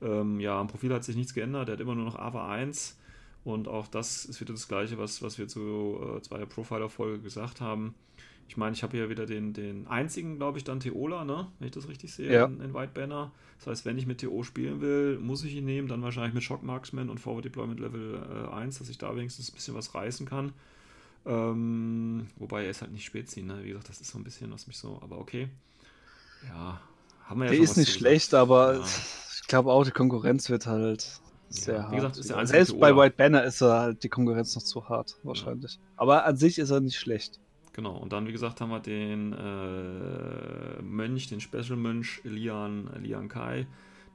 Ähm, 0.00 0.40
ja, 0.40 0.58
am 0.60 0.68
Profil 0.68 0.92
hat 0.92 1.04
sich 1.04 1.16
nichts 1.16 1.34
geändert. 1.34 1.68
Der 1.68 1.74
hat 1.74 1.80
immer 1.80 1.94
nur 1.94 2.04
noch 2.04 2.16
AVA 2.18 2.48
1. 2.50 2.98
Und 3.44 3.66
auch 3.68 3.88
das 3.88 4.24
ist 4.24 4.40
wieder 4.40 4.52
das 4.52 4.68
Gleiche, 4.68 4.98
was, 4.98 5.22
was 5.22 5.38
wir 5.38 5.48
zu 5.48 5.98
äh, 6.16 6.20
zweier 6.22 6.46
Profiler-Folge 6.46 7.20
gesagt 7.20 7.60
haben. 7.60 7.94
Ich 8.48 8.56
meine, 8.56 8.74
ich 8.74 8.82
habe 8.82 8.96
hier 8.96 9.08
wieder 9.08 9.24
den, 9.24 9.52
den 9.52 9.86
einzigen, 9.86 10.36
glaube 10.36 10.58
ich, 10.58 10.64
dann 10.64 10.78
Teola, 10.80 11.24
ne? 11.24 11.48
Wenn 11.58 11.66
ich 11.68 11.72
das 11.74 11.88
richtig 11.88 12.12
sehe, 12.12 12.30
Ja. 12.32 12.44
in, 12.44 12.60
in 12.60 12.74
White 12.74 12.92
Banner. 12.94 13.32
Das 13.58 13.66
heißt, 13.68 13.84
wenn 13.86 13.96
ich 13.96 14.06
mit 14.06 14.20
TO 14.20 14.42
spielen 14.42 14.80
will, 14.80 15.18
muss 15.18 15.42
ich 15.44 15.54
ihn 15.54 15.64
nehmen, 15.64 15.88
dann 15.88 16.02
wahrscheinlich 16.02 16.34
mit 16.34 16.42
Shock 16.42 16.62
Marksman 16.62 17.08
und 17.08 17.18
Forward 17.18 17.44
Deployment 17.44 17.80
Level 17.80 18.20
äh, 18.50 18.54
1, 18.54 18.78
dass 18.78 18.88
ich 18.90 18.98
da 18.98 19.14
wenigstens 19.16 19.50
ein 19.50 19.54
bisschen 19.54 19.74
was 19.74 19.94
reißen 19.94 20.26
kann. 20.26 20.52
Ähm, 21.24 22.26
wobei 22.36 22.64
er 22.64 22.70
ist 22.70 22.82
halt 22.82 22.92
nicht 22.92 23.04
Spezi, 23.04 23.42
ne? 23.42 23.62
Wie 23.62 23.68
gesagt, 23.68 23.88
das 23.88 24.00
ist 24.00 24.10
so 24.10 24.18
ein 24.18 24.24
bisschen, 24.24 24.50
was 24.52 24.66
mich 24.66 24.76
so, 24.78 24.98
aber 25.02 25.18
okay. 25.18 25.48
Ja, 26.48 26.80
haben 27.24 27.40
wir 27.40 27.46
ja 27.46 27.52
der 27.52 27.60
ist 27.60 27.76
nicht 27.76 27.92
schlecht, 27.92 28.34
aber 28.34 28.74
Ja. 28.74 28.84
ich 28.84 29.46
glaube 29.46 29.70
auch, 29.72 29.84
die 29.84 29.90
Konkurrenz 29.92 30.50
wird 30.50 30.66
halt 30.66 31.20
sehr 31.48 31.78
wie 31.92 32.00
hart. 32.00 32.14
gesagt, 32.14 32.16
einzige 32.38 32.46
Selbst 32.64 32.80
bei. 32.80 32.96
White 32.96 33.14
Banner 33.16 33.44
ist 33.44 33.60
er 33.60 33.78
halt 33.80 34.02
die 34.02 34.08
Konkurrenz 34.08 34.54
noch 34.56 34.62
zu 34.62 34.88
hart, 34.88 35.16
wahrscheinlich. 35.22 35.78
Aber 35.96 36.24
an 36.24 36.36
sich 36.36 36.58
ist 36.58 36.70
er 36.70 36.80
nicht 36.80 36.98
schlecht. 36.98 37.38
Genau, 37.74 37.96
und 37.96 38.12
dann, 38.12 38.26
wie 38.26 38.32
gesagt, 38.32 38.60
haben 38.60 38.70
wir 38.70 38.80
den 38.80 39.32
äh, 39.32 40.82
Mönch, 40.82 41.28
den 41.28 41.40
Special-Mönch 41.40 42.20
Lian, 42.24 42.90
Lian 43.00 43.28
Kai, 43.28 43.66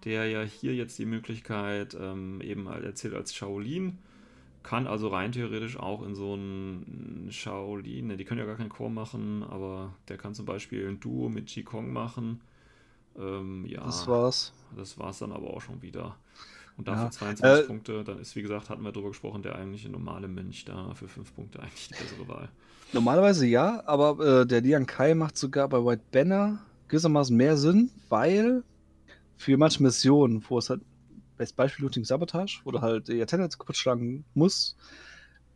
der 0.03 0.27
ja 0.27 0.41
hier 0.43 0.75
jetzt 0.75 0.99
die 0.99 1.05
Möglichkeit 1.05 1.97
ähm, 1.99 2.39
eben 2.41 2.69
halt 2.69 2.83
erzählt 2.83 3.15
als 3.15 3.33
Shaolin, 3.33 3.97
kann 4.67 4.85
also 4.85 5.07
rein 5.07 5.31
theoretisch 5.31 5.77
auch 5.77 6.05
in 6.05 6.13
so 6.13 6.33
einen 6.33 7.29
Shaolin, 7.31 8.07
ne, 8.07 8.17
die 8.17 8.25
können 8.25 8.41
ja 8.41 8.45
gar 8.45 8.57
keinen 8.57 8.67
Chor 8.69 8.89
machen, 8.89 9.43
aber 9.49 9.93
der 10.09 10.17
kann 10.17 10.33
zum 10.33 10.45
Beispiel 10.45 10.89
ein 10.89 10.99
Duo 10.99 11.29
mit 11.29 11.47
Qigong 11.47 11.93
machen. 11.93 12.41
Ähm, 13.17 13.65
ja, 13.65 13.85
Das 13.85 14.05
war's. 14.07 14.51
das 14.75 14.99
war's 14.99 15.19
dann 15.19 15.31
aber 15.31 15.53
auch 15.53 15.61
schon 15.61 15.81
wieder. 15.81 16.17
Und 16.75 16.89
dafür 16.89 17.05
Ja, 17.05 17.11
22 17.11 17.63
äh, 17.63 17.67
Punkte, 17.67 18.03
dann 18.03 18.19
ist, 18.19 18.35
wie 18.35 18.41
gesagt, 18.41 18.69
hatten 18.69 18.83
wir 18.83 18.91
drüber 18.91 19.07
gesprochen, 19.07 19.41
der 19.41 19.55
eigentliche 19.55 19.87
normale 19.87 20.27
Mönch 20.27 20.65
da 20.65 20.93
für 20.95 21.07
5 21.07 21.33
Punkte 21.33 21.61
eigentlich 21.61 21.87
die 21.87 21.93
bessere 21.95 22.27
Wahl. 22.27 22.49
Normalerweise 22.91 23.47
ja, 23.47 23.81
aber 23.85 24.41
äh, 24.41 24.45
der 24.45 24.59
Lian 24.59 24.85
Kai 24.85 25.13
macht 25.15 25.37
sogar 25.37 25.69
bei 25.69 25.77
White 25.83 26.03
Banner 26.11 26.59
gewissermaßen 26.89 27.35
mehr 27.35 27.55
Sinn, 27.55 27.89
weil 28.09 28.63
für 29.37 29.57
manche 29.57 29.81
Missionen, 29.81 30.43
wo 30.49 30.57
es 30.57 30.69
halt, 30.69 30.81
als 31.39 31.53
Beispiel 31.53 31.83
Looting 31.85 32.03
Sabotage, 32.05 32.59
wo 32.63 32.71
du 32.71 32.81
halt 32.81 33.07
die 33.07 33.21
Attendants 33.21 33.57
kaputt 33.57 33.77
schlagen 33.77 34.25
musst, 34.33 34.75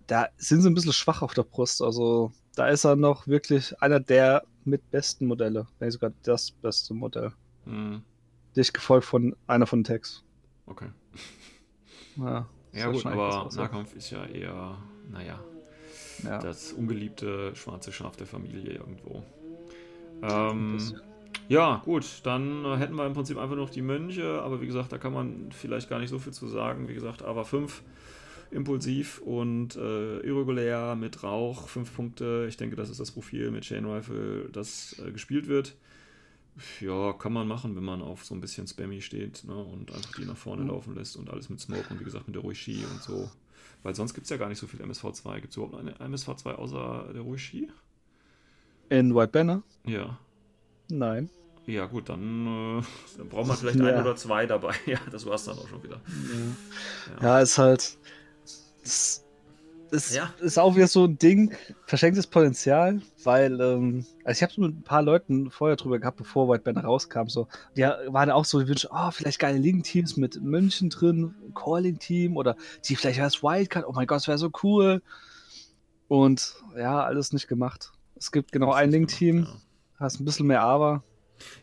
da 0.08 0.28
sind 0.38 0.62
sie 0.62 0.70
ein 0.70 0.74
bisschen 0.74 0.94
schwach 0.94 1.22
auf 1.22 1.34
der 1.34 1.44
Brust. 1.44 1.82
Also 1.82 2.32
da 2.56 2.68
ist 2.68 2.84
er 2.86 2.96
noch 2.96 3.28
wirklich 3.28 3.80
einer 3.82 4.00
der 4.00 4.44
mit 4.66 4.90
besten 4.92 5.26
Modelle, 5.26 5.68
wenn 5.80 5.88
nicht 5.88 5.94
sogar 5.94 6.12
das 6.24 6.52
beste 6.52 6.94
Modell. 6.94 7.32
Hm, 7.66 8.02
Dicht 8.56 8.74
gefolgt 8.74 9.06
von 9.06 9.36
einer 9.48 9.66
von 9.68 9.84
Tex. 9.84 10.24
okay. 10.68 10.90
Ja, 12.18 12.46
Ja 12.74 12.88
gut, 12.92 13.02
schon 13.02 13.14
aber 13.14 13.50
Nahkampf 13.56 13.96
ist 13.96 14.10
ja 14.12 14.26
eher, 14.26 14.78
naja, 15.10 15.40
Ja. 16.24 16.40
das 16.40 16.74
ungeliebte 16.74 17.56
schwarze 17.56 17.92
Schaf 17.94 18.18
der 18.18 18.28
Familie 18.28 18.74
irgendwo. 18.74 19.24
Ähm. 20.22 20.78
Ja, 21.52 21.82
gut, 21.84 22.22
dann 22.24 22.64
äh, 22.64 22.78
hätten 22.78 22.96
wir 22.96 23.06
im 23.06 23.14
Prinzip 23.14 23.38
einfach 23.38 23.58
noch 23.58 23.70
die 23.70 23.82
Mönche, 23.82 24.42
aber 24.42 24.62
wie 24.62 24.68
gesagt, 24.68 24.92
da 24.94 24.98
kann 24.98 25.12
man 25.12 25.52
vielleicht 25.52 25.90
gar 25.90 26.00
nicht 26.00 26.10
so 26.10 26.18
viel 26.18 26.32
zu 26.32 26.48
sagen. 26.48 26.88
Wie 26.88 26.94
gesagt, 26.94 27.24
aber 27.24 27.44
5 27.44 27.84
impulsiv 28.52 29.20
und 29.20 29.76
äh, 29.76 30.20
irregulär 30.20 30.96
mit 30.96 31.24
Rauch, 31.24 31.68
5 31.68 31.94
Punkte. 31.96 32.46
Ich 32.48 32.56
denke, 32.56 32.76
das 32.78 32.90
ist 32.90 33.00
das 33.02 33.12
Profil 33.12 33.52
mit 33.52 33.64
Chain 33.64 33.86
Rifle, 33.86 34.50
das 34.52 34.98
äh, 35.06 35.12
gespielt 35.12 35.48
wird. 35.48 35.76
Ja, 36.80 37.14
kann 37.14 37.34
man 37.34 37.48
machen, 37.48 37.76
wenn 37.76 37.84
man 37.84 38.02
auf 38.02 38.24
so 38.26 38.34
ein 38.34 38.42
bisschen 38.42 38.68
Spammy 38.68 39.02
steht 39.02 39.44
ne, 39.46 39.56
und 39.56 39.94
einfach 39.94 40.14
die 40.14 40.26
nach 40.26 40.38
vorne 40.38 40.64
Mhm. 40.64 40.70
laufen 40.70 40.96
lässt 40.96 41.18
und 41.18 41.30
alles 41.30 41.50
mit 41.50 41.60
Smoke 41.60 41.86
und 41.90 42.00
wie 42.00 42.04
gesagt 42.06 42.28
mit 42.28 42.36
der 42.36 42.44
Roishi 42.44 42.86
und 42.86 43.02
so. 43.02 43.30
Weil 43.84 43.96
sonst 43.96 44.14
gibt 44.14 44.26
es 44.26 44.30
ja 44.30 44.38
gar 44.38 44.48
nicht 44.50 44.60
so 44.60 44.68
viel 44.68 44.82
MSV2. 44.82 45.36
Gibt 45.36 45.50
es 45.52 45.58
überhaupt 45.58 45.76
eine 45.76 45.94
MSV2 45.96 46.54
außer 46.54 47.12
der 47.14 47.22
Ruishi? 47.22 47.70
In 48.90 49.16
White 49.16 49.32
Banner? 49.32 49.64
Ja. 49.86 50.18
Nein. 50.90 51.30
Ja, 51.68 51.86
gut, 51.86 52.10
dann, 52.10 52.80
äh, 52.80 52.84
dann 53.18 53.30
braucht 53.30 53.48
man 53.48 53.58
vielleicht 53.58 53.80
Ja. 53.80 53.86
ein 53.86 54.02
oder 54.02 54.16
zwei 54.16 54.46
dabei. 54.46 54.74
Ja, 54.86 55.00
das 55.12 55.26
war's 55.26 55.46
dann 55.46 55.58
auch 55.58 55.68
schon 55.68 55.84
wieder. 55.84 56.02
Ja, 57.22 57.24
ja 57.24 57.40
ist 57.40 57.58
halt. 57.58 57.98
Das, 58.84 59.24
das 59.92 60.14
Ja. 60.14 60.34
ist 60.40 60.58
auch 60.58 60.76
wieder 60.76 60.88
so 60.88 61.04
ein 61.06 61.18
Ding, 61.20 61.54
verschenktes 61.86 62.26
Potenzial, 62.26 63.02
weil, 63.24 63.60
ähm, 63.62 64.06
also 64.24 64.38
ich 64.40 64.42
habe 64.50 64.62
mit 64.62 64.80
ein 64.80 64.84
paar 64.84 65.02
Leuten 65.04 65.52
vorher 65.52 65.76
drüber 65.76 66.00
gehabt, 66.00 66.18
bevor 66.18 66.48
White 66.50 66.64
Banner 66.64 66.84
rauskam, 66.86 67.28
so, 67.28 67.48
die 67.76 67.82
waren 67.84 68.32
auch 68.32 68.46
so 68.46 68.60
die 68.62 68.68
Wünsche, 68.68 68.88
oh, 68.92 69.12
vielleicht 69.12 69.38
geile 69.40 69.58
Ligen-Teams 69.60 70.18
mit 70.18 70.42
München 70.42 70.90
drin, 70.90 71.36
Calling-Team 71.54 72.38
oder 72.38 72.56
die 72.88 72.96
vielleicht 72.96 73.20
als 73.20 73.44
Wildcard, 73.44 73.86
oh 73.86 73.92
mein 73.94 74.08
Gott, 74.08 74.18
das 74.18 74.28
wäre 74.28 74.38
so 74.38 74.50
cool. 74.64 75.02
Und 76.08 76.56
ja, 76.78 77.04
alles 77.04 77.32
nicht 77.34 77.48
gemacht. 77.48 77.92
Es 78.16 78.32
gibt 78.32 78.52
genau 78.52 78.72
ein 78.74 78.92
Link-Team, 78.92 79.44
Ja. 79.44 79.48
hast 80.00 80.20
ein 80.20 80.26
bisschen 80.26 80.48
mehr 80.48 80.62
Aber. 80.64 81.04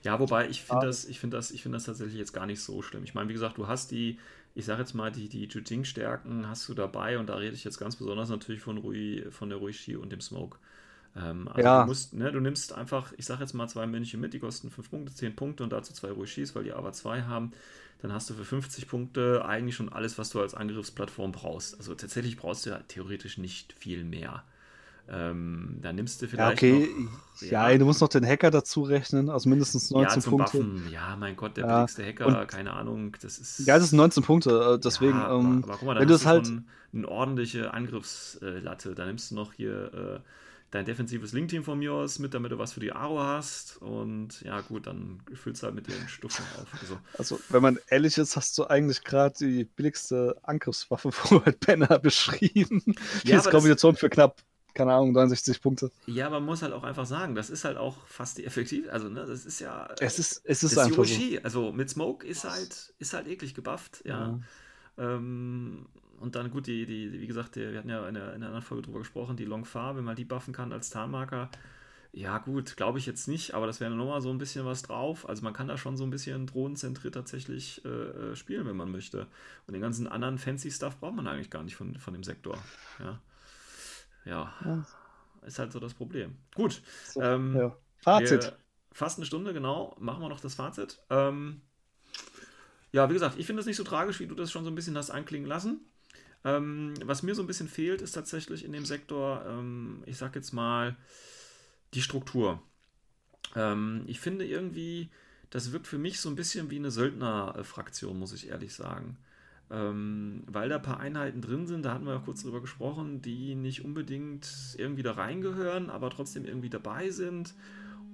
Ja, 0.02 0.18
wobei 0.20 0.48
ich 0.48 0.62
finde 0.62 0.86
das, 0.86 1.04
ich 1.04 1.20
finde 1.20 1.36
das, 1.36 1.50
ich 1.50 1.62
finde 1.62 1.76
das 1.76 1.84
tatsächlich 1.84 2.18
jetzt 2.18 2.32
gar 2.32 2.46
nicht 2.46 2.62
so 2.62 2.82
schlimm. 2.82 3.04
Ich 3.04 3.14
meine, 3.14 3.28
wie 3.28 3.32
gesagt, 3.34 3.58
du 3.58 3.66
hast 3.66 3.90
die, 3.90 4.18
ich 4.54 4.64
sage 4.64 4.80
jetzt 4.80 4.94
mal, 4.94 5.10
die, 5.12 5.28
die 5.28 5.44
Juting-Stärken 5.46 6.48
hast 6.48 6.68
du 6.68 6.74
dabei 6.74 7.18
und 7.18 7.26
da 7.28 7.36
rede 7.36 7.54
ich 7.54 7.64
jetzt 7.64 7.78
ganz 7.78 7.96
besonders 7.96 8.28
natürlich 8.30 8.62
von 8.62 8.78
Rui, 8.78 9.24
von 9.30 9.48
der 9.50 9.58
Ruishi 9.58 9.96
und 9.96 10.10
dem 10.10 10.20
Smoke. 10.20 10.58
Ähm, 11.16 11.48
also 11.48 11.68
Ja. 11.68 11.74
du 11.74 11.80
musst, 11.82 12.14
ne, 12.14 12.32
du 12.32 12.40
nimmst 12.40 12.72
einfach, 12.72 13.12
ich 13.16 13.26
sage 13.26 13.40
jetzt 13.42 13.54
mal 13.54 13.68
zwei 13.68 13.86
Mönche 13.86 14.16
mit, 14.18 14.34
die 14.34 14.38
kosten 14.40 14.70
5 14.70 14.90
Punkte, 14.90 15.14
10 15.14 15.36
Punkte 15.36 15.64
und 15.64 15.72
dazu 15.72 15.92
zwei 15.92 16.10
Ruishis, 16.10 16.54
weil 16.54 16.64
die 16.64 16.72
aber 16.72 16.92
zwei 16.92 17.22
haben. 17.22 17.52
Dann 18.00 18.12
hast 18.12 18.30
du 18.30 18.34
für 18.34 18.44
50 18.44 18.86
Punkte 18.88 19.44
eigentlich 19.44 19.74
schon 19.76 19.88
alles, 19.88 20.18
was 20.18 20.30
du 20.30 20.40
als 20.40 20.54
Angriffsplattform 20.54 21.32
brauchst. 21.32 21.76
Also 21.78 21.94
tatsächlich 21.94 22.36
brauchst 22.36 22.66
du 22.66 22.70
ja 22.70 22.78
theoretisch 22.88 23.38
nicht 23.38 23.72
viel 23.72 24.04
mehr. 24.04 24.44
Ähm, 25.10 25.78
dann 25.80 25.96
nimmst 25.96 26.20
du 26.20 26.26
Ja, 26.26 26.30
vielleicht 26.30 26.52
okay. 26.62 26.88
noch, 27.40 27.42
Ja, 27.50 27.76
du 27.78 27.84
musst 27.86 28.00
noch 28.00 28.08
den 28.08 28.26
Hacker 28.26 28.50
dazu 28.50 28.82
rechnen, 28.82 29.30
also 29.30 29.48
mindestens 29.48 29.90
19 29.90 30.20
ja, 30.22 30.28
Punkte. 30.28 30.58
Buffen. 30.58 30.88
Ja, 30.90 31.16
mein 31.16 31.34
Gott, 31.36 31.56
der 31.56 31.64
Ja, 31.66 31.76
billigste 31.76 32.04
Hacker, 32.04 32.26
und- 32.26 32.48
keine 32.48 32.72
Ahnung, 32.74 33.16
das 33.22 33.38
ist. 33.38 33.60
Ja, 33.66 33.78
das 33.78 33.90
sind 33.90 33.96
19 33.96 34.22
Punkte, 34.22 34.74
äh, 34.74 34.78
deswegen. 34.78 35.12
Ja, 35.18 35.26
aber, 35.28 35.40
ähm, 35.40 35.64
aber 35.64 35.72
guck 35.78 35.82
mal, 35.84 35.92
wenn 35.94 36.00
dann 36.00 36.08
du 36.08 36.14
hast 36.14 36.20
es 36.20 36.24
du 36.24 36.28
halt- 36.56 36.62
eine 36.92 37.08
ordentliche 37.08 37.72
Angriffslatte. 37.74 38.94
Da 38.94 39.06
nimmst 39.06 39.30
du 39.30 39.34
noch 39.34 39.52
hier 39.52 39.92
äh, 39.94 40.28
dein 40.70 40.84
defensives 40.84 41.32
Link-Team 41.32 41.64
von 41.64 41.78
mir 41.78 41.92
aus 41.94 42.18
mit, 42.18 42.34
damit 42.34 42.52
du 42.52 42.58
was 42.58 42.72
für 42.74 42.80
die 42.80 42.92
Aro 42.92 43.20
hast. 43.20 43.78
Und 43.78 44.42
ja, 44.42 44.60
gut, 44.60 44.86
dann 44.86 45.20
füllst 45.34 45.62
du 45.62 45.66
halt 45.66 45.74
mit 45.74 45.86
den 45.86 46.08
Stufen 46.08 46.44
auf. 46.60 46.66
Also, 46.80 46.98
Also, 47.16 47.40
wenn 47.48 47.62
man 47.62 47.78
ehrlich 47.88 48.18
ist, 48.18 48.36
hast 48.36 48.56
du 48.58 48.64
eigentlich 48.66 49.04
gerade 49.04 49.34
die 49.38 49.64
billigste 49.64 50.36
Angriffswaffe 50.42 51.12
von 51.12 51.44
White 51.46 51.58
Banner 51.66 51.98
beschrieben. 51.98 52.82
Ja, 52.86 52.92
Die 53.24 53.32
ist 53.32 53.46
das- 53.46 53.50
Kombination 53.50 53.96
für 53.96 54.10
knapp, 54.10 54.42
keine 54.78 54.94
Ahnung, 54.94 55.12
69 55.12 55.60
Punkte. 55.60 55.90
ja, 56.06 56.30
man 56.30 56.44
muss 56.44 56.62
halt 56.62 56.72
auch 56.72 56.84
einfach 56.84 57.04
sagen, 57.04 57.34
das 57.34 57.50
ist 57.50 57.64
halt 57.64 57.76
auch 57.76 58.06
fast 58.06 58.38
die 58.38 58.46
effektiv. 58.46 58.88
Also, 58.90 59.08
ne, 59.08 59.26
das 59.26 59.44
ist 59.44 59.58
ja. 59.58 59.88
Es 59.98 60.20
ist, 60.20 60.40
es 60.44 60.62
ist 60.62 60.78
einfach 60.78 60.96
so. 60.96 61.02
Yoshi. 61.02 61.40
Also 61.42 61.72
mit 61.72 61.90
Smoke 61.90 62.24
ist 62.24 62.44
halt, 62.44 62.94
ist 62.98 63.12
halt 63.12 63.26
eklig 63.26 63.54
gebufft, 63.54 64.02
ja. 64.04 64.38
Ähm, 64.96 65.86
und 66.20 66.34
dann 66.36 66.50
gut, 66.50 66.68
die, 66.68 66.86
die, 66.86 67.12
wie 67.12 67.26
gesagt, 67.26 67.56
die, 67.56 67.72
wir 67.72 67.78
hatten 67.78 67.88
ja 67.88 68.08
in 68.08 68.16
einer, 68.16 68.28
in 68.28 68.36
einer 68.36 68.46
anderen 68.46 68.62
Folge 68.62 68.82
drüber 68.82 69.00
gesprochen, 69.00 69.36
die 69.36 69.44
Longfar, 69.44 69.96
wenn 69.96 70.04
man 70.04 70.16
die 70.16 70.24
buffen 70.24 70.54
kann 70.54 70.72
als 70.72 70.90
Tarnmarker. 70.90 71.50
Ja, 72.12 72.38
gut, 72.38 72.76
glaube 72.76 72.98
ich 72.98 73.06
jetzt 73.06 73.28
nicht, 73.28 73.54
aber 73.54 73.66
das 73.66 73.80
wäre 73.80 73.94
nochmal 73.94 74.20
so 74.20 74.30
ein 74.30 74.38
bisschen 74.38 74.64
was 74.64 74.82
drauf. 74.82 75.28
Also 75.28 75.42
man 75.42 75.52
kann 75.52 75.68
da 75.68 75.76
schon 75.76 75.96
so 75.96 76.04
ein 76.04 76.10
bisschen 76.10 76.46
drohnenzentriert 76.46 77.14
tatsächlich 77.14 77.84
äh, 77.84 77.88
äh, 77.88 78.36
spielen, 78.36 78.66
wenn 78.66 78.76
man 78.76 78.90
möchte. 78.90 79.26
Und 79.66 79.74
den 79.74 79.82
ganzen 79.82 80.06
anderen 80.06 80.38
fancy 80.38 80.70
Stuff 80.70 80.98
braucht 80.98 81.14
man 81.14 81.26
eigentlich 81.26 81.50
gar 81.50 81.62
nicht 81.62 81.76
von, 81.76 81.96
von 81.98 82.14
dem 82.14 82.24
Sektor. 82.24 82.58
Ja. 82.98 83.20
Ja, 84.28 84.52
Ja. 84.64 84.86
ist 85.46 85.58
halt 85.58 85.72
so 85.72 85.80
das 85.80 85.94
Problem. 85.94 86.36
Gut. 86.54 86.82
So, 87.04 87.22
Ähm, 87.22 87.56
ja. 87.56 87.76
Fazit. 88.00 88.44
wir, 88.44 88.52
fast 88.92 89.18
eine 89.18 89.26
Stunde, 89.26 89.52
genau. 89.52 89.96
Machen 89.98 90.22
wir 90.22 90.28
noch 90.28 90.40
das 90.40 90.54
Fazit. 90.54 90.98
Ähm, 91.10 91.62
ja, 92.92 93.08
wie 93.08 93.14
gesagt, 93.14 93.38
ich 93.38 93.46
finde 93.46 93.60
es 93.60 93.66
nicht 93.66 93.76
so 93.76 93.84
tragisch, 93.84 94.20
wie 94.20 94.26
du 94.26 94.34
das 94.34 94.50
schon 94.50 94.64
so 94.64 94.70
ein 94.70 94.74
bisschen 94.74 94.94
hast 94.94 95.10
anklingen 95.10 95.48
lassen. 95.48 95.80
Ähm, 96.44 96.94
was 97.04 97.22
mir 97.22 97.34
so 97.34 97.42
ein 97.42 97.46
bisschen 97.46 97.68
fehlt, 97.68 98.00
ist 98.00 98.12
tatsächlich 98.12 98.64
in 98.64 98.72
dem 98.72 98.84
Sektor, 98.84 99.44
ähm, 99.46 100.02
ich 100.06 100.16
sag 100.16 100.34
jetzt 100.36 100.52
mal, 100.52 100.96
die 101.94 102.02
Struktur. 102.02 102.62
Ähm, 103.56 104.04
ich 104.06 104.20
finde 104.20 104.46
irgendwie, 104.46 105.10
das 105.50 105.72
wirkt 105.72 105.86
für 105.86 105.98
mich 105.98 106.20
so 106.20 106.28
ein 106.28 106.36
bisschen 106.36 106.70
wie 106.70 106.76
eine 106.76 106.90
Söldnerfraktion, 106.90 108.18
muss 108.18 108.32
ich 108.32 108.48
ehrlich 108.48 108.74
sagen. 108.74 109.16
Ähm, 109.70 110.44
weil 110.46 110.70
da 110.70 110.76
ein 110.76 110.82
paar 110.82 111.00
Einheiten 111.00 111.42
drin 111.42 111.66
sind, 111.66 111.84
da 111.84 111.92
hatten 111.92 112.06
wir 112.06 112.14
ja 112.14 112.22
kurz 112.24 112.42
drüber 112.42 112.60
gesprochen, 112.60 113.20
die 113.20 113.54
nicht 113.54 113.84
unbedingt 113.84 114.76
irgendwie 114.78 115.02
da 115.02 115.12
reingehören, 115.12 115.90
aber 115.90 116.08
trotzdem 116.10 116.46
irgendwie 116.46 116.70
dabei 116.70 117.10
sind. 117.10 117.54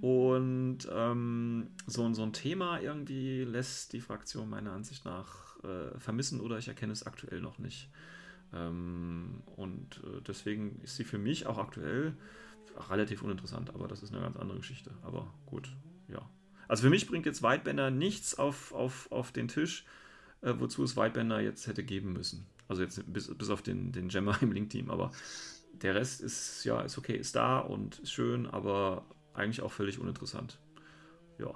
Und 0.00 0.78
ähm, 0.92 1.68
so, 1.86 2.12
so 2.12 2.22
ein 2.22 2.32
Thema 2.32 2.80
irgendwie 2.80 3.44
lässt 3.44 3.92
die 3.92 4.00
Fraktion 4.00 4.50
meiner 4.50 4.72
Ansicht 4.72 5.04
nach 5.04 5.56
äh, 5.62 5.98
vermissen 5.98 6.40
oder 6.40 6.58
ich 6.58 6.68
erkenne 6.68 6.92
es 6.92 7.06
aktuell 7.06 7.40
noch 7.40 7.58
nicht. 7.58 7.88
Ähm, 8.52 9.42
und 9.56 10.02
äh, 10.04 10.20
deswegen 10.26 10.80
ist 10.82 10.96
sie 10.96 11.04
für 11.04 11.18
mich 11.18 11.46
auch 11.46 11.58
aktuell 11.58 12.16
relativ 12.90 13.22
uninteressant, 13.22 13.74
aber 13.74 13.88
das 13.88 14.02
ist 14.02 14.12
eine 14.12 14.22
ganz 14.22 14.36
andere 14.36 14.58
Geschichte. 14.58 14.90
Aber 15.02 15.32
gut, 15.46 15.74
ja. 16.08 16.28
Also 16.68 16.82
für 16.82 16.90
mich 16.90 17.06
bringt 17.06 17.26
jetzt 17.26 17.42
Whitebender 17.42 17.90
nichts 17.90 18.36
auf, 18.36 18.72
auf, 18.72 19.10
auf 19.12 19.32
den 19.32 19.48
Tisch, 19.48 19.84
äh, 20.44 20.54
wozu 20.58 20.84
es 20.84 20.96
Whitebender 20.96 21.40
jetzt 21.40 21.66
hätte 21.66 21.82
geben 21.82 22.12
müssen. 22.12 22.46
Also 22.68 22.82
jetzt 22.82 23.02
bis, 23.12 23.34
bis 23.34 23.50
auf 23.50 23.62
den, 23.62 23.92
den 23.92 24.08
Gemmer 24.08 24.36
im 24.42 24.52
Link-Team, 24.52 24.90
aber 24.90 25.10
der 25.72 25.94
Rest 25.94 26.20
ist, 26.20 26.64
ja, 26.64 26.80
ist 26.82 26.98
okay, 26.98 27.16
ist 27.16 27.34
da 27.34 27.58
und 27.58 27.98
ist 27.98 28.12
schön, 28.12 28.46
aber 28.46 29.04
eigentlich 29.32 29.62
auch 29.62 29.72
völlig 29.72 29.98
uninteressant. 29.98 30.58
Ja. 31.38 31.52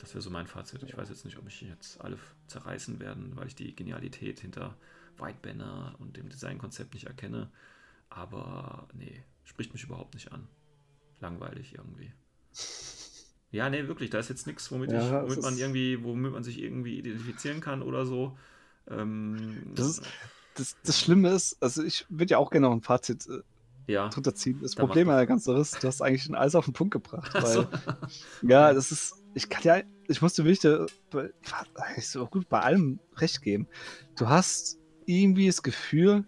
Das 0.00 0.14
wäre 0.14 0.22
so 0.22 0.30
mein 0.30 0.46
Fazit. 0.46 0.82
Ich 0.84 0.96
weiß 0.96 1.10
jetzt 1.10 1.26
nicht, 1.26 1.36
ob 1.36 1.44
mich 1.44 1.60
jetzt 1.60 2.00
alle 2.00 2.18
zerreißen 2.46 3.00
werden, 3.00 3.36
weil 3.36 3.48
ich 3.48 3.54
die 3.54 3.76
Genialität 3.76 4.40
hinter 4.40 4.78
White 5.18 5.40
Banner 5.42 5.94
und 5.98 6.16
dem 6.16 6.30
Designkonzept 6.30 6.94
nicht 6.94 7.06
erkenne. 7.06 7.50
Aber 8.08 8.88
nee, 8.94 9.22
spricht 9.44 9.74
mich 9.74 9.84
überhaupt 9.84 10.14
nicht 10.14 10.32
an. 10.32 10.48
Langweilig 11.20 11.74
irgendwie. 11.74 12.12
Ja, 13.52 13.68
nee, 13.68 13.88
wirklich, 13.88 14.10
da 14.10 14.18
ist 14.18 14.28
jetzt 14.28 14.46
nichts, 14.46 14.70
womit, 14.70 14.92
Ja, 14.92 15.00
ich, 15.00 15.28
womit 15.28 15.42
man 15.42 15.58
irgendwie, 15.58 16.02
womit 16.04 16.32
man 16.32 16.44
sich 16.44 16.60
irgendwie 16.62 16.98
identifizieren 16.98 17.60
kann 17.60 17.82
oder 17.82 18.06
so. 18.06 18.36
Ähm, 18.88 19.56
Das 19.74 19.86
ist- 19.88 20.02
Das, 20.54 20.76
das 20.84 21.00
Schlimme 21.00 21.30
ist, 21.30 21.56
also 21.62 21.82
ich 21.82 22.04
würde 22.08 22.32
ja 22.32 22.38
auch 22.38 22.50
gerne 22.50 22.66
noch 22.66 22.74
ein 22.74 22.82
Fazit 22.82 23.26
äh, 23.28 23.40
ja. 23.92 24.08
drunter 24.08 24.34
ziehen. 24.34 24.58
Das 24.60 24.74
Problem 24.74 25.08
an 25.08 25.16
der 25.16 25.26
ganzen 25.26 25.44
Sache 25.52 25.60
ist, 25.60 25.82
du 25.82 25.86
hast 25.86 26.02
eigentlich 26.02 26.32
alles 26.36 26.54
auf 26.54 26.64
den 26.64 26.74
Punkt 26.74 26.92
gebracht. 26.92 27.30
Ach 27.34 27.42
Weil, 27.42 27.54
so. 27.54 27.68
Ja, 28.48 28.72
das 28.74 28.90
ist, 28.92 29.14
ich 29.34 29.48
kann 29.48 29.62
ja, 29.62 29.80
ich 30.08 30.20
musste 30.20 30.44
wirklich 30.44 30.60
da, 30.60 30.86
bei, 31.10 31.30
so 32.00 32.26
gut 32.26 32.48
bei 32.48 32.60
allem 32.60 32.98
recht 33.16 33.42
geben. 33.42 33.68
Du 34.18 34.28
hast 34.28 34.78
irgendwie 35.06 35.46
das 35.46 35.62
Gefühl, 35.62 36.24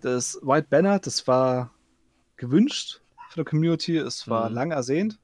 das 0.00 0.38
White 0.42 0.66
Banner, 0.70 0.98
das 0.98 1.26
war 1.28 1.72
gewünscht 2.36 3.00
für 3.30 3.44
die 3.44 3.50
Community, 3.50 3.96
es 3.96 4.28
war 4.28 4.48
Mhm. 4.48 4.54
lang 4.54 4.70
ersehnt. 4.72 5.18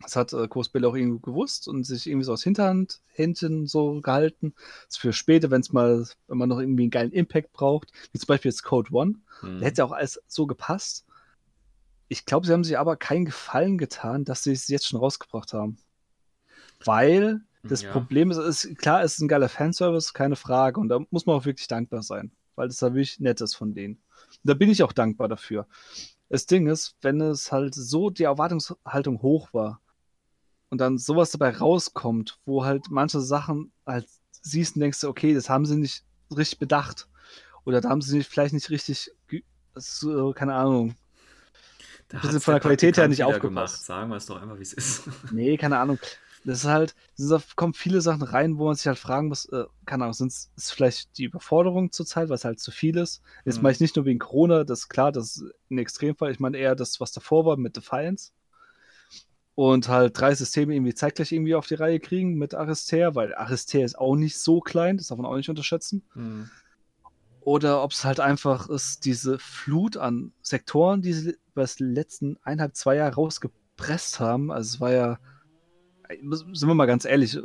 Das 0.00 0.14
hat 0.14 0.32
äh, 0.32 0.46
Cospel 0.46 0.84
auch 0.84 0.94
irgendwie 0.94 1.20
gewusst 1.20 1.66
und 1.66 1.84
sich 1.84 2.06
irgendwie 2.06 2.24
so 2.24 2.32
aus 2.32 2.44
Hinterhand, 2.44 3.00
Händen 3.08 3.66
so 3.66 4.00
gehalten. 4.00 4.54
Das 4.86 4.96
ist 4.96 4.98
für 4.98 5.12
später, 5.12 5.50
wenn 5.50 5.60
es 5.60 5.72
mal, 5.72 6.06
wenn 6.28 6.38
man 6.38 6.48
noch 6.48 6.60
irgendwie 6.60 6.84
einen 6.84 6.90
geilen 6.90 7.12
Impact 7.12 7.52
braucht, 7.52 7.92
wie 8.12 8.18
zum 8.18 8.28
Beispiel 8.28 8.50
jetzt 8.50 8.62
Code 8.62 8.92
One. 8.92 9.14
Hm. 9.40 9.58
Da 9.58 9.66
hätte 9.66 9.84
auch 9.84 9.92
alles 9.92 10.22
so 10.28 10.46
gepasst. 10.46 11.04
Ich 12.08 12.24
glaube, 12.24 12.46
sie 12.46 12.52
haben 12.52 12.64
sich 12.64 12.78
aber 12.78 12.96
keinen 12.96 13.24
Gefallen 13.24 13.76
getan, 13.76 14.24
dass 14.24 14.44
sie 14.44 14.52
es 14.52 14.68
jetzt 14.68 14.86
schon 14.86 15.00
rausgebracht 15.00 15.52
haben. 15.52 15.78
Weil 16.84 17.40
das 17.64 17.82
Ja. 17.82 17.90
Problem 17.92 18.30
ist, 18.30 18.38
ist, 18.38 18.78
klar, 18.78 19.02
es 19.02 19.14
ist 19.14 19.20
ein 19.20 19.28
geiler 19.28 19.48
Fanservice, 19.48 20.12
keine 20.12 20.36
Frage. 20.36 20.80
Und 20.80 20.88
da 20.88 21.00
muss 21.10 21.26
man 21.26 21.36
auch 21.36 21.44
wirklich 21.44 21.66
dankbar 21.66 22.02
sein, 22.02 22.30
weil 22.54 22.68
das 22.68 22.78
da 22.78 22.94
wirklich 22.94 23.18
nett 23.20 23.40
ist 23.40 23.56
von 23.56 23.74
denen. 23.74 23.94
Und 23.94 24.38
da 24.44 24.54
bin 24.54 24.70
ich 24.70 24.82
auch 24.84 24.92
dankbar 24.92 25.28
dafür. 25.28 25.66
Das 26.28 26.46
Ding 26.46 26.66
ist, 26.68 26.96
wenn 27.02 27.20
es 27.20 27.52
halt 27.52 27.74
so 27.74 28.10
die 28.10 28.24
Erwartungshaltung 28.24 29.22
hoch 29.22 29.52
war 29.52 29.80
und 30.70 30.78
dann 30.78 30.98
sowas 30.98 31.30
dabei 31.30 31.50
rauskommt, 31.56 32.38
wo 32.44 32.64
halt 32.64 32.86
manche 32.90 33.20
Sachen 33.20 33.72
halt 33.86 34.06
siehst 34.42 34.76
und 34.76 34.80
denkst, 34.80 35.00
du, 35.00 35.08
okay, 35.08 35.34
das 35.34 35.48
haben 35.48 35.66
sie 35.66 35.76
nicht 35.76 36.04
richtig 36.36 36.58
bedacht. 36.58 37.08
Oder 37.64 37.80
da 37.80 37.90
haben 37.90 38.02
sie 38.02 38.16
nicht, 38.18 38.30
vielleicht 38.30 38.54
nicht 38.54 38.70
richtig, 38.70 39.10
so, 39.76 40.32
keine 40.32 40.54
Ahnung. 40.54 40.94
Da 42.08 42.22
hat's 42.22 42.42
von 42.44 42.54
der 42.54 42.60
Qualität 42.60 42.96
her 42.96 43.08
nicht 43.08 43.24
aufgepasst. 43.24 43.74
gemacht. 43.76 43.86
Sagen 43.86 44.10
wir 44.10 44.16
es 44.16 44.26
doch 44.26 44.40
einfach, 44.40 44.58
wie 44.58 44.62
es 44.62 44.72
ist. 44.72 45.02
Nee, 45.32 45.56
keine 45.56 45.78
Ahnung. 45.78 45.98
Das 46.44 46.60
ist 46.60 46.64
halt, 46.64 46.94
da 47.18 47.42
kommen 47.56 47.74
viele 47.74 48.00
Sachen 48.00 48.22
rein, 48.22 48.58
wo 48.58 48.66
man 48.66 48.74
sich 48.76 48.86
halt 48.86 48.98
fragen 48.98 49.28
muss, 49.28 49.46
äh, 49.46 49.64
keine 49.84 50.04
Ahnung, 50.04 50.14
sind 50.14 50.32
es 50.32 50.70
vielleicht 50.70 51.18
die 51.18 51.24
Überforderung 51.24 51.92
zurzeit, 51.92 52.28
weil 52.28 52.36
es 52.36 52.44
halt 52.44 52.60
zu 52.60 52.70
viel 52.70 52.96
ist. 52.96 53.20
Jetzt 53.44 53.56
Mhm. 53.56 53.62
meine 53.64 53.72
ich 53.72 53.80
nicht 53.80 53.96
nur 53.96 54.04
wegen 54.06 54.20
Corona, 54.20 54.64
das 54.64 54.80
ist 54.80 54.88
klar, 54.88 55.12
das 55.12 55.36
ist 55.36 55.44
ein 55.70 55.78
Extremfall. 55.78 56.30
Ich 56.30 56.40
meine 56.40 56.56
eher 56.56 56.76
das, 56.76 57.00
was 57.00 57.12
davor 57.12 57.44
war 57.44 57.56
mit 57.56 57.76
Defiance. 57.76 58.30
Und 59.58 59.88
halt 59.88 60.16
drei 60.16 60.32
Systeme 60.36 60.72
irgendwie 60.72 60.94
zeitgleich 60.94 61.32
irgendwie 61.32 61.56
auf 61.56 61.66
die 61.66 61.74
Reihe 61.74 61.98
kriegen 61.98 62.34
mit 62.34 62.54
Arister, 62.54 63.16
weil 63.16 63.34
Arister 63.34 63.82
ist 63.82 63.98
auch 63.98 64.14
nicht 64.14 64.38
so 64.38 64.60
klein, 64.60 64.98
das 64.98 65.08
darf 65.08 65.18
man 65.18 65.26
auch 65.26 65.34
nicht 65.34 65.48
unterschätzen. 65.50 66.04
Hm. 66.12 66.48
oder 67.40 67.82
ob 67.82 67.90
es 67.90 68.04
halt 68.04 68.20
einfach 68.20 68.68
ist, 68.68 69.04
diese 69.04 69.36
Flut 69.40 69.96
an 69.96 70.30
Sektoren, 70.42 71.02
die 71.02 71.12
sie 71.12 71.30
über 71.30 71.62
das 71.62 71.80
letzten 71.80 72.36
eineinhalb, 72.44 72.76
zwei 72.76 72.94
Jahre 72.94 73.16
rausgepresst 73.16 74.20
haben. 74.20 74.52
Also 74.52 74.74
es 74.76 74.80
war 74.80 74.92
ja, 74.92 75.18
sind 76.20 76.68
wir 76.68 76.74
mal 76.76 76.86
ganz 76.86 77.04
ehrlich, 77.04 77.36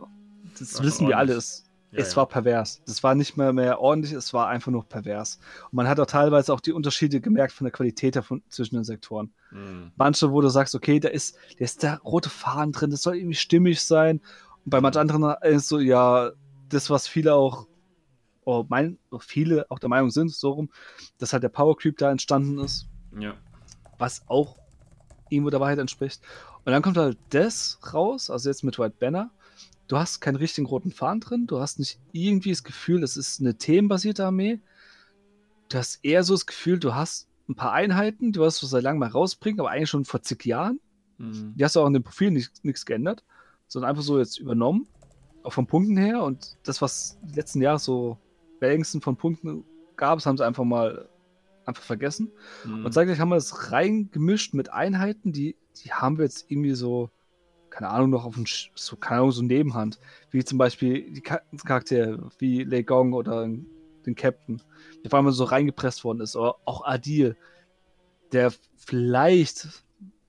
das 0.59 0.77
War 0.77 0.85
wissen 0.85 1.07
wir 1.07 1.17
alle, 1.17 1.31
ordentlich. 1.33 1.37
es, 1.37 1.62
Ja, 1.93 1.99
es 1.99 2.11
ja. 2.11 2.17
war 2.17 2.27
pervers. 2.27 2.81
Das 2.85 3.03
war 3.03 3.13
nicht 3.15 3.37
mehr 3.37 3.53
mehr 3.53 3.79
ordentlich, 3.79 4.13
es 4.13 4.33
war 4.33 4.47
einfach 4.47 4.71
nur 4.71 4.83
pervers. 4.83 5.39
Und 5.65 5.73
man 5.73 5.87
hat 5.87 5.99
auch 5.99 6.05
teilweise 6.07 6.53
auch 6.53 6.59
die 6.59 6.71
Unterschiede 6.71 7.21
gemerkt 7.21 7.53
von 7.53 7.65
der 7.65 7.71
Qualität 7.71 8.15
davon, 8.15 8.41
zwischen 8.49 8.75
den 8.75 8.83
Sektoren. 8.83 9.31
Mhm. 9.51 9.91
Manche, 9.95 10.31
wo 10.31 10.41
du 10.41 10.49
sagst, 10.49 10.73
okay, 10.75 10.99
da 10.99 11.09
ist, 11.09 11.35
da 11.57 11.63
ist 11.63 11.83
der 11.83 11.99
rote 11.99 12.29
Faden 12.29 12.71
drin, 12.71 12.89
das 12.89 13.03
soll 13.03 13.15
irgendwie 13.17 13.35
stimmig 13.35 13.81
sein. 13.81 14.21
Und 14.65 14.69
bei 14.71 14.81
manchen 14.81 14.99
anderen 14.99 15.35
ist 15.43 15.67
so, 15.67 15.79
ja, 15.79 16.31
das, 16.69 16.89
was 16.89 17.07
viele 17.07 17.35
auch, 17.35 17.67
oh, 18.45 18.65
mein, 18.67 18.97
viele 19.19 19.69
auch 19.69 19.79
der 19.79 19.89
Meinung 19.89 20.09
sind, 20.09 20.31
so 20.31 20.51
rum, 20.51 20.69
dass 21.19 21.31
halt 21.31 21.43
der 21.43 21.49
Power 21.49 21.77
Creep 21.77 21.97
da 21.97 22.11
entstanden 22.11 22.57
ist, 22.59 22.87
Ja. 23.17 23.35
was 23.99 24.23
auch 24.27 24.57
irgendwo 25.29 25.51
der 25.51 25.59
Wahrheit 25.59 25.79
entspricht. 25.79 26.21
Und 26.65 26.71
dann 26.71 26.81
kommt 26.81 26.97
halt 26.97 27.17
das 27.29 27.79
raus, 27.93 28.29
also 28.29 28.49
jetzt 28.49 28.63
mit 28.63 28.79
White 28.79 28.95
Banner. 28.99 29.31
Du 29.87 29.97
hast 29.97 30.21
keinen 30.21 30.37
richtigen 30.37 30.65
roten 30.67 30.91
Faden 30.91 31.19
drin, 31.19 31.47
du 31.47 31.59
hast 31.59 31.77
nicht 31.79 31.99
irgendwie 32.11 32.51
das 32.51 32.63
Gefühl, 32.63 33.03
es 33.03 33.17
ist 33.17 33.41
eine 33.41 33.57
themenbasierte 33.57 34.25
Armee. 34.25 34.59
Du 35.69 35.77
hast 35.77 36.03
eher 36.03 36.23
so 36.23 36.33
das 36.33 36.45
Gefühl, 36.45 36.79
du 36.79 36.95
hast 36.95 37.27
ein 37.49 37.55
paar 37.55 37.73
Einheiten, 37.73 38.31
die 38.31 38.39
wirst 38.39 38.61
du 38.61 38.65
seit 38.65 38.83
langem 38.83 38.99
mal 38.99 39.09
rausbringen, 39.09 39.59
aber 39.59 39.71
eigentlich 39.71 39.89
schon 39.89 40.05
vor 40.05 40.21
zig 40.21 40.45
Jahren. 40.45 40.79
Mhm. 41.17 41.53
Die 41.57 41.63
hast 41.63 41.75
du 41.75 41.81
auch 41.81 41.87
in 41.87 41.93
dem 41.93 42.03
Profil 42.03 42.31
nicht- 42.31 42.63
nichts 42.63 42.85
geändert, 42.85 43.23
sondern 43.67 43.89
einfach 43.89 44.03
so 44.03 44.17
jetzt 44.19 44.39
übernommen, 44.39 44.87
auch 45.43 45.51
von 45.51 45.67
Punkten 45.67 45.97
her. 45.97 46.23
Und 46.23 46.57
das, 46.63 46.81
was 46.81 47.19
die 47.21 47.35
letzten 47.35 47.61
Jahre 47.61 47.79
so 47.79 48.17
längsten 48.61 49.01
von 49.01 49.17
Punkten 49.17 49.65
gab, 49.97 50.17
das 50.17 50.25
haben 50.25 50.37
sie 50.37 50.45
einfach 50.45 50.63
mal 50.63 51.09
einfach 51.65 51.83
vergessen. 51.83 52.31
Mhm. 52.65 52.85
Und 52.85 52.93
zeitgleich 52.93 53.19
haben 53.19 53.29
wir 53.29 53.35
das 53.35 53.71
reingemischt 53.71 54.53
mit 54.53 54.71
Einheiten, 54.71 55.33
die, 55.33 55.57
die 55.83 55.91
haben 55.91 56.17
wir 56.17 56.25
jetzt 56.25 56.49
irgendwie 56.49 56.73
so, 56.73 57.09
keine 57.73 57.89
Ahnung, 57.89 58.11
noch 58.11 58.25
auf 58.25 58.35
dem, 58.35 58.45
Sch- 58.45 58.69
so, 58.75 58.95
keine 58.95 59.21
Ahnung, 59.21 59.31
so 59.31 59.41
Nebenhand. 59.41 59.99
Wie 60.31 60.43
zum 60.43 60.57
Beispiel 60.57 61.11
die 61.11 61.21
Charaktere 61.21 62.29
wie 62.37 62.63
Lei 62.63 62.83
Gong 62.83 63.13
oder 63.13 63.45
den 63.45 64.15
Captain, 64.15 64.61
der 65.03 65.09
vor 65.09 65.19
allem 65.19 65.31
so 65.31 65.43
reingepresst 65.43 66.03
worden 66.03 66.21
ist. 66.21 66.35
Oder 66.35 66.55
auch 66.65 66.85
Adil, 66.85 67.35
der 68.31 68.53
vielleicht, 68.75 69.67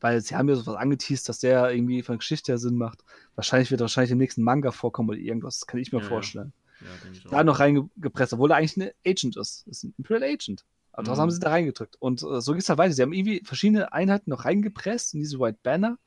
weil 0.01 0.21
sie 0.21 0.37
haben 0.37 0.49
ja 0.49 0.55
sowas 0.55 0.77
angeteased, 0.77 1.29
dass 1.29 1.39
der 1.41 1.71
irgendwie 1.71 2.03
von 2.03 2.15
der 2.15 2.19
Geschichte 2.19 2.53
her 2.53 2.59
Sinn 2.59 2.77
macht. 2.77 3.05
Wahrscheinlich 3.35 3.71
wird 3.71 3.81
er 3.81 3.85
wahrscheinlich 3.85 4.13
im 4.13 4.19
nächsten 4.19 4.43
Manga 4.43 4.71
vorkommen 4.71 5.11
oder 5.11 5.19
irgendwas. 5.19 5.61
Das 5.61 5.67
kann 5.67 5.81
ich 5.81 5.93
mir 5.93 5.99
Ja, 5.99 6.05
ja. 6.05 6.09
vorstellen 6.09 6.53
ja, 6.81 6.87
auch. 7.27 7.31
da 7.31 7.45
noch 7.45 7.61
reingepresst, 7.61 8.33
obwohl 8.33 8.51
er 8.53 8.57
eigentlich 8.57 8.77
ein 8.77 8.91
Agent 9.07 9.37
ist. 9.37 9.65
Das 9.67 9.77
ist 9.79 9.85
ein 9.85 9.95
Imperial 9.99 10.23
Agent. 10.25 10.65
Aber 10.93 11.03
das 11.09 11.19
Mhm. 11.19 11.23
haben 11.23 11.31
sie 11.33 11.41
da 11.41 11.51
reingedrückt. 11.51 11.97
Und 11.99 12.23
äh, 12.23 12.41
so 12.41 12.53
geht 12.53 12.63
es 12.63 12.69
halt 12.69 12.79
weiter. 12.79 12.93
Sie 12.93 13.03
haben 13.03 13.13
irgendwie 13.13 13.43
verschiedene 13.45 13.93
Einheiten 13.93 14.31
noch 14.31 14.45
reingepresst 14.45 15.15
in 15.15 15.21
diese 15.21 15.41
White 15.41 15.59
Banner, 15.63 15.99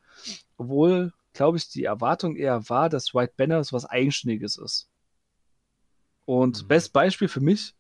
obwohl, 0.57 1.11
glaube 1.37 1.57
ich, 1.57 1.69
die 1.69 1.83
Erwartung 1.83 2.35
eher 2.35 2.67
war, 2.69 2.89
dass 2.89 3.13
White 3.13 3.33
Banner 3.37 3.63
so 3.63 3.75
was 3.75 3.85
Eigenständiges 3.85 4.57
ist. 4.57 4.89
Und 6.25 6.63
Mhm. 6.63 6.67
bestes 6.67 6.91
Beispiel 6.91 7.27
für 7.27 7.39
mich, 7.39 7.75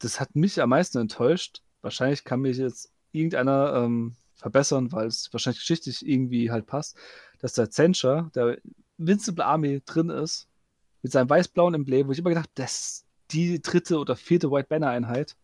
das 0.00 0.20
hat 0.20 0.34
mich 0.34 0.60
am 0.60 0.70
meisten 0.70 0.98
enttäuscht. 0.98 1.62
Wahrscheinlich 1.80 2.24
kann 2.24 2.40
mich 2.40 2.58
jetzt 2.58 2.92
irgendeiner 3.12 3.74
ähm, 3.76 4.16
verbessern, 4.34 4.92
weil 4.92 5.06
es 5.06 5.32
wahrscheinlich 5.32 5.60
geschichtlich 5.60 6.06
irgendwie 6.06 6.50
halt 6.50 6.66
passt, 6.66 6.98
dass 7.38 7.54
der 7.54 7.70
Zenscher, 7.70 8.30
der 8.34 8.58
Invincible 8.98 9.44
Army 9.44 9.82
drin 9.86 10.10
ist, 10.10 10.48
mit 11.02 11.12
seinem 11.12 11.30
weiß-blauen 11.30 11.74
Emblem, 11.74 12.08
wo 12.08 12.12
ich 12.12 12.18
immer 12.18 12.30
gedacht 12.30 12.46
habe, 12.46 12.52
das 12.56 12.72
ist 12.72 13.06
die 13.30 13.62
dritte 13.62 13.98
oder 13.98 14.16
vierte 14.16 14.50
White 14.50 14.68
Banner 14.68 14.88
Einheit, 14.90 15.36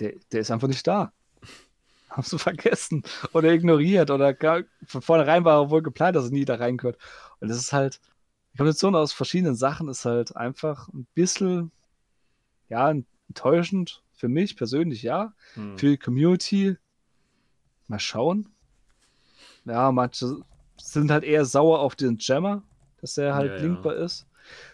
der, 0.00 0.14
der 0.32 0.40
ist 0.40 0.50
einfach 0.50 0.68
nicht 0.68 0.86
da. 0.86 1.12
Haben 2.10 2.22
sie 2.22 2.38
vergessen 2.38 3.02
oder 3.32 3.52
ignoriert 3.52 4.10
oder 4.10 4.34
gar, 4.34 4.62
von 4.86 5.02
vornherein 5.02 5.44
war 5.44 5.70
wohl 5.70 5.82
geplant, 5.82 6.16
dass 6.16 6.26
er 6.26 6.30
nie 6.30 6.44
da 6.44 6.56
reingehört. 6.56 6.98
Und 7.40 7.48
das 7.48 7.58
ist 7.58 7.72
halt, 7.72 8.00
die 8.52 8.58
Kombination 8.58 8.94
aus 8.94 9.12
verschiedenen 9.12 9.54
Sachen 9.56 9.88
ist 9.88 10.04
halt 10.04 10.36
einfach 10.36 10.88
ein 10.88 11.06
bisschen, 11.14 11.72
ja, 12.68 12.92
enttäuschend 13.28 14.02
für 14.14 14.28
mich 14.28 14.56
persönlich, 14.56 15.02
ja. 15.02 15.34
Mhm. 15.56 15.78
Für 15.78 15.86
die 15.88 15.98
Community, 15.98 16.76
mal 17.88 17.98
schauen. 18.00 18.48
Ja, 19.64 19.92
manche 19.92 20.42
sind 20.76 21.10
halt 21.10 21.24
eher 21.24 21.44
sauer 21.44 21.80
auf 21.80 21.96
den 21.96 22.16
Jammer, 22.18 22.62
dass 23.00 23.18
er 23.18 23.34
halt 23.34 23.50
Ja, 23.52 23.56
ja. 23.56 23.62
linkbar 23.62 23.94
ist. 23.96 24.26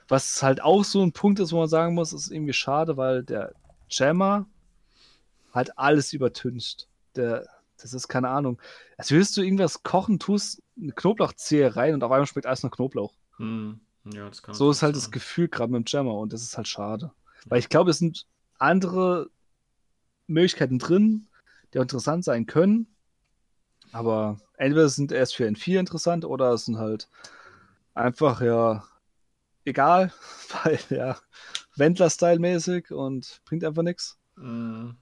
Was 0.09 0.43
halt 0.43 0.63
auch 0.63 0.85
so 0.85 1.03
ein 1.03 1.13
Punkt 1.13 1.41
ist, 1.41 1.53
wo 1.53 1.59
man 1.59 1.69
sagen 1.69 1.95
muss, 1.95 2.13
ist 2.13 2.31
irgendwie 2.31 2.53
schade, 2.53 2.97
weil 2.97 3.25
der 3.25 3.53
Jammer 3.91 4.47
halt 5.55 5.79
alles 5.79 6.13
übertüncht. 6.13 6.87
Der, 7.17 7.47
das 7.81 7.93
ist 7.93 8.09
keine 8.09 8.29
Ahnung. 8.29 8.61
Als 8.97 9.11
würdest 9.11 9.37
du 9.37 9.43
irgendwas 9.43 9.83
kochen, 9.83 10.19
tust 10.19 10.63
eine 10.81 10.93
Knoblauchzehe 10.93 11.75
rein 11.77 11.95
und 11.95 12.03
auf 12.03 12.13
einmal 12.13 12.27
schmeckt 12.27 12.47
alles 12.47 12.63
nach 12.63 12.71
Knoblauch. 12.71 13.15
Mhm. 13.39 13.81
Ja, 14.05 14.29
das 14.29 14.43
kann 14.43 14.55
So 14.55 14.71
ist 14.71 14.83
halt 14.83 14.95
natürlich 14.95 15.05
das 15.05 15.13
Gefühl 15.13 15.49
gerade 15.49 15.73
mit 15.73 15.89
dem 15.89 15.91
Jammer 15.91 16.15
und 16.15 16.33
das 16.33 16.43
ist 16.43 16.57
halt 16.57 16.69
schade. 16.69 17.13
Weil 17.47 17.59
ich 17.59 17.69
glaube, 17.69 17.91
es 17.91 17.99
sind 17.99 18.27
andere 18.59 19.31
Möglichkeiten 20.27 20.79
drin, 20.79 21.29
die 21.73 21.79
auch 21.79 21.83
interessant 21.83 22.25
sein 22.25 22.47
können. 22.47 22.87
Aber 23.93 24.39
entweder 24.57 24.89
sind 24.89 25.13
erst 25.13 25.37
für 25.37 25.47
N4 25.47 25.81
interessant 25.81 26.25
oder 26.25 26.53
es 26.53 26.65
sind 26.65 26.79
halt 26.79 27.09
einfach, 27.95 28.41
ja, 28.41 28.85
egal, 29.65 30.13
weil 30.65 30.79
ja, 30.91 31.17
Wendler-Style-mäßig 31.77 32.93
und 32.93 33.41
bringt 33.45 33.65
einfach 33.65 33.83
nichts. 33.83 34.19
sein. 34.37 34.45
Mhm. 34.45 34.97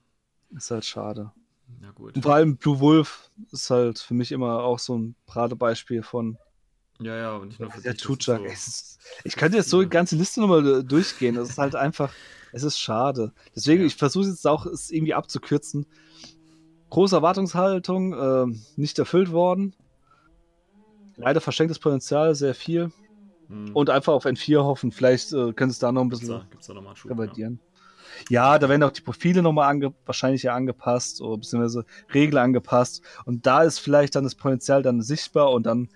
Ist 0.57 0.71
halt 0.71 0.85
schade. 0.85 1.33
Ja, 1.81 1.91
gut. 1.93 2.14
Und 2.16 2.23
vor 2.23 2.35
allem 2.35 2.57
Blue 2.57 2.81
Wolf 2.81 3.31
ist 3.51 3.70
halt 3.70 3.99
für 3.99 4.14
mich 4.14 4.33
immer 4.33 4.61
auch 4.62 4.79
so 4.79 4.97
ein 4.99 5.14
Paradebeispiel 5.27 6.03
von 6.03 6.37
Ja, 7.01 7.16
ja, 7.16 7.37
und 7.37 7.49
nicht 7.49 7.61
nur 7.61 7.70
für 7.70 7.81
der 7.81 7.97
Chuchak. 7.97 8.39
so- 8.41 8.45
ist- 8.45 8.99
Ich 9.25 9.37
könnte 9.37 9.57
jetzt 9.57 9.70
so 9.70 9.83
die 9.83 9.89
ganze 9.89 10.16
Liste 10.16 10.41
nochmal 10.41 10.85
durchgehen. 10.85 11.35
Das 11.35 11.49
ist 11.51 11.59
halt 11.59 11.75
einfach, 11.75 12.12
es 12.53 12.62
ist 12.62 12.79
schade. 12.79 13.33
Deswegen, 13.57 13.81
Ja. 13.83 13.87
ich 13.87 13.97
versuche 13.97 14.27
jetzt 14.29 14.47
auch, 14.47 14.66
es 14.66 14.91
irgendwie 14.91 15.14
abzukürzen. 15.14 15.87
Große 16.91 17.16
Erwartungshaltung, 17.16 18.12
ähm, 18.12 18.62
nicht 18.77 18.99
erfüllt 18.99 19.33
worden. 19.33 19.75
Leider 21.16 21.41
verschenktes 21.41 21.79
Potenzial, 21.79 22.35
sehr 22.35 22.55
viel. 22.55 22.91
Mhm. 23.49 23.75
Und 23.75 23.91
einfach 23.91 24.12
auf 24.12 24.25
N4 24.25 24.62
hoffen. 24.64 24.93
Vielleicht 24.93 25.33
äh, 25.33 25.53
können 25.53 25.70
sie 25.70 25.75
es 25.75 25.79
da 25.79 25.93
noch 25.93 26.03
ein 26.03 26.09
Gibt's 26.11 26.20
bisschen 26.20 26.39
da, 26.41 26.47
gibt's 26.51 26.66
da 26.66 26.75
nochmal 26.75 26.91
einen 26.91 26.97
Schub? 26.97 27.11
Ja. 27.11 27.16
revidieren. 27.16 27.61
Ja, 27.62 27.72
da 28.59 28.69
werden 28.69 28.83
auch 28.83 28.93
die 28.93 29.01
Profile 29.01 29.43
nochmal 29.43 29.71
ange 29.71 29.95
wahrscheinlich 30.05 30.43
ja 30.43 30.55
angepasst 30.55 31.21
oder 31.21 31.39
beziehungsweise 31.39 31.85
Regeln 32.13 32.43
angepasst. 32.43 33.03
Und 33.25 33.47
da 33.47 33.63
ist 33.63 33.79
vielleicht 33.79 34.15
dann 34.15 34.25
das 34.25 34.35
Potenzial 34.35 34.83
dann 34.83 35.03
sichtbar 35.03 35.51
und 35.51 35.65
dann 35.65 35.89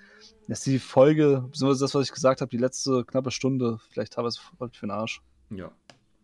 ist 0.48 0.66
die 0.66 0.78
Folge, 0.78 1.44
beziehungsweise 1.46 1.84
das, 1.84 1.94
was 1.94 2.06
ich 2.06 2.12
gesagt 2.12 2.40
habe, 2.40 2.50
die 2.50 2.58
letzte 2.58 3.04
knappe 3.04 3.30
Stunde, 3.30 3.78
vielleicht 3.90 4.12
teilweise 4.12 4.40
voll 4.58 4.70
für 4.72 4.86
den 4.86 4.92
Arsch. 4.92 5.20
ja. 5.50 5.70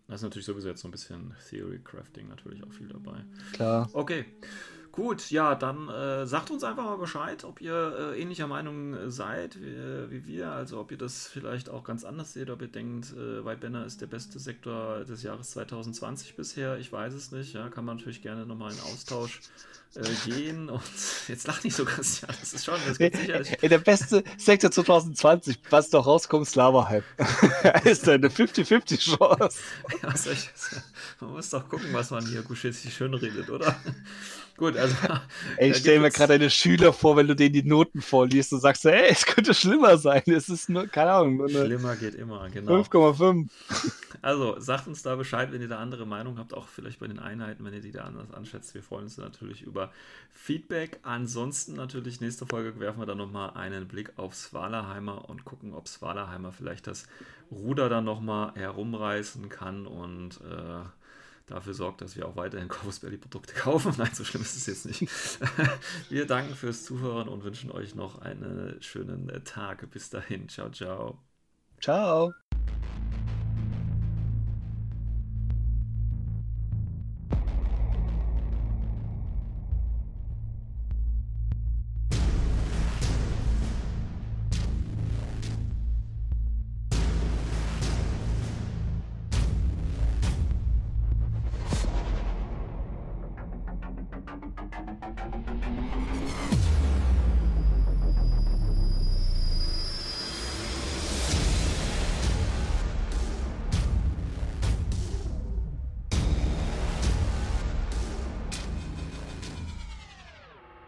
Da 0.08 0.16
ist 0.16 0.22
natürlich 0.22 0.44
sowieso 0.44 0.68
jetzt 0.68 0.82
so 0.82 0.88
ein 0.88 0.90
bisschen 0.90 1.34
Theory 1.48 1.80
Crafting 1.82 2.28
natürlich 2.28 2.62
auch 2.64 2.72
viel 2.72 2.88
dabei. 2.88 3.24
Klar. 3.54 3.88
Okay. 3.94 4.26
Gut, 4.92 5.30
ja, 5.30 5.54
dann 5.54 5.88
äh, 5.88 6.26
sagt 6.26 6.50
uns 6.50 6.62
einfach 6.64 6.84
mal 6.84 6.98
Bescheid, 6.98 7.44
ob 7.44 7.62
ihr 7.62 8.12
äh, 8.12 8.20
ähnlicher 8.20 8.46
Meinung 8.46 8.92
äh, 8.92 9.10
seid 9.10 9.58
wie, 9.58 10.10
wie 10.10 10.26
wir, 10.26 10.52
also 10.52 10.78
ob 10.80 10.90
ihr 10.90 10.98
das 10.98 11.26
vielleicht 11.28 11.70
auch 11.70 11.82
ganz 11.82 12.04
anders 12.04 12.34
seht, 12.34 12.50
ob 12.50 12.60
ihr 12.60 12.68
denkt, 12.68 13.10
äh, 13.14 13.42
White 13.42 13.62
Banner 13.62 13.86
ist 13.86 14.02
der 14.02 14.06
beste 14.06 14.38
Sektor 14.38 15.04
des 15.04 15.22
Jahres 15.22 15.52
2020 15.52 16.36
bisher, 16.36 16.76
ich 16.76 16.92
weiß 16.92 17.14
es 17.14 17.32
nicht, 17.32 17.54
ja, 17.54 17.70
kann 17.70 17.86
man 17.86 17.96
natürlich 17.96 18.20
gerne 18.20 18.44
nochmal 18.44 18.70
in 18.70 18.80
Austausch 18.80 19.40
äh, 19.94 20.30
gehen 20.30 20.68
und 20.70 20.82
jetzt 21.26 21.46
lach 21.46 21.64
nicht 21.64 21.74
so 21.74 21.86
ganz, 21.86 22.20
ja, 22.20 22.28
das 22.28 22.52
ist 22.52 22.66
schon, 22.66 22.78
das 22.86 22.98
geht 22.98 23.16
sicherlich. 23.16 23.56
der 23.62 23.78
beste 23.78 24.22
Sektor 24.36 24.70
2020, 24.70 25.58
was 25.70 25.88
doch 25.88 26.06
rauskommt, 26.06 26.46
ist 26.46 26.54
Lava-Hype. 26.54 27.04
ist 27.84 28.06
eine 28.10 28.28
50-50 28.28 28.98
Chance. 28.98 29.58
Ja, 30.02 30.14
soll 30.16 30.34
ich, 30.34 30.50
man 31.20 31.30
muss 31.30 31.48
doch 31.48 31.66
gucken, 31.66 31.88
was 31.92 32.10
man 32.10 32.26
hier 32.26 32.42
Guschitzi 32.42 32.90
schön 32.90 33.14
redet, 33.14 33.48
oder? 33.48 33.74
Gut, 34.56 34.76
also. 34.76 34.94
Ey, 35.56 35.70
ich 35.70 35.74
da 35.74 35.80
stell 35.80 36.00
mir 36.00 36.10
gerade 36.10 36.34
deine 36.34 36.50
Schüler 36.50 36.92
vor, 36.92 37.16
wenn 37.16 37.26
du 37.26 37.34
denen 37.34 37.52
die 37.52 37.62
Noten 37.62 38.00
vorliest 38.00 38.52
und 38.52 38.60
sagst, 38.60 38.84
ey, 38.84 39.08
es 39.10 39.26
könnte 39.26 39.54
schlimmer 39.54 39.96
sein. 39.98 40.22
Es 40.26 40.48
ist 40.48 40.68
nur, 40.68 40.86
keine 40.86 41.12
Ahnung, 41.12 41.36
nur 41.36 41.48
Schlimmer 41.48 41.96
geht 41.96 42.14
immer, 42.14 42.48
genau. 42.50 42.80
5,5. 42.80 43.48
Also 44.22 44.60
sagt 44.60 44.86
uns 44.86 45.02
da 45.02 45.16
Bescheid, 45.16 45.50
wenn 45.50 45.60
ihr 45.60 45.68
da 45.68 45.78
andere 45.78 46.06
Meinung 46.06 46.38
habt, 46.38 46.54
auch 46.54 46.68
vielleicht 46.68 47.00
bei 47.00 47.08
den 47.08 47.18
Einheiten, 47.18 47.64
wenn 47.64 47.74
ihr 47.74 47.80
die 47.80 47.90
da 47.90 48.04
anders 48.04 48.32
anschätzt. 48.32 48.72
Wir 48.72 48.82
freuen 48.82 49.04
uns 49.04 49.18
natürlich 49.18 49.62
über 49.62 49.90
Feedback. 50.32 51.00
Ansonsten 51.02 51.74
natürlich 51.74 52.20
nächste 52.20 52.46
Folge 52.46 52.78
werfen 52.78 53.00
wir 53.00 53.06
dann 53.06 53.18
nochmal 53.18 53.50
einen 53.54 53.88
Blick 53.88 54.12
auf 54.16 54.36
Svalaheimer 54.36 55.28
und 55.28 55.44
gucken, 55.44 55.74
ob 55.74 55.88
Svalaheimer 55.88 56.52
vielleicht 56.52 56.86
das 56.86 57.08
Ruder 57.50 57.88
dann 57.88 58.04
nochmal 58.04 58.52
herumreißen 58.54 59.48
kann 59.48 59.88
und 59.88 60.40
äh, 60.42 60.84
dafür 61.46 61.74
sorgt, 61.74 62.00
dass 62.00 62.16
wir 62.16 62.26
auch 62.26 62.36
weiterhin 62.36 62.68
Corvus 62.68 63.00
Belly 63.00 63.18
Produkte 63.18 63.54
kaufen. 63.54 63.94
Nein, 63.98 64.10
so 64.12 64.24
schlimm 64.24 64.42
ist 64.42 64.56
es 64.56 64.66
jetzt 64.66 64.86
nicht. 64.86 65.06
wir 66.10 66.26
danken 66.26 66.54
fürs 66.54 66.84
Zuhören 66.84 67.28
und 67.28 67.44
wünschen 67.44 67.70
euch 67.70 67.94
noch 67.94 68.20
einen 68.20 68.80
schönen 68.82 69.30
Tag. 69.44 69.90
Bis 69.90 70.10
dahin. 70.10 70.48
Ciao, 70.48 70.70
ciao. 70.70 71.18
Ciao. 71.80 72.32